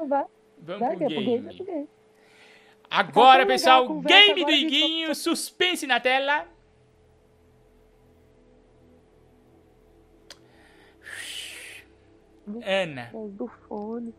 vai. 0.07 0.25
Vamos 0.59 0.81
vai, 0.81 0.97
pro 0.97 1.05
é 1.05 1.09
pro 1.09 1.25
game. 1.25 1.55
pro 1.57 1.65
game. 1.65 1.89
Agora, 2.91 3.47
pessoal, 3.47 3.87
conversa, 3.87 4.09
game 4.19 4.35
do 4.35 4.43
agora 4.43 4.57
gente 4.57 4.75
Iguinho, 4.75 5.15
suspense 5.15 5.87
na 5.87 5.99
tela. 6.01 6.47
Ana, 12.65 13.11
Do 13.13 13.47
fone. 13.69 14.15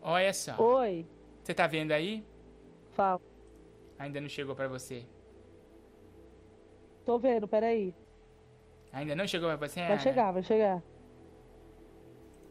olha 0.00 0.32
só. 0.32 0.54
Oi, 0.62 1.04
Você 1.42 1.52
tá 1.52 1.66
vendo 1.66 1.92
aí? 1.92 2.24
fala. 2.92 3.20
Ainda 3.98 4.20
não 4.20 4.28
chegou 4.28 4.54
pra 4.54 4.68
você. 4.68 5.04
Tô 7.04 7.18
vendo, 7.18 7.48
peraí. 7.48 7.94
Ainda 8.92 9.14
não 9.14 9.26
chegou 9.26 9.48
pra 9.56 9.68
você? 9.68 9.80
Vai 9.86 9.98
chegar, 9.98 10.32
vai 10.32 10.42
chegar. 10.42 10.82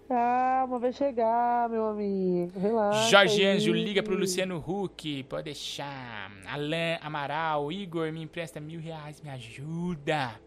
Calma, 0.08 0.78
vai 0.78 0.91
chegar, 0.91 1.70
meu 1.70 1.88
amigo. 1.88 2.60
Relaxa. 2.60 3.10
Jorge 3.10 3.45
aí. 3.45 3.56
Anjo, 3.56 3.72
liga 3.72 4.04
pro 4.04 4.18
Luciano 4.18 4.58
Huck. 4.58 5.24
Pode 5.24 5.43
deixar. 5.45 6.30
Alan 6.47 6.97
Amaral, 7.02 7.72
Igor, 7.72 8.12
me 8.12 8.22
empresta 8.22 8.60
mil 8.60 8.82
reais, 8.82 9.22
me 9.22 9.30
ajuda. 9.30 10.38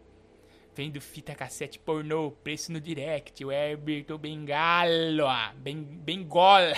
Vendo 0.75 1.01
fita 1.01 1.33
cassete 1.33 1.79
pornô, 1.79 2.31
preço 2.43 2.71
no 2.71 2.79
direct. 2.79 3.43
O 3.43 3.51
Herberto 3.51 4.17
Bengalo, 4.19 5.25
ben, 5.55 5.81
Bengola. 5.81 6.75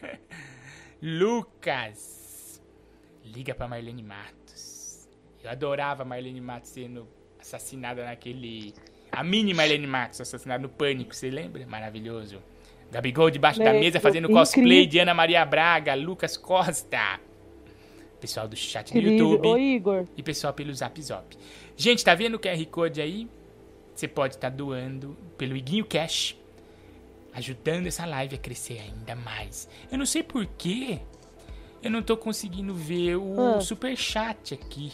Lucas, 1.02 2.62
liga 3.24 3.54
pra 3.54 3.68
Marlene 3.68 4.02
Matos. 4.02 4.41
Eu 5.42 5.50
adorava 5.50 6.04
Marlene 6.04 6.40
Matos 6.40 6.70
sendo 6.70 7.06
assassinada 7.40 8.04
naquele. 8.04 8.74
A 9.10 9.22
mini 9.24 9.52
Marlene 9.52 9.86
Matos 9.86 10.20
assassinada 10.20 10.62
no 10.62 10.68
Pânico, 10.68 11.14
você 11.14 11.30
lembra? 11.30 11.66
Maravilhoso. 11.66 12.38
Gabigol 12.90 13.30
debaixo 13.30 13.58
da 13.58 13.66
Lembro, 13.66 13.80
mesa 13.80 14.00
fazendo 14.00 14.28
cosplay 14.28 14.64
incrível. 14.64 14.86
de 14.86 14.98
Ana 15.00 15.14
Maria 15.14 15.44
Braga, 15.44 15.94
Lucas 15.94 16.36
Costa. 16.36 17.18
Pessoal 18.20 18.46
do 18.46 18.54
chat 18.54 18.92
do. 18.92 18.98
YouTube. 19.00 19.48
Ô, 19.48 19.56
Igor. 19.58 20.06
E 20.16 20.22
pessoal 20.22 20.52
pelo 20.52 20.72
Zap 20.72 21.00
Zop. 21.02 21.36
Gente, 21.76 22.04
tá 22.04 22.14
vendo 22.14 22.34
o 22.34 22.38
QR 22.38 22.64
Code 22.66 23.00
aí? 23.00 23.26
Você 23.94 24.06
pode 24.06 24.34
estar 24.34 24.50
doando 24.50 25.16
pelo 25.36 25.56
Iguinho 25.56 25.84
Cash, 25.84 26.36
ajudando 27.34 27.86
essa 27.86 28.06
live 28.06 28.36
a 28.36 28.38
crescer 28.38 28.78
ainda 28.80 29.14
mais. 29.16 29.68
Eu 29.90 29.98
não 29.98 30.06
sei 30.06 30.22
porquê, 30.22 31.00
eu 31.82 31.90
não 31.90 32.02
tô 32.02 32.16
conseguindo 32.16 32.74
ver 32.74 33.16
o 33.16 33.56
Ah. 33.56 33.60
superchat 33.60 34.54
aqui. 34.54 34.92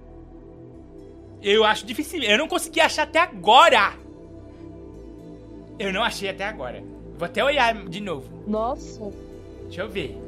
Eu 1.42 1.64
acho 1.64 1.86
difícil. 1.86 2.22
Eu 2.22 2.38
não 2.38 2.48
consegui 2.48 2.80
achar 2.80 3.02
até 3.02 3.20
agora. 3.20 3.94
Eu 5.78 5.92
não 5.92 6.02
achei 6.02 6.28
até 6.28 6.44
agora. 6.44 6.82
Vou 7.18 7.26
até 7.26 7.44
olhar 7.44 7.74
de 7.88 8.00
novo. 8.00 8.28
Nossa. 8.46 9.12
Deixa 9.64 9.82
eu 9.82 9.88
ver. 9.88 10.18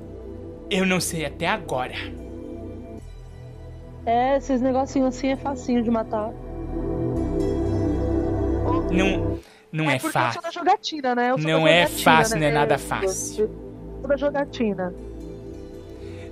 Eu 0.70 0.84
não 0.87 1.01
sei 1.01 1.24
até 1.24 1.47
agora. 1.47 1.95
É, 4.05 4.37
esses 4.37 4.61
negocinhos 4.61 5.16
assim 5.16 5.28
é 5.28 5.37
facinho 5.37 5.82
de 5.82 5.91
matar. 5.91 6.30
Não, 8.91 9.39
não 9.72 9.91
é, 9.91 9.99
porque 9.99 10.12
fácil. 10.12 10.41
Da 10.43 10.51
jogatina, 10.51 11.14
né? 11.14 11.30
Eu 11.30 11.39
Não 11.39 11.66
é 11.66 11.82
jogatina, 11.87 12.05
fácil, 12.05 12.34
né? 12.39 12.41
não 12.41 12.47
é 12.47 12.61
nada 12.61 12.74
Eu 12.74 12.78
fácil. 12.78 13.51
Da 14.07 14.16
jogatina. 14.16 14.95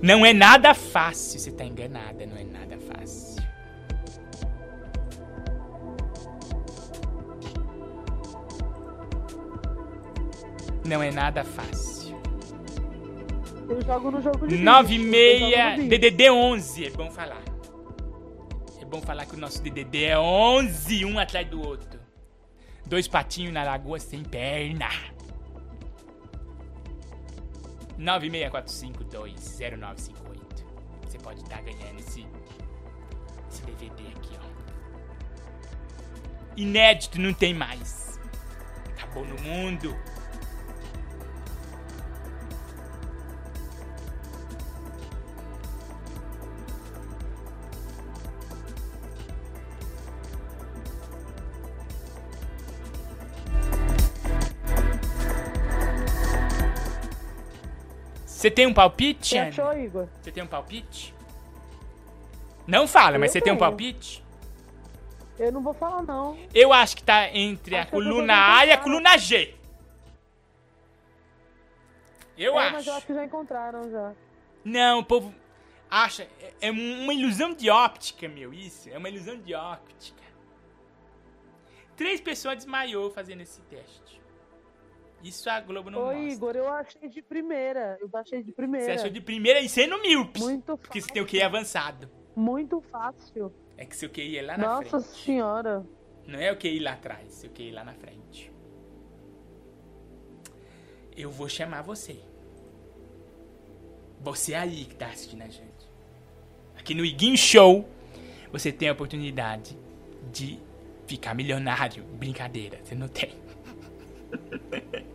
Não 0.01 0.25
é 0.25 0.33
nada 0.33 0.73
fácil. 0.73 1.39
Você 1.39 1.51
tá 1.51 1.65
enganada, 1.65 2.25
não 2.25 2.37
é 2.37 2.43
nada 2.43 2.77
fácil. 2.77 3.43
Não 10.85 11.01
é 11.01 11.11
nada 11.11 11.43
fácil. 11.43 11.94
Eu 13.67 13.81
jogo 13.81 14.11
no 14.11 14.21
jogo 14.21 14.47
de 14.47 14.57
9 14.57 14.87
vídeo, 14.87 15.03
e 15.03 15.07
eu 15.07 15.39
jogo 15.39 15.49
meia, 15.49 15.71
no 15.71 15.77
vídeo. 15.83 15.99
DDD 15.99 16.29
11, 16.29 16.85
é 16.85 16.89
bom 16.91 17.09
falar. 17.09 17.41
É 18.79 18.85
bom 18.85 19.01
falar 19.01 19.25
que 19.25 19.33
o 19.35 19.39
nosso 19.39 19.59
DDD 19.61 20.03
é 20.05 20.19
11, 20.19 21.03
um 21.05 21.17
atrás 21.17 21.47
do 21.47 21.59
outro. 21.61 21.99
Dois 22.85 23.07
patinhos 23.07 23.51
na 23.53 23.63
lagoa 23.63 23.99
sem 23.99 24.21
perna. 24.23 24.89
964520958. 27.99 30.63
Você 31.03 31.17
pode 31.17 31.41
estar 31.41 31.61
ganhando 31.63 31.99
esse, 31.99 32.25
esse 33.49 33.63
DVD 33.63 34.03
aqui, 34.15 34.37
ó. 34.39 34.45
Inédito, 36.55 37.19
não 37.19 37.33
tem 37.33 37.51
mais. 37.53 38.19
Acabou 38.91 39.25
no 39.25 39.41
mundo. 39.41 39.95
Você 58.45 58.51
tem 58.51 58.67
um 58.67 58.73
palpite? 58.75 59.29
Você 59.29 59.39
achou, 59.39 59.73
Igor? 59.73 60.07
Você 60.21 60.31
tem 60.31 60.43
um 60.43 60.47
palpite? 60.47 61.15
Não 62.67 62.87
fala, 62.87 63.17
mas 63.17 63.29
Eu 63.29 63.33
você 63.33 63.41
tem 63.41 63.51
um 63.51 63.55
tenho. 63.57 63.67
palpite? 63.67 64.23
Eu 65.39 65.51
não 65.51 65.63
vou 65.63 65.73
falar, 65.73 66.03
não. 66.03 66.37
Eu 66.53 66.71
acho 66.71 66.95
que 66.95 67.01
tá 67.03 67.27
entre 67.35 67.75
a 67.75 67.81
Acho 67.81 67.89
tô 67.89 67.97
coluna 67.97 68.55
A 68.55 68.65
e 68.67 68.71
a 68.71 68.77
coluna 68.77 69.17
G. 69.17 69.55
Eu 72.37 72.59
é, 72.59 72.65
acho. 72.65 72.73
Mas 72.75 72.85
eu 72.85 72.93
acho 72.93 73.07
que 73.07 73.13
já 73.15 73.25
encontraram, 73.25 73.89
já. 73.89 74.13
Não, 74.63 74.99
o 74.99 75.03
povo 75.03 75.33
acha. 75.89 76.27
é- 76.39 76.53
É 76.67 76.71
uma 76.71 77.15
ilusão 77.15 77.51
de 77.51 77.67
óptica, 77.71 78.27
meu, 78.27 78.53
isso. 78.53 78.87
É 78.91 78.97
uma 78.99 79.09
ilusão 79.09 79.39
de 79.39 79.55
óptica. 79.55 80.21
Três 81.97 82.21
pessoas 82.21 82.57
desmaiou 82.57 83.09
fazendo 83.09 83.41
esse 83.41 83.59
teste. 83.63 84.21
Isso 85.25 85.49
a 85.49 85.59
Globo 85.59 85.89
não 85.89 85.99
Ô, 86.01 86.05
mostra. 86.05 86.21
Igor, 86.21 86.55
eu 86.55 86.69
achei 86.71 87.09
de 87.09 87.19
primeira. 87.19 87.97
Eu 87.99 88.07
achei 88.13 88.43
de 88.43 88.51
primeira. 88.51 88.85
Você 88.85 88.91
achou 88.91 89.09
de 89.09 89.19
primeira 89.19 89.59
e 89.59 89.67
sendo 89.67 89.99
míope. 89.99 90.39
Muito 90.39 90.77
Porque 90.77 91.01
você 91.01 91.11
tem 91.11 91.19
o 91.19 91.25
QI 91.25 91.41
avançado. 91.41 92.07
Muito 92.35 92.79
fácil. 92.79 93.51
É 93.75 93.85
que 93.85 93.95
seu 93.97 94.07
QI 94.07 94.37
é 94.37 94.41
lá 94.43 94.55
na 94.55 94.67
Nossa 94.67 95.01
frente. 95.01 95.17
senhora. 95.23 95.83
Não 96.27 96.39
é 96.39 96.51
o 96.51 96.57
QI 96.57 96.77
lá 96.79 96.93
atrás, 96.93 97.33
seu 97.33 97.49
QI 97.49 97.71
lá 97.71 97.83
na 97.83 97.93
frente. 97.93 98.51
Eu 101.17 101.31
vou 101.31 101.49
chamar 101.49 101.81
você. 101.81 102.19
Você 104.21 104.53
aí 104.53 104.85
que 104.85 104.95
tá 104.95 105.07
assistindo 105.07 105.41
a 105.41 105.47
gente. 105.47 105.89
Aqui 106.77 106.93
no 106.93 107.03
Iguinho 107.03 107.37
Show, 107.37 107.89
você 108.51 108.71
tem 108.71 108.89
a 108.89 108.93
oportunidade 108.93 109.75
de 110.31 110.59
ficar 111.07 111.33
milionário. 111.33 112.03
Brincadeira, 112.03 112.77
você 112.83 112.93
não 112.93 113.07
tem. 113.07 113.33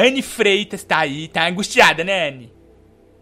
Anne 0.00 0.22
Freitas 0.22 0.82
tá 0.84 0.98
aí, 1.00 1.28
tá 1.28 1.46
angustiada, 1.46 2.02
né, 2.04 2.28
Anne? 2.28 2.54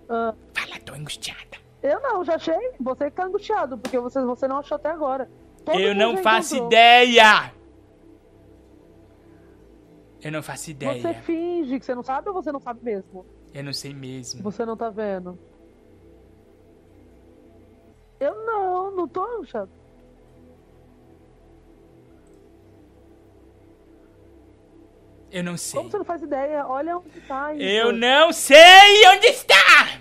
Ah, 0.09 0.35
Fala, 0.55 0.81
tô 0.85 0.95
angustiada. 0.95 1.59
eu 1.83 2.01
não, 2.01 2.25
já 2.25 2.37
achei. 2.37 2.73
Você 2.81 3.11
que 3.11 3.17
tá 3.17 3.25
angustiado, 3.25 3.77
porque 3.79 3.99
você, 3.99 4.23
você 4.25 4.47
não 4.47 4.59
achou 4.59 4.77
até 4.77 4.91
agora. 4.91 5.29
Todo 5.65 5.79
Eu 5.79 5.95
não 5.95 6.17
faço 6.19 6.55
encontrou. 6.57 6.69
ideia! 6.73 7.53
Eu 10.23 10.33
não 10.33 10.43
faço 10.43 10.71
ideia. 10.71 11.01
Você 11.01 11.15
finge 11.15 11.79
que 11.79 11.85
você 11.87 11.95
não 11.95 12.03
sabe 12.03 12.29
ou 12.29 12.35
você 12.35 12.51
não 12.51 12.61
sabe 12.61 12.83
mesmo? 12.85 13.25
Eu 13.55 13.65
não 13.65 13.73
sei 13.73 13.95
mesmo. 13.95 14.43
Você 14.43 14.65
não 14.65 14.77
tá 14.77 14.91
vendo. 14.91 15.39
Eu 18.19 18.35
não, 18.45 18.91
não 18.91 19.09
tô 19.09 19.25
angustiado. 19.25 19.71
Eu 25.31 25.45
não 25.45 25.57
sei. 25.57 25.79
Como 25.79 25.91
você 25.91 25.99
não 25.99 26.05
faz 26.05 26.23
ideia? 26.23 26.67
Olha 26.67 26.97
onde 26.99 27.21
tá. 27.23 27.55
Eu 27.55 27.93
não 27.93 28.33
sei 28.33 29.07
onde 29.15 29.27
está! 29.27 30.01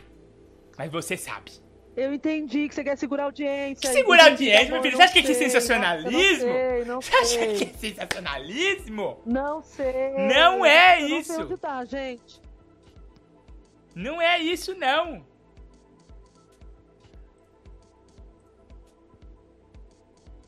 Mas 0.77 0.91
você 0.91 1.17
sabe. 1.17 1.51
Eu 1.95 2.13
entendi 2.13 2.69
que 2.69 2.75
você 2.75 2.83
quer 2.83 2.95
segurar 2.95 3.23
a 3.23 3.25
audiência. 3.25 3.91
Segurar 3.91 4.25
a 4.25 4.29
audiência, 4.29 4.67
tá 4.67 4.71
meu 4.73 4.81
filho. 4.83 4.95
Você 4.97 5.03
acha 5.03 5.13
que 5.13 5.19
é 5.19 5.23
sei, 5.23 5.35
sensacionalismo? 5.35 6.11
Não 6.11 6.19
sei, 6.39 6.85
não 6.85 7.01
Você 7.01 7.15
acha 7.15 7.25
sei. 7.25 7.55
que 7.55 7.63
é 7.63 7.73
sensacionalismo? 7.73 9.21
Não 9.25 9.63
sei. 9.63 10.09
Não 10.11 10.65
é 10.65 11.01
Eu 11.01 11.07
isso. 11.19 11.29
Não 11.31 11.35
sei 11.35 11.45
onde 11.45 11.57
tá, 11.57 11.85
gente. 11.85 12.41
Não 13.95 14.21
é 14.21 14.39
isso, 14.39 14.75
não. 14.75 15.25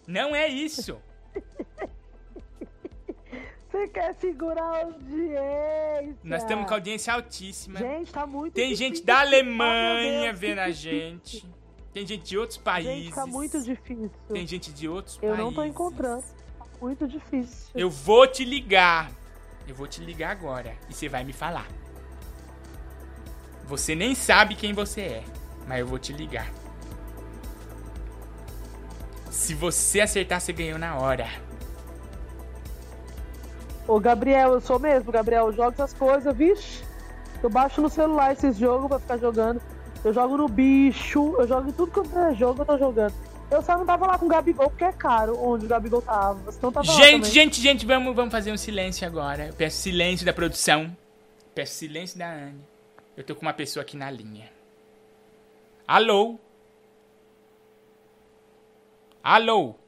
Não 0.08 0.36
é 0.36 0.48
isso. 0.48 1.02
Você 3.80 3.88
quer 3.88 4.14
segurar 4.16 4.62
a 4.62 4.82
audiência. 4.84 6.18
Nós 6.22 6.42
estamos 6.42 6.68
com 6.68 6.74
a 6.74 6.78
audiência 6.78 7.14
altíssima. 7.14 7.80
Gente, 7.80 8.12
tá 8.12 8.28
muito 8.28 8.54
Tem 8.54 8.74
difícil. 8.74 8.88
gente 8.88 9.06
da 9.06 9.14
meu 9.14 9.22
Alemanha 9.22 10.28
Deus, 10.34 10.40
vendo 10.40 10.60
a 10.60 10.70
gente. 10.70 11.50
Tem 11.94 12.06
gente 12.06 12.24
de 12.24 12.38
outros 12.38 12.58
países. 12.58 13.06
Gente, 13.06 13.16
tá 13.16 13.26
muito 13.26 13.64
difícil. 13.64 14.12
Tem 14.28 14.46
gente 14.46 14.74
de 14.74 14.90
outros 14.90 15.16
Eu 15.16 15.30
países. 15.30 15.38
não 15.38 15.54
tô 15.54 15.64
encontrando. 15.64 16.22
Tá 16.58 16.66
muito 16.82 17.08
difícil. 17.08 17.70
Eu 17.74 17.90
vou 17.90 18.28
te 18.28 18.44
ligar. 18.44 19.12
Eu 19.66 19.74
vou 19.74 19.88
te 19.88 20.04
ligar 20.04 20.32
agora. 20.32 20.76
E 20.90 20.94
você 20.94 21.08
vai 21.08 21.24
me 21.24 21.32
falar. 21.32 21.68
Você 23.64 23.96
nem 23.96 24.14
sabe 24.14 24.56
quem 24.56 24.74
você 24.74 25.02
é. 25.02 25.24
Mas 25.66 25.80
eu 25.80 25.88
vou 25.88 26.00
te 26.00 26.12
ligar. 26.12 26.52
Se 29.32 29.54
você 29.54 30.02
acertar, 30.02 30.42
você 30.42 30.52
ganhou 30.52 30.78
na 30.78 30.98
hora. 30.98 31.30
Ô, 33.90 34.00
Gabriel, 34.00 34.54
eu 34.54 34.62
sou 34.62 34.78
mesmo, 34.78 35.12
Gabriel. 35.12 35.48
Eu 35.48 35.54
jogo 35.54 35.72
essas 35.72 35.94
coisas, 35.94 36.38
vixe. 36.38 36.84
Eu 37.42 37.50
baixo 37.50 37.82
no 37.82 37.90
celular 37.90 38.34
esses 38.34 38.56
jogos 38.56 38.88
pra 38.88 39.00
ficar 39.00 39.18
jogando. 39.18 39.60
Eu 40.06 40.14
jogo 40.14 40.38
no 40.38 40.48
bicho, 40.48 41.36
eu 41.40 41.48
jogo 41.48 41.70
em 41.70 41.72
tudo 41.72 41.92
quanto 41.92 42.16
é 42.20 42.36
jogo, 42.36 42.62
eu 42.62 42.66
tô 42.68 42.78
jogando. 42.78 43.16
Eu 43.50 43.64
só 43.64 43.76
não 43.76 43.88
tava 43.88 44.06
lá 44.06 44.16
com 44.20 44.28
o 44.28 44.30
Gabigol, 44.30 44.70
porque 44.70 44.84
é 44.84 44.92
caro 44.92 45.36
onde 45.44 45.66
o 45.66 45.68
Gabigol 45.68 46.04
tava. 46.04 46.52
Senão 46.52 46.72
tava 46.72 46.86
Gente, 46.86 47.32
gente, 47.32 47.60
gente, 47.60 47.84
vamos, 47.84 48.16
vamos 48.16 48.32
fazer 48.32 48.52
um 48.52 48.58
silêncio 48.58 49.08
agora. 49.08 49.48
Eu 49.48 49.54
peço 49.56 49.78
silêncio 49.78 50.24
da 50.24 50.34
produção. 50.34 50.96
Peço 51.56 51.74
silêncio 51.74 52.20
da 52.20 52.32
Anne. 52.32 52.62
Eu 53.18 53.24
tô 53.24 53.36
com 53.36 53.42
uma 53.42 53.54
pessoa 53.54 53.82
aqui 53.82 53.98
na 53.98 54.12
linha. 54.12 54.52
Alô? 55.88 56.38
Alô? 59.24 59.79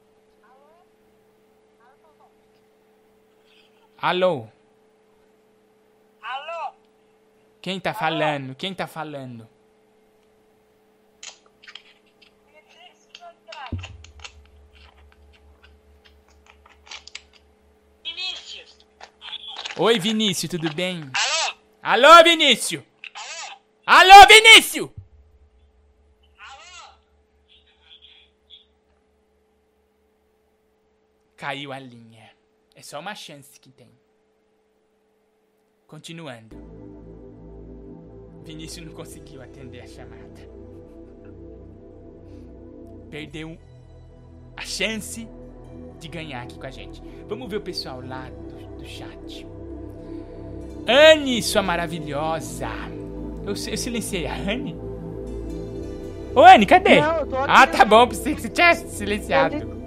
Alô? 4.02 4.48
Quem 7.60 7.78
tá 7.78 7.94
falando? 7.94 8.56
Quem 8.56 8.74
tá 8.74 8.88
falando? 8.88 9.48
Oi, 19.78 19.98
Vinícius, 20.00 20.50
tudo 20.50 20.74
bem? 20.74 21.08
Alô? 21.80 22.08
Alô, 22.08 22.24
Vinícius? 22.24 22.82
Alô, 23.86 24.26
Vinícius? 24.26 24.90
Caiu 31.36 31.72
a 31.72 31.78
linha. 31.78 32.21
É 32.82 32.84
só 32.84 32.98
uma 32.98 33.14
chance 33.14 33.60
que 33.60 33.70
tem. 33.70 33.92
Continuando. 35.86 36.56
Vinícius 38.42 38.84
não 38.84 38.92
conseguiu 38.92 39.40
atender 39.40 39.82
a 39.82 39.86
chamada. 39.86 40.50
Perdeu 43.08 43.56
a 44.56 44.62
chance 44.62 45.28
de 46.00 46.08
ganhar 46.08 46.42
aqui 46.42 46.58
com 46.58 46.66
a 46.66 46.72
gente. 46.72 47.00
Vamos 47.28 47.48
ver 47.48 47.58
o 47.58 47.60
pessoal 47.60 48.00
lá 48.04 48.28
do, 48.28 48.78
do 48.78 48.84
chat. 48.84 49.46
Anne, 50.88 51.40
sua 51.40 51.62
maravilhosa. 51.62 52.66
Eu, 53.46 53.50
eu 53.50 53.76
silenciei 53.76 54.26
a 54.26 54.34
Anne? 54.34 54.74
Ô, 56.34 56.40
Anne, 56.40 56.66
cadê? 56.66 57.00
Não, 57.00 57.18
eu 57.18 57.26
tô 57.28 57.36
aqui. 57.36 57.46
ah, 57.48 57.64
tá 57.64 57.84
bom. 57.84 58.08
Pensei 58.08 58.34
que 58.34 58.40
você 58.40 58.48
tinha 58.48 58.74
silenciado. 58.74 59.81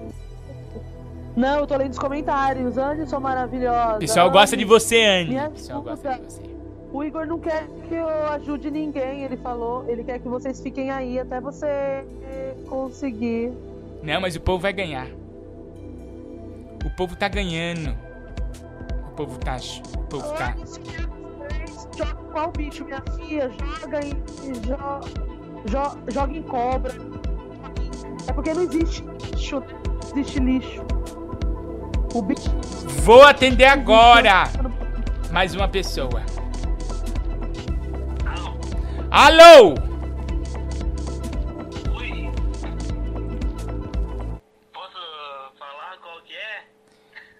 Não, 1.36 1.60
eu 1.60 1.68
tô 1.68 1.76
lendo 1.76 1.92
os 1.92 2.00
comentários. 2.00 2.78
Anne, 2.78 3.06
sou 3.08 3.20
maravilhosa. 3.20 3.98
O 3.98 4.00
pessoal 4.00 4.32
gosta 4.32 4.56
de 4.56 4.64
você, 4.64 5.04
Anne. 5.04 5.38
O 5.38 5.52
pessoal 5.52 5.82
gosta 5.82 6.14
de 6.14 6.24
você. 6.24 6.42
O 6.94 7.04
Igor 7.04 7.26
não 7.28 7.40
quer 7.40 7.68
que 7.90 7.94
eu 7.94 8.08
ajude 8.08 8.72
ninguém, 8.72 9.24
ele 9.24 9.36
falou. 9.36 9.84
Ele 9.88 10.04
quer 10.04 10.20
que 10.20 10.30
vocês 10.30 10.62
fiquem 10.62 10.92
aí 10.92 11.20
até 11.20 11.42
você 11.42 12.06
conseguir. 12.70 13.52
Não, 14.02 14.22
mas 14.22 14.36
o 14.36 14.40
povo 14.40 14.60
vai 14.60 14.72
ganhar. 14.72 15.08
O 16.86 16.90
povo 16.96 17.16
tá 17.18 17.28
ganhando. 17.28 17.94
O 19.08 19.12
povo 19.16 19.38
tá. 19.40 19.58
O 19.98 20.04
povo 20.04 20.32
tá. 20.34 20.56
Joga 21.98 22.14
qual 22.32 22.52
bicho, 22.52 22.86
minha 22.86 23.02
filha? 23.18 23.52
Joga 23.82 24.00
em. 24.06 24.14
Jo, 24.64 24.78
jo, 25.66 26.12
joga 26.14 26.34
em 26.34 26.44
cobra. 26.44 26.94
É 28.28 28.32
porque 28.32 28.54
não 28.54 28.64
existe 28.64 29.04
lixo. 29.34 29.60
Não 29.60 30.22
existe 30.22 30.40
lixo. 30.40 30.86
O 32.16 32.22
bicho. 32.22 32.50
Vou 33.04 33.24
atender 33.24 33.66
agora! 33.66 34.46
Mais 35.34 35.54
uma 35.54 35.68
pessoa. 35.68 36.24
Alô? 39.12 39.76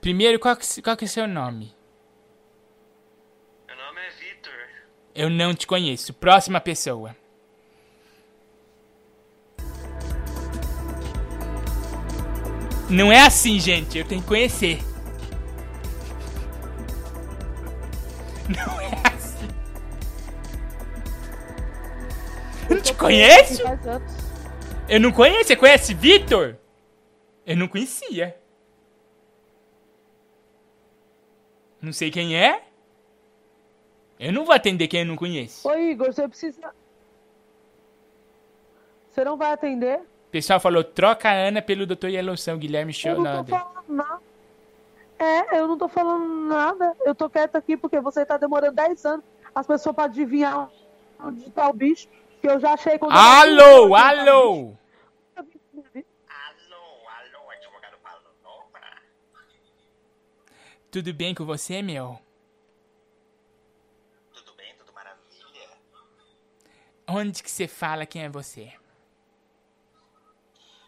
Primeiro, 0.02 0.38
qual 0.40 0.58
que, 0.58 0.82
qual 0.82 0.98
que 0.98 1.06
é 1.06 1.08
o 1.08 1.10
seu 1.10 1.26
nome? 1.26 1.74
Meu 3.68 3.78
nome 3.78 4.02
é 4.02 4.10
Vitor. 4.10 4.54
Eu 5.16 5.30
não 5.30 5.56
te 5.56 5.66
conheço. 5.66 6.14
Próxima 6.14 6.60
pessoa. 6.60 7.16
Não 12.90 13.12
é 13.12 13.20
assim, 13.26 13.60
gente. 13.60 13.98
Eu 13.98 14.06
tenho 14.06 14.22
que 14.22 14.28
conhecer. 14.28 14.80
Não 18.48 18.80
é 18.80 18.92
assim. 19.16 19.48
Eu 22.70 22.76
não 22.76 22.82
te 22.82 22.94
conheço? 22.94 23.64
Eu 24.88 25.00
não 25.00 25.12
conheço. 25.12 25.48
Você 25.48 25.56
conhece 25.56 25.94
Vitor? 25.94 26.56
Eu 27.46 27.58
não 27.58 27.68
conhecia. 27.68 28.38
Não 31.82 31.94
sei 31.94 32.10
quem 32.10 32.38
é. 32.38 32.64
Eu 34.20 34.32
não 34.32 34.46
vou 34.46 34.56
atender 34.56 34.88
quem 34.88 35.02
eu 35.02 35.06
não 35.06 35.16
conheço. 35.16 35.68
Ô, 35.68 35.76
Igor, 35.76 36.12
você 36.14 36.28
precisa. 36.28 36.74
Você 39.10 39.24
não 39.24 39.38
vai 39.38 39.54
atender? 39.54 40.02
O 40.36 40.38
pessoal 40.38 40.60
falou, 40.60 40.84
troca 40.84 41.30
a 41.30 41.32
Ana 41.32 41.62
pelo 41.62 41.86
Dr. 41.86 42.08
Yellowson, 42.08 42.58
Guilherme 42.58 42.92
Show. 42.92 43.12
Eu 43.12 43.22
não 43.22 43.46
tô 43.46 43.56
falando 43.56 43.88
nada. 43.88 44.22
É, 45.18 45.60
eu 45.60 45.68
não 45.70 45.78
tô 45.78 45.88
falando 45.88 46.28
nada. 46.50 46.94
Eu 47.06 47.16
tô 47.16 47.30
quieta 47.30 47.58
aqui 47.58 47.78
porque 47.78 48.02
você 48.02 48.26
tá 48.26 48.36
demorando 48.36 48.76
10 48.76 49.06
anos. 49.06 49.26
As 49.56 49.66
pessoas 49.66 49.96
pra 49.96 50.04
adivinhar 50.04 50.70
onde 51.22 51.50
tá 51.52 51.70
o 51.70 51.74
bicho. 51.74 52.10
Que 52.42 52.50
eu 52.50 52.60
já 52.60 52.74
achei 52.74 53.00
quando. 53.00 53.14
Alô, 53.14 53.96
alô! 53.96 54.74
Tudo 60.92 61.14
bem 61.14 61.34
com 61.34 61.46
você, 61.46 61.82
meu? 61.82 62.20
Tudo 64.34 64.54
bem, 64.56 64.76
tudo 64.78 64.92
maravilha. 64.92 65.70
Onde 67.08 67.42
que 67.42 67.50
você 67.50 67.70
fala 67.70 68.06
quem 68.06 68.24
é 68.24 68.30
você? 68.30 68.74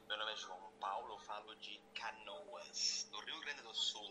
Meu 0.08 0.18
nome 0.18 0.32
é 0.32 0.36
João 0.38 0.58
Paulo, 0.80 1.14
eu 1.14 1.20
falo 1.20 1.54
de 1.58 1.82
Canoas, 1.94 3.08
do 3.12 3.20
Rio 3.20 3.40
Grande 3.42 3.62
do 3.62 3.74
Sul. 3.74 4.02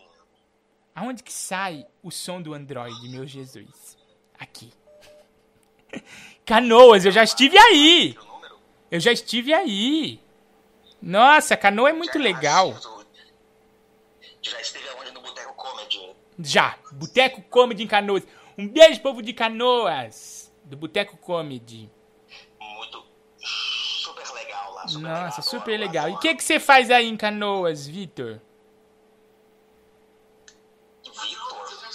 Aonde 0.97 1.23
que 1.23 1.33
sai 1.33 1.87
o 2.03 2.11
som 2.11 2.41
do 2.41 2.55
Android, 2.55 3.07
meu 3.11 3.27
Jesus? 3.27 3.99
Aqui. 4.39 4.73
Canoas, 6.43 7.05
eu 7.05 7.13
já 7.13 7.23
estive 7.23 7.59
aí! 7.59 8.17
Eu 8.91 8.99
já 8.99 9.13
estive 9.13 9.53
aí! 9.53 10.19
Nossa, 11.03 11.55
Canoa 11.55 11.91
é 11.91 11.93
muito 11.93 12.19
legal. 12.19 12.75
Já 14.41 14.59
esteve 14.59 14.89
aonde 14.89 15.11
no 15.13 15.21
Boteco 15.21 15.53
Comedy? 15.53 16.17
Já, 16.39 16.79
Boteco 16.93 17.43
Comedy 17.43 17.83
em 17.83 17.87
Canoas. 17.87 18.27
Um 18.57 18.67
beijo, 18.67 19.03
povo 19.03 19.21
de 19.21 19.35
Canoas, 19.35 20.51
do 20.65 20.79
Boteco 20.79 21.19
Comedy. 21.19 21.91
Muito 22.59 23.05
super 23.39 24.33
legal 24.33 24.73
lá, 24.73 24.89
super 24.89 25.03
Nossa, 25.03 25.21
legal. 25.25 25.43
super 25.43 25.79
legal. 25.79 26.09
E 26.09 26.13
o 26.15 26.19
que, 26.19 26.35
que 26.35 26.43
você 26.43 26.59
faz 26.59 26.91
aí 26.91 27.07
em 27.07 27.19
Canoas, 27.19 27.87
Vitor? 27.87 28.41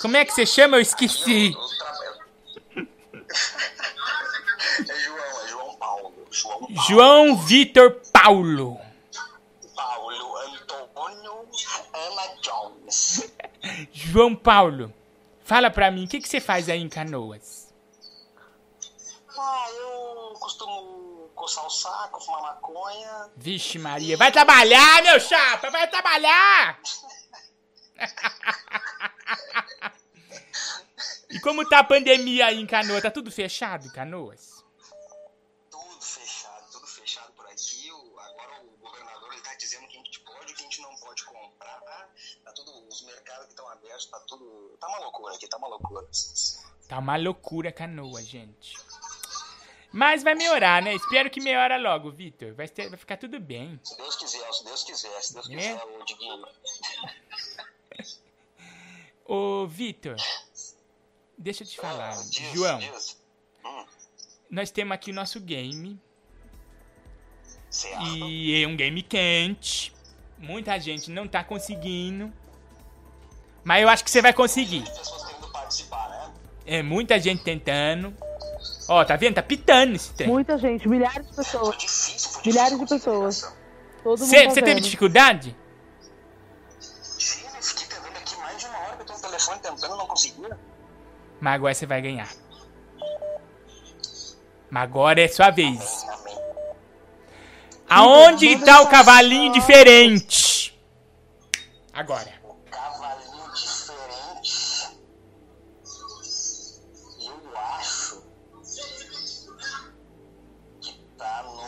Como 0.01 0.17
é 0.17 0.25
que 0.25 0.33
você 0.33 0.45
chama? 0.45 0.77
Eu 0.77 0.81
esqueci. 0.81 1.55
É 4.89 4.95
João, 4.99 5.43
é 5.43 5.47
João 5.47 5.75
Paulo. 5.75 6.27
João 6.31 6.59
Paulo. 6.59 6.81
João 6.87 7.37
Vitor 7.37 8.01
Paulo. 8.11 8.79
Paulo 9.75 10.37
Antônio 10.37 11.47
Ana 11.93 12.35
Jones. 12.41 13.31
João 13.93 14.35
Paulo, 14.35 14.93
fala 15.43 15.69
pra 15.69 15.91
mim, 15.91 16.05
o 16.05 16.07
que, 16.07 16.19
que 16.19 16.27
você 16.27 16.39
faz 16.39 16.67
aí 16.67 16.81
em 16.81 16.89
Canoas? 16.89 17.71
Ah, 19.37 19.67
eu 19.71 20.33
costumo 20.39 21.29
coçar 21.35 21.65
o 21.65 21.69
saco, 21.69 22.19
fumar 22.21 22.41
maconha. 22.41 23.29
Vixe 23.37 23.77
Maria, 23.79 24.17
vai 24.17 24.31
trabalhar, 24.31 25.03
meu 25.03 25.19
chapa, 25.19 25.69
vai 25.69 25.87
trabalhar! 25.87 26.79
e 31.29 31.39
como 31.39 31.67
tá 31.67 31.79
a 31.79 31.83
pandemia 31.83 32.47
aí 32.47 32.59
em 32.59 32.65
Canoas? 32.65 33.01
Tá 33.01 33.11
tudo 33.11 33.31
fechado 33.31 33.87
em 33.87 33.91
Canoas? 33.91 34.63
Tudo 35.69 36.01
fechado, 36.01 36.71
tudo 36.71 36.87
fechado 36.87 37.31
por 37.33 37.45
aqui. 37.47 37.91
O- 37.91 38.19
agora 38.19 38.61
o 38.63 38.77
governador 38.77 39.31
ele 39.33 39.41
tá 39.41 39.53
dizendo 39.55 39.87
que 39.87 39.97
a 39.97 40.03
gente 40.03 40.19
pode 40.21 40.51
e 40.51 40.55
que 40.55 40.61
a 40.61 40.65
gente 40.65 40.81
não 40.81 40.95
pode 40.97 41.23
comprar. 41.25 41.81
Tá 42.43 42.51
tudo, 42.53 42.87
os 42.87 43.01
mercados 43.03 43.45
que 43.45 43.51
estão 43.51 43.67
abertos, 43.69 44.05
tá 44.07 44.19
tudo. 44.27 44.77
Tá 44.79 44.87
uma 44.87 44.99
loucura 44.99 45.35
aqui, 45.35 45.47
tá 45.47 45.57
uma 45.57 45.67
loucura. 45.67 46.07
Tá 46.87 46.99
uma 46.99 47.15
loucura 47.15 47.71
Canoas, 47.71 48.27
gente. 48.27 48.75
Mas 49.93 50.23
vai 50.23 50.33
melhorar, 50.35 50.81
né? 50.81 50.95
Espero 50.95 51.29
que 51.29 51.41
melhora 51.41 51.77
logo, 51.77 52.11
Vitor. 52.11 52.53
Vai, 52.53 52.65
vai 52.67 52.97
ficar 52.97 53.17
tudo 53.17 53.39
bem. 53.41 53.77
Se 53.83 53.97
Deus 53.97 54.15
quiser, 54.15 54.53
se 54.53 54.63
Deus 54.63 54.83
quiser, 54.83 55.21
se 55.21 55.33
Deus 55.33 55.49
É? 55.49 55.53
quiser, 55.53 55.83
o 55.83 56.05
Diguinho. 56.05 56.45
Ô, 59.33 59.65
Vitor, 59.65 60.17
deixa 61.37 61.63
eu 61.63 61.67
te 61.67 61.77
falar. 61.77 62.09
Ah, 62.09 62.21
diz, 62.29 62.51
João, 62.53 62.79
diz. 62.79 63.17
Hum, 63.63 63.85
nós 64.49 64.71
temos 64.71 64.93
aqui 64.93 65.11
o 65.11 65.13
nosso 65.13 65.39
game. 65.39 65.97
certo. 67.69 68.03
E 68.03 68.61
é 68.61 68.67
um 68.67 68.75
game 68.75 69.01
quente. 69.01 69.93
Muita 70.37 70.77
gente 70.81 71.09
não 71.09 71.29
tá 71.29 71.45
conseguindo. 71.45 72.29
Mas 73.63 73.81
eu 73.81 73.87
acho 73.87 74.03
que 74.03 74.11
você 74.11 74.21
vai 74.21 74.33
conseguir. 74.33 74.83
né? 74.83 76.33
É 76.65 76.83
muita 76.83 77.17
gente 77.17 77.41
tentando. 77.41 78.13
Ó, 78.89 79.05
tá 79.05 79.15
vendo? 79.15 79.35
Tá 79.35 79.43
pitando 79.43 79.95
esse 79.95 80.11
trem. 80.11 80.27
Muita 80.27 80.57
gente, 80.57 80.89
milhares 80.89 81.25
de 81.29 81.33
pessoas. 81.37 82.41
Milhares 82.45 82.77
de 82.77 82.85
pessoas. 82.85 83.53
Todo 84.03 84.19
mundo 84.19 84.27
Você 84.27 84.45
tá 84.47 84.61
teve 84.61 84.81
dificuldade? 84.81 85.55
Mas 91.41 91.55
agora 91.55 91.73
você 91.73 91.87
vai 91.87 92.01
ganhar. 92.03 92.29
Mas 94.69 94.83
agora 94.83 95.19
é 95.19 95.27
sua 95.27 95.49
vez. 95.49 96.05
Aonde 97.89 98.45
está 98.45 98.81
o 98.81 98.87
cavalinho 98.87 99.51
diferente? 99.51 100.79
Agora. 101.91 102.31
Cavalinho 102.69 103.51
diferente. 103.53 104.97
Eu 107.19 107.57
acho 107.57 108.23
que 110.79 110.93
tá 111.17 111.43
no 111.43 111.59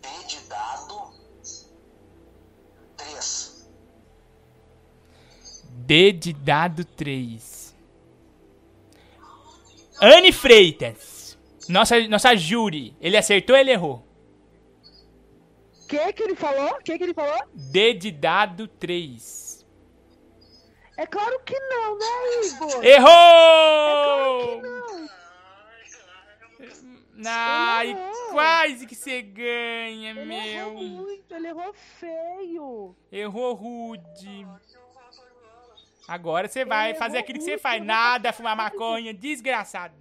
D 0.00 0.24
de 0.26 0.40
dado 0.48 1.12
3. 2.96 3.68
D 5.68 6.12
de 6.12 6.32
dado 6.32 6.84
3. 6.86 7.53
Anne 10.04 10.32
Freitas. 10.32 11.38
Nossa, 11.68 11.98
nossa 12.08 12.34
júri. 12.36 12.94
Ele 13.00 13.16
acertou 13.16 13.54
ou 13.56 13.60
ele 13.60 13.70
errou? 13.70 14.06
O 15.82 15.86
que 15.86 16.12
que 16.12 16.22
ele 16.22 16.34
falou? 16.34 16.70
O 16.72 16.82
que 16.82 16.96
que 16.98 17.04
ele 17.04 17.14
falou? 17.14 17.38
D 17.54 17.94
de 17.94 18.10
dado 18.10 18.66
3. 18.68 19.66
É 20.96 21.06
claro 21.06 21.40
que 21.44 21.58
não, 21.58 21.98
né, 21.98 22.06
Igor? 22.46 22.84
Errou! 22.84 23.08
É 23.08 24.04
claro 24.04 24.62
que 24.62 24.68
não. 24.68 24.84
Ai, 27.26 27.96
quase 28.32 28.86
que 28.86 28.94
você 28.94 29.22
ganha, 29.22 30.10
Ele 30.10 30.24
meu. 30.24 30.36
errou 30.68 30.82
muito, 30.82 31.34
ele 31.34 31.48
errou 31.48 31.72
feio. 31.72 32.96
Errou 33.10 33.54
rude. 33.54 34.46
Agora 36.06 36.48
você 36.48 36.64
vai 36.64 36.90
Ele 36.90 36.98
fazer 36.98 37.16
errou 37.16 37.24
aquilo 37.24 37.38
que 37.38 37.44
você 37.44 37.58
faz. 37.58 37.82
Nada, 37.84 38.32
fumar 38.32 38.56
maconha, 38.56 39.12
desgraçado. 39.14 39.94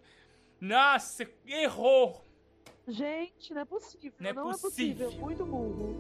Nossa, 0.59 1.27
errou. 1.47 2.21
Gente, 2.87 3.53
não 3.53 3.61
é 3.61 3.65
possível. 3.65 4.13
Não 4.19 4.29
é 4.29 4.33
Não 4.33 4.49
é 4.49 4.51
possível. 4.57 5.07
possível. 5.07 5.11
Muito 5.25 5.45
burro. 5.45 5.95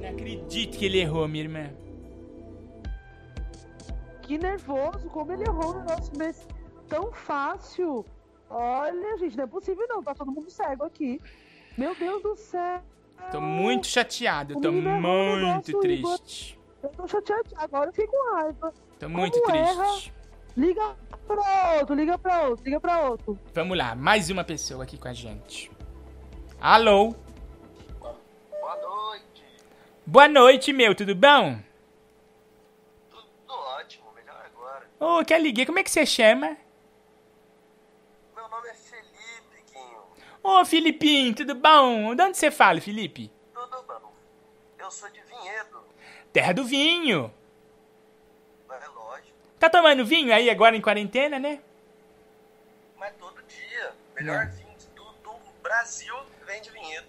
Não 0.00 0.08
acredito 0.08 0.78
que 0.78 0.84
ele 0.84 0.98
errou, 0.98 1.26
minha 1.28 1.44
irmã. 1.44 1.70
Que 4.22 4.36
nervoso, 4.38 5.08
como 5.10 5.32
ele 5.32 5.44
errou 5.44 5.74
um 5.74 5.78
negócio 5.80 6.12
desse 6.16 6.46
tão 6.88 7.12
fácil. 7.12 8.04
Olha, 8.50 9.16
gente, 9.18 9.36
não 9.36 9.44
é 9.44 9.46
possível 9.46 9.86
não. 9.88 10.02
Tá 10.02 10.14
todo 10.14 10.30
mundo 10.32 10.50
cego 10.50 10.84
aqui. 10.84 11.20
Meu 11.76 11.94
Deus 11.94 12.22
do 12.22 12.36
céu. 12.36 12.82
Tô 13.30 13.40
muito 13.40 13.86
chateado, 13.86 14.54
eu 14.54 14.60
tô 14.60 14.68
o 14.68 14.72
muito 14.72 15.80
triste. 15.80 16.58
Eu 16.82 16.88
tô 16.90 17.06
chateado. 17.08 17.48
Agora 17.56 17.88
eu 17.88 17.92
fiquei 17.92 18.06
com 18.06 18.34
raiva. 18.34 18.72
Tô 18.98 19.08
muito 19.08 19.40
Como 19.40 19.52
triste. 19.52 19.70
erra? 19.70 20.16
Liga 20.56 20.96
pra 21.26 21.76
outro, 21.80 21.94
liga 21.94 22.18
pra 22.18 22.48
outro, 22.48 22.64
liga 22.64 22.80
pra 22.80 23.00
outro. 23.10 23.38
Vamos 23.52 23.76
lá, 23.76 23.94
mais 23.94 24.30
uma 24.30 24.42
pessoa 24.44 24.84
aqui 24.84 24.96
com 24.96 25.08
a 25.08 25.12
gente. 25.12 25.70
Alô? 26.60 27.14
Boa 28.00 28.76
noite. 28.80 29.44
Boa 30.06 30.28
noite, 30.28 30.72
meu, 30.72 30.94
tudo 30.94 31.14
bom? 31.14 31.58
Tudo 33.10 33.24
ótimo, 33.48 34.06
melhor 34.14 34.40
agora. 34.46 34.88
Ô, 34.98 35.24
que 35.24 35.34
alegria, 35.34 35.66
como 35.66 35.78
é 35.78 35.82
que 35.82 35.90
você 35.90 36.06
chama? 36.06 36.56
Meu 38.34 38.48
nome 38.48 38.68
é 38.68 38.74
Ô, 40.48 40.64
Filipinho, 40.64 41.34
tudo 41.34 41.56
bom? 41.56 42.14
De 42.14 42.22
onde 42.22 42.36
você 42.38 42.52
fala, 42.52 42.80
Felipe? 42.80 43.32
Tudo 43.52 43.82
bom? 43.82 44.12
Eu 44.78 44.90
sou 44.92 45.08
de 45.10 45.20
Vinhedo. 45.22 45.80
Terra 46.32 46.52
do 46.54 46.64
vinho. 46.64 47.34
É 48.70 48.88
lógico. 48.88 49.32
Tá 49.58 49.68
tomando 49.68 50.06
vinho 50.06 50.32
aí 50.32 50.48
agora 50.48 50.76
em 50.76 50.80
quarentena, 50.80 51.40
né? 51.40 51.58
Mas 52.96 53.12
todo 53.18 53.42
dia. 53.48 53.92
Melhor 54.14 54.42
É. 54.42 54.46
vinho 54.46 54.68
do, 54.94 55.04
do 55.24 55.36
Brasil 55.62 56.14
vem 56.46 56.62
de 56.62 56.70
Vinhedo. 56.70 57.06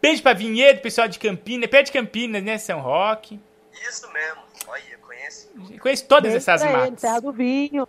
Beijo 0.00 0.22
pra 0.22 0.32
Vinhedo, 0.32 0.80
pessoal 0.80 1.06
de 1.06 1.18
Campinas, 1.18 1.68
perto 1.68 1.86
de 1.86 1.92
Campinas, 1.92 2.42
né? 2.42 2.56
São 2.56 2.80
Roque. 2.80 3.38
Isso 3.74 4.10
mesmo. 4.10 4.40
Olha, 4.66 4.98
conhece. 5.02 5.48
Conheço 5.78 6.06
todas 6.06 6.32
Beijo 6.32 6.36
essas 6.38 6.62
ele, 6.62 6.72
matas. 6.72 7.00
Terra 7.02 7.20
do 7.20 7.30
Vinho. 7.30 7.86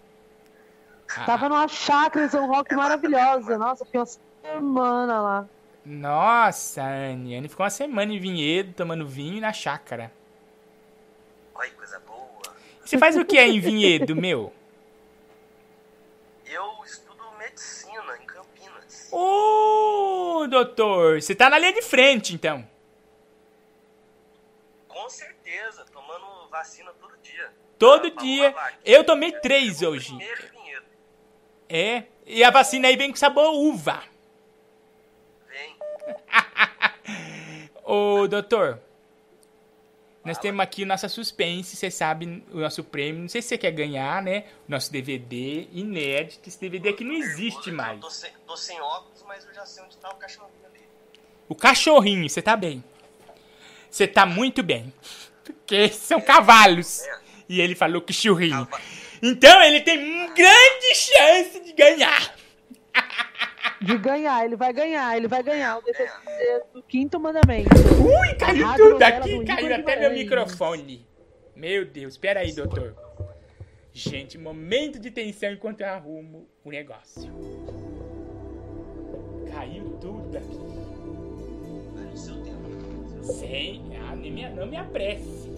Ah. 1.15 1.25
Tava 1.25 1.47
numa 1.47 1.67
chácara 1.69 2.25
em 2.25 2.29
São 2.29 2.45
Roque 2.47 2.75
maravilhosa. 2.75 3.57
Nossa, 3.57 3.85
fiquei 3.85 4.01
semana 4.41 5.21
lá. 5.21 5.49
Nossa, 5.85 6.83
Anne. 6.83 7.35
Anne 7.35 7.47
ficou 7.47 7.63
uma 7.63 7.69
semana 7.69 8.13
em 8.13 8.19
Vinhedo, 8.19 8.73
tomando 8.73 9.07
vinho 9.07 9.41
na 9.41 9.51
chácara. 9.51 10.11
Olha, 11.55 11.71
coisa 11.71 11.99
boa. 11.99 12.41
Você 12.83 12.97
faz 12.97 13.17
o 13.17 13.25
que 13.25 13.37
aí 13.37 13.55
em 13.55 13.59
Vinhedo, 13.59 14.15
meu? 14.15 14.53
Eu 16.45 16.83
estudo 16.85 17.23
medicina 17.39 18.17
em 18.21 18.25
Campinas. 18.25 19.09
Ô, 19.11 20.45
doutor, 20.47 21.21
você 21.21 21.33
tá 21.33 21.49
na 21.49 21.57
linha 21.57 21.73
de 21.73 21.81
frente, 21.81 22.35
então. 22.35 22.67
Com 24.87 25.09
certeza, 25.09 25.85
tomando 25.91 26.25
vacina 26.51 26.91
todo 26.99 27.17
dia. 27.23 27.51
Todo 27.79 28.11
dia. 28.11 28.53
Eu 28.85 29.03
tomei 29.03 29.31
três 29.31 29.81
hoje. 29.81 30.09
Primeiro 30.09 30.45
em 30.45 30.49
Vinhedo. 30.49 30.85
É. 31.67 32.03
E 32.25 32.43
a 32.43 32.51
vacina 32.51 32.87
aí 32.87 32.95
vem 32.95 33.09
com 33.09 33.17
sabor 33.17 33.53
uva. 33.55 34.11
Ô, 37.83 38.27
doutor. 38.27 38.79
Nós 40.23 40.37
temos 40.37 40.61
aqui 40.61 40.85
nossa 40.85 41.09
suspense, 41.09 41.75
você 41.75 41.89
sabe, 41.89 42.43
o 42.51 42.59
nosso 42.59 42.83
prêmio. 42.83 43.21
Não 43.21 43.29
sei 43.29 43.41
se 43.41 43.49
você 43.49 43.57
quer 43.57 43.71
ganhar, 43.71 44.21
né? 44.21 44.45
O 44.67 44.71
nosso 44.71 44.91
DVD 44.91 45.67
inédito. 45.71 46.47
Esse 46.47 46.59
DVD 46.59 46.89
aqui 46.89 47.03
não 47.03 47.15
existe 47.15 47.71
mais. 47.71 47.99
Tô 47.99 48.09
sem, 48.09 48.31
tô 48.45 48.55
sem 48.55 48.79
óculos, 48.79 49.23
mas 49.27 49.45
eu 49.45 49.53
já 49.53 49.65
sei 49.65 49.83
onde 49.83 49.97
tá 49.97 50.09
o 50.09 50.15
cachorrinho 50.15 50.65
ali. 50.65 50.81
O 51.49 51.55
cachorrinho, 51.55 52.29
você 52.29 52.41
tá 52.41 52.55
bem. 52.55 52.83
Você 53.89 54.07
tá 54.07 54.25
muito 54.25 54.61
bem. 54.61 54.93
Porque 55.43 55.89
são 55.89 56.21
cavalos. 56.21 57.01
E 57.49 57.59
ele 57.59 57.75
falou 57.75 58.01
que 58.01 58.13
churrinho. 58.13 58.67
Então 59.23 59.61
ele 59.63 59.81
tem 59.81 59.99
grande 60.33 60.95
chance 60.95 61.59
de 61.61 61.73
ganhar. 61.73 62.35
De 63.82 63.97
ganhar, 63.97 64.45
ele 64.45 64.55
vai 64.55 64.71
ganhar, 64.71 65.17
ele 65.17 65.27
vai 65.27 65.41
ganhar 65.41 65.79
o 65.79 65.82
DVD 65.82 66.11
do 66.71 66.84
quinto 66.84 67.19
mandamento. 67.19 67.69
Ui, 67.99 68.36
caiu 68.36 68.67
Rádio 68.67 68.91
tudo 68.91 69.01
aqui, 69.01 69.43
caiu 69.43 69.65
Igor 69.65 69.79
até 69.79 69.99
meu 69.99 70.11
microfone. 70.13 71.07
Meu 71.55 71.84
Deus, 71.84 72.13
espera 72.13 72.41
aí, 72.41 72.53
doutor. 72.53 72.95
Gente, 73.91 74.38
momento 74.38 74.99
de 74.99 75.09
tensão 75.09 75.51
enquanto 75.51 75.82
eu 75.82 75.88
arrumo 75.88 76.47
o 76.63 76.69
negócio. 76.69 77.32
Caiu 79.51 79.97
tudo 79.99 80.38
aqui. 80.38 80.59
no 82.09 82.17
seu 82.17 82.36
tempo. 82.43 83.23
Sem, 83.23 83.97
ah, 83.97 84.15
nem 84.15 84.32
me, 84.32 84.47
não 84.49 84.67
me 84.67 84.77
apresse. 84.77 85.49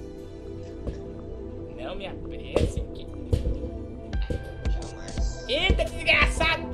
Não 1.77 1.93
me 1.93 2.07
apresse 2.07 2.79
aqui. 2.79 3.05
Eita, 5.49 5.83
desgraçado! 5.83 6.71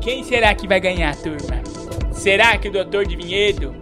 Quem 0.00 0.24
será 0.24 0.54
que 0.54 0.66
vai 0.68 0.80
ganhar, 0.80 1.14
turma? 1.16 1.62
Será 2.12 2.56
que 2.58 2.68
o 2.68 2.72
doutor 2.72 3.06
de 3.06 3.16
Vinhedo, 3.16 3.74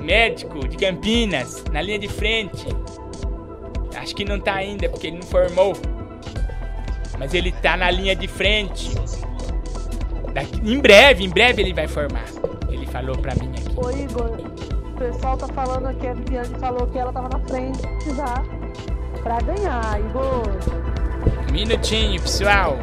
médico 0.00 0.66
de 0.68 0.76
Campinas, 0.76 1.64
na 1.72 1.80
linha 1.82 1.98
de 1.98 2.08
frente? 2.08 2.66
Acho 3.96 4.14
que 4.14 4.24
não 4.24 4.38
tá 4.38 4.54
ainda, 4.54 4.88
porque 4.88 5.08
ele 5.08 5.16
não 5.16 5.26
formou. 5.26 5.72
Mas 7.18 7.32
ele 7.34 7.50
tá 7.50 7.76
na 7.76 7.90
linha 7.90 8.14
de 8.14 8.28
frente. 8.28 8.90
Daqui- 10.32 10.60
em 10.62 10.78
breve, 10.78 11.24
em 11.24 11.30
breve 11.30 11.62
ele 11.62 11.72
vai 11.72 11.88
formar. 11.88 12.24
Ele 12.68 12.86
falou 12.86 13.16
pra 13.16 13.34
mim 13.36 13.50
aqui. 13.56 13.72
Ô 13.76 13.90
Igor, 13.90 14.30
o 14.86 14.98
pessoal 14.98 15.36
tá 15.38 15.48
falando 15.48 15.86
aqui, 15.86 16.06
a 16.06 16.12
Viviane 16.12 16.58
falou 16.60 16.86
que 16.88 16.98
ela 16.98 17.12
tava 17.12 17.28
na 17.30 17.40
frente 17.48 17.80
já. 18.14 18.44
Pra 19.22 19.38
ganhar, 19.40 19.98
Igor. 20.00 20.42
Minutinho, 21.50 22.20
pessoal. 22.20 22.76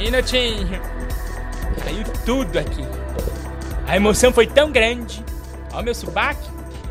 Minutinho. 0.00 0.80
Caiu 1.84 2.04
tudo 2.24 2.58
aqui. 2.58 2.80
A 3.86 3.96
emoção 3.96 4.32
foi 4.32 4.46
tão 4.46 4.72
grande. 4.72 5.22
Ó, 5.74 5.82
meu 5.82 5.94
subaque. 5.94 6.48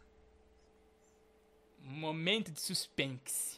Momento 1.79 2.51
de 2.51 2.59
suspense. 2.59 3.57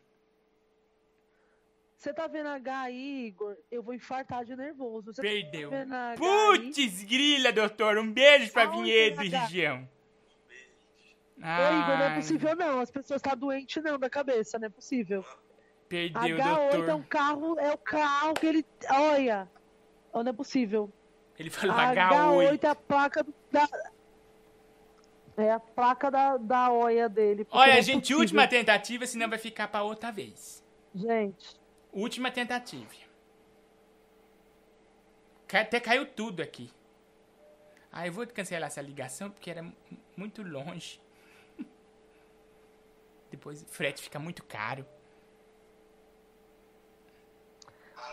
Você 2.01 2.11
tá 2.15 2.25
vendo 2.25 2.47
H 2.47 2.81
aí, 2.81 3.27
Igor? 3.27 3.55
Eu 3.69 3.83
vou 3.83 3.93
infartar 3.93 4.43
de 4.43 4.55
nervoso. 4.55 5.13
Perdeu. 5.21 5.69
Tá 5.69 5.83
H 5.83 6.09
aí? 6.09 6.17
Putz, 6.17 7.03
grila, 7.03 7.53
doutor. 7.53 7.99
Um 7.99 8.11
beijo 8.11 8.51
pra 8.51 8.63
Aonde 8.63 8.81
Vinhedo 8.81 9.23
e 9.23 9.29
região. 9.29 9.87
Ô, 11.37 11.41
Igor, 11.43 11.97
não 11.99 12.05
é 12.05 12.15
possível 12.15 12.55
não. 12.55 12.79
As 12.79 12.89
pessoas 12.89 13.19
estão 13.19 13.37
doentes 13.37 13.83
não 13.83 13.99
da 13.99 14.09
cabeça, 14.09 14.57
não 14.57 14.65
é 14.65 14.69
possível. 14.71 15.23
Perdeu, 15.87 16.37
H8 16.37 16.39
é 16.39 16.71
doutor. 16.71 16.95
um 16.95 17.03
carro, 17.03 17.59
é 17.59 17.71
o 17.71 17.77
carro 17.77 18.33
que 18.33 18.47
ele. 18.47 18.65
Olha! 18.89 19.47
Não 20.11 20.21
é 20.21 20.33
possível. 20.33 20.91
Ele 21.37 21.51
falou 21.51 21.75
H8 21.75 22.09
H8. 22.09 22.63
é 22.63 22.67
a 22.67 22.75
placa 22.75 23.25
da. 23.51 23.69
É 25.37 25.51
a 25.51 25.59
placa 25.59 26.09
da, 26.09 26.37
da 26.37 26.71
oia 26.71 27.07
dele. 27.07 27.45
Olha, 27.51 27.73
é 27.73 27.81
gente, 27.83 27.99
possível. 27.99 28.21
última 28.21 28.47
tentativa, 28.47 29.05
senão 29.05 29.29
vai 29.29 29.37
ficar 29.37 29.67
pra 29.67 29.83
outra 29.83 30.11
vez. 30.11 30.63
Gente. 30.95 31.60
Última 31.91 32.31
tentativa. 32.31 32.89
Até 35.53 35.79
caiu 35.81 36.05
tudo 36.05 36.41
aqui. 36.41 36.69
Ah, 37.91 38.07
eu 38.07 38.13
vou 38.13 38.25
cancelar 38.25 38.67
essa 38.67 38.81
ligação 38.81 39.29
porque 39.29 39.49
era 39.49 39.61
mu- 39.61 39.75
muito 40.15 40.41
longe. 40.41 41.01
Depois 43.29 43.61
o 43.61 43.65
frete 43.65 44.01
fica 44.01 44.17
muito 44.17 44.43
caro. 44.43 44.85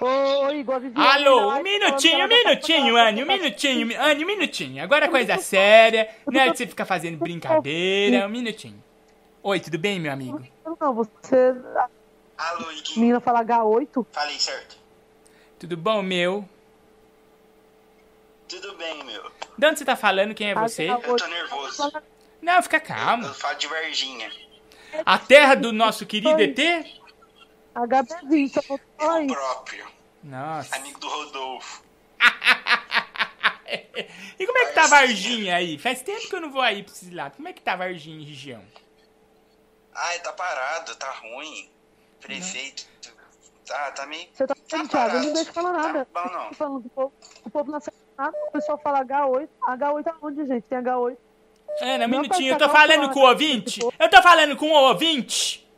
Ô, 0.00 0.06
ô, 0.46 0.50
Igor, 0.50 0.80
Viviane 0.80 1.08
Alô, 1.24 1.54
um 1.58 1.62
minutinho, 1.62 2.24
um 2.24 2.28
tá 2.28 2.28
minutinho, 2.28 2.96
Anne, 2.96 3.22
um 3.22 3.26
minutinho, 3.26 3.86
mi- 3.86 3.94
Anne, 3.94 4.24
um 4.24 4.26
minutinho. 4.26 4.82
Agora 4.82 5.06
é 5.06 5.08
coisa 5.08 5.38
séria, 5.38 6.08
não 6.26 6.40
é 6.40 6.50
de 6.50 6.58
você 6.58 6.66
ficar 6.66 6.84
fazendo 6.84 7.18
brincadeira, 7.18 8.26
um 8.26 8.30
minutinho. 8.30 8.82
Oi, 9.42 9.60
tudo 9.60 9.78
bem, 9.78 9.98
meu 10.00 10.12
amigo? 10.12 10.42
Não, 10.80 10.92
você. 10.94 11.54
Alô, 12.38 12.70
Iguinho. 12.70 13.00
menina 13.00 13.20
fala 13.20 13.44
H8. 13.44 14.06
Falei 14.12 14.38
certo. 14.38 14.78
Tudo 15.58 15.76
bom, 15.76 16.00
meu? 16.02 16.48
Tudo 18.48 18.76
bem, 18.76 19.04
meu. 19.04 19.30
De 19.58 19.66
onde 19.66 19.78
você 19.80 19.84
tá 19.84 19.96
falando? 19.96 20.34
Quem 20.34 20.50
é 20.50 20.54
você? 20.54 20.88
Eu 20.88 21.00
tô 21.00 21.26
nervoso. 21.26 21.92
Não, 22.40 22.62
fica 22.62 22.78
calmo. 22.78 23.26
Eu 23.26 23.34
falo 23.34 23.58
de 23.58 23.66
Varginha. 23.66 24.30
A 25.04 25.18
terra 25.18 25.54
do 25.56 25.72
nosso 25.72 26.06
querido 26.06 26.40
ET? 26.40 26.56
HB20, 27.74 28.64
eu 28.70 28.80
Eu 29.20 29.26
próprio. 29.26 29.86
Nossa. 30.22 30.76
Amigo 30.76 30.98
do 31.00 31.08
Rodolfo. 31.08 31.82
E 34.38 34.46
como 34.46 34.58
é 34.58 34.66
que 34.66 34.72
tá 34.72 34.84
a 34.84 34.86
Varginha 34.86 35.56
aí? 35.56 35.76
Faz 35.76 36.00
tempo 36.00 36.28
que 36.28 36.34
eu 36.34 36.40
não 36.40 36.50
vou 36.50 36.62
aí 36.62 36.82
pra 36.82 36.92
esse 36.92 37.10
lado. 37.10 37.34
Como 37.36 37.48
é 37.48 37.52
que 37.52 37.60
tá 37.60 37.72
a 37.72 37.76
Varginha, 37.76 38.26
região? 38.26 38.64
Ai, 39.92 40.20
tá 40.20 40.32
parado, 40.32 40.94
tá 40.94 41.10
ruim. 41.10 41.68
Prefeito. 42.20 42.86
Tá, 43.66 43.90
tá 43.92 44.06
meio. 44.06 44.28
Você 44.32 44.46
tá 44.46 44.54
Thiago? 44.88 45.16
Eu 45.16 45.22
não 45.24 45.32
deixa 45.34 45.52
falar 45.52 45.72
nada. 45.72 46.04
Tá 46.06 46.24
bom, 46.24 46.32
não. 46.32 46.52
Falando 46.54 46.82
do 46.82 46.88
povo. 46.88 47.12
O 47.44 47.50
povo 47.50 47.70
não 47.70 47.78
acerta 47.78 47.98
nada. 48.16 48.36
O 48.48 48.52
pessoal 48.52 48.78
fala 48.78 49.04
H8. 49.04 49.48
H8 49.68 50.06
é 50.06 50.14
onde, 50.22 50.46
gente? 50.46 50.62
Tem 50.64 50.78
H8. 50.78 51.16
Ana, 51.82 52.04
um 52.06 52.08
Não, 52.08 52.20
minutinho, 52.22 52.54
eu 52.54 52.58
tá 52.58 52.66
tô 52.66 52.72
falando 52.72 53.06
tá 53.08 53.12
com 53.12 53.20
o 53.20 53.28
ouvinte. 53.28 53.80
Eu 53.98 54.08
tô 54.10 54.22
falando 54.22 54.56
com 54.56 54.66
o 54.70 54.72
ouvinte. 54.88 55.68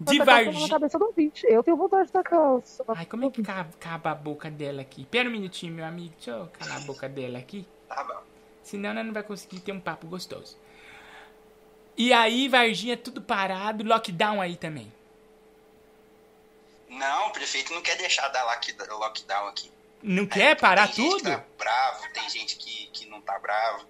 De 0.00 0.18
tá 0.18 0.24
na 0.24 0.32
Varginha. 0.32 0.68
cabeça 0.68 0.98
do 0.98 1.06
ouvinte. 1.06 1.44
Eu 1.48 1.62
tenho 1.62 1.76
vontade 1.76 2.06
de 2.06 2.12
tacar. 2.12 2.60
Ai, 2.94 3.06
como 3.06 3.24
é 3.24 3.30
que 3.30 3.42
ca- 3.42 3.62
acaba 3.62 4.10
a 4.12 4.14
boca 4.14 4.48
dela 4.50 4.80
aqui? 4.82 5.04
Pera 5.06 5.28
um 5.28 5.32
minutinho, 5.32 5.72
meu 5.74 5.84
amigo. 5.84 6.14
Deixa 6.16 6.30
eu 6.30 6.48
calar 6.52 6.76
a 6.76 6.80
boca 6.80 7.08
dela 7.08 7.38
aqui. 7.38 7.66
Tá 7.88 8.04
bom. 8.04 8.20
Senão 8.62 8.90
ela 8.90 9.02
não 9.02 9.12
vai 9.12 9.22
conseguir 9.24 9.58
ter 9.60 9.72
um 9.72 9.80
papo 9.80 10.06
gostoso. 10.06 10.56
E 11.98 12.12
aí, 12.12 12.48
Varginha, 12.48 12.96
tudo 12.96 13.20
parado. 13.20 13.82
Lockdown 13.84 14.40
aí 14.40 14.56
também. 14.56 14.90
Não, 16.88 17.28
o 17.28 17.32
prefeito 17.32 17.74
não 17.74 17.82
quer 17.82 17.96
deixar 17.98 18.28
dar 18.28 18.44
lock- 18.44 18.74
lockdown 18.88 19.48
aqui. 19.48 19.70
Não 20.02 20.26
quer 20.26 20.56
parar 20.56 20.86
tem 20.86 20.94
gente 21.04 21.10
tudo? 21.10 21.24
que 21.24 21.36
tá 21.36 21.44
bravo, 21.58 22.08
tem 22.14 22.30
gente 22.30 22.56
que, 22.56 22.86
que 22.92 23.06
não 23.06 23.20
tá 23.20 23.36
bravo. 23.38 23.84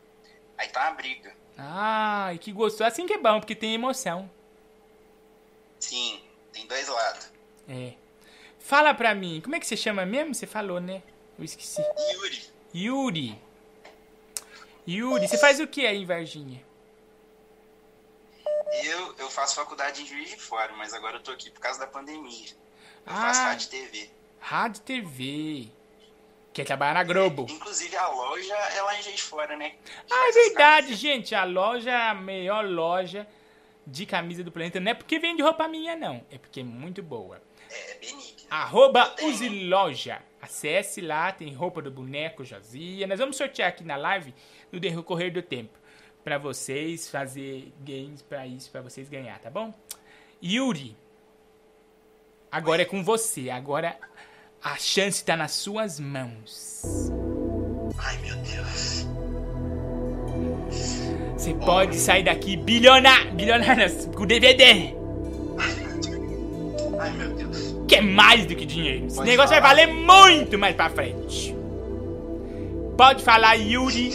Aí 0.56 0.68
tá 0.68 0.86
uma 0.88 0.92
briga. 0.94 1.32
Ai, 1.56 2.38
que 2.38 2.50
gostoso. 2.50 2.84
Assim 2.84 3.06
que 3.06 3.12
é 3.12 3.18
bom, 3.18 3.38
porque 3.40 3.54
tem 3.54 3.74
emoção. 3.74 4.28
Sim, 5.78 6.20
tem 6.52 6.66
dois 6.66 6.88
lados. 6.88 7.28
É. 7.68 7.92
Fala 8.58 8.94
pra 8.94 9.14
mim, 9.14 9.40
como 9.42 9.54
é 9.54 9.60
que 9.60 9.66
você 9.66 9.76
chama 9.76 10.04
mesmo? 10.06 10.34
Você 10.34 10.46
falou, 10.46 10.80
né? 10.80 11.02
Eu 11.38 11.44
esqueci. 11.44 11.80
Yuri, 12.14 12.42
Yuri. 12.74 13.38
Yuri, 14.88 15.28
você 15.28 15.38
faz 15.38 15.60
o 15.60 15.66
que 15.66 15.86
aí 15.86 15.98
em 16.02 16.06
Varginha? 16.06 16.66
Eu, 18.84 19.14
eu 19.18 19.30
faço 19.30 19.54
faculdade 19.56 20.02
em 20.02 20.06
Juiz 20.06 20.30
de 20.30 20.36
Fora, 20.36 20.72
mas 20.76 20.92
agora 20.94 21.16
eu 21.16 21.22
tô 21.22 21.30
aqui 21.30 21.50
por 21.50 21.60
causa 21.60 21.78
da 21.80 21.86
pandemia. 21.86 22.48
Eu 23.06 23.12
Ah. 23.12 23.14
faço 23.22 23.40
rádio 23.42 23.68
TV. 23.68 24.10
Rádio 24.40 24.82
TV. 24.82 25.68
Quer 26.52 26.64
trabalhar 26.64 26.94
na 26.94 27.04
Globo? 27.04 27.46
Inclusive 27.48 27.96
a 27.96 28.08
loja 28.08 28.54
é 28.54 28.82
lá 28.82 28.98
em 28.98 29.02
Juiz 29.02 29.16
de 29.16 29.22
Fora, 29.22 29.56
né? 29.56 29.74
Ah, 30.10 30.28
é 30.28 30.32
verdade, 30.32 30.94
gente. 30.94 31.34
A 31.34 31.44
loja 31.44 31.90
é 31.90 32.08
a 32.08 32.14
melhor 32.14 32.64
loja 32.66 33.26
de 33.86 34.04
camisa 34.04 34.42
do 34.42 34.50
planeta. 34.50 34.80
Não 34.80 34.90
é 34.90 34.94
porque 34.94 35.18
vende 35.18 35.40
roupa 35.42 35.68
minha, 35.68 35.94
não. 35.96 36.24
É 36.30 36.36
porque 36.38 36.60
é 36.60 36.64
muito 36.64 37.02
boa. 37.02 37.40
É 37.70 37.94
benigno. 38.00 38.38
Arroba 38.50 39.14
Use 39.22 39.48
Loja. 39.66 40.22
Acesse 40.40 41.00
lá, 41.00 41.30
tem 41.32 41.52
roupa 41.54 41.82
do 41.82 41.90
boneco 41.90 42.44
Josia. 42.44 43.06
Nós 43.06 43.18
vamos 43.18 43.36
sortear 43.36 43.68
aqui 43.68 43.84
na 43.84 43.96
live 43.96 44.34
no 44.72 44.80
decorrer 44.80 45.32
do 45.32 45.42
tempo. 45.42 45.78
Pra 46.28 46.36
vocês 46.36 47.08
fazer 47.08 47.72
games 47.82 48.20
pra 48.20 48.46
isso, 48.46 48.70
pra 48.70 48.82
vocês 48.82 49.08
ganhar, 49.08 49.38
tá 49.38 49.48
bom? 49.48 49.72
Yuri. 50.44 50.94
Agora 52.52 52.82
é 52.82 52.84
com 52.84 53.02
você. 53.02 53.48
Agora 53.48 53.96
a 54.62 54.76
chance 54.76 55.24
tá 55.24 55.34
nas 55.38 55.52
suas 55.52 55.98
mãos. 55.98 56.82
Ai, 57.96 58.18
meu 58.18 58.36
Deus. 58.36 59.06
Você 61.34 61.54
pode 61.54 61.96
sair 61.96 62.24
daqui 62.24 62.58
bilionário, 62.58 63.32
bilionário 63.32 64.12
com 64.12 64.26
DVD. 64.26 64.64
Ai, 67.00 67.10
meu 67.12 67.32
Deus. 67.36 67.74
Que 67.88 67.94
é 67.96 68.00
mais 68.02 68.44
do 68.44 68.54
que 68.54 68.66
dinheiro. 68.66 69.06
Esse 69.06 69.16
Pode 69.16 69.30
negócio 69.30 69.48
vai 69.58 69.62
falar. 69.62 69.86
valer 69.86 69.94
muito 69.94 70.58
mais 70.58 70.76
pra 70.76 70.90
frente. 70.90 71.56
Pode 72.98 73.22
falar, 73.24 73.54
Yuri, 73.54 74.10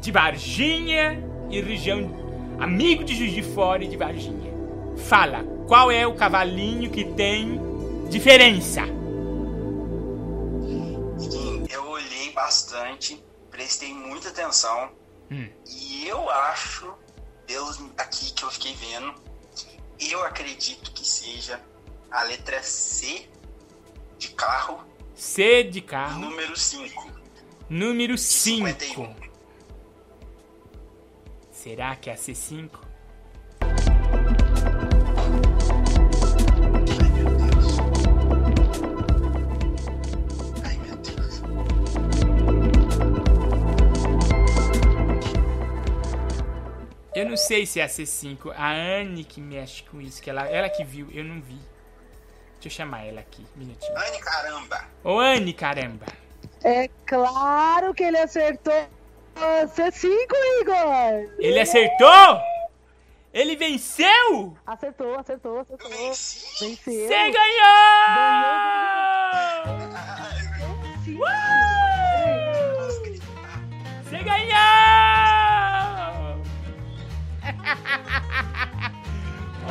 de 0.00 0.10
Varginha 0.10 1.22
e 1.50 1.60
região 1.60 2.56
amigo 2.58 3.04
de 3.04 3.14
Juiz 3.14 3.32
de 3.32 3.42
Fora 3.42 3.84
e 3.84 3.88
de 3.88 3.96
Varginha. 3.96 4.52
Fala, 4.96 5.44
qual 5.66 5.90
é 5.90 6.06
o 6.06 6.14
cavalinho 6.14 6.90
que 6.90 7.04
tem 7.04 7.60
diferença? 8.08 8.82
Sim, 11.18 11.64
eu 11.70 11.86
olhei 11.86 12.32
bastante, 12.32 13.22
prestei 13.50 13.92
muita 13.92 14.30
atenção. 14.30 14.90
Hum. 15.30 15.48
E 15.66 16.06
eu 16.06 16.28
acho, 16.28 16.92
pelos 17.46 17.80
aqui 17.96 18.32
que 18.32 18.42
eu 18.42 18.50
fiquei 18.50 18.74
vendo, 18.74 19.14
eu 20.00 20.24
acredito 20.24 20.92
que 20.92 21.06
seja 21.06 21.60
a 22.10 22.22
letra 22.24 22.62
C 22.62 23.28
de 24.18 24.30
carro, 24.30 24.84
C 25.14 25.62
de 25.64 25.80
carro, 25.80 26.18
número 26.20 26.56
5. 26.56 27.12
número 27.68 28.18
5. 28.18 29.29
51. 31.60 31.62
Será 31.62 31.94
que 31.94 32.08
é 32.08 32.14
a 32.14 32.16
C5? 32.16 32.70
Ai, 40.64 40.78
meu 40.78 40.96
Deus. 40.96 41.42
Eu 47.14 47.28
não 47.28 47.36
sei 47.36 47.66
se 47.66 47.78
é 47.78 47.84
a 47.84 47.88
C5. 47.88 48.52
A 48.56 48.72
Anne 48.72 49.22
que 49.24 49.40
mexe 49.40 49.82
com 49.82 50.00
isso, 50.00 50.22
que 50.22 50.30
ela, 50.30 50.48
ela 50.48 50.70
que 50.70 50.82
viu, 50.82 51.10
eu 51.12 51.24
não 51.24 51.42
vi. 51.42 51.58
Deixa 52.54 52.68
eu 52.68 52.70
chamar 52.70 53.04
ela 53.04 53.20
aqui, 53.20 53.44
um 53.54 53.58
minutinho. 53.58 53.96
Anne, 53.98 54.18
caramba. 54.20 54.84
Ô 55.04 55.18
Anne, 55.18 55.52
caramba. 55.52 56.06
É 56.64 56.88
claro 57.06 57.92
que 57.92 58.02
ele 58.02 58.18
acertou. 58.18 58.99
C5, 59.36 60.06
Igor! 60.60 61.34
Ele 61.38 61.60
acertou? 61.60 62.40
Ele 63.32 63.54
venceu? 63.56 64.56
Acertou, 64.66 65.14
acertou, 65.18 65.60
acertou. 65.60 65.88
Venceu. 65.88 66.68
Você 66.84 67.30
ganhou! 67.30 67.70
Você 74.02 74.18
ganhou! 74.24 74.50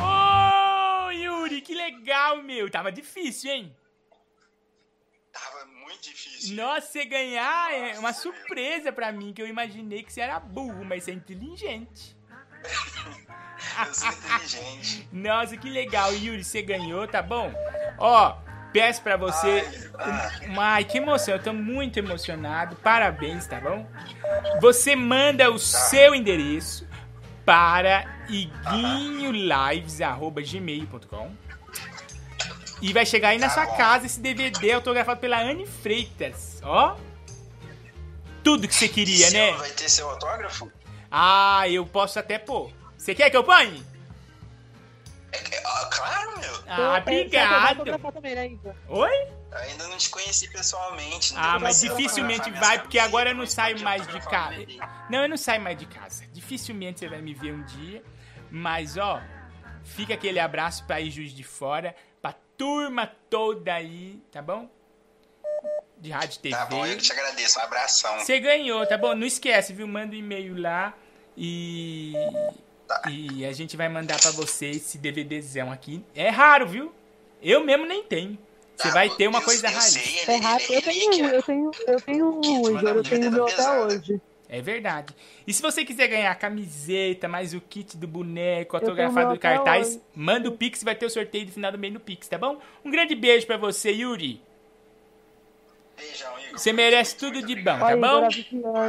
Ô, 0.00 1.10
Yuri, 1.10 1.60
que 1.60 1.74
legal, 1.74 2.42
meu. 2.42 2.70
Tava 2.70 2.90
difícil, 2.90 3.50
hein? 3.50 3.76
Tava 5.42 5.64
muito 5.84 6.02
difícil. 6.02 6.56
Nossa, 6.56 6.86
você 6.86 7.04
ganhar 7.04 7.72
é 7.74 7.98
uma 7.98 8.12
surpresa 8.12 8.92
pra 8.92 9.10
mim, 9.12 9.32
que 9.32 9.40
eu 9.42 9.46
imaginei 9.46 10.02
que 10.02 10.12
você 10.12 10.20
era 10.20 10.38
burro, 10.40 10.84
mas 10.84 11.04
você 11.04 11.12
é 11.12 11.14
inteligente. 11.14 12.16
Eu 13.86 13.94
sou 13.94 14.08
inteligente. 14.08 15.06
Nossa, 15.12 15.54
que 15.56 15.68
legal, 15.68 16.12
Yuri, 16.14 16.42
você 16.42 16.62
ganhou, 16.62 17.06
tá 17.06 17.20
bom? 17.22 17.52
Ó, 17.98 18.34
peço 18.72 19.02
pra 19.02 19.16
você. 19.18 19.62
um- 20.48 20.58
Ai, 20.60 20.82
que 20.84 20.96
emoção, 20.98 21.34
eu 21.34 21.42
tô 21.42 21.52
muito 21.52 21.98
emocionado. 21.98 22.74
Parabéns, 22.76 23.46
tá 23.46 23.60
bom? 23.60 23.86
Você 24.62 24.96
manda 24.96 25.50
o 25.50 25.58
seu 25.58 26.14
endereço 26.14 26.88
para 27.44 28.06
iguinholives.gmail.com 28.30 31.30
e 32.80 32.92
vai 32.92 33.04
chegar 33.04 33.30
aí 33.30 33.38
na 33.38 33.50
sua 33.50 33.66
casa 33.66 34.06
esse 34.06 34.20
DVD 34.20 34.72
autografado 34.72 35.20
pela 35.20 35.40
Anne 35.40 35.66
Freitas. 35.66 36.60
Ó. 36.62 36.96
Tudo 38.42 38.66
que 38.66 38.74
você 38.74 38.88
queria, 38.88 39.28
Seu- 39.28 39.38
né? 39.38 39.52
Vai 39.52 39.70
ter 39.70 39.88
seu 39.88 40.08
autógrafo? 40.08 40.70
Ah, 41.10 41.68
eu 41.68 41.84
posso 41.86 42.18
até 42.18 42.38
pôr. 42.38 42.72
Você 42.96 43.14
quer 43.14 43.30
que 43.30 43.36
eu 43.36 43.44
ponha? 43.44 43.82
Ah, 45.64 45.88
claro, 45.92 46.38
meu. 46.40 46.54
Ah, 46.66 46.98
obrigado. 46.98 47.84
também, 48.12 48.34
né? 48.34 48.58
Oi? 48.88 49.28
Ainda 49.52 49.88
não 49.88 49.96
te 49.96 50.08
conheci 50.08 50.48
pessoalmente. 50.50 51.34
Ah, 51.36 51.58
mas 51.58 51.80
dificilmente 51.80 52.50
vai, 52.52 52.78
porque 52.78 52.98
agora 52.98 53.30
eu 53.30 53.34
não 53.34 53.46
saio 53.46 53.80
mais 53.80 54.06
de 54.06 54.20
casa. 54.20 54.56
Não, 55.08 55.22
eu 55.22 55.28
não 55.28 55.36
saio 55.36 55.60
mais 55.60 55.76
de 55.78 55.86
casa. 55.86 56.24
Dificilmente 56.32 57.00
você 57.00 57.08
vai 57.08 57.20
me 57.20 57.34
ver 57.34 57.52
um 57.52 57.62
dia. 57.64 58.02
Mas, 58.50 58.96
ó, 58.96 59.20
fica 59.84 60.14
aquele 60.14 60.38
abraço 60.38 60.84
pra 60.84 61.00
ir 61.00 61.10
Juiz 61.10 61.32
de 61.32 61.42
Fora, 61.44 61.94
turma 62.60 63.10
toda 63.30 63.72
aí, 63.72 64.22
tá 64.30 64.42
bom? 64.42 64.68
De 65.96 66.10
rádio 66.10 66.40
TV. 66.40 66.54
Tá 66.54 66.66
bom, 66.66 66.84
eu 66.84 66.94
que 66.94 67.02
te 67.04 67.12
agradeço. 67.12 67.58
Um 67.58 67.62
abração. 67.62 68.18
Você 68.18 68.38
ganhou, 68.38 68.86
tá 68.86 68.98
bom? 68.98 69.14
Não 69.14 69.26
esquece, 69.26 69.72
viu? 69.72 69.88
Manda 69.88 70.14
um 70.14 70.18
e-mail 70.18 70.60
lá 70.60 70.92
e. 71.34 72.12
E 73.10 73.46
a 73.46 73.52
gente 73.54 73.78
vai 73.78 73.88
mandar 73.88 74.20
pra 74.20 74.30
você 74.32 74.66
esse 74.66 74.98
DVDzão 74.98 75.72
aqui. 75.72 76.04
É 76.14 76.28
raro, 76.28 76.68
viu? 76.68 76.92
Eu 77.40 77.64
mesmo 77.64 77.86
nem 77.86 78.02
tenho. 78.02 78.38
Você 78.76 78.90
vai 78.90 79.08
ter 79.08 79.26
uma 79.26 79.40
coisa 79.40 79.66
rara. 79.66 80.00
É 80.26 80.36
raro. 80.36 80.62
Eu 80.68 80.82
tenho, 80.82 81.24
eu 81.28 81.42
tenho, 81.42 81.70
eu 81.86 82.00
tenho 82.02 82.40
um, 82.40 82.68
Igor, 82.68 82.88
eu 82.88 83.02
tenho 83.02 83.28
o 83.28 83.32
meu 83.32 83.46
até 83.46 83.80
hoje. 83.80 84.20
É 84.52 84.60
verdade. 84.60 85.14
E 85.46 85.52
se 85.52 85.62
você 85.62 85.84
quiser 85.84 86.08
ganhar 86.08 86.32
a 86.32 86.34
camiseta, 86.34 87.28
mais 87.28 87.54
o 87.54 87.60
kit 87.60 87.96
do 87.96 88.08
boneco, 88.08 88.74
autografado 88.76 89.34
do 89.34 89.38
cartaz, 89.38 89.88
hoje. 89.90 90.00
manda 90.12 90.48
o 90.48 90.52
Pix, 90.56 90.82
vai 90.82 90.94
ter 90.96 91.06
o 91.06 91.10
sorteio 91.10 91.46
do 91.46 91.52
final 91.52 91.70
do 91.70 91.78
mês 91.78 91.92
no 91.94 92.00
Pix, 92.00 92.26
tá 92.26 92.36
bom? 92.36 92.58
Um 92.84 92.90
grande 92.90 93.14
beijo 93.14 93.46
pra 93.46 93.56
você, 93.56 93.92
Yuri. 93.92 94.42
Você 96.52 96.72
merece 96.72 97.16
tudo 97.16 97.42
de 97.46 97.54
bom, 97.56 97.78
tá 97.78 97.86
Olha, 97.86 97.96
bom? 97.96 98.06
Igor, 98.06 98.24
a 98.24 98.28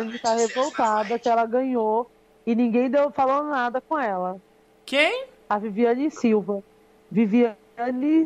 Viviane 0.02 0.20
tá 0.20 0.34
revoltada 0.36 1.20
que 1.20 1.30
ela 1.30 1.46
ganhou 1.46 2.10
e 2.46 2.56
ninguém 2.56 2.90
deu, 2.90 3.12
falou 3.12 3.44
nada 3.44 3.80
com 3.82 4.00
ela. 4.00 4.42
Quem? 4.86 5.26
A 5.50 5.60
Viviane 5.60 6.10
Silva. 6.10 6.64
Viviane 7.12 7.56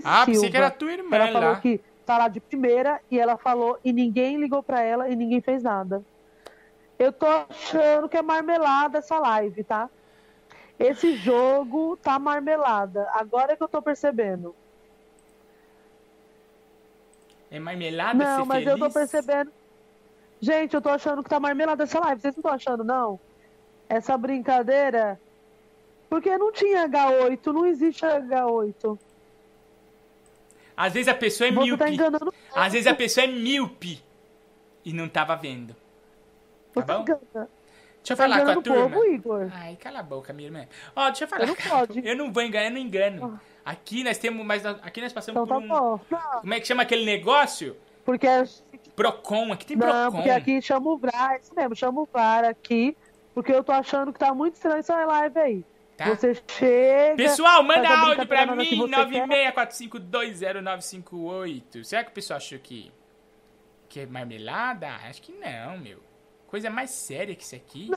Ah, 0.04 0.24
Silva. 0.24 0.26
pensei 0.26 0.50
que 0.52 0.58
era 0.58 0.68
a 0.68 0.72
tua 0.72 0.94
irmã 0.94 1.16
Ela 1.16 1.32
falou 1.34 1.50
lá. 1.50 1.60
que 1.60 1.82
tá 2.06 2.18
lá 2.18 2.28
de 2.28 2.40
primeira 2.40 3.02
e 3.12 3.20
ela 3.20 3.36
falou 3.38 3.78
e 3.84 3.92
ninguém 3.92 4.38
ligou 4.38 4.62
pra 4.64 4.82
ela 4.82 5.10
e 5.10 5.16
ninguém 5.16 5.42
fez 5.42 5.64
nada. 5.64 6.02
Eu 6.98 7.12
tô 7.12 7.26
achando 7.26 8.08
que 8.08 8.18
é 8.18 8.22
marmelada 8.22 9.00
essa 9.00 9.20
live, 9.20 9.64
tá? 9.64 9.89
Esse 10.80 11.16
jogo 11.18 11.98
tá 11.98 12.18
marmelada. 12.20 13.08
Agora 13.14 13.54
é 13.54 13.56
que 13.56 13.64
eu 13.64 13.68
tô 13.68 13.82
percebendo. 13.82 14.56
É 17.52 17.60
marmelada 17.60 18.24
Não, 18.24 18.41
ser 18.43 18.48
mas 18.48 18.64
feliz? 18.64 18.72
eu 18.82 18.88
tô 18.88 18.93
percebendo. 18.93 19.52
Gente, 20.41 20.74
eu 20.74 20.82
tô 20.82 20.89
achando 20.89 21.24
que 21.24 21.30
tá 21.30 21.39
marmelada 21.39 21.84
essa 21.84 22.00
live. 22.00 22.22
Vocês 22.22 22.36
não 22.36 22.39
estão 22.41 22.54
achando, 22.54 22.84
não? 22.84 23.20
Essa 23.88 24.18
brincadeira. 24.18 25.20
Porque 26.10 26.38
não 26.38 26.52
tinha 26.52 26.88
H8, 26.88 27.46
não 27.54 27.66
existe 27.66 28.06
H8. 28.06 28.98
Às 30.78 30.93
vezes 30.93 31.08
a 31.08 31.14
pessoa 31.16 31.48
é 31.48 31.52
Você 31.52 31.64
míope. 31.64 31.80
tá 31.84 31.89
enganando. 31.89 32.34
Às 32.54 32.74
vezes 32.74 32.88
a 32.88 32.93
pessoa 32.93 33.24
é 33.24 33.28
míope 33.28 34.04
e 34.84 34.91
não 34.93 35.08
tava 35.08 35.36
vendo. 35.36 35.76
Tá 36.84 36.95
bom? 36.95 37.01
engana. 37.01 37.19
Deixa 37.32 38.13
eu 38.13 38.17
Tá 38.17 38.23
falar 38.23 38.45
com 38.53 38.59
a 38.59 38.63
turma. 38.63 38.89
povo, 38.89 39.05
Igor. 39.07 39.49
Ai, 39.53 39.76
cala 39.78 39.99
a 39.99 40.03
boca, 40.03 40.32
minha 40.32 40.47
irmã. 40.47 40.67
Ó, 40.95 41.05
deixa 41.07 41.23
eu 41.23 41.28
falar. 41.28 41.41
Eu 41.43 41.47
não 41.47 41.55
pode. 41.55 41.99
Eu 42.07 42.15
não 42.15 42.32
vou 42.32 42.43
enganar, 42.43 42.65
eu 42.67 42.71
não 42.71 42.78
engano. 42.78 43.39
Aqui 43.65 44.03
nós 44.03 44.19
temos, 44.19 44.45
mas 44.45 44.61
nós- 44.61 44.78
aqui 44.84 45.01
nós 45.01 45.11
passamos 45.11 45.41
Então 45.41 45.59
por 45.61 45.67
tá 45.67 45.76
um. 45.76 45.97
bom. 45.97 46.39
Como 46.41 46.53
é 46.53 46.59
que 46.59 46.67
chama 46.67 46.84
aquele 46.84 47.03
negócio? 47.05 47.76
porque, 48.05 48.28
Procon, 48.95 49.51
aqui 49.51 49.65
tem 49.65 49.76
não, 49.76 49.88
Procon. 49.88 50.11
porque 50.17 50.30
aqui 50.30 50.61
chama 50.61 50.91
o 50.91 50.97
VAR, 50.99 51.32
é 51.34 51.39
isso 51.39 51.55
mesmo, 51.55 51.76
chama 51.76 52.01
o 52.01 52.07
VAR 52.13 52.45
aqui, 52.45 52.95
porque 53.34 53.51
eu 53.51 53.63
tô 53.63 53.71
achando 53.71 54.13
que 54.13 54.19
tá 54.19 54.32
muito 54.36 54.53
estranho 54.53 54.78
essa 54.78 55.03
live 55.03 55.39
aí. 55.39 55.65
Tá. 55.97 56.05
Você 56.13 56.36
chega. 56.47 57.15
Pessoal, 57.15 57.63
manda 57.63 57.89
áudio 57.89 58.28
pra 58.28 58.45
mim, 58.45 58.78
você 58.78 59.05
quer. 59.07 59.28
964520958. 59.53 61.84
Será 61.84 62.03
que 62.03 62.11
o 62.11 62.13
pessoal 62.13 62.38
achou 62.38 62.59
que, 62.59 62.91
que 63.89 64.01
é 64.01 64.05
marmelada? 64.05 64.88
Acho 65.09 65.23
que 65.23 65.32
não, 65.32 65.80
meu. 65.80 65.97
Coisa 66.56 66.70
mais 66.70 66.89
séria 66.91 67.36
que 67.36 67.43
isso 67.43 67.53
aqui. 67.53 67.91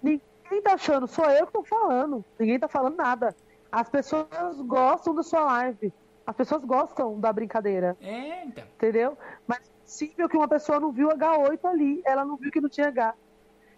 Ninguém 0.00 0.62
tá 0.62 0.74
achando, 0.74 1.08
sou 1.08 1.24
eu 1.24 1.44
que 1.44 1.52
tô 1.52 1.64
falando. 1.64 2.24
Ninguém 2.38 2.56
tá 2.56 2.68
falando 2.68 2.94
nada. 2.94 3.34
As 3.72 3.88
pessoas 3.88 4.28
gostam 4.64 5.12
da 5.12 5.24
sua 5.24 5.40
live. 5.40 5.92
As 6.24 6.36
pessoas 6.36 6.64
gostam 6.64 7.18
da 7.18 7.32
brincadeira. 7.32 7.96
É, 8.00 8.44
então. 8.44 8.62
Entendeu? 8.76 9.18
Mas 9.44 9.58
é 9.58 9.82
possível 9.84 10.28
que 10.28 10.36
uma 10.36 10.46
pessoa 10.46 10.78
não 10.78 10.92
viu 10.92 11.08
H8 11.08 11.58
ali. 11.64 12.00
Ela 12.06 12.24
não 12.24 12.36
viu 12.36 12.48
que 12.52 12.60
não 12.60 12.68
tinha 12.68 12.86
H. 12.86 13.14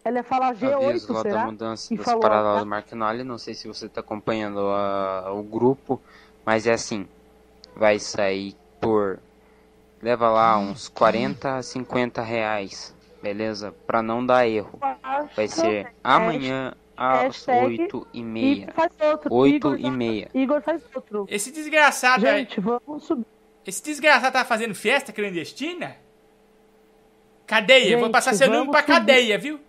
Ela 0.04 0.18
ia 0.18 0.24
falar 0.24 0.54
G8, 0.54 0.74
Aviso 0.90 1.12
lá 1.14 1.22
da 1.22 1.30
será? 1.30 1.46
mudança 1.46 1.94
E 1.94 1.96
das 1.96 2.04
falou 2.04 2.20
paradas 2.20 2.50
H. 2.52 2.60
do 2.60 2.66
Marquinholi. 2.66 3.24
Não 3.24 3.38
sei 3.38 3.54
se 3.54 3.66
você 3.66 3.88
tá 3.88 4.00
acompanhando 4.02 4.60
a- 4.60 5.32
o 5.32 5.42
grupo, 5.42 5.98
mas 6.44 6.66
é 6.66 6.74
assim: 6.74 7.08
vai 7.74 7.98
sair 7.98 8.54
por. 8.78 9.18
Leva 10.02 10.28
lá 10.28 10.58
uns 10.58 10.86
40 10.86 11.56
a 11.56 11.62
50 11.62 12.20
reais, 12.22 12.94
beleza? 13.22 13.72
Pra 13.86 14.02
não 14.02 14.24
dar 14.24 14.46
erro. 14.46 14.78
Vai 15.36 15.48
ser 15.48 15.92
amanhã 16.02 16.74
às 16.96 17.46
8 17.48 18.06
e 18.12 18.22
meia. 18.22 18.62
Igor 18.64 18.74
faz 18.74 18.92
outro. 19.00 19.34
8 19.34 19.56
Igor 19.56 19.78
e 19.80 19.90
meia. 19.90 20.30
Igor 20.34 20.62
faz 20.62 20.82
outro. 20.94 21.26
Esse 21.28 21.50
desgraçado 21.50 22.26
aí. 22.26 22.40
Gente, 22.40 22.60
vamos 22.60 23.04
subir. 23.04 23.26
Esse 23.66 23.82
desgraçado 23.82 24.32
tá 24.32 24.44
fazendo 24.44 24.74
festa 24.74 25.12
clandestina? 25.12 25.96
Cadeia, 27.46 27.90
eu 27.92 27.98
vou 27.98 28.06
Gente, 28.06 28.12
passar 28.12 28.34
seu 28.34 28.46
nome 28.46 28.58
vamos 28.60 28.72
pra 28.72 28.80
subir. 28.80 28.92
cadeia, 28.92 29.38
viu? 29.38 29.60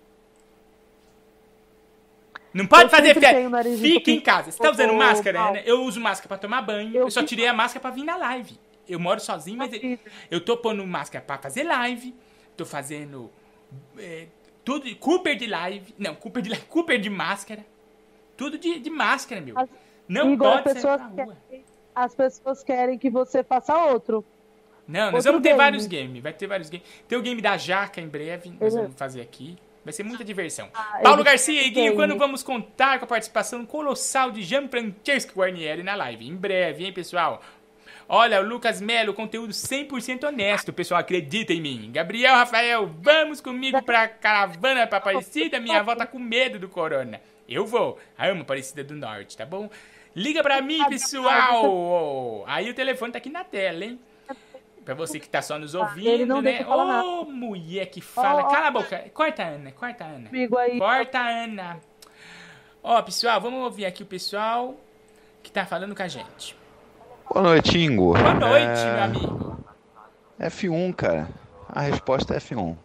Não 2.53 2.65
pode 2.67 2.83
Eu 2.83 2.89
fazer 2.89 3.13
festa. 3.13 3.63
Fica 3.77 4.11
em 4.11 4.19
casa. 4.19 4.51
Você 4.51 4.61
tá 4.61 4.71
usando 4.71 4.93
máscara, 4.93 5.51
né? 5.51 5.63
Eu 5.65 5.83
uso 5.83 5.99
máscara 5.99 6.27
pra 6.27 6.37
tomar 6.37 6.61
banho. 6.61 6.95
Eu, 6.95 7.09
só 7.09 7.23
tirei 7.23 7.47
a 7.47 7.53
máscara 7.53 7.79
pra 7.81 7.91
vir 7.91 8.03
na 8.03 8.17
live. 8.17 8.59
Eu 8.87 8.99
moro 8.99 9.19
sozinho, 9.21 9.57
mas 9.57 9.71
eu, 9.73 9.97
eu 10.29 10.41
tô 10.41 10.57
pondo 10.57 10.85
máscara 10.85 11.23
pra 11.23 11.37
fazer 11.37 11.63
live. 11.63 12.13
Tô 12.57 12.65
fazendo 12.65 13.31
é, 13.97 14.27
tudo. 14.63 14.93
Cooper 14.97 15.35
de 15.35 15.47
live. 15.47 15.93
Não, 15.97 16.15
Cooper 16.15 16.41
de 16.41 16.49
live. 16.49 16.65
Cooper 16.69 16.99
de 16.99 17.09
máscara. 17.09 17.65
Tudo 18.37 18.57
de, 18.57 18.79
de 18.79 18.89
máscara, 18.89 19.41
meu. 19.41 19.55
Não 20.07 20.33
Igor, 20.33 20.47
pode 20.55 20.67
as 20.69 20.73
pessoas, 20.75 21.01
rua. 21.01 21.11
querem, 21.15 21.65
as 21.95 22.15
pessoas 22.15 22.63
querem 22.63 22.97
que 22.97 23.09
você 23.09 23.43
faça 23.43 23.75
outro. 23.85 24.25
Não, 24.87 25.05
nós 25.11 25.25
Outro 25.25 25.33
vamos 25.33 25.43
ter 25.43 25.49
game. 25.49 25.57
vários 25.57 25.87
games. 25.87 26.23
Vai 26.23 26.33
ter 26.33 26.47
vários 26.47 26.69
games. 26.69 26.85
Tem 27.07 27.17
o 27.17 27.21
game 27.21 27.41
da 27.41 27.55
Jaca 27.55 28.01
em 28.01 28.07
breve. 28.07 28.51
Nós 28.59 28.73
Uhum. 28.73 28.81
vamos 28.83 28.97
fazer 28.97 29.21
aqui. 29.21 29.57
Vai 29.85 29.93
ser 29.93 30.03
muita 30.03 30.23
diversão. 30.23 30.69
Ah, 30.73 30.99
Paulo 31.01 31.23
Garcia 31.23 31.65
e 31.65 31.69
Guinho, 31.69 31.95
quando 31.95 32.15
vamos 32.17 32.43
contar 32.43 32.99
com 32.99 33.05
a 33.05 33.07
participação 33.07 33.65
colossal 33.65 34.29
de 34.31 34.41
Gianfrancesco 34.43 35.39
Guarnieri 35.39 35.81
na 35.81 35.95
live? 35.95 36.27
Em 36.27 36.35
breve, 36.35 36.83
hein, 36.85 36.93
pessoal? 36.93 37.41
Olha, 38.13 38.41
o 38.41 38.45
Lucas 38.45 38.81
Melo, 38.81 39.13
conteúdo 39.13 39.53
100% 39.53 40.25
honesto, 40.25 40.73
pessoal, 40.73 40.99
acredita 40.99 41.53
em 41.53 41.61
mim. 41.61 41.89
Gabriel 41.93 42.35
Rafael, 42.35 42.85
vamos 42.99 43.39
comigo 43.39 43.81
pra 43.81 44.05
caravana 44.05 44.85
pra 44.85 44.97
Aparecida? 44.97 45.61
Minha 45.61 45.79
avó 45.79 45.95
tá 45.95 46.05
com 46.05 46.19
medo 46.19 46.59
do 46.59 46.67
corona. 46.67 47.21
Eu 47.47 47.65
vou. 47.65 47.97
Amo 48.19 48.41
Aparecida 48.41 48.83
do 48.83 48.95
Norte, 48.95 49.37
tá 49.37 49.45
bom? 49.45 49.69
Liga 50.13 50.43
pra 50.43 50.61
mim, 50.61 50.83
pessoal. 50.89 52.43
Aí 52.47 52.69
o 52.69 52.73
telefone 52.73 53.13
tá 53.13 53.17
aqui 53.17 53.29
na 53.29 53.45
tela, 53.45 53.85
hein? 53.85 53.97
Pra 54.83 54.93
você 54.93 55.17
que 55.17 55.29
tá 55.29 55.41
só 55.41 55.57
nos 55.57 55.73
ouvindo, 55.73 56.41
né? 56.41 56.65
Ô, 56.67 57.23
mulher 57.23 57.85
que 57.85 58.01
fala. 58.01 58.43
Ó. 58.43 58.47
Cala 58.49 58.67
a 58.67 58.71
boca. 58.71 59.09
Corta 59.13 59.43
Ana, 59.43 59.71
corta 59.71 60.03
a 60.03 60.07
Ana. 60.07 60.29
Corta 60.77 61.17
a 61.17 61.43
Ana. 61.43 61.79
Ó, 62.83 63.01
pessoal, 63.03 63.39
vamos 63.39 63.63
ouvir 63.63 63.85
aqui 63.85 64.03
o 64.03 64.05
pessoal 64.05 64.75
que 65.41 65.49
tá 65.49 65.65
falando 65.65 65.95
com 65.95 66.03
a 66.03 66.09
gente. 66.09 66.59
Boa 67.33 67.43
noite, 67.43 67.77
Ingo. 67.79 68.11
Boa 68.11 68.33
noite, 68.33 68.81
É, 68.81 68.93
meu 68.93 69.03
amigo. 69.03 69.57
F1, 70.37 70.93
cara. 70.93 71.29
A 71.69 71.79
resposta 71.79 72.33
é 72.33 72.37
F1. 72.39 72.75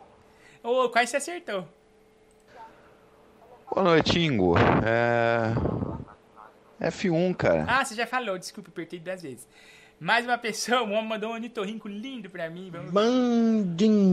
Ô, 0.62 0.88
quase 0.88 1.10
você 1.10 1.16
acertou. 1.16 1.66
Boa 3.68 3.82
noite, 3.82 4.20
Ingo. 4.20 4.54
É... 4.84 5.52
F1, 6.88 7.34
cara. 7.34 7.64
Ah, 7.66 7.84
você 7.84 7.96
já 7.96 8.06
falou, 8.06 8.38
desculpa, 8.38 8.70
apertei 8.70 9.00
duas 9.00 9.20
vezes. 9.20 9.48
Mais 9.98 10.24
uma 10.24 10.38
pessoa, 10.38 10.82
um 10.84 10.92
homem 10.92 11.08
mandou 11.08 11.30
um 11.30 11.32
ornitorrinco 11.32 11.88
lindo 11.88 12.30
pra 12.30 12.48
mim. 12.48 12.70
Vamos. 12.70 12.92
Bandindinho. 12.92 14.04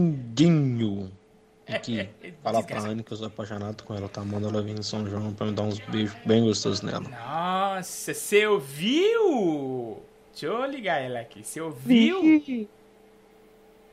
Aqui, 1.68 2.08
fala 2.42 2.60
pra. 2.60 2.80
Anne 2.80 3.04
que 3.04 3.12
eu 3.12 3.16
sou 3.16 3.28
apaixonado 3.28 3.84
com 3.84 3.94
ela, 3.94 4.08
tá? 4.08 4.24
Manda 4.24 4.48
ela 4.48 4.60
vir 4.60 4.76
em 4.76 4.82
São 4.82 5.08
João 5.08 5.32
pra 5.32 5.46
me 5.46 5.52
dar 5.52 5.62
uns 5.62 5.78
beijos 5.78 6.16
bem 6.26 6.42
gostosos 6.42 6.82
nela. 6.82 7.00
Nossa, 7.08 8.12
você 8.12 8.46
ouviu? 8.48 10.02
Deixa 10.34 10.46
eu 10.46 10.66
ligar 10.66 11.00
ela 11.00 11.20
aqui. 11.20 11.44
Você 11.44 11.60
ouviu? 11.60 12.20
Vixe. 12.20 12.68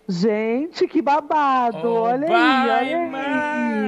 Gente, 0.10 0.88
que 0.88 1.00
babado. 1.00 1.88
olha 1.88 2.28
aí, 2.28 2.70
olha 2.70 2.98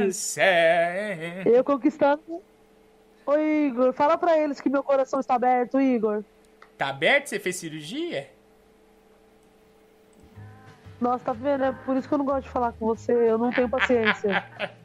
aí. 0.05 1.43
Eu 1.45 1.63
conquistando. 1.63 2.21
Ô, 3.25 3.35
Igor, 3.35 3.91
fala 3.93 4.19
pra 4.19 4.37
eles 4.37 4.61
que 4.61 4.69
meu 4.69 4.83
coração 4.83 5.19
está 5.19 5.33
aberto, 5.33 5.81
Igor. 5.81 6.23
Tá 6.77 6.89
aberto? 6.89 7.25
Você 7.27 7.39
fez 7.39 7.55
cirurgia? 7.55 8.29
Nossa, 11.01 11.25
tá 11.25 11.33
vendo? 11.33 11.63
É 11.63 11.71
por 11.71 11.97
isso 11.97 12.07
que 12.07 12.13
eu 12.13 12.19
não 12.19 12.25
gosto 12.25 12.43
de 12.43 12.49
falar 12.51 12.71
com 12.73 12.85
você. 12.85 13.13
Eu 13.13 13.39
não 13.39 13.51
tenho 13.51 13.67
paciência. 13.67 14.45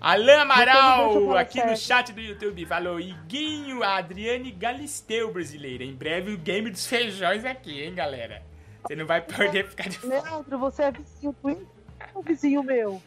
Alain 0.00 0.28
eu 0.28 0.40
Amaral, 0.40 1.36
aqui 1.36 1.64
no 1.64 1.76
chat 1.76 2.12
do 2.12 2.20
YouTube, 2.20 2.66
falou 2.66 3.00
Iguinho, 3.00 3.82
a 3.82 3.96
Adriane 3.96 4.50
Galisteu, 4.50 5.32
brasileira. 5.32 5.84
Em 5.84 5.94
breve 5.94 6.32
o 6.32 6.38
game 6.38 6.70
dos 6.70 6.86
feijões 6.86 7.44
aqui, 7.44 7.82
hein, 7.82 7.94
galera? 7.94 8.42
Você 8.82 8.94
não 8.94 9.06
vai 9.06 9.20
poder 9.20 9.66
ficar 9.66 9.88
de 9.88 9.98
fora. 9.98 10.22
Leandro, 10.22 10.58
você 10.58 10.84
é 10.84 10.90
vizinho 10.92 11.34
do? 11.42 11.50
É 11.98 12.18
um 12.18 12.22
vizinho 12.22 12.62
meu. 12.62 13.02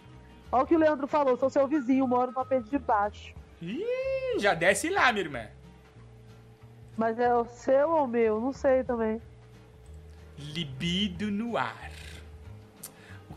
Olha 0.52 0.64
o 0.64 0.68
que 0.68 0.76
o 0.76 0.80
Leandro 0.80 1.08
falou. 1.08 1.38
Sou 1.38 1.50
seu 1.50 1.68
vizinho, 1.68 2.08
moro 2.08 2.32
no 2.32 2.40
apê 2.40 2.60
de 2.60 2.78
baixo. 2.80 3.34
Ih, 3.62 4.40
já 4.40 4.54
desce 4.54 4.90
lá, 4.90 5.12
minha 5.12 5.26
irmã. 5.26 5.48
Mas 6.98 7.20
é 7.20 7.34
o 7.34 7.46
seu 7.46 7.92
ou 7.92 8.04
o 8.04 8.08
meu? 8.08 8.42
Não 8.42 8.52
sei 8.52 8.84
também. 8.84 9.22
Libido 10.38 11.30
no 11.30 11.56
ar. 11.56 11.92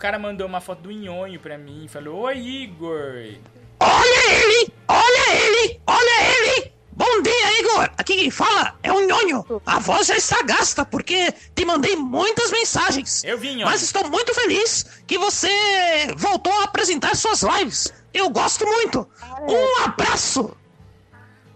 O 0.03 0.05
cara 0.05 0.19
mandou 0.19 0.49
uma 0.49 0.61
foto 0.61 0.81
do 0.81 0.91
Nhonho 0.91 1.39
pra 1.39 1.57
mim. 1.57 1.87
Falou, 1.87 2.23
oi, 2.23 2.37
Igor. 2.37 3.37
Olha 3.79 4.33
ele! 4.33 4.75
Olha 4.89 5.33
ele! 5.33 5.81
Olha 5.87 6.25
ele! 6.25 6.73
Bom 6.91 7.23
dia, 7.23 7.61
Igor! 7.61 7.89
Aqui 7.97 8.17
quem 8.17 8.29
fala 8.29 8.77
é 8.83 8.93
o 8.93 8.99
Nhonho. 8.99 9.63
A 9.65 9.79
voz 9.79 10.09
já 10.09 10.17
está 10.17 10.43
gasta 10.43 10.85
porque 10.85 11.31
te 11.55 11.65
mandei 11.65 11.95
muitas 11.95 12.51
mensagens. 12.51 13.23
Eu 13.23 13.39
vi, 13.39 13.53
Nhonho. 13.53 13.67
Mas 13.67 13.81
estou 13.83 14.11
muito 14.11 14.35
feliz 14.35 15.05
que 15.07 15.17
você 15.17 15.49
voltou 16.17 16.53
a 16.53 16.65
apresentar 16.65 17.15
suas 17.15 17.43
lives. 17.43 17.95
Eu 18.13 18.29
gosto 18.29 18.67
muito. 18.67 19.09
Um 19.49 19.85
abraço! 19.85 20.57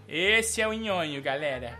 Esse 0.07 0.61
é 0.61 0.67
o 0.69 0.71
Nhonho, 0.71 1.21
galera. 1.21 1.77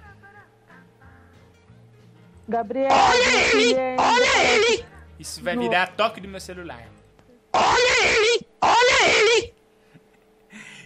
Gabriel. 2.46 2.90
Olha 2.92 3.54
ele! 3.54 3.74
Olha 3.98 4.44
ele! 4.54 4.97
Isso 5.20 5.44
vai 5.44 5.58
virar 5.58 5.88
toque 5.96 6.22
do 6.22 6.28
meu 6.28 6.40
celular. 6.40 6.88
Olha 7.54 8.06
ele! 8.06 8.46
Olha 8.62 9.10
ele! 9.10 9.54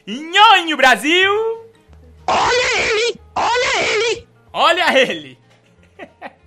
Nhonho, 0.07 0.77
Brasil! 0.77 1.33
Olha 2.27 2.79
ele! 2.79 3.19
Olha 3.35 3.83
ele! 3.83 4.27
Olha 4.53 4.97
ele! 4.99 5.37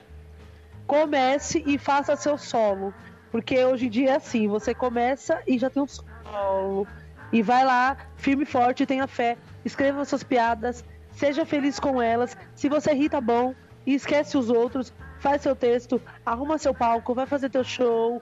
comece 0.88 1.62
e 1.68 1.78
faça 1.78 2.16
seu 2.16 2.38
solo. 2.38 2.94
Porque 3.32 3.64
hoje 3.66 3.88
em 3.88 3.90
dia 3.90 4.12
é 4.12 4.16
assim, 4.16 4.48
você 4.48 4.74
começa 4.74 5.42
e 5.46 5.60
já 5.60 5.70
tem 5.70 5.84
um 5.84 5.88
solo. 5.88 6.88
E 7.34 7.42
vai 7.42 7.66
lá, 7.66 7.98
firme 8.16 8.44
e 8.44 8.46
forte, 8.46 8.86
tenha 8.86 9.06
fé, 9.08 9.36
escreva 9.66 10.06
suas 10.06 10.24
piadas, 10.24 10.86
seja 11.16 11.46
feliz 11.46 11.80
com 11.80 12.02
elas. 12.02 12.38
Se 12.56 12.70
você 12.70 12.94
ri, 12.94 13.10
tá 13.10 13.20
bom. 13.20 13.56
E 13.86 13.94
esquece 13.94 14.38
os 14.38 14.50
outros, 14.50 14.94
faz 15.20 15.42
seu 15.42 15.56
texto, 15.56 16.02
arruma 16.26 16.58
seu 16.58 16.74
palco, 16.74 17.14
vai 17.14 17.26
fazer 17.26 17.50
teu 17.50 17.64
show. 17.64 18.22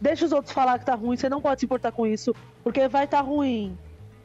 Deixa 0.00 0.24
os 0.26 0.32
outros 0.32 0.52
falar 0.52 0.78
que 0.78 0.84
tá 0.84 0.94
ruim, 0.94 1.16
você 1.16 1.28
não 1.28 1.40
pode 1.40 1.60
se 1.60 1.66
importar 1.66 1.92
com 1.92 2.06
isso, 2.06 2.34
porque 2.62 2.88
vai 2.88 3.06
tá 3.06 3.20
ruim. 3.20 3.78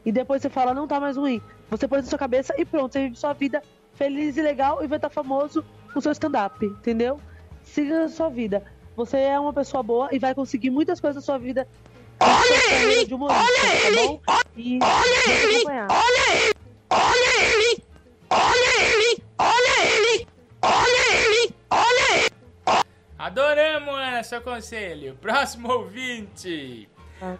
E 0.05 0.11
depois 0.11 0.41
você 0.41 0.49
fala, 0.49 0.73
não 0.73 0.87
tá 0.87 0.99
mais 0.99 1.17
ruim. 1.17 1.39
Você 1.69 1.87
põe 1.87 1.99
na 1.99 2.05
sua 2.05 2.17
cabeça 2.17 2.53
e 2.57 2.65
pronto, 2.65 2.91
você 2.91 3.03
vive 3.03 3.15
sua 3.15 3.33
vida 3.33 3.61
feliz 3.93 4.35
e 4.37 4.41
legal 4.41 4.83
e 4.83 4.87
vai 4.87 4.97
estar 4.97 5.09
famoso 5.09 5.63
no 5.93 6.01
seu 6.01 6.11
stand-up, 6.11 6.65
entendeu? 6.65 7.19
Siga 7.63 8.05
a 8.05 8.09
sua 8.09 8.29
vida. 8.29 8.63
Você 8.95 9.17
é 9.17 9.39
uma 9.39 9.53
pessoa 9.53 9.83
boa 9.83 10.09
e 10.11 10.19
vai 10.19 10.33
conseguir 10.33 10.71
muitas 10.71 10.99
coisas 10.99 11.15
na 11.15 11.25
sua 11.25 11.37
vida. 11.37 11.67
Olha 12.19 12.73
ele! 12.81 13.13
Humorista, 13.13 13.43
olha 13.43 13.87
ele! 13.87 14.19
Tá 14.25 14.33
olha 14.33 14.51
ele! 14.57 15.65
Olha 15.65 16.35
ele! 16.35 16.53
Olha 16.89 17.43
ele! 17.43 17.90
Olha 18.31 18.81
ele! 18.81 19.23
Olha 19.37 19.85
ele! 19.85 20.27
Olha 20.61 21.03
ele! 21.19 21.55
Olha 21.69 22.15
ele! 22.17 22.31
Adoramos, 23.19 23.93
Ana, 23.93 24.23
seu 24.23 24.41
conselho. 24.41 25.15
Próximo 25.15 25.69
ouvinte. 25.69 26.89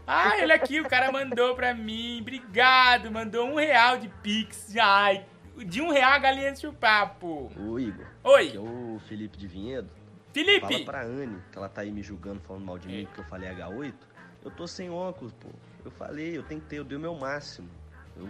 Ah, 0.06 0.34
olha 0.42 0.56
aqui, 0.56 0.82
o 0.82 0.90
cara 0.90 1.10
mandou 1.10 1.56
pra 1.56 1.74
mim. 1.74 2.20
Obrigado, 2.20 3.10
mandou 3.10 3.48
um 3.48 3.56
real 3.56 3.98
de 3.98 4.10
Pix. 4.22 4.76
Ai, 4.76 5.26
de 5.66 5.82
um 5.82 5.92
real 5.92 6.12
a 6.12 6.20
galinha 6.20 6.52
de 6.52 6.70
papo. 6.74 7.50
Ô 7.58 7.80
Igor. 7.80 8.06
Oi. 8.26 8.50
Aqui 8.50 8.58
é 8.58 8.60
o 8.60 9.00
Felipe 9.08 9.38
de 9.38 9.48
Vinhedo. 9.48 9.90
Felipe! 10.34 10.60
Fala 10.60 10.86
pra 10.86 11.04
Anne, 11.04 11.42
que 11.52 11.58
ela 11.58 11.70
tá 11.70 11.82
aí 11.82 11.92
me 11.92 12.04
julgando, 12.04 12.42
falando 12.42 12.66
mal 12.66 12.78
de 12.78 12.88
mim, 12.88 13.06
porque 13.06 13.22
eu 13.22 13.26
falei 13.26 13.50
H8. 13.50 13.94
Eu 14.44 14.52
tô 14.52 14.68
sem 14.68 14.90
óculos, 14.90 15.32
pô. 15.40 15.48
Eu 15.86 15.92
falei, 15.92 16.38
eu 16.38 16.44
tentei, 16.44 16.80
eu 16.80 16.84
dei 16.84 16.98
o 16.98 17.02
meu 17.02 17.16
máximo. 17.16 17.70
Eu 18.22 18.30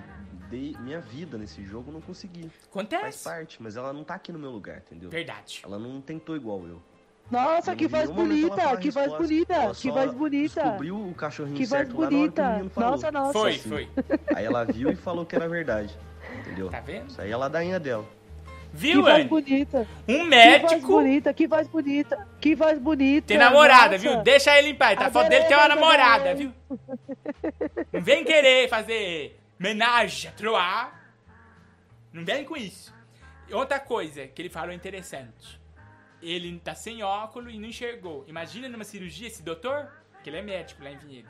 dei 0.50 0.76
minha 0.80 1.00
vida 1.02 1.38
nesse 1.38 1.64
jogo, 1.64 1.92
não 1.92 2.02
consegui. 2.02 2.50
Acontece. 2.70 3.02
Faz 3.02 3.24
parte, 3.24 3.62
mas 3.62 3.76
ela 3.76 3.92
não 3.92 4.04
tá 4.04 4.16
aqui 4.16 4.32
no 4.32 4.40
meu 4.40 4.52
lugar, 4.52 4.78
entendeu? 4.78 5.10
Verdade. 5.10 5.62
Ela 5.66 5.78
não 5.78 6.00
tentou 6.02 6.36
igual 6.36 6.66
eu. 6.66 6.82
Nossa, 7.30 7.76
que 7.76 7.88
voz 7.88 8.10
bonita, 8.10 8.76
que 8.78 8.92
voz 8.92 9.12
bonita, 9.14 9.72
que 9.74 9.90
voz 9.90 10.14
bonita. 10.14 10.62
Descobriu 10.64 10.98
o 11.10 11.14
cachorrinho 11.14 11.56
Que 11.56 11.66
voz 11.66 11.88
que 11.88 11.94
bonita. 11.94 12.62
Nossa, 12.76 13.12
nossa. 13.12 13.32
Foi, 13.34 13.52
Assim. 13.52 13.70
foi. 13.70 13.90
Aí 14.36 14.46
ela 14.46 14.66
viu 14.66 14.92
e 14.92 14.96
falou 14.96 15.26
que 15.26 15.36
era 15.36 15.48
verdade. 15.48 15.98
Entendeu? 16.40 16.70
Tá 16.70 16.80
vendo? 16.82 17.08
Isso 17.10 17.22
aí 17.22 17.32
é 17.32 17.34
a 17.34 17.38
ladainha 17.38 17.80
dela. 17.80 18.06
Viu, 18.74 19.04
que 19.04 19.10
voz 19.10 19.26
bonita. 19.28 19.80
Um 19.80 20.06
Que 20.06 20.18
voz 20.18 20.30
médico 20.30 20.88
bonita, 20.88 21.34
que 21.34 21.48
voz 21.48 21.68
bonita, 21.68 22.28
que 22.40 22.56
voz 22.56 22.80
bonita. 22.80 23.28
tem 23.28 23.38
namorada, 23.38 23.98
nossa. 23.98 23.98
viu? 23.98 24.24
Deixa 24.24 24.58
ele 24.58 24.70
em 24.70 24.76
paz. 24.76 24.98
Tá? 24.98 25.08
A 25.08 25.12
foto 25.12 25.30
dele 25.30 25.46
tem 25.46 25.58
uma 25.58 25.66
Adorei, 25.66 25.82
namorada, 25.82 26.36
viu? 26.36 26.54
Não 27.92 28.02
vem 28.02 28.24
querer 28.24 28.70
fazer 28.70 29.41
menagem 29.62 30.28
a 30.28 30.34
troar. 30.34 31.14
Não 32.12 32.26
vem 32.26 32.44
com 32.44 32.58
isso. 32.58 32.92
Outra 33.52 33.80
coisa 33.80 34.26
que 34.26 34.42
ele 34.42 34.50
falou 34.50 34.74
interessante. 34.74 35.62
Ele 36.20 36.60
tá 36.60 36.74
sem 36.74 37.04
óculos 37.04 37.54
e 37.54 37.60
não 37.60 37.70
enxergou. 37.70 38.26
Imagina 38.28 38.68
numa 38.68 38.84
cirurgia 38.84 39.28
esse 39.28 39.44
doutor, 39.44 39.88
que 40.24 40.30
ele 40.30 40.38
é 40.38 40.42
médico 40.42 40.84
lá 40.84 40.92
em 40.92 40.98
Vinhedo. 40.98 41.30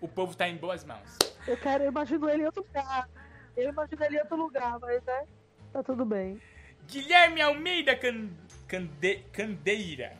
O 0.00 0.06
povo 0.06 0.36
tá 0.36 0.48
em 0.48 0.56
boas 0.56 0.84
mãos. 0.84 1.18
Eu 1.46 1.56
quero, 1.56 1.84
eu 1.84 1.90
imagino 1.90 2.28
ele 2.28 2.42
em 2.42 2.46
outro 2.46 2.62
lugar. 2.62 3.08
Eu 3.56 3.70
imagino 3.70 4.04
ele 4.04 4.16
em 4.16 4.20
outro 4.20 4.36
lugar, 4.36 4.78
mas 4.80 5.02
né? 5.04 5.24
Tá 5.72 5.82
tudo 5.82 6.04
bem. 6.04 6.40
Guilherme 6.86 7.40
Almeida 7.40 7.96
Can... 7.96 8.28
Cande... 8.68 9.24
Candeira. 9.32 10.12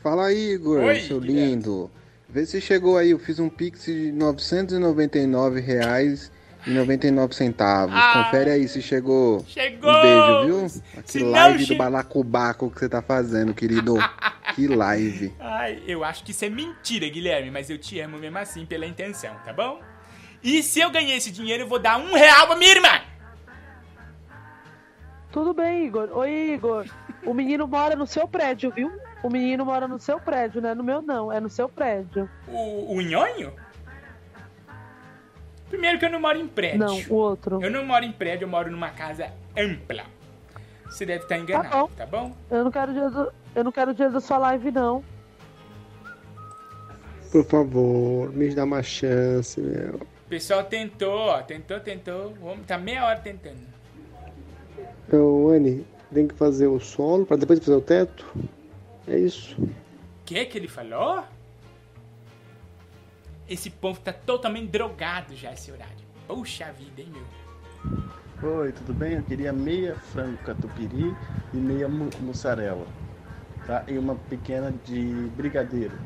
Fala 0.00 0.26
aí, 0.26 0.52
Igor, 0.52 0.82
Oi, 0.82 1.00
seu 1.00 1.18
lindo. 1.18 1.90
Vê 2.28 2.44
se 2.46 2.60
chegou 2.60 2.96
aí, 2.96 3.10
eu 3.10 3.18
fiz 3.18 3.38
um 3.38 3.48
pix 3.48 3.84
de 3.84 4.12
999 4.12 5.60
reais 5.60 6.30
e 6.66 6.70
99 6.70 7.34
centavos. 7.34 7.94
Ah, 7.94 8.24
Confere 8.24 8.50
aí 8.50 8.66
se 8.68 8.80
chegou. 8.82 9.44
chegou! 9.46 9.90
Um 9.90 10.00
beijo, 10.02 10.46
viu? 10.46 10.80
Não 11.24 11.30
live 11.30 11.64
che- 11.66 11.74
do 11.74 11.78
balacobaco 11.78 12.70
que 12.70 12.78
você 12.80 12.88
tá 12.88 13.02
fazendo, 13.02 13.52
querido. 13.54 13.94
Que 14.54 14.68
live. 14.68 15.34
Ai, 15.40 15.82
eu 15.84 16.04
acho 16.04 16.22
que 16.22 16.30
isso 16.30 16.44
é 16.44 16.48
mentira, 16.48 17.08
Guilherme, 17.08 17.50
mas 17.50 17.70
eu 17.70 17.78
te 17.78 17.98
amo 17.98 18.18
mesmo 18.18 18.38
assim 18.38 18.64
pela 18.64 18.86
intenção, 18.86 19.34
tá 19.44 19.52
bom? 19.52 19.80
E 20.44 20.62
se 20.62 20.78
eu 20.80 20.90
ganhar 20.90 21.16
esse 21.16 21.32
dinheiro, 21.32 21.64
eu 21.64 21.66
vou 21.68 21.78
dar 21.80 21.98
um 21.98 22.14
real 22.14 22.46
pra 22.46 22.54
minha 22.54 22.70
irmã! 22.70 23.00
Tudo 25.32 25.52
bem, 25.52 25.86
Igor. 25.86 26.08
Oi, 26.12 26.52
Igor. 26.54 26.86
O 27.24 27.34
menino 27.34 27.66
mora 27.66 27.96
no 27.96 28.06
seu 28.06 28.28
prédio, 28.28 28.70
viu? 28.70 28.92
O 29.22 29.30
menino 29.30 29.64
mora 29.64 29.88
no 29.88 29.98
seu 29.98 30.20
prédio, 30.20 30.60
não 30.62 30.68
é 30.70 30.74
no 30.74 30.84
meu, 30.84 31.02
não. 31.02 31.32
É 31.32 31.40
no 31.40 31.48
seu 31.50 31.68
prédio. 31.68 32.28
O, 32.46 32.94
o 32.96 33.00
nhonho? 33.00 33.52
Primeiro 35.74 35.98
que 35.98 36.04
eu 36.04 36.10
não 36.10 36.20
moro 36.20 36.38
em 36.38 36.46
prédio. 36.46 36.78
Não, 36.78 37.00
o 37.08 37.14
outro. 37.14 37.60
Eu 37.60 37.68
não 37.68 37.84
moro 37.84 38.04
em 38.04 38.12
prédio, 38.12 38.44
eu 38.44 38.48
moro 38.48 38.70
numa 38.70 38.90
casa 38.90 39.32
ampla. 39.58 40.04
Você 40.88 41.04
deve 41.04 41.24
estar 41.24 41.36
enganado, 41.36 41.76
bom. 41.76 41.90
tá 41.96 42.06
bom? 42.06 42.32
Eu 42.48 42.62
não 42.62 42.70
quero 42.70 42.92
o 42.92 42.94
dia 42.94 43.10
do, 43.10 43.32
eu 43.56 43.64
não 43.64 43.72
quero 43.72 43.92
dia 43.92 44.08
da 44.08 44.20
sua 44.20 44.38
live, 44.38 44.70
não. 44.70 45.02
Por 47.32 47.44
favor, 47.44 48.32
me 48.32 48.54
dá 48.54 48.62
uma 48.62 48.84
chance, 48.84 49.60
meu. 49.60 49.96
O 49.96 50.28
pessoal 50.28 50.62
tentou, 50.62 51.26
ó, 51.26 51.42
tentou, 51.42 51.80
tentou. 51.80 52.32
O 52.40 52.46
homem 52.46 52.62
tá 52.62 52.78
meia 52.78 53.04
hora 53.04 53.18
tentando. 53.18 53.58
Então, 55.08 55.48
Anne, 55.48 55.84
tem 56.12 56.28
que 56.28 56.34
fazer 56.34 56.68
o 56.68 56.78
solo 56.78 57.26
pra 57.26 57.36
depois 57.36 57.58
fazer 57.58 57.76
o 57.76 57.80
teto. 57.80 58.24
É 59.08 59.18
isso. 59.18 59.60
O 59.60 59.68
que 60.24 60.44
que 60.46 60.56
ele 60.56 60.68
falou? 60.68 61.24
Esse 63.48 63.70
povo 63.70 64.00
tá 64.00 64.12
totalmente 64.12 64.70
drogado 64.70 65.34
já 65.36 65.52
esse 65.52 65.70
horário. 65.70 65.94
Puxa 66.26 66.72
vida, 66.72 67.02
hein, 67.02 67.12
meu? 67.12 68.50
Oi, 68.60 68.72
tudo 68.72 68.92
bem? 68.94 69.14
Eu 69.14 69.22
queria 69.22 69.52
meia 69.52 69.94
frango 69.96 70.38
catupiry 70.38 71.14
e 71.52 71.56
meia 71.56 71.88
mu- 71.88 72.10
mussarela. 72.20 72.86
Tá? 73.66 73.84
E 73.88 73.96
uma 73.98 74.14
pequena 74.14 74.72
de 74.84 75.28
brigadeiro. 75.36 75.98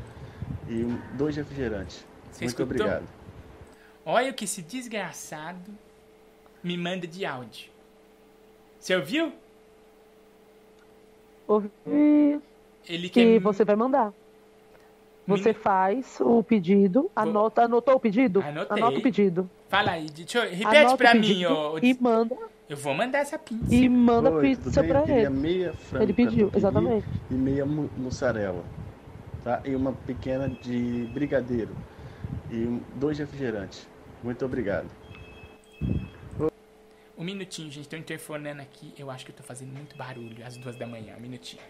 E 0.67 0.83
um- 0.83 0.99
dois 1.17 1.35
refrigerantes. 1.35 2.05
Você 2.31 2.43
Muito 2.45 2.61
escutou? 2.61 2.65
obrigado. 2.65 3.07
Olha 4.05 4.31
o 4.31 4.33
que 4.33 4.45
esse 4.45 4.61
desgraçado 4.61 5.71
me 6.63 6.77
manda 6.77 7.07
de 7.07 7.25
áudio. 7.25 7.69
Você 8.79 8.95
ouviu? 8.95 9.33
Ouvi 11.47 11.69
Ele 12.87 13.09
que 13.09 13.33
quer... 13.33 13.39
você 13.39 13.65
vai 13.65 13.75
mandar. 13.75 14.13
Você 15.29 15.53
faz 15.53 16.17
o 16.19 16.43
pedido, 16.43 17.09
anota, 17.15 17.63
anotou 17.63 17.95
o 17.95 17.99
pedido? 17.99 18.41
Anotei. 18.41 18.77
Anota 18.81 18.97
o 18.99 19.01
pedido. 19.01 19.49
Fala 19.69 19.91
aí, 19.91 20.07
deixa 20.09 20.39
eu... 20.39 20.49
repete 20.49 20.77
Anota 20.77 20.97
pra 20.97 21.13
mim, 21.13 21.45
ô- 21.45 21.77
E 21.79 21.97
manda, 21.99 22.35
Eu 22.67 22.75
vou 22.77 22.93
mandar 22.93 23.19
essa 23.19 23.37
pizza. 23.37 23.73
e 23.73 23.87
manda 23.87 24.31
Oi, 24.31 24.41
pizza 24.55 24.83
pra 24.83 25.03
ele. 25.07 25.29
meia 25.29 25.73
frango 25.73 26.03
Ele 26.05 26.13
pediu, 26.13 26.51
exatamente. 26.55 27.05
E 27.29 27.33
meia 27.33 27.65
mu- 27.65 27.89
mussarela. 27.97 28.63
Tá? 29.43 29.61
E 29.65 29.75
uma 29.75 29.93
pequena 29.93 30.49
de 30.49 31.09
brigadeiro. 31.13 31.75
E 32.51 32.79
dois 32.95 33.17
refrigerantes. 33.19 33.87
Muito 34.23 34.43
obrigado. 34.43 34.87
Um 37.17 37.23
minutinho, 37.23 37.69
gente. 37.71 37.87
Tô 37.87 37.95
interfonando 37.95 38.61
aqui. 38.61 38.93
Eu 38.97 39.09
acho 39.11 39.25
que 39.25 39.31
eu 39.31 39.35
tô 39.35 39.43
fazendo 39.43 39.71
muito 39.73 39.95
barulho 39.97 40.45
às 40.45 40.55
duas 40.57 40.75
da 40.75 40.87
manhã. 40.87 41.15
Um 41.17 41.21
minutinho. 41.21 41.61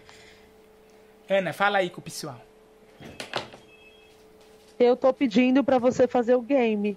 Ana, 1.28 1.52
fala 1.52 1.78
aí 1.78 1.90
com 1.90 2.00
o 2.00 2.02
pessoal. 2.04 2.40
Eu 4.78 4.96
tô 4.96 5.12
pedindo 5.12 5.62
pra 5.62 5.78
você 5.78 6.08
fazer 6.08 6.34
o 6.34 6.40
game. 6.40 6.96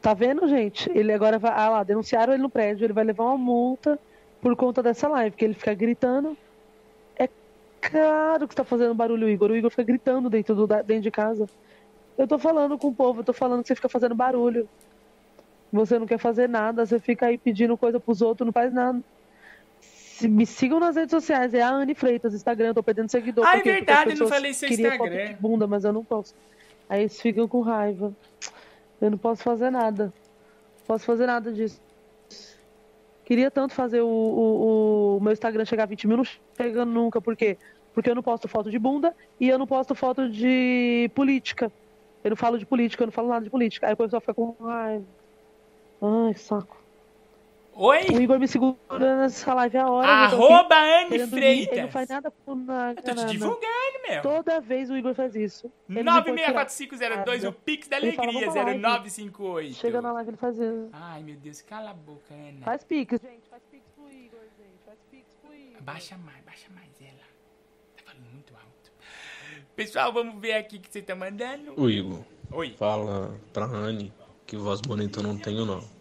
Tá 0.00 0.14
vendo, 0.14 0.46
gente? 0.46 0.90
Ele 0.94 1.12
agora 1.12 1.38
vai. 1.38 1.52
Ah 1.52 1.70
lá, 1.70 1.82
denunciaram 1.82 2.32
ele 2.32 2.42
no 2.42 2.50
prédio. 2.50 2.84
Ele 2.84 2.92
vai 2.92 3.04
levar 3.04 3.24
uma 3.24 3.38
multa 3.38 3.98
por 4.40 4.54
conta 4.54 4.82
dessa 4.82 5.08
live, 5.08 5.30
porque 5.30 5.44
ele 5.44 5.54
fica 5.54 5.74
gritando. 5.74 6.36
É 7.16 7.28
claro 7.80 8.46
que 8.46 8.54
tá 8.54 8.62
fazendo 8.62 8.94
barulho, 8.94 9.28
Igor. 9.28 9.50
O 9.50 9.56
Igor 9.56 9.70
fica 9.70 9.82
gritando 9.82 10.28
dentro, 10.30 10.54
do, 10.54 10.66
dentro 10.66 11.00
de 11.00 11.10
casa. 11.10 11.48
Eu 12.16 12.26
tô 12.26 12.38
falando 12.38 12.76
com 12.78 12.88
o 12.88 12.94
povo, 12.94 13.20
eu 13.20 13.24
tô 13.24 13.32
falando 13.32 13.62
que 13.62 13.68
você 13.68 13.74
fica 13.74 13.88
fazendo 13.88 14.14
barulho. 14.14 14.68
Você 15.72 15.98
não 15.98 16.06
quer 16.06 16.18
fazer 16.18 16.48
nada, 16.48 16.84
você 16.84 16.98
fica 16.98 17.26
aí 17.26 17.38
pedindo 17.38 17.76
coisa 17.76 18.00
pros 18.00 18.22
outros, 18.22 18.46
não 18.46 18.52
faz 18.52 18.72
nada. 18.72 19.02
Me 20.22 20.46
sigam 20.46 20.80
nas 20.80 20.96
redes 20.96 21.10
sociais, 21.10 21.54
é 21.54 21.62
a 21.62 21.70
Anne 21.70 21.94
Freitas, 21.94 22.34
Instagram, 22.34 22.68
eu 22.68 22.74
tô 22.74 22.82
perdendo 22.82 23.10
seguidor. 23.10 23.46
Ah, 23.46 23.58
é 23.58 23.62
verdade, 23.62 24.12
eu 24.12 24.16
não 24.18 24.28
falei 24.28 24.52
seu 24.52 24.68
Instagram. 24.68 25.28
de 25.28 25.34
bunda, 25.34 25.66
mas 25.66 25.84
eu 25.84 25.92
não 25.92 26.04
posso. 26.04 26.34
Aí 26.88 27.02
eles 27.02 27.20
ficam 27.20 27.46
com 27.46 27.60
raiva. 27.60 28.12
Eu 29.00 29.10
não 29.10 29.18
posso 29.18 29.42
fazer 29.42 29.70
nada. 29.70 30.04
Não 30.06 30.86
posso 30.86 31.04
fazer 31.04 31.26
nada 31.26 31.52
disso. 31.52 31.80
Queria 33.24 33.50
tanto 33.50 33.74
fazer 33.74 34.00
o, 34.00 34.08
o, 34.08 35.16
o 35.18 35.20
meu 35.20 35.32
Instagram 35.32 35.64
chegar 35.64 35.82
a 35.82 35.86
20 35.86 36.08
mil, 36.08 36.16
não 36.16 36.24
chega 36.24 36.84
nunca. 36.84 37.20
Por 37.20 37.36
quê? 37.36 37.58
Porque 37.92 38.10
eu 38.10 38.14
não 38.14 38.22
posto 38.22 38.48
foto 38.48 38.70
de 38.70 38.78
bunda 38.78 39.14
e 39.38 39.48
eu 39.48 39.58
não 39.58 39.66
posto 39.66 39.94
foto 39.94 40.28
de 40.30 41.10
política. 41.14 41.70
Eu 42.24 42.30
não 42.30 42.36
falo 42.36 42.58
de 42.58 42.64
política, 42.64 43.02
eu 43.02 43.06
não 43.06 43.12
falo 43.12 43.28
nada 43.28 43.44
de 43.44 43.50
política. 43.50 43.86
Aí 43.86 43.92
o 43.92 43.96
pessoal 43.96 44.20
fica 44.20 44.34
com 44.34 44.56
raiva. 44.60 45.04
Ai, 46.00 46.34
saco. 46.34 46.82
Oi? 47.80 48.06
O 48.12 48.20
Igor 48.20 48.40
me 48.40 48.48
segura 48.48 48.76
nessa 48.98 49.54
live 49.54 49.78
a 49.78 49.88
hora. 49.88 50.08
Arroba 50.08 50.74
Anne. 50.74 51.28
Freitas. 51.28 51.72
Ele 51.72 51.82
não 51.82 51.88
faz 51.90 52.08
nada 52.08 52.28
por 52.28 52.56
nada. 52.56 53.00
Eu 53.00 53.04
tô 53.04 53.14
te 53.14 53.26
divulgando, 53.26 53.98
meu. 54.08 54.20
Toda 54.20 54.60
vez 54.60 54.90
o 54.90 54.96
Igor 54.96 55.14
faz 55.14 55.36
isso. 55.36 55.70
Ele 55.88 56.02
não 56.02 56.20
pode 56.20 56.36
tirar 56.42 56.66
9645002, 56.66 57.48
o 57.48 57.52
Pix 57.52 57.86
da 57.86 57.98
Ele 57.98 58.06
Alegria, 58.18 58.50
"Vamos 58.50 58.82
lá, 58.82 58.98
0958. 58.98 59.74
Chega 59.74 60.02
na 60.02 60.12
live 60.12 60.30
ele 60.30 60.36
faz 60.36 60.58
isso. 60.58 60.88
Ai, 60.92 61.22
meu 61.22 61.36
Deus, 61.36 61.62
cala 61.62 61.90
a 61.90 61.94
boca, 61.94 62.34
Ana. 62.34 62.64
Faz 62.64 62.82
pix, 62.82 63.12
gente. 63.22 63.48
Faz 63.48 63.62
pix 63.70 63.84
pro 63.94 64.10
Igor, 64.10 64.40
gente. 64.58 64.82
Faz 64.84 64.98
pix 65.08 65.34
pro 65.40 65.54
Igor. 65.54 65.80
Baixa 65.82 66.18
mais, 66.18 66.44
baixa 66.44 66.66
mais 66.74 66.90
ela. 67.00 67.26
Tá 67.96 68.02
falando 68.06 68.28
muito 68.32 68.54
alto. 68.54 68.92
Pessoal, 69.76 70.12
vamos 70.12 70.40
ver 70.40 70.54
aqui 70.54 70.78
o 70.78 70.80
que 70.80 70.90
você 70.92 71.00
tá 71.00 71.14
mandando. 71.14 71.74
O 71.80 71.88
Igor. 71.88 72.24
Oi. 72.50 72.74
Fala 72.76 73.38
pra 73.52 73.66
Anne 73.66 74.12
que 74.44 74.56
voz 74.56 74.80
bonita 74.80 75.20
eu 75.20 75.22
não 75.22 75.38
tenho, 75.38 75.64
não. 75.64 75.96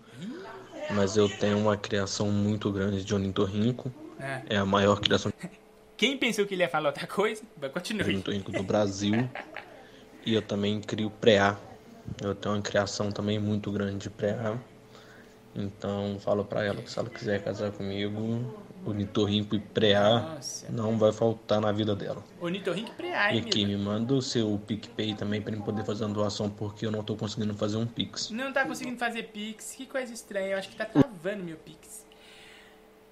Mas 0.92 1.18
eu 1.18 1.30
tenho 1.30 1.58
uma 1.58 1.76
criação 1.76 2.32
muito 2.32 2.72
grande 2.72 3.04
de 3.04 3.14
ornitorrinco. 3.14 3.92
É. 4.20 4.42
É 4.50 4.58
a 4.58 4.66
maior 4.66 5.00
criação 5.00 5.32
Quem 5.98 6.16
pensou 6.16 6.46
que 6.46 6.54
ele 6.54 6.62
ia 6.62 6.70
falar 6.70 6.90
outra 6.90 7.08
coisa? 7.08 7.42
Vai, 7.58 7.70
de 7.70 7.74
continue. 7.74 8.04
ornitorrinco 8.04 8.52
do 8.52 8.62
Brasil. 8.62 9.28
E 10.24 10.34
eu 10.34 10.42
também 10.44 10.80
crio 10.80 11.10
preá. 11.10 11.58
Eu 12.22 12.36
tenho 12.36 12.54
uma 12.54 12.62
criação 12.62 13.12
também 13.12 13.40
muito 13.40 13.72
grande 13.72 13.98
de 13.98 14.10
preá. 14.10 14.58
Então 15.56 16.18
falo 16.20 16.46
pra 16.46 16.64
ela 16.64 16.82
que 16.84 16.92
se 16.92 17.00
ela 17.00 17.10
quiser 17.10 17.44
casar 17.44 17.72
comigo, 17.72 18.54
ornitorrinco 18.90 19.56
e 19.56 19.60
preá 19.60 20.20
Nossa. 20.20 20.72
não 20.72 20.98
vai 20.98 21.12
faltar 21.12 21.60
na 21.62 21.72
vida 21.72 21.96
dela. 21.96 22.24
Ornitorrinco 22.40 22.92
preá, 22.96 23.34
E 23.34 23.38
hein, 23.38 23.44
aqui, 23.46 23.66
meu? 23.66 23.78
me 23.78 23.84
manda 23.86 24.14
o 24.14 24.22
seu 24.22 24.60
PicPay 24.66 25.16
também 25.16 25.42
pra 25.42 25.54
eu 25.54 25.62
poder 25.62 25.84
fazer 25.86 26.06
uma 26.06 26.14
doação, 26.14 26.50
porque 26.50 26.86
eu 26.86 26.92
não 26.92 27.04
tô 27.04 27.16
conseguindo 27.16 27.54
fazer 27.54 27.78
um 27.78 27.86
Pix. 27.86 28.30
Não 28.32 28.52
tá 28.54 28.66
conseguindo 28.66 28.98
fazer 28.98 29.24
Pix. 29.24 29.74
Que 29.76 29.86
coisa 29.86 30.14
estranha. 30.14 30.54
Eu 30.54 30.58
acho 30.58 30.70
que 30.70 30.76
tá 30.76 30.86
travando 30.86 31.44
meu 31.44 31.58
Pix. 31.58 32.06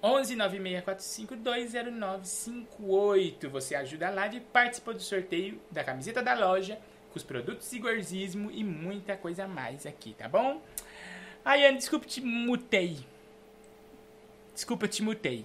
11 0.02 0.36
9645 0.36 1.36
20958. 1.36 3.50
Você 3.50 3.74
ajuda 3.74 4.08
a 4.08 4.10
live 4.10 4.36
e 4.36 4.40
participa 4.40 4.92
do 4.94 5.00
sorteio 5.02 5.58
da 5.70 5.82
camiseta 5.82 6.22
da 6.22 6.34
loja, 6.34 6.78
com 7.10 7.16
os 7.16 7.22
produtos 7.22 7.72
Igorzismo 7.72 8.50
e 8.50 8.62
muita 8.62 9.16
coisa 9.16 9.48
mais 9.48 9.86
aqui, 9.86 10.14
tá 10.14 10.28
bom? 10.28 10.60
Ayane, 11.44 11.78
desculpa, 11.78 12.06
te 12.06 12.20
mutei. 12.20 12.98
Desculpa, 14.54 14.86
te 14.88 15.02
mutei. 15.02 15.44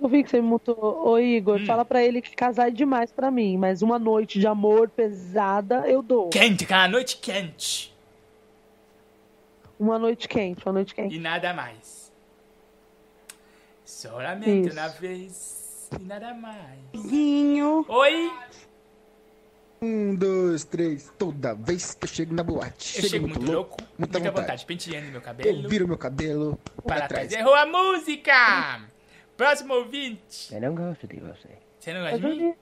Eu 0.00 0.08
vi 0.08 0.22
que 0.24 0.30
você 0.30 0.40
me 0.40 0.48
mutou. 0.48 0.76
Ô, 1.06 1.18
Igor, 1.18 1.60
Hum. 1.60 1.66
fala 1.66 1.84
pra 1.84 2.02
ele 2.02 2.22
que 2.22 2.34
casar 2.34 2.68
é 2.68 2.70
demais 2.70 3.12
pra 3.12 3.30
mim, 3.30 3.56
mas 3.58 3.82
uma 3.82 3.98
noite 3.98 4.38
de 4.38 4.46
amor 4.46 4.88
pesada 4.88 5.86
eu 5.86 6.02
dou. 6.02 6.30
Quente, 6.30 6.64
aquela 6.64 6.88
noite 6.88 7.16
quente. 7.18 7.94
Uma 9.78 9.98
noite 9.98 10.28
quente, 10.28 10.64
uma 10.64 10.72
noite 10.72 10.94
quente. 10.94 11.14
E 11.14 11.18
nada 11.18 11.52
mais. 11.52 12.10
Solamente 13.84 14.68
Isso. 14.68 14.78
uma 14.78 14.88
vez 14.88 15.88
e 15.98 16.02
nada 16.04 16.32
mais. 16.34 16.78
Guinho. 16.94 17.84
Oi? 17.88 18.32
Um, 19.82 20.14
dois, 20.14 20.64
três. 20.64 21.10
Toda 21.18 21.54
vez 21.54 21.94
que 21.94 22.04
eu 22.04 22.08
chego 22.08 22.34
na 22.34 22.42
boate, 22.42 23.02
Eu 23.02 23.08
chego 23.08 23.26
muito 23.28 23.40
louco, 23.50 23.76
muita 23.98 24.18
muita 24.18 24.18
vontade. 24.18 24.40
vontade, 24.42 24.66
penteando 24.66 25.10
meu 25.10 25.20
cabelo. 25.22 25.62
Eu 25.64 25.68
viro 25.68 25.88
meu 25.88 25.96
cabelo 25.98 26.58
para 26.84 26.96
para 26.96 27.08
trás. 27.08 27.28
trás. 27.28 27.32
Errou 27.32 27.54
a 27.54 27.66
música! 27.66 28.82
Próximo 29.40 29.72
ouvinte. 29.72 30.54
Eu 30.54 30.60
não 30.60 30.74
gosto 30.74 31.06
de 31.06 31.18
você. 31.18 31.48
Você 31.78 31.94
não 31.94 32.02
gosta 32.02 32.18
de 32.18 32.26
mim? 32.26 32.54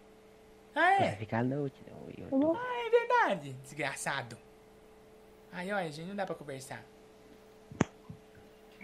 Ah, 0.77 0.81
Vai 0.81 1.09
é? 1.09 1.17
ficar 1.17 1.43
noite, 1.43 1.75
não. 1.91 2.07
Eu 2.31 2.57
Ah, 2.57 2.87
é 2.87 2.89
verdade. 2.89 3.53
Desgraçado. 3.65 4.39
Ai, 5.53 5.73
olha, 5.73 5.91
gente, 5.91 6.07
não 6.07 6.15
dá 6.15 6.25
pra 6.25 6.37
conversar. 6.37 6.85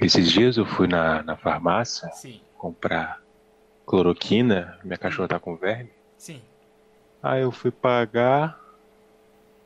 Esses 0.00 0.28
dias 0.28 0.56
eu 0.56 0.66
fui 0.66 0.88
na, 0.88 1.22
na 1.22 1.36
farmácia 1.36 2.08
Sim. 2.10 2.40
comprar 2.58 3.22
cloroquina, 3.86 4.76
minha 4.82 4.98
cachorra 4.98 5.28
tá 5.28 5.38
com 5.38 5.54
verme. 5.54 5.92
Sim. 6.18 6.42
Aí 7.22 7.42
eu 7.42 7.52
fui 7.52 7.70
pagar, 7.70 8.58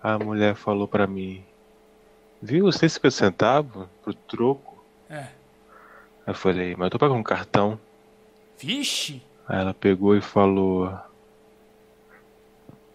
a 0.03 0.19
mulher 0.19 0.55
falou 0.55 0.87
pra 0.87 1.07
mim, 1.07 1.43
viu, 2.43 2.71
150 2.71 3.11
centavos 3.11 3.89
pro 4.03 4.13
troco? 4.13 4.85
É. 5.09 5.17
Aí 5.17 5.31
eu 6.27 6.35
falei, 6.35 6.77
mas 6.77 6.85
eu 6.89 6.91
tô 6.91 6.99
pagando 6.99 7.21
um 7.21 7.23
cartão. 7.23 7.81
Vixe! 8.59 9.23
Aí 9.47 9.61
ela 9.61 9.73
pegou 9.73 10.17
e 10.17 10.21
falou, 10.21 10.93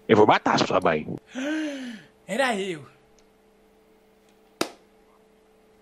Eu 0.07 0.17
vou 0.17 0.27
matar 0.27 0.59
sua 0.59 0.79
mãe. 0.79 1.07
Era 2.27 2.55
eu. 2.59 2.85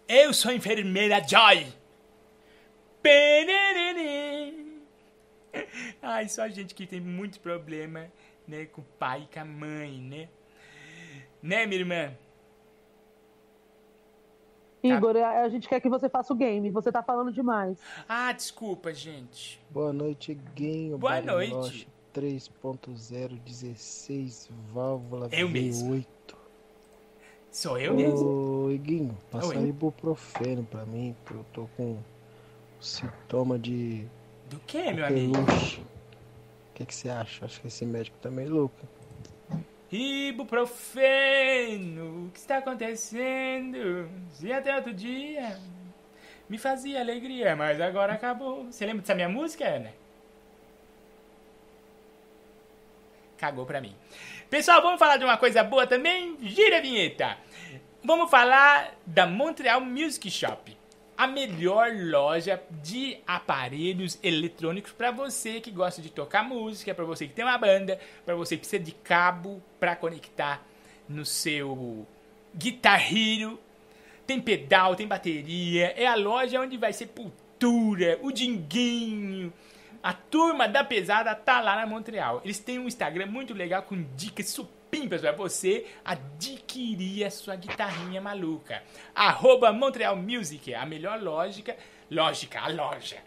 Eu 0.07 0.33
sou 0.33 0.51
a 0.51 0.53
enfermeira 0.53 1.21
Joy. 1.27 1.67
Ai, 6.01 6.27
só 6.29 6.47
gente 6.47 6.75
que 6.75 6.85
tem 6.85 6.99
muito 6.99 7.39
problema, 7.39 8.11
né, 8.47 8.65
com 8.65 8.81
o 8.81 8.85
pai 8.99 9.23
e 9.23 9.33
com 9.33 9.39
a 9.39 9.45
mãe, 9.45 9.99
né? 9.99 10.29
Né, 11.41 11.65
minha 11.65 11.79
irmã? 11.81 12.13
Igor, 14.83 15.15
a, 15.17 15.41
a 15.43 15.49
gente 15.49 15.67
quer 15.69 15.79
que 15.79 15.89
você 15.89 16.09
faça 16.09 16.33
o 16.33 16.35
game. 16.35 16.69
Você 16.71 16.91
tá 16.91 17.03
falando 17.03 17.31
demais. 17.31 17.77
Ah, 18.07 18.31
desculpa, 18.31 18.93
gente. 18.93 19.59
Boa 19.69 19.93
noite, 19.93 20.33
Guinho. 20.55 20.97
Boa 20.97 21.21
Bariloche 21.21 21.87
3.0, 22.13 23.39
16, 23.45 24.49
válvula 24.73 25.29
Eu 25.31 25.47
V8. 25.47 25.51
mesmo. 25.51 26.05
Sou 27.51 27.77
eu 27.77 27.93
mesmo. 27.93 28.65
Ô, 28.65 28.71
Iguinho, 28.71 29.17
passa 29.29 29.47
Oi. 29.47 29.57
aí 29.57 29.69
ibuprofeno 29.69 30.63
pra 30.63 30.85
mim, 30.85 31.15
que 31.25 31.33
eu 31.33 31.45
tô 31.51 31.67
com 31.75 31.97
sintoma 32.79 33.59
de 33.59 34.05
Do 34.49 34.57
que, 34.59 34.91
meu 34.93 35.05
amigo? 35.05 35.33
O 35.37 36.73
que, 36.73 36.85
que 36.85 36.95
você 36.95 37.09
acha? 37.09 37.45
Acho 37.45 37.59
que 37.61 37.67
esse 37.67 37.85
médico 37.85 38.17
tá 38.21 38.31
meio 38.31 38.49
louco. 38.53 38.75
Ibuprofeno, 39.91 40.68
o 42.27 42.31
que 42.31 42.39
está 42.39 42.59
acontecendo? 42.59 44.09
Se 44.30 44.51
até 44.53 44.73
outro 44.73 44.93
dia 44.93 45.59
me 46.49 46.57
fazia 46.57 47.01
alegria, 47.01 47.57
mas 47.57 47.81
agora 47.81 48.13
acabou. 48.13 48.72
Você 48.72 48.85
lembra 48.85 49.01
dessa 49.01 49.13
minha 49.13 49.27
música, 49.27 49.68
Ana? 49.68 49.93
Cagou 53.38 53.65
pra 53.65 53.81
mim. 53.81 53.93
Pessoal, 54.49 54.81
vamos 54.81 54.97
falar 54.99 55.18
de 55.18 55.26
uma 55.26 55.38
coisa 55.38 55.61
boa 55.61 55.85
também? 55.85 56.38
Gira 56.41 56.77
a 56.77 56.81
vinheta. 56.81 57.38
Vamos 58.01 58.31
falar 58.31 58.95
da 59.05 59.27
Montreal 59.27 59.81
Music 59.81 60.31
Shop. 60.31 60.77
A 61.22 61.27
melhor 61.27 61.91
loja 61.95 62.60
de 62.81 63.15
aparelhos 63.27 64.18
eletrônicos 64.23 64.91
para 64.91 65.11
você 65.11 65.61
que 65.61 65.69
gosta 65.69 66.02
de 66.02 66.10
tocar 66.10 66.43
música, 66.43 66.95
para 66.95 67.06
você 67.06 67.27
que 67.27 67.34
tem 67.35 67.45
uma 67.45 67.60
banda, 67.60 67.99
para 68.26 68.34
você 68.34 68.56
que 68.56 68.61
precisa 68.61 68.84
de 68.84 68.91
cabo 68.91 69.61
para 69.80 69.95
conectar 69.95 70.65
no 71.07 71.23
seu 71.23 72.07
Guitar 72.56 72.99
Hero. 73.14 73.60
Tem 74.26 74.41
pedal, 74.41 74.95
tem 74.95 75.06
bateria. 75.06 75.93
É 75.95 76.07
a 76.07 76.15
loja 76.15 76.60
onde 76.60 76.76
vai 76.76 76.91
Sepultura, 76.91 78.18
o 78.23 78.31
Dinguinho. 78.31 79.53
A 80.02 80.14
turma 80.14 80.68
da 80.68 80.84
pesada 80.84 81.35
tá 81.35 81.61
lá 81.61 81.76
na 81.76 81.85
Montreal. 81.85 82.41
Eles 82.43 82.57
têm 82.57 82.80
um 82.80 82.88
Instagram 82.88 83.27
muito 83.27 83.53
legal 83.53 83.84
com 83.84 84.07
dicas 84.15 84.48
supimpas 84.91 85.22
para 85.22 85.31
você 85.31 85.85
adquirir 86.03 87.23
a 87.23 87.31
sua 87.31 87.55
guitarrinha 87.55 88.19
maluca. 88.19 88.84
Arroba 89.15 89.72
Montreal 89.72 90.18
Music, 90.18 90.73
a 90.73 90.85
melhor 90.85 91.22
lógica, 91.22 91.76
lógica, 92.09 92.59
a 92.59 92.68
loja 92.68 93.18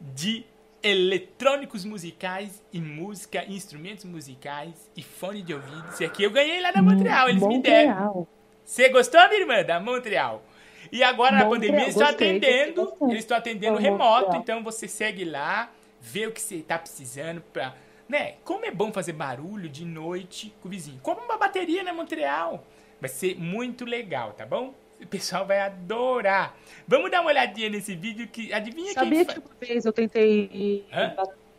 de 0.00 0.44
eletrônicos 0.82 1.84
musicais 1.84 2.60
e 2.72 2.80
música, 2.80 3.44
instrumentos 3.48 4.04
musicais 4.04 4.90
e 4.96 5.02
fone 5.02 5.42
de 5.42 5.54
ouvido. 5.54 5.88
Esse 5.90 6.04
aqui 6.04 6.24
eu 6.24 6.30
ganhei 6.32 6.60
lá 6.60 6.72
na 6.72 6.82
Montreal, 6.82 7.28
eles 7.28 7.42
me 7.42 7.62
deram. 7.62 7.94
Montreal. 7.94 8.28
Você 8.64 8.88
gostou, 8.88 9.20
minha 9.28 9.40
irmã, 9.40 9.62
da 9.62 9.78
Montreal? 9.78 10.42
E 10.90 11.04
agora 11.04 11.36
na 11.36 11.44
Montreal, 11.44 11.52
pandemia 11.60 11.82
eles 11.84 11.94
estão 11.94 12.08
atendendo, 12.08 12.92
eles 13.02 13.18
estão 13.20 13.36
atendendo 13.36 13.78
É, 13.78 13.80
remoto, 13.80 14.22
Montreal. 14.22 14.42
então 14.42 14.62
você 14.64 14.88
segue 14.88 15.24
lá, 15.24 15.70
vê 16.00 16.26
o 16.26 16.32
que 16.32 16.40
você 16.40 16.58
tá 16.62 16.76
precisando 16.78 17.40
pra, 17.52 17.74
né? 18.12 18.34
Como 18.44 18.64
é 18.66 18.70
bom 18.70 18.92
fazer 18.92 19.14
barulho 19.14 19.70
de 19.70 19.86
noite 19.86 20.54
com 20.60 20.68
o 20.68 20.70
vizinho. 20.70 21.00
Compra 21.02 21.24
uma 21.24 21.38
bateria 21.38 21.82
na 21.82 21.94
Montreal. 21.94 22.62
Vai 23.00 23.08
ser 23.08 23.36
muito 23.38 23.86
legal, 23.86 24.32
tá 24.34 24.44
bom? 24.44 24.74
O 25.00 25.06
pessoal 25.06 25.46
vai 25.46 25.60
adorar. 25.60 26.54
Vamos 26.86 27.10
dar 27.10 27.22
uma 27.22 27.30
olhadinha 27.30 27.70
nesse 27.70 27.96
vídeo 27.96 28.28
que 28.28 28.52
adivinha 28.52 28.92
Sabia 28.92 29.24
quem 29.24 29.34
que 29.34 29.40
fa... 29.40 29.40
uma 29.40 29.56
vez 29.66 29.84
eu 29.86 29.92
tentei. 29.94 30.84
Hã? 30.92 31.14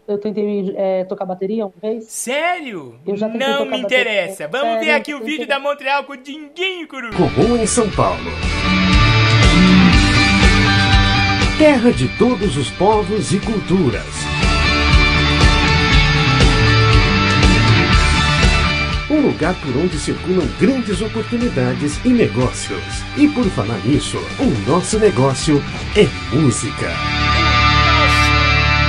Eu 0.07 0.17
tentei 0.19 0.73
é, 0.77 1.03
tocar 1.05 1.25
bateria 1.25 1.65
uma 1.65 1.73
vez? 1.81 2.05
Sério? 2.05 2.99
Eu 3.05 3.17
já 3.17 3.27
tentei 3.29 3.47
Não 3.47 3.57
tocar 3.65 3.75
me 3.75 3.81
bateria. 3.81 4.01
interessa. 4.11 4.47
Vamos 4.47 4.67
Sério, 4.67 4.85
ver 4.85 4.91
aqui 4.91 5.13
o 5.15 5.17
tentei. 5.19 5.33
vídeo 5.33 5.47
da 5.47 5.59
Montreal 5.59 6.03
com 6.03 6.13
o 6.13 6.17
Dinguinho, 6.17 6.87
Coruja. 6.87 7.17
Comum 7.17 7.57
em 7.57 7.65
São 7.65 7.89
Paulo. 7.89 8.29
Terra 11.57 11.91
de 11.91 12.07
todos 12.17 12.55
os 12.57 12.69
povos 12.71 13.33
e 13.33 13.39
culturas. 13.39 14.22
Um 19.23 19.27
lugar 19.27 19.55
por 19.61 19.77
onde 19.77 19.97
circulam 19.97 20.45
grandes 20.59 20.99
oportunidades 21.01 22.03
e 22.03 22.09
negócios. 22.09 22.83
E 23.17 23.25
por 23.33 23.45
falar 23.51 23.77
nisso, 23.85 24.17
o 24.37 24.69
nosso 24.69 24.99
negócio 24.99 25.55
é 25.95 26.35
música. 26.35 26.89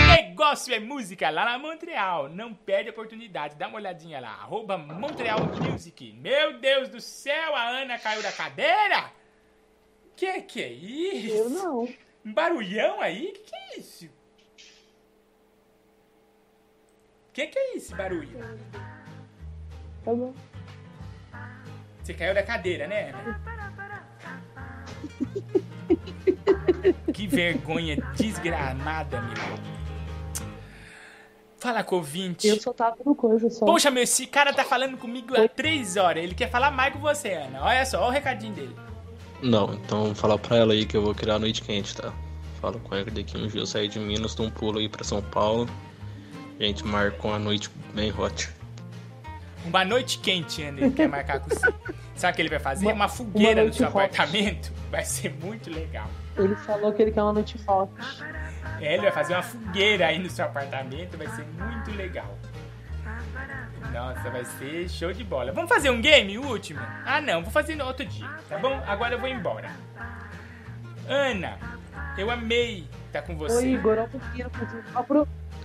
Negócio 0.08 0.74
é 0.74 0.80
música 0.80 1.30
lá 1.30 1.44
na 1.44 1.56
Montreal. 1.56 2.28
Não 2.28 2.52
perde 2.52 2.88
a 2.88 2.92
oportunidade. 2.92 3.54
Dá 3.54 3.68
uma 3.68 3.76
olhadinha 3.76 4.18
lá. 4.18 4.30
Arroba 4.30 4.76
Montreal 4.76 5.38
Music. 5.70 6.12
Meu 6.14 6.58
Deus 6.58 6.88
do 6.88 7.00
céu, 7.00 7.54
a 7.54 7.68
Ana 7.68 7.96
caiu 7.96 8.20
da 8.20 8.32
cadeira? 8.32 9.12
Que 10.16 10.42
que 10.42 10.60
é 10.60 10.72
isso? 10.72 11.36
Eu 11.36 11.50
não. 11.50 11.88
Um 12.24 12.32
barulhão 12.32 13.00
aí? 13.00 13.30
Que 13.30 13.38
que 13.38 13.54
é 13.54 13.78
isso? 13.78 14.10
Que 17.32 17.46
que 17.46 17.56
é 17.56 17.76
esse 17.76 17.94
barulho? 17.94 18.36
Tá 20.04 20.12
bom. 20.12 20.32
Você 22.02 22.14
caiu 22.14 22.34
da 22.34 22.42
cadeira, 22.42 22.86
né, 22.86 23.10
Ana? 23.10 23.40
Que 27.12 27.26
vergonha 27.26 27.96
desgramada, 28.16 29.20
meu. 29.22 29.58
Fala 31.58 31.82
com 31.82 31.94
o 31.94 31.98
ouvinte. 31.98 32.46
Eu 32.46 32.60
só 32.60 32.74
tava 32.74 32.96
no 33.06 33.14
coisa 33.14 33.48
só. 33.48 33.64
Poxa, 33.64 33.90
meu, 33.90 34.02
esse 34.02 34.26
cara 34.26 34.52
tá 34.52 34.64
falando 34.64 34.98
comigo 34.98 35.34
há 35.34 35.48
três 35.48 35.96
horas. 35.96 36.22
Ele 36.22 36.34
quer 36.34 36.50
falar 36.50 36.70
mais 36.70 36.92
com 36.92 37.00
você, 37.00 37.32
Ana. 37.32 37.62
Olha 37.62 37.86
só, 37.86 38.00
olha 38.00 38.08
o 38.08 38.10
recadinho 38.10 38.52
dele. 38.52 38.76
Não, 39.42 39.72
então 39.74 40.14
fala 40.14 40.38
pra 40.38 40.58
ela 40.58 40.72
aí 40.74 40.84
que 40.84 40.96
eu 40.96 41.02
vou 41.02 41.14
criar 41.14 41.36
a 41.36 41.38
noite 41.38 41.62
quente, 41.62 41.96
tá? 41.96 42.12
Fala 42.60 42.78
com 42.78 42.94
ela 42.94 43.04
que 43.04 43.10
daqui 43.10 43.38
um 43.38 43.46
dia 43.46 43.60
eu 43.60 43.66
sair 43.66 43.88
de 43.88 43.98
Minas, 43.98 44.34
dou 44.34 44.46
um 44.46 44.50
pulo 44.50 44.78
aí 44.78 44.88
pra 44.88 45.04
São 45.04 45.22
Paulo. 45.22 45.68
A 46.60 46.62
gente 46.62 46.84
marca 46.84 47.26
uma 47.26 47.38
noite 47.38 47.70
bem 47.94 48.12
hot. 48.12 48.50
Uma 49.64 49.84
noite 49.84 50.18
quente, 50.18 50.62
Ana, 50.62 50.80
ele 50.80 50.90
quer 50.90 51.08
marcar 51.08 51.40
com 51.40 51.48
você. 51.48 51.72
Sabe 52.14 52.32
o 52.32 52.36
que 52.36 52.42
ele 52.42 52.48
vai 52.48 52.58
fazer? 52.58 52.86
Uma 52.86 53.08
fogueira 53.08 53.56
no 53.56 53.62
noite 53.62 53.78
seu 53.78 53.88
apartamento. 53.88 54.72
Vai 54.90 55.04
ser 55.04 55.34
muito 55.42 55.70
legal. 55.70 56.08
Ele 56.36 56.54
falou 56.56 56.92
que 56.92 57.02
ele 57.02 57.10
quer 57.10 57.22
uma 57.22 57.32
noite 57.32 57.58
forte. 57.58 57.92
É, 58.80 58.94
ele 58.94 59.02
vai 59.02 59.12
fazer 59.12 59.34
uma 59.34 59.42
fogueira 59.42 60.06
aí 60.06 60.18
no 60.18 60.28
seu 60.28 60.44
apartamento, 60.44 61.16
vai 61.16 61.28
ser 61.28 61.44
muito 61.44 61.90
legal. 61.96 62.36
Nossa, 63.92 64.30
vai 64.30 64.44
ser 64.44 64.88
show 64.88 65.12
de 65.12 65.24
bola. 65.24 65.52
Vamos 65.52 65.68
fazer 65.68 65.90
um 65.90 66.00
game, 66.00 66.38
o 66.38 66.46
último? 66.46 66.80
Ah, 67.04 67.20
não, 67.20 67.42
vou 67.42 67.50
fazer 67.50 67.74
no 67.74 67.84
outro 67.84 68.04
dia, 68.04 68.28
tá 68.48 68.58
bom? 68.58 68.82
Agora 68.86 69.14
eu 69.14 69.18
vou 69.18 69.28
embora. 69.28 69.70
Ana, 71.08 71.58
eu 72.18 72.30
amei 72.30 72.86
estar 73.06 73.22
com 73.22 73.36
você. 73.36 73.56
Ô, 73.56 73.60
Igor, 73.60 74.08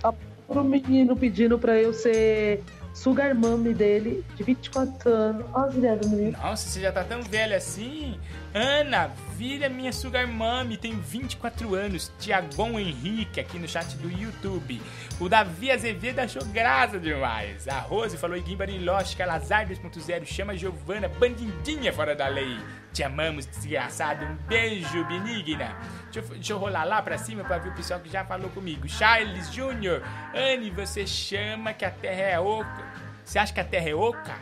ó 0.02 0.12
pro 0.46 0.64
menino 0.64 1.16
pedindo 1.16 1.58
pra 1.58 1.78
eu 1.78 1.92
ser 1.92 2.62
sugar 3.00 3.34
mommy 3.34 3.72
dele, 3.72 4.22
de 4.36 4.42
24 4.42 5.10
anos. 5.10 5.46
Olha 5.54 5.68
as 5.68 5.74
ideias 5.74 6.00
do 6.00 6.08
menino. 6.10 6.38
Nossa, 6.38 6.68
você 6.68 6.80
já 6.82 6.92
tá 6.92 7.02
tão 7.02 7.22
velha 7.22 7.56
assim? 7.56 8.20
Ana, 8.52 9.10
vira 9.38 9.70
minha 9.70 9.90
sugar 9.90 10.28
mommy, 10.28 10.76
tem 10.76 10.92
24 11.00 11.74
anos. 11.74 12.12
Tiagon 12.18 12.78
Henrique 12.78 13.40
aqui 13.40 13.58
no 13.58 13.66
chat 13.66 13.96
do 13.96 14.10
YouTube. 14.10 14.82
O 15.18 15.30
Davi 15.30 15.70
Azevedo 15.70 16.18
achou 16.18 16.44
graça 16.46 16.98
demais. 16.98 17.66
A 17.68 17.78
Rose 17.78 18.18
falou 18.18 18.36
Iguim 18.36 18.56
Bariloche, 18.56 19.16
Calazar 19.16 19.66
2.0, 19.66 20.26
chama 20.26 20.54
Giovana, 20.54 21.08
bandidinha 21.08 21.92
fora 21.94 22.14
da 22.14 22.28
lei. 22.28 22.58
Te 22.92 23.04
amamos, 23.04 23.46
desgraçado. 23.46 24.24
Um 24.24 24.34
beijo, 24.48 25.04
benigna. 25.04 25.76
Deixa 26.10 26.18
eu, 26.18 26.34
deixa 26.34 26.52
eu 26.52 26.58
rolar 26.58 26.84
lá 26.84 27.00
pra 27.00 27.16
cima 27.16 27.44
pra 27.44 27.58
ver 27.58 27.68
o 27.68 27.74
pessoal 27.74 28.00
que 28.00 28.10
já 28.10 28.24
falou 28.24 28.50
comigo. 28.50 28.88
Charles 28.88 29.52
Júnior, 29.52 30.02
Anne, 30.34 30.70
você 30.70 31.06
chama 31.06 31.72
que 31.72 31.84
a 31.84 31.90
terra 31.90 32.22
é 32.22 32.40
oca. 32.40 32.89
Você 33.30 33.38
acha 33.38 33.52
que 33.52 33.60
a 33.60 33.64
terra 33.64 33.88
é 33.88 33.94
oca? 33.94 34.34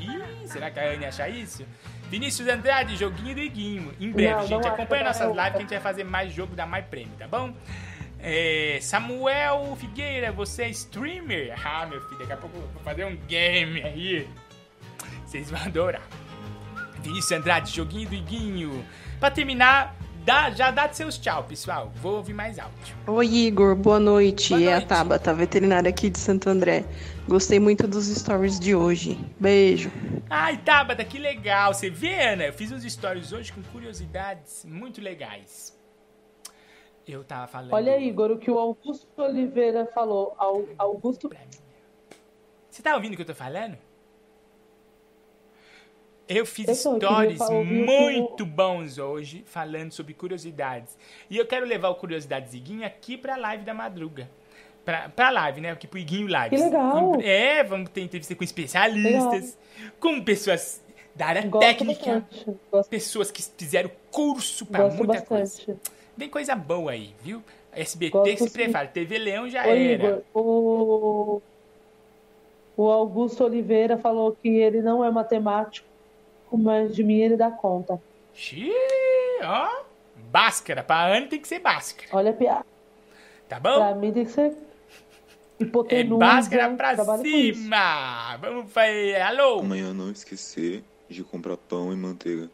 Ih, 0.00 0.46
será 0.46 0.70
que 0.70 0.78
a 0.78 0.92
Anne 0.92 1.04
acha 1.04 1.28
isso? 1.28 1.66
Vinícius 2.08 2.46
Andrade, 2.46 2.96
joguinho 2.96 3.34
do 3.34 3.40
Iguinho. 3.40 3.92
Em 3.98 4.12
breve, 4.12 4.32
Não, 4.34 4.46
gente. 4.46 4.50
não 4.62 4.72
Acompanha 4.72 5.02
nossas 5.02 5.22
é 5.22 5.32
lives 5.32 5.50
que 5.50 5.56
a 5.56 5.60
gente 5.62 5.70
vai 5.70 5.80
fazer 5.80 6.04
mais 6.04 6.32
jogo 6.32 6.54
da 6.54 6.64
My 6.64 6.80
Prêmio, 6.80 7.12
tá 7.18 7.26
bom? 7.26 7.52
É, 8.20 8.78
Samuel 8.82 9.76
Figueira, 9.80 10.30
você 10.30 10.62
é 10.62 10.68
streamer? 10.68 11.52
Ah, 11.66 11.86
meu 11.86 12.00
filho, 12.02 12.20
daqui 12.20 12.32
a 12.32 12.36
pouco 12.36 12.56
eu 12.56 12.68
vou 12.68 12.82
fazer 12.84 13.04
um 13.04 13.16
game 13.16 13.82
aí. 13.82 14.28
Vocês 15.26 15.50
vão 15.50 15.60
adorar. 15.62 16.06
Vinícius 17.02 17.32
Andrade, 17.32 17.72
joguinho 17.74 18.10
do 18.10 18.14
Iguinho. 18.14 18.86
Pra 19.18 19.32
terminar, 19.32 19.96
dá, 20.24 20.50
já 20.50 20.70
dá 20.70 20.92
seus 20.92 21.18
tchau, 21.18 21.44
pessoal. 21.44 21.90
Vou 21.96 22.16
ouvir 22.16 22.32
mais 22.34 22.58
áudio. 22.58 22.96
Oi, 23.06 23.26
Igor, 23.26 23.74
boa 23.74 23.98
noite. 24.00 24.50
Boa 24.50 24.62
É 24.62 24.68
a 24.68 24.70
noite. 24.76 24.86
Tabata, 24.86 25.34
veterinária 25.34 25.88
aqui 25.88 26.10
de 26.10 26.18
Santo 26.18 26.48
André. 26.48 26.84
Gostei 27.28 27.58
muito 27.60 27.86
dos 27.86 28.06
stories 28.06 28.58
de 28.58 28.74
hoje. 28.74 29.18
Beijo. 29.38 29.90
Ai, 30.28 30.56
Tabata, 30.58 31.04
que 31.04 31.18
legal. 31.18 31.72
Você 31.74 31.90
vê, 31.90 32.28
Ana? 32.28 32.44
Eu 32.44 32.52
fiz 32.52 32.70
uns 32.72 32.82
stories 32.84 33.32
hoje 33.32 33.52
com 33.52 33.62
curiosidades 33.64 34.64
muito 34.64 35.00
legais. 35.00 35.78
Eu 37.06 37.24
tava 37.24 37.46
falando. 37.48 37.72
Olha, 37.72 37.98
Igor, 37.98 38.30
o 38.30 38.38
que 38.38 38.50
o 38.50 38.58
Augusto 38.58 39.06
Oliveira 39.20 39.86
falou. 39.92 40.34
Au- 40.38 40.68
Augusto. 40.78 41.28
Você 42.70 42.82
tá 42.82 42.94
ouvindo 42.94 43.14
o 43.14 43.16
que 43.16 43.22
eu 43.22 43.26
tô 43.26 43.34
falando? 43.34 43.76
Eu 46.30 46.46
fiz 46.46 46.64
queria 46.64 46.74
stories 46.76 47.40
muito 47.50 48.46
bons 48.46 48.98
hoje 48.98 49.42
falando 49.44 49.90
sobre 49.90 50.14
curiosidades. 50.14 50.96
E 51.28 51.36
eu 51.36 51.44
quero 51.44 51.66
levar 51.66 51.88
o 51.88 51.96
Curiosidades 51.96 52.54
Iguinho 52.54 52.86
aqui 52.86 53.16
pra 53.16 53.36
live 53.36 53.64
da 53.64 53.74
madruga. 53.74 54.30
Pra, 54.84 55.08
pra 55.08 55.28
live, 55.30 55.60
né? 55.60 55.72
Aqui 55.72 55.88
pro 55.88 55.98
Iguinho 55.98 56.28
Live. 56.28 56.54
Que 56.54 56.62
legal. 56.62 57.20
É, 57.20 57.64
vamos 57.64 57.90
ter 57.90 58.02
entrevista 58.02 58.34
com 58.36 58.44
especialistas, 58.44 59.58
com 59.98 60.22
pessoas 60.22 60.80
da 61.16 61.26
área 61.26 61.50
técnica, 61.50 62.24
pessoas 62.88 63.30
que 63.32 63.42
fizeram 63.42 63.90
curso 64.12 64.64
pra 64.64 64.84
Gosto 64.84 64.96
muita 64.98 65.12
bastante. 65.14 65.66
coisa. 65.66 65.80
Bem 66.16 66.28
coisa 66.28 66.54
boa 66.54 66.92
aí, 66.92 67.12
viu? 67.22 67.42
SBT 67.72 68.12
Gosto 68.12 68.44
se 68.44 68.50
prepara. 68.50 68.86
TV 68.86 69.18
Leão 69.18 69.48
já 69.50 69.66
Ô, 69.66 69.70
era. 69.70 69.78
Igor, 69.78 70.22
o... 70.32 71.42
o 72.76 72.88
Augusto 72.88 73.44
Oliveira 73.44 73.98
falou 73.98 74.32
que 74.32 74.48
ele 74.48 74.80
não 74.80 75.04
é 75.04 75.10
matemático, 75.10 75.89
mas 76.58 76.94
de 76.94 77.02
mim 77.04 77.18
ele 77.20 77.36
dá 77.36 77.50
conta. 77.50 78.00
Xiii, 78.34 78.72
ó. 79.42 79.68
Báscara. 80.30 80.82
Pra 80.82 81.06
Anne 81.06 81.26
tem 81.28 81.40
que 81.40 81.48
ser 81.48 81.58
báscara. 81.58 82.08
Olha 82.12 82.30
a 82.30 82.34
piada. 82.34 82.66
Tá 83.48 83.58
bom? 83.58 83.74
Pra 83.76 83.94
mim 83.94 84.12
tem 84.12 84.24
que 84.24 84.30
ser 84.30 84.52
É 85.58 85.62
hipotenusa. 85.64 86.18
báscara 86.18 86.70
pra 86.76 86.96
com 86.96 87.18
cima. 87.18 88.36
Vamos 88.36 88.72
fazer. 88.72 89.20
Alô? 89.22 89.60
Amanhã 89.60 89.92
não 89.92 90.10
esquecer 90.10 90.84
de 91.08 91.24
comprar 91.24 91.56
pão 91.56 91.92
e 91.92 91.96
manteiga. 91.96 92.48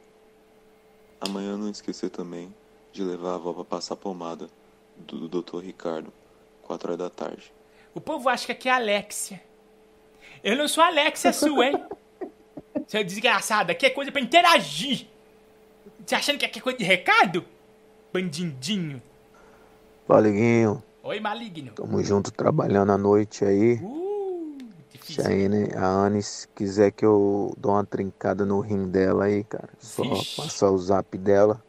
Amanhã 1.20 1.56
não 1.56 1.70
esquecer 1.70 2.10
também 2.10 2.55
de 2.93 3.02
levar 3.02 3.32
a 3.32 3.35
avó 3.35 3.52
pra 3.52 3.64
passar 3.64 3.97
pomada 3.97 4.48
do, 4.97 5.28
do 5.28 5.43
Dr. 5.43 5.59
Ricardo, 5.59 6.12
4 6.62 6.89
horas 6.89 6.98
da 6.98 7.10
tarde. 7.10 7.52
O 7.94 8.01
povo 8.01 8.28
acha 8.28 8.47
que 8.47 8.52
aqui 8.52 8.68
é 8.68 8.73
Alexia. 8.73 9.43
Eu 10.43 10.56
não 10.56 10.66
sou 10.68 10.82
Alexia 10.82 11.32
sua, 11.32 11.66
hein? 11.66 11.85
Seu 12.87 13.03
desgraçado, 13.03 13.73
aqui 13.73 13.87
é 13.87 13.91
coisa 13.91 14.13
pra 14.13 14.21
interagir. 14.21 15.07
Você 16.05 16.15
achando 16.15 16.39
que 16.39 16.45
aqui 16.45 16.59
é 16.59 16.63
coisa 16.63 16.79
de 16.79 16.85
recado? 16.85 17.45
Bandindinho. 18.13 19.03
Valiguinho, 20.07 20.83
Oi, 21.03 21.19
maligno. 21.19 21.73
tamo 21.73 22.03
junto 22.03 22.31
trabalhando 22.31 22.93
à 22.93 22.99
noite 22.99 23.45
aí. 23.45 23.81
Se 25.03 25.21
aí, 25.21 25.49
né? 25.49 25.69
A 25.77 25.85
Anne, 25.85 26.23
se 26.23 26.47
quiser 26.49 26.91
que 26.93 27.05
eu 27.05 27.53
dou 27.57 27.73
uma 27.73 27.85
trincada 27.85 28.45
no 28.45 28.61
rim 28.61 28.89
dela 28.89 29.25
aí, 29.25 29.43
cara, 29.45 29.69
só 29.79 30.03
Vixe. 30.03 30.37
passar 30.37 30.71
o 30.71 30.79
zap 30.79 31.17
dela. 31.19 31.63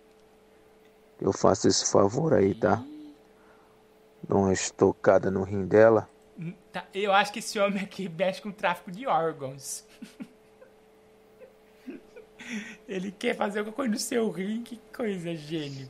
Eu 1.19 1.33
faço 1.33 1.67
esse 1.67 1.91
favor 1.91 2.33
aí, 2.33 2.53
tá? 2.55 2.83
Dou 4.27 4.39
uma 4.39 4.53
estocada 4.53 5.29
no 5.31 5.43
rim 5.43 5.65
dela. 5.65 6.07
Tá, 6.71 6.85
eu 6.93 7.11
acho 7.11 7.31
que 7.33 7.39
esse 7.39 7.57
homem 7.59 7.83
aqui 7.83 8.07
mexe 8.09 8.41
com 8.41 8.51
tráfico 8.51 8.91
de 8.91 9.07
órgãos. 9.07 9.83
Ele 12.87 13.11
quer 13.11 13.35
fazer 13.35 13.59
alguma 13.59 13.75
coisa 13.75 13.91
no 13.91 13.99
seu 13.99 14.29
rim, 14.29 14.63
que 14.63 14.79
coisa, 14.95 15.35
gênio. 15.35 15.89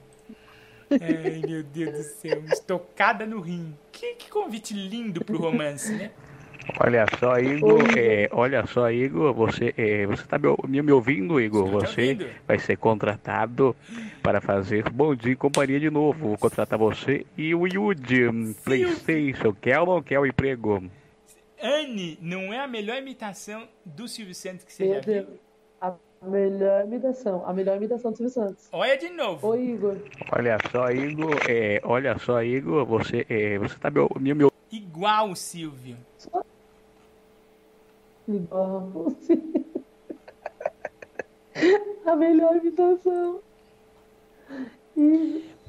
Ai, 0.89 1.41
meu 1.45 1.63
Deus 1.63 1.97
do 1.97 2.03
céu, 2.03 2.39
uma 2.39 2.53
estocada 2.53 3.25
no 3.25 3.41
rim. 3.41 3.75
Que, 3.91 4.15
que 4.15 4.29
convite 4.29 4.73
lindo 4.73 5.23
pro 5.23 5.37
romance, 5.37 5.91
né? 5.93 6.11
Olha 6.79 7.05
só, 7.17 7.39
Igor, 7.39 7.79
é, 7.97 8.27
olha 8.31 8.65
só, 8.67 8.91
Igor, 8.91 9.33
você, 9.33 9.73
é, 9.77 10.05
você 10.05 10.23
tá 10.23 10.37
me, 10.37 10.49
me, 10.67 10.81
me 10.81 10.91
ouvindo, 10.91 11.39
Igor? 11.39 11.65
Você 11.67 12.01
ouvindo. 12.01 12.27
vai 12.45 12.59
ser 12.59 12.77
contratado 12.77 13.75
para 14.21 14.41
fazer 14.41 14.89
Bom 14.89 15.15
Dia 15.15 15.31
e 15.31 15.35
Companhia 15.35 15.79
de 15.79 15.89
novo. 15.89 16.29
Vou 16.29 16.37
contratar 16.37 16.77
você 16.77 17.25
e 17.37 17.55
o 17.55 17.65
Yudi, 17.65 18.53
Playstation. 18.63 19.53
Quer 19.53 19.79
ou 19.79 19.85
não 19.85 20.01
quer 20.01 20.19
o 20.19 20.25
emprego? 20.25 20.83
Anne 21.61 22.19
não 22.21 22.53
é 22.53 22.59
a 22.59 22.67
melhor 22.67 22.97
imitação 22.97 23.67
do 23.85 24.07
Silvio 24.07 24.35
Santos 24.35 24.65
que 24.65 24.73
você 24.73 24.83
Meu 24.83 24.95
já 24.95 25.01
viu? 25.01 25.13
Deus. 25.23 25.46
A 26.27 26.29
melhor 26.29 26.83
imitação. 26.85 27.41
A 27.45 27.53
melhor 27.53 27.77
imitação 27.77 28.11
do 28.11 28.17
Silvio 28.17 28.33
Santos. 28.33 28.67
Olha 28.73 28.97
de 28.97 29.07
novo. 29.11 29.47
Oi, 29.47 29.61
Igor. 29.61 29.95
Olha 30.37 30.57
só, 30.69 30.91
Igor, 30.91 31.37
é, 31.47 31.79
olha 31.85 32.19
só, 32.19 32.43
Igor, 32.43 32.85
você, 32.85 33.25
é, 33.29 33.57
você 33.57 33.75
tá 33.79 33.89
me, 33.89 33.99
ou- 34.01 34.09
me, 34.19 34.33
me 34.33 34.43
ouvindo? 34.43 34.57
Igual 34.69 35.29
o 35.29 35.35
Silvio. 35.37 35.95
Igual 38.27 38.81
você. 38.93 39.39
A 42.05 42.13
melhor 42.17 42.57
imitação. 42.57 43.39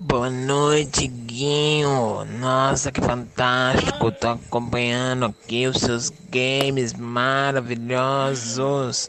Boa 0.01 0.29
noite, 0.31 1.07
Guinho. 1.07 2.25
Nossa, 2.41 2.91
que 2.91 3.01
fantástico. 3.01 4.11
Tô 4.11 4.31
acompanhando 4.31 5.27
aqui 5.27 5.69
os 5.69 5.77
seus 5.81 6.11
games 6.31 6.95
maravilhosos. 6.95 9.09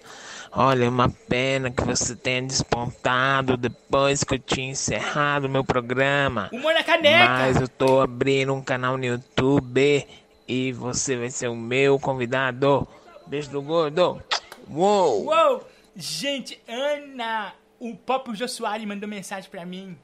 Olha, 0.52 0.86
é 0.86 0.90
uma 0.90 1.10
pena 1.10 1.70
que 1.70 1.84
você 1.84 2.16
tenha 2.16 2.42
despontado 2.42 3.56
depois 3.56 4.24
que 4.24 4.36
eu 4.36 4.40
tinha 4.40 4.72
encerrado 4.72 5.46
o 5.46 5.50
meu 5.50 5.64
programa. 5.64 6.50
Humor 6.52 6.74
na 6.74 6.84
caneca. 6.84 7.30
Mas 7.30 7.62
eu 7.62 7.68
tô 7.68 8.02
abrindo 8.02 8.54
um 8.54 8.62
canal 8.62 8.98
no 8.98 9.06
YouTube 9.06 10.08
e 10.48 10.72
você 10.72 11.16
vai 11.16 11.30
ser 11.30 11.48
o 11.50 11.56
meu 11.56 12.00
convidado. 12.00 12.88
Beijo 13.28 13.52
do 13.52 13.62
gordo. 13.62 14.22
Uou! 14.70 15.26
Uou! 15.26 15.68
Gente, 15.96 16.60
Ana, 16.68 17.54
o 17.80 17.96
próprio 17.96 18.34
Josuari 18.34 18.86
mandou 18.86 19.08
mensagem 19.08 19.50
pra 19.50 19.66
mim. 19.66 19.98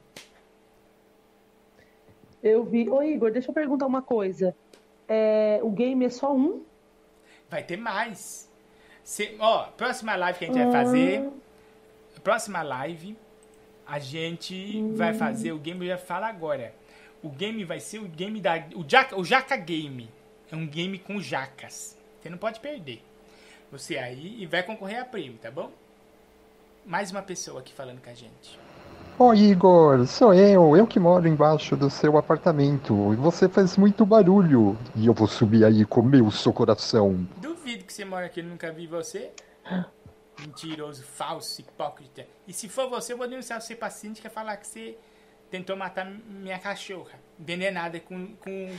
Eu 2.44 2.64
vi. 2.64 2.88
Ô, 2.88 3.02
Igor, 3.02 3.32
deixa 3.32 3.50
eu 3.50 3.54
perguntar 3.54 3.88
uma 3.88 4.04
coisa. 4.04 4.56
É, 5.08 5.60
o 5.64 5.72
game 5.72 6.06
é 6.06 6.10
só 6.10 6.36
um? 6.36 6.64
Vai 7.50 7.64
ter 7.64 7.78
mais. 7.78 8.45
Cê- 9.06 9.36
ó, 9.40 9.68
próxima 9.77 10.15
live 10.15 10.40
que 10.40 10.45
a 10.45 10.48
gente 10.48 10.57
vai 10.64 10.72
fazer. 10.72 11.30
Próxima 12.23 12.64
live, 12.64 13.15
a 13.86 13.99
gente 13.99 14.82
vai 14.95 15.14
fazer 15.14 15.52
o 15.52 15.60
game, 15.60 15.86
eu 15.86 15.95
já 15.95 15.98
falo 15.98 16.26
agora. 16.26 16.73
O 17.22 17.30
game 17.30 17.64
vai 17.64 17.80
ser 17.80 17.99
o 17.99 18.07
game 18.07 18.41
da. 18.41 18.56
O 18.76 18.84
Jaca, 18.88 19.15
o 19.18 19.23
Jaca 19.23 19.56
Game. 19.56 20.10
É 20.52 20.56
um 20.56 20.65
game 20.68 20.98
com 20.98 21.19
jacas. 21.19 21.95
Você 22.19 22.30
não 22.30 22.38
pode 22.38 22.60
perder. 22.60 23.03
Você 23.72 23.98
aí 23.98 24.38
e 24.40 24.45
vai 24.48 24.64
concorrer 24.64 25.02
a 25.02 25.06
prêmio, 25.06 25.38
tá 25.41 25.52
bom? 25.52 25.72
Mais 26.86 27.11
uma 27.11 27.22
pessoa 27.22 27.60
aqui 27.60 27.73
falando 27.73 28.02
com 28.02 28.10
a 28.10 28.14
gente. 28.14 28.60
Oi, 29.18 29.38
Igor, 29.40 30.06
sou 30.07 30.34
eu, 30.34 30.76
eu 30.76 30.86
que 30.86 30.99
moro 30.99 31.27
embaixo 31.27 31.76
do 31.76 31.90
seu 31.90 32.18
apartamento. 32.18 33.14
E 33.14 33.15
você 33.15 33.48
faz 33.48 33.77
muito 33.77 34.06
barulho. 34.06 34.77
E 34.95 35.06
eu 35.07 35.14
vou 35.14 35.27
subir 35.27 35.64
aí 35.64 35.82
e 35.82 35.86
comer 35.86 36.22
o 36.22 36.32
seu 36.32 36.52
coração. 36.52 37.26
Duvido 37.66 37.84
que 37.84 37.92
você 37.92 38.06
mora 38.06 38.28
aqui, 38.28 38.42
eu 38.42 38.44
nunca 38.44 38.72
vi 38.72 38.86
você. 38.86 39.32
Mentiroso, 40.40 41.02
falso, 41.02 41.62
hipócrita. 41.62 42.28
E 42.48 42.54
se 42.54 42.70
for 42.70 42.88
você, 42.88 43.14
eu 43.14 43.18
vou 43.18 43.28
denunciar 43.28 43.60
você 43.60 43.76
pra 43.76 43.90
síndica 43.90 44.30
falar 44.30 44.56
que 44.58 44.68
você 44.68 44.96
tentou 45.50 45.76
matar 45.76 46.06
minha 46.06 46.60
cachorra. 46.60 47.20
Envenenada 47.40 48.00
com, 48.00 48.36
com, 48.36 48.70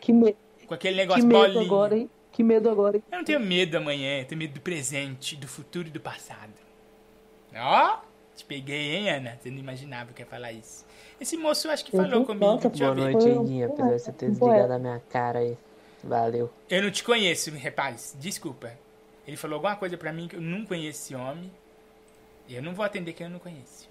Que, 0.00 0.12
me... 0.12 0.36
com 0.66 0.74
aquele 0.74 0.94
que 0.96 1.00
negócio 1.02 1.24
medo 1.24 1.38
bolinho. 1.40 1.64
agora, 1.64 1.96
hein? 1.96 2.10
Que 2.32 2.42
medo 2.42 2.68
agora, 2.68 2.96
hein? 2.96 3.04
Eu 3.12 3.18
não 3.18 3.24
tenho 3.24 3.38
medo 3.38 3.72
da 3.72 3.80
manhã, 3.80 4.18
eu 4.18 4.24
tenho 4.26 4.40
medo 4.40 4.54
do 4.54 4.60
presente, 4.60 5.36
do 5.36 5.46
futuro 5.46 5.86
e 5.86 5.90
do 5.92 6.00
passado. 6.00 6.52
Ó, 7.54 8.00
te 8.34 8.44
peguei, 8.44 8.96
hein, 8.96 9.08
Ana? 9.08 9.38
Você 9.40 9.52
não 9.52 9.58
imaginava 9.58 10.12
que 10.12 10.20
ia 10.20 10.26
falar 10.26 10.50
isso. 10.50 10.84
Esse 11.20 11.36
moço 11.36 11.68
eu 11.68 11.70
acho 11.70 11.84
que 11.84 11.92
falou 11.92 12.24
comigo. 12.24 12.60
Eu 12.64 12.70
Boa 12.70 12.94
noite, 12.96 13.28
Iguinho. 13.28 13.66
Apesar 13.68 13.92
de 13.94 13.98
você 14.00 14.12
ter 14.12 14.30
desligado 14.30 14.72
a 14.72 14.78
minha 14.80 15.00
cara 15.08 15.38
aí. 15.38 15.56
Valeu. 16.02 16.50
Eu 16.68 16.82
não 16.82 16.90
te 16.90 17.04
conheço, 17.04 17.50
rapaz. 17.56 18.16
Desculpa. 18.18 18.72
Ele 19.26 19.36
falou 19.36 19.56
alguma 19.56 19.76
coisa 19.76 19.96
pra 19.96 20.12
mim 20.12 20.26
que 20.28 20.36
eu 20.36 20.40
não 20.40 20.64
conheço 20.64 21.00
esse 21.04 21.14
homem. 21.14 21.50
E 22.48 22.56
eu 22.56 22.62
não 22.62 22.74
vou 22.74 22.84
atender 22.84 23.12
quem 23.12 23.26
eu 23.26 23.30
não 23.30 23.38
conheço. 23.38 23.88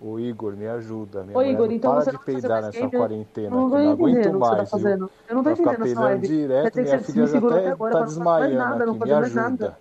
Ô 0.00 0.18
Igor, 0.18 0.56
me 0.56 0.66
ajuda. 0.66 1.22
Minha 1.22 1.38
Ô, 1.38 1.42
mulher 1.42 1.52
Igor, 1.52 1.66
não 1.68 1.74
então 1.74 1.92
para 1.92 2.00
você 2.02 2.10
de 2.10 2.12
não 2.12 2.20
vai 2.24 2.32
fazer 2.32 2.48
peidar 2.48 2.62
mais 2.62 2.64
nessa 2.64 2.86
game? 2.86 2.90
quarentena. 2.90 3.46
Eu 3.48 3.60
não 3.60 3.70
tô 3.70 3.78
não 3.78 3.90
aguento 3.92 4.26
o 4.34 4.40
tá 4.40 4.56
mais, 4.56 4.72
viu? 4.74 4.80
fazendo. 4.80 5.10
Eu 5.28 5.34
não 5.36 5.44
tô 5.44 5.50
Vai 5.50 5.56
ficar 5.56 5.74
entendendo 5.74 5.82
essa 5.82 6.00
peidando 6.00 6.00
live. 6.00 6.28
Direto, 6.28 6.80
minha 6.82 6.98
filha 7.00 7.26
já 7.26 7.38
até 7.38 7.56
até 7.56 7.70
agora 7.70 7.96
tá 7.96 8.06
não 8.06 8.06
desmaiando 8.06 8.54
nada, 8.54 8.86
não 8.86 8.94
aqui. 8.94 9.04
Me 9.04 9.12
mais 9.12 9.36
ajuda. 9.36 9.66
nada. 9.66 9.78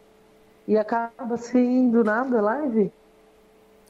E 0.67 0.77
acaba 0.77 1.35
assim, 1.35 1.89
do 1.89 2.03
nada, 2.03 2.37
a 2.39 2.41
live? 2.41 2.91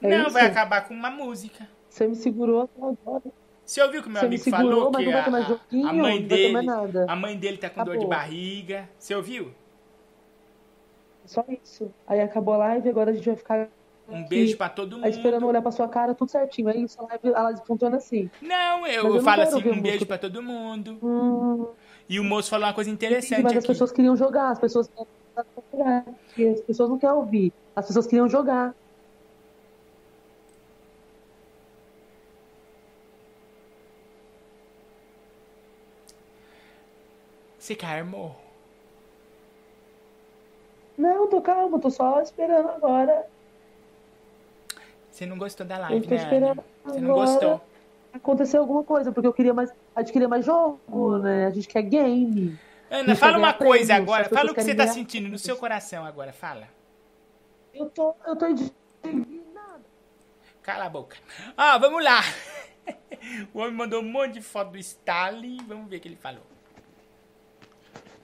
É 0.02 0.18
não, 0.18 0.24
isso? 0.26 0.32
vai 0.32 0.46
acabar 0.48 0.88
com 0.88 0.94
uma 0.94 1.10
música. 1.12 1.68
Você 1.90 2.08
me 2.08 2.16
segurou 2.16 2.62
até 2.64 2.82
agora. 2.82 3.24
Você 3.70 3.84
ouviu 3.84 4.02
que 4.02 4.08
o 4.08 4.12
meu 4.12 4.20
Você 4.20 4.28
me 4.28 4.36
amigo 4.36 4.44
segurou, 4.44 4.92
falou 4.92 5.12
mas 5.30 5.46
que 5.70 5.84
a, 5.84 5.90
a 5.90 5.94
mãe 5.94 6.22
dele, 6.24 6.68
a 7.08 7.16
mãe 7.16 7.38
dele 7.38 7.58
tá 7.58 7.70
com 7.70 7.84
dor 7.84 7.92
de 7.92 7.98
Acabou. 7.98 8.10
barriga. 8.10 8.90
Você 8.98 9.14
ouviu? 9.14 9.52
Só 11.24 11.46
isso. 11.48 11.92
Aí 12.08 12.20
acabou 12.20 12.56
a 12.56 12.58
live, 12.58 12.90
agora 12.90 13.12
a 13.12 13.14
gente 13.14 13.28
vai 13.28 13.36
ficar 13.36 13.70
Um 14.10 14.28
beijo 14.28 14.58
pra 14.58 14.70
todo 14.70 14.94
mundo. 14.94 15.06
Aí 15.06 15.12
esperando 15.12 15.46
olhar 15.46 15.62
pra 15.62 15.70
sua 15.72 15.88
cara, 15.88 16.16
tudo 16.16 16.32
certinho. 16.32 16.68
Aí 16.68 16.84
essa 16.84 17.04
live, 17.04 17.28
ela 17.28 17.56
funciona 17.58 17.98
assim. 17.98 18.28
Não, 18.42 18.88
eu, 18.88 19.04
Mas 19.04 19.16
eu 19.16 19.22
falo 19.22 19.42
assim, 19.44 19.70
um 19.70 19.82
beijo 19.84 20.04
pra 20.08 20.18
todo 20.18 20.42
mundo. 20.42 20.98
Hum, 21.04 21.68
E 22.10 22.20
o 22.20 22.24
moço 22.24 22.50
falou 22.50 22.66
uma 22.66 22.74
coisa 22.74 22.90
interessante 22.90 23.44
mas 23.44 23.52
as 23.52 23.58
aqui. 23.60 23.68
pessoas 23.68 23.92
queriam 23.92 24.16
jogar, 24.16 24.50
as 24.50 24.58
pessoas 24.58 24.90
as 25.38 26.62
pessoas 26.66 26.90
não 26.90 26.98
querem 26.98 27.16
ouvir. 27.16 27.54
As 27.76 27.86
pessoas 27.86 28.08
queriam 28.08 28.28
jogar. 28.28 28.74
Você 37.70 37.76
calmou. 37.76 38.36
Não, 40.98 41.30
tô 41.30 41.40
calma, 41.40 41.78
tô 41.80 41.92
só 41.92 42.20
esperando 42.20 42.68
agora. 42.68 43.28
Você 45.12 45.28
não 45.28 45.38
gostou 45.38 45.68
da 45.68 45.78
live, 45.78 46.08
né, 46.08 46.16
esperando? 46.16 46.64
Você 46.84 47.00
não 47.00 47.14
gostou? 47.14 47.62
acontecer 48.12 48.58
alguma 48.58 48.84
coisa, 48.84 49.12
porque 49.12 49.28
eu 49.28 49.34
queria 49.34 49.54
mais. 49.54 49.72
A 49.96 50.02
gente 50.02 50.12
queria 50.14 50.28
mais 50.28 50.44
jogo, 50.44 51.20
né? 51.20 51.46
A 51.46 51.52
gente 51.52 51.68
quer 51.68 51.84
game. 51.84 52.58
Ana, 52.90 53.16
fala 53.16 53.38
uma 53.38 53.54
coisa 53.54 53.94
agora. 53.94 54.28
Fala 54.28 54.50
o 54.52 54.56
que 54.56 54.64
você 54.64 54.74
tá 54.74 54.88
sentindo 54.88 55.30
no 55.30 55.38
seu 55.38 55.56
coração 55.56 56.04
agora. 56.04 56.34
Fala. 56.34 56.68
Eu 57.72 57.88
tô, 57.92 58.16
eu 58.26 58.36
tô 58.36 58.48
indi- 58.48 58.74
Cala 60.64 60.86
a 60.86 60.90
boca. 60.90 61.18
Ah, 61.56 61.78
vamos 61.78 62.04
lá. 62.04 62.20
O 63.54 63.60
homem 63.60 63.74
mandou 63.74 64.02
um 64.02 64.10
monte 64.12 64.36
de 64.36 64.42
foto 64.42 64.72
do 64.72 64.78
Stalin. 64.80 65.58
Vamos 65.68 65.88
ver 65.88 65.98
o 65.98 66.00
que 66.00 66.08
ele 66.08 66.16
falou. 66.16 66.42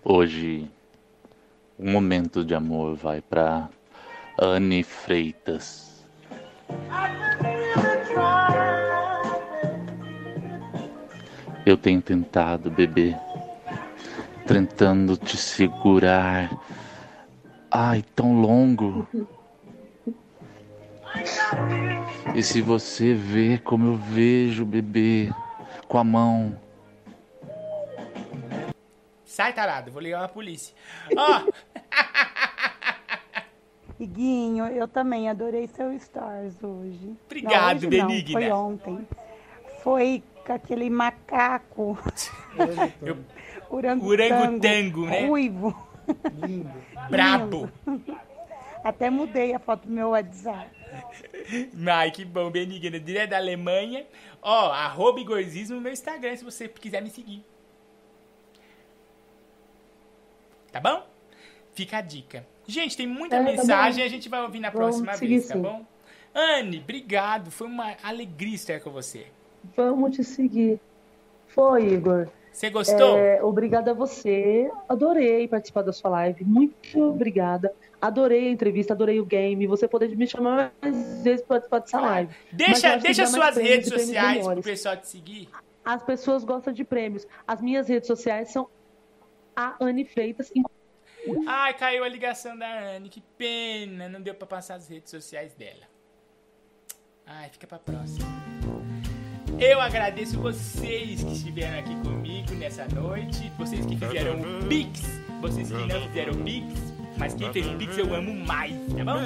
Hoje, 0.07 0.69
um 1.79 1.91
momento 1.91 2.45
de 2.45 2.53
amor 2.53 2.95
vai 2.95 3.21
pra 3.21 3.67
Anne 4.39 4.83
Freitas. 4.83 6.05
Eu 11.65 11.75
tenho 11.75 11.99
tentado, 12.03 12.69
bebê, 12.69 13.15
tentando 14.45 15.17
te 15.17 15.37
segurar. 15.37 16.55
Ai, 17.71 18.05
tão 18.15 18.39
longo. 18.39 19.07
E 22.35 22.43
se 22.43 22.61
você 22.61 23.15
vê 23.15 23.57
como 23.57 23.87
eu 23.87 23.95
vejo, 23.95 24.65
bebê, 24.65 25.31
com 25.87 25.97
a 25.97 26.03
mão. 26.03 26.64
Sai, 29.35 29.51
tarado. 29.51 29.91
Vou 29.91 30.01
ligar 30.01 30.19
pra 30.19 30.29
polícia. 30.29 30.73
Ó, 31.13 31.43
Iguinho, 33.99 34.65
eu 34.67 34.87
também 34.87 35.27
adorei 35.27 35.67
seu 35.67 35.91
Stars 35.91 36.63
hoje. 36.63 37.17
Obrigado, 37.25 37.81
não, 37.81 37.89
hoje 37.89 37.97
não, 37.97 38.07
Benigna. 38.07 38.39
Foi 38.39 38.51
ontem. 38.51 39.07
Foi 39.83 40.23
com 40.45 40.53
aquele 40.53 40.89
macaco. 40.89 41.99
Orangotango. 42.57 43.25
Orangotango, 43.69 45.05
né? 45.05 45.27
Ruivo. 45.27 45.87
Brabo. 47.11 47.69
Lindo. 47.85 48.17
Até 48.85 49.09
mudei 49.09 49.53
a 49.53 49.59
foto 49.59 49.85
do 49.85 49.91
meu 49.91 50.11
WhatsApp. 50.11 50.69
Ai, 51.87 52.11
que 52.11 52.23
bom, 52.23 52.49
Benigna. 52.49 53.01
Direto 53.01 53.31
da 53.31 53.37
Alemanha. 53.37 54.05
Ó, 54.41 54.71
arroba 54.71 55.19
Igorzismo 55.19 55.75
no 55.75 55.81
meu 55.81 55.91
Instagram, 55.91 56.37
se 56.37 56.45
você 56.45 56.69
quiser 56.69 57.01
me 57.01 57.09
seguir. 57.09 57.43
Tá 60.75 60.81
bom? 60.81 61.07
Fica 61.73 61.99
a 61.99 62.01
dica. 62.01 62.45
Gente, 62.67 62.97
tem 62.97 63.07
muita 63.07 63.37
É, 63.37 63.39
tá 63.39 63.45
mensagem, 63.51 64.03
bom. 64.03 64.05
a 64.05 64.09
gente 64.09 64.27
vai 64.27 64.41
ouvir 64.41 64.59
na 64.59 64.69
Vamos 64.69 64.97
próxima 65.01 65.15
vez, 65.15 65.47
tá 65.47 65.53
sim. 65.53 65.61
bom? 65.61 65.85
Anne, 66.33 66.79
obrigado. 66.79 67.49
Foi 67.49 67.65
uma 67.65 67.95
alegria 68.03 68.55
estar 68.55 68.81
com 68.81 68.89
você. 68.91 69.27
Vamos 69.73 70.17
te 70.17 70.21
seguir. 70.21 70.77
Foi, 71.47 71.93
Igor. 71.93 72.27
Você 72.51 72.69
gostou? 72.69 73.17
É, 73.17 73.41
obrigada 73.41 73.91
a 73.91 73.93
você. 73.93 74.69
Adorei 74.89 75.47
participar 75.47 75.81
da 75.83 75.93
sua 75.93 76.09
live. 76.11 76.43
Muito 76.43 77.01
obrigada. 77.01 77.73
Adorei 78.01 78.49
a 78.49 78.51
entrevista, 78.51 78.91
adorei 78.93 79.17
o 79.21 79.25
game. 79.25 79.65
Você 79.67 79.87
poder 79.87 80.13
me 80.13 80.27
chamar 80.27 80.73
mais 80.81 81.23
vezes 81.23 81.41
para 81.45 81.61
participar 81.61 81.79
dessa 81.79 82.01
live. 82.01 82.35
Deixa, 82.51 82.97
deixa 82.97 83.25
suas 83.27 83.55
redes 83.55 83.87
sociais 83.87 84.39
pro 84.39 84.47
melhores. 84.49 84.65
pessoal 84.65 84.97
te 84.97 85.07
seguir. 85.07 85.47
As 85.85 86.03
pessoas 86.03 86.43
gostam 86.43 86.73
de 86.73 86.83
prêmios. 86.83 87.25
As 87.47 87.61
minhas 87.61 87.87
redes 87.87 88.07
sociais 88.07 88.51
são 88.51 88.67
a 89.55 89.75
Anne 89.79 90.05
Freitas. 90.05 90.51
Ai, 91.47 91.73
caiu 91.73 92.03
a 92.03 92.09
ligação 92.09 92.57
da 92.57 92.95
Anne. 92.95 93.09
Que 93.09 93.21
pena. 93.37 94.09
Não 94.09 94.21
deu 94.21 94.35
pra 94.35 94.47
passar 94.47 94.75
as 94.75 94.87
redes 94.87 95.09
sociais 95.09 95.53
dela. 95.53 95.87
Ai, 97.25 97.49
fica 97.49 97.65
pra 97.65 97.79
próxima. 97.79 98.27
Eu 99.59 99.79
agradeço 99.79 100.39
vocês 100.39 101.23
que 101.23 101.31
estiveram 101.31 101.79
aqui 101.79 101.95
comigo 102.01 102.53
nessa 102.55 102.87
noite. 102.87 103.51
Vocês 103.57 103.85
que 103.85 103.95
fizeram 103.95 104.39
o 104.39 104.67
Pix. 104.67 105.01
Vocês 105.41 105.69
que 105.69 105.87
não 105.87 106.07
fizeram 106.07 106.33
o 106.33 106.43
Pix. 106.43 106.94
Mas 107.17 107.33
quem 107.33 107.51
fez 107.53 107.65
o 107.67 107.75
Pix 107.75 107.97
eu 107.97 108.13
amo 108.13 108.33
mais, 108.45 108.71
tá 108.71 109.05
bom? 109.05 109.21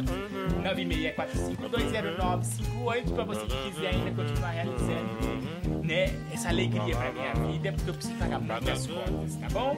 9645209958 0.64 3.14
pra 3.14 3.24
você 3.24 3.45
que 3.45 3.72
quiser 3.72 3.88
ainda 3.95 4.11
continuar 4.11 4.49
realizando, 4.52 5.84
né? 5.84 6.14
Essa 6.32 6.49
alegria 6.49 6.95
pra 6.95 7.11
minha 7.11 7.34
vida, 7.34 7.72
porque 7.74 7.90
eu 7.90 7.94
preciso 7.94 8.16
pagar 8.20 8.40
muitas 8.40 8.88
contas, 8.88 9.36
tá 9.36 9.48
bom? 9.52 9.76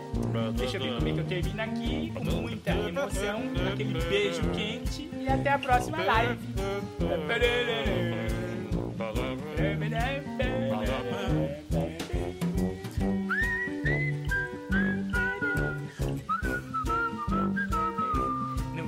Deixa 0.55 0.77
eu 0.77 0.81
ver 0.83 0.95
como 0.95 1.07
é 1.07 1.13
que 1.13 1.19
eu 1.19 1.25
termino 1.25 1.61
aqui, 1.61 2.11
com 2.13 2.23
muita 2.25 2.71
emoção, 2.71 3.41
aquele 3.71 3.99
beijo 4.09 4.41
quente 4.53 5.09
e 5.13 5.27
até 5.27 5.51
a 5.51 5.59
próxima 5.59 6.03
live. 6.03 6.37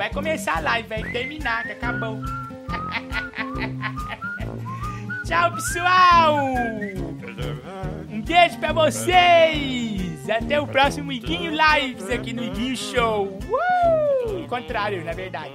Vai 0.04 0.10
começar 0.10 0.58
a 0.58 0.60
live, 0.60 0.90
vai 0.90 1.02
terminar, 1.12 1.64
que 1.64 1.72
acabou. 1.72 2.20
Tchau, 5.26 5.54
pessoal! 5.54 6.36
Um 8.10 8.22
beijo 8.22 8.60
pra 8.60 8.74
vocês! 8.74 10.30
Até 10.30 10.60
o 10.60 10.68
próximo 10.68 11.10
Iguinho 11.10 11.52
Lives 11.52 12.10
aqui 12.10 12.34
no 12.34 12.44
Iguinho 12.44 12.76
Show! 12.76 13.40
Uh! 13.48 14.46
Contrário, 14.50 15.06
na 15.06 15.14
verdade. 15.14 15.54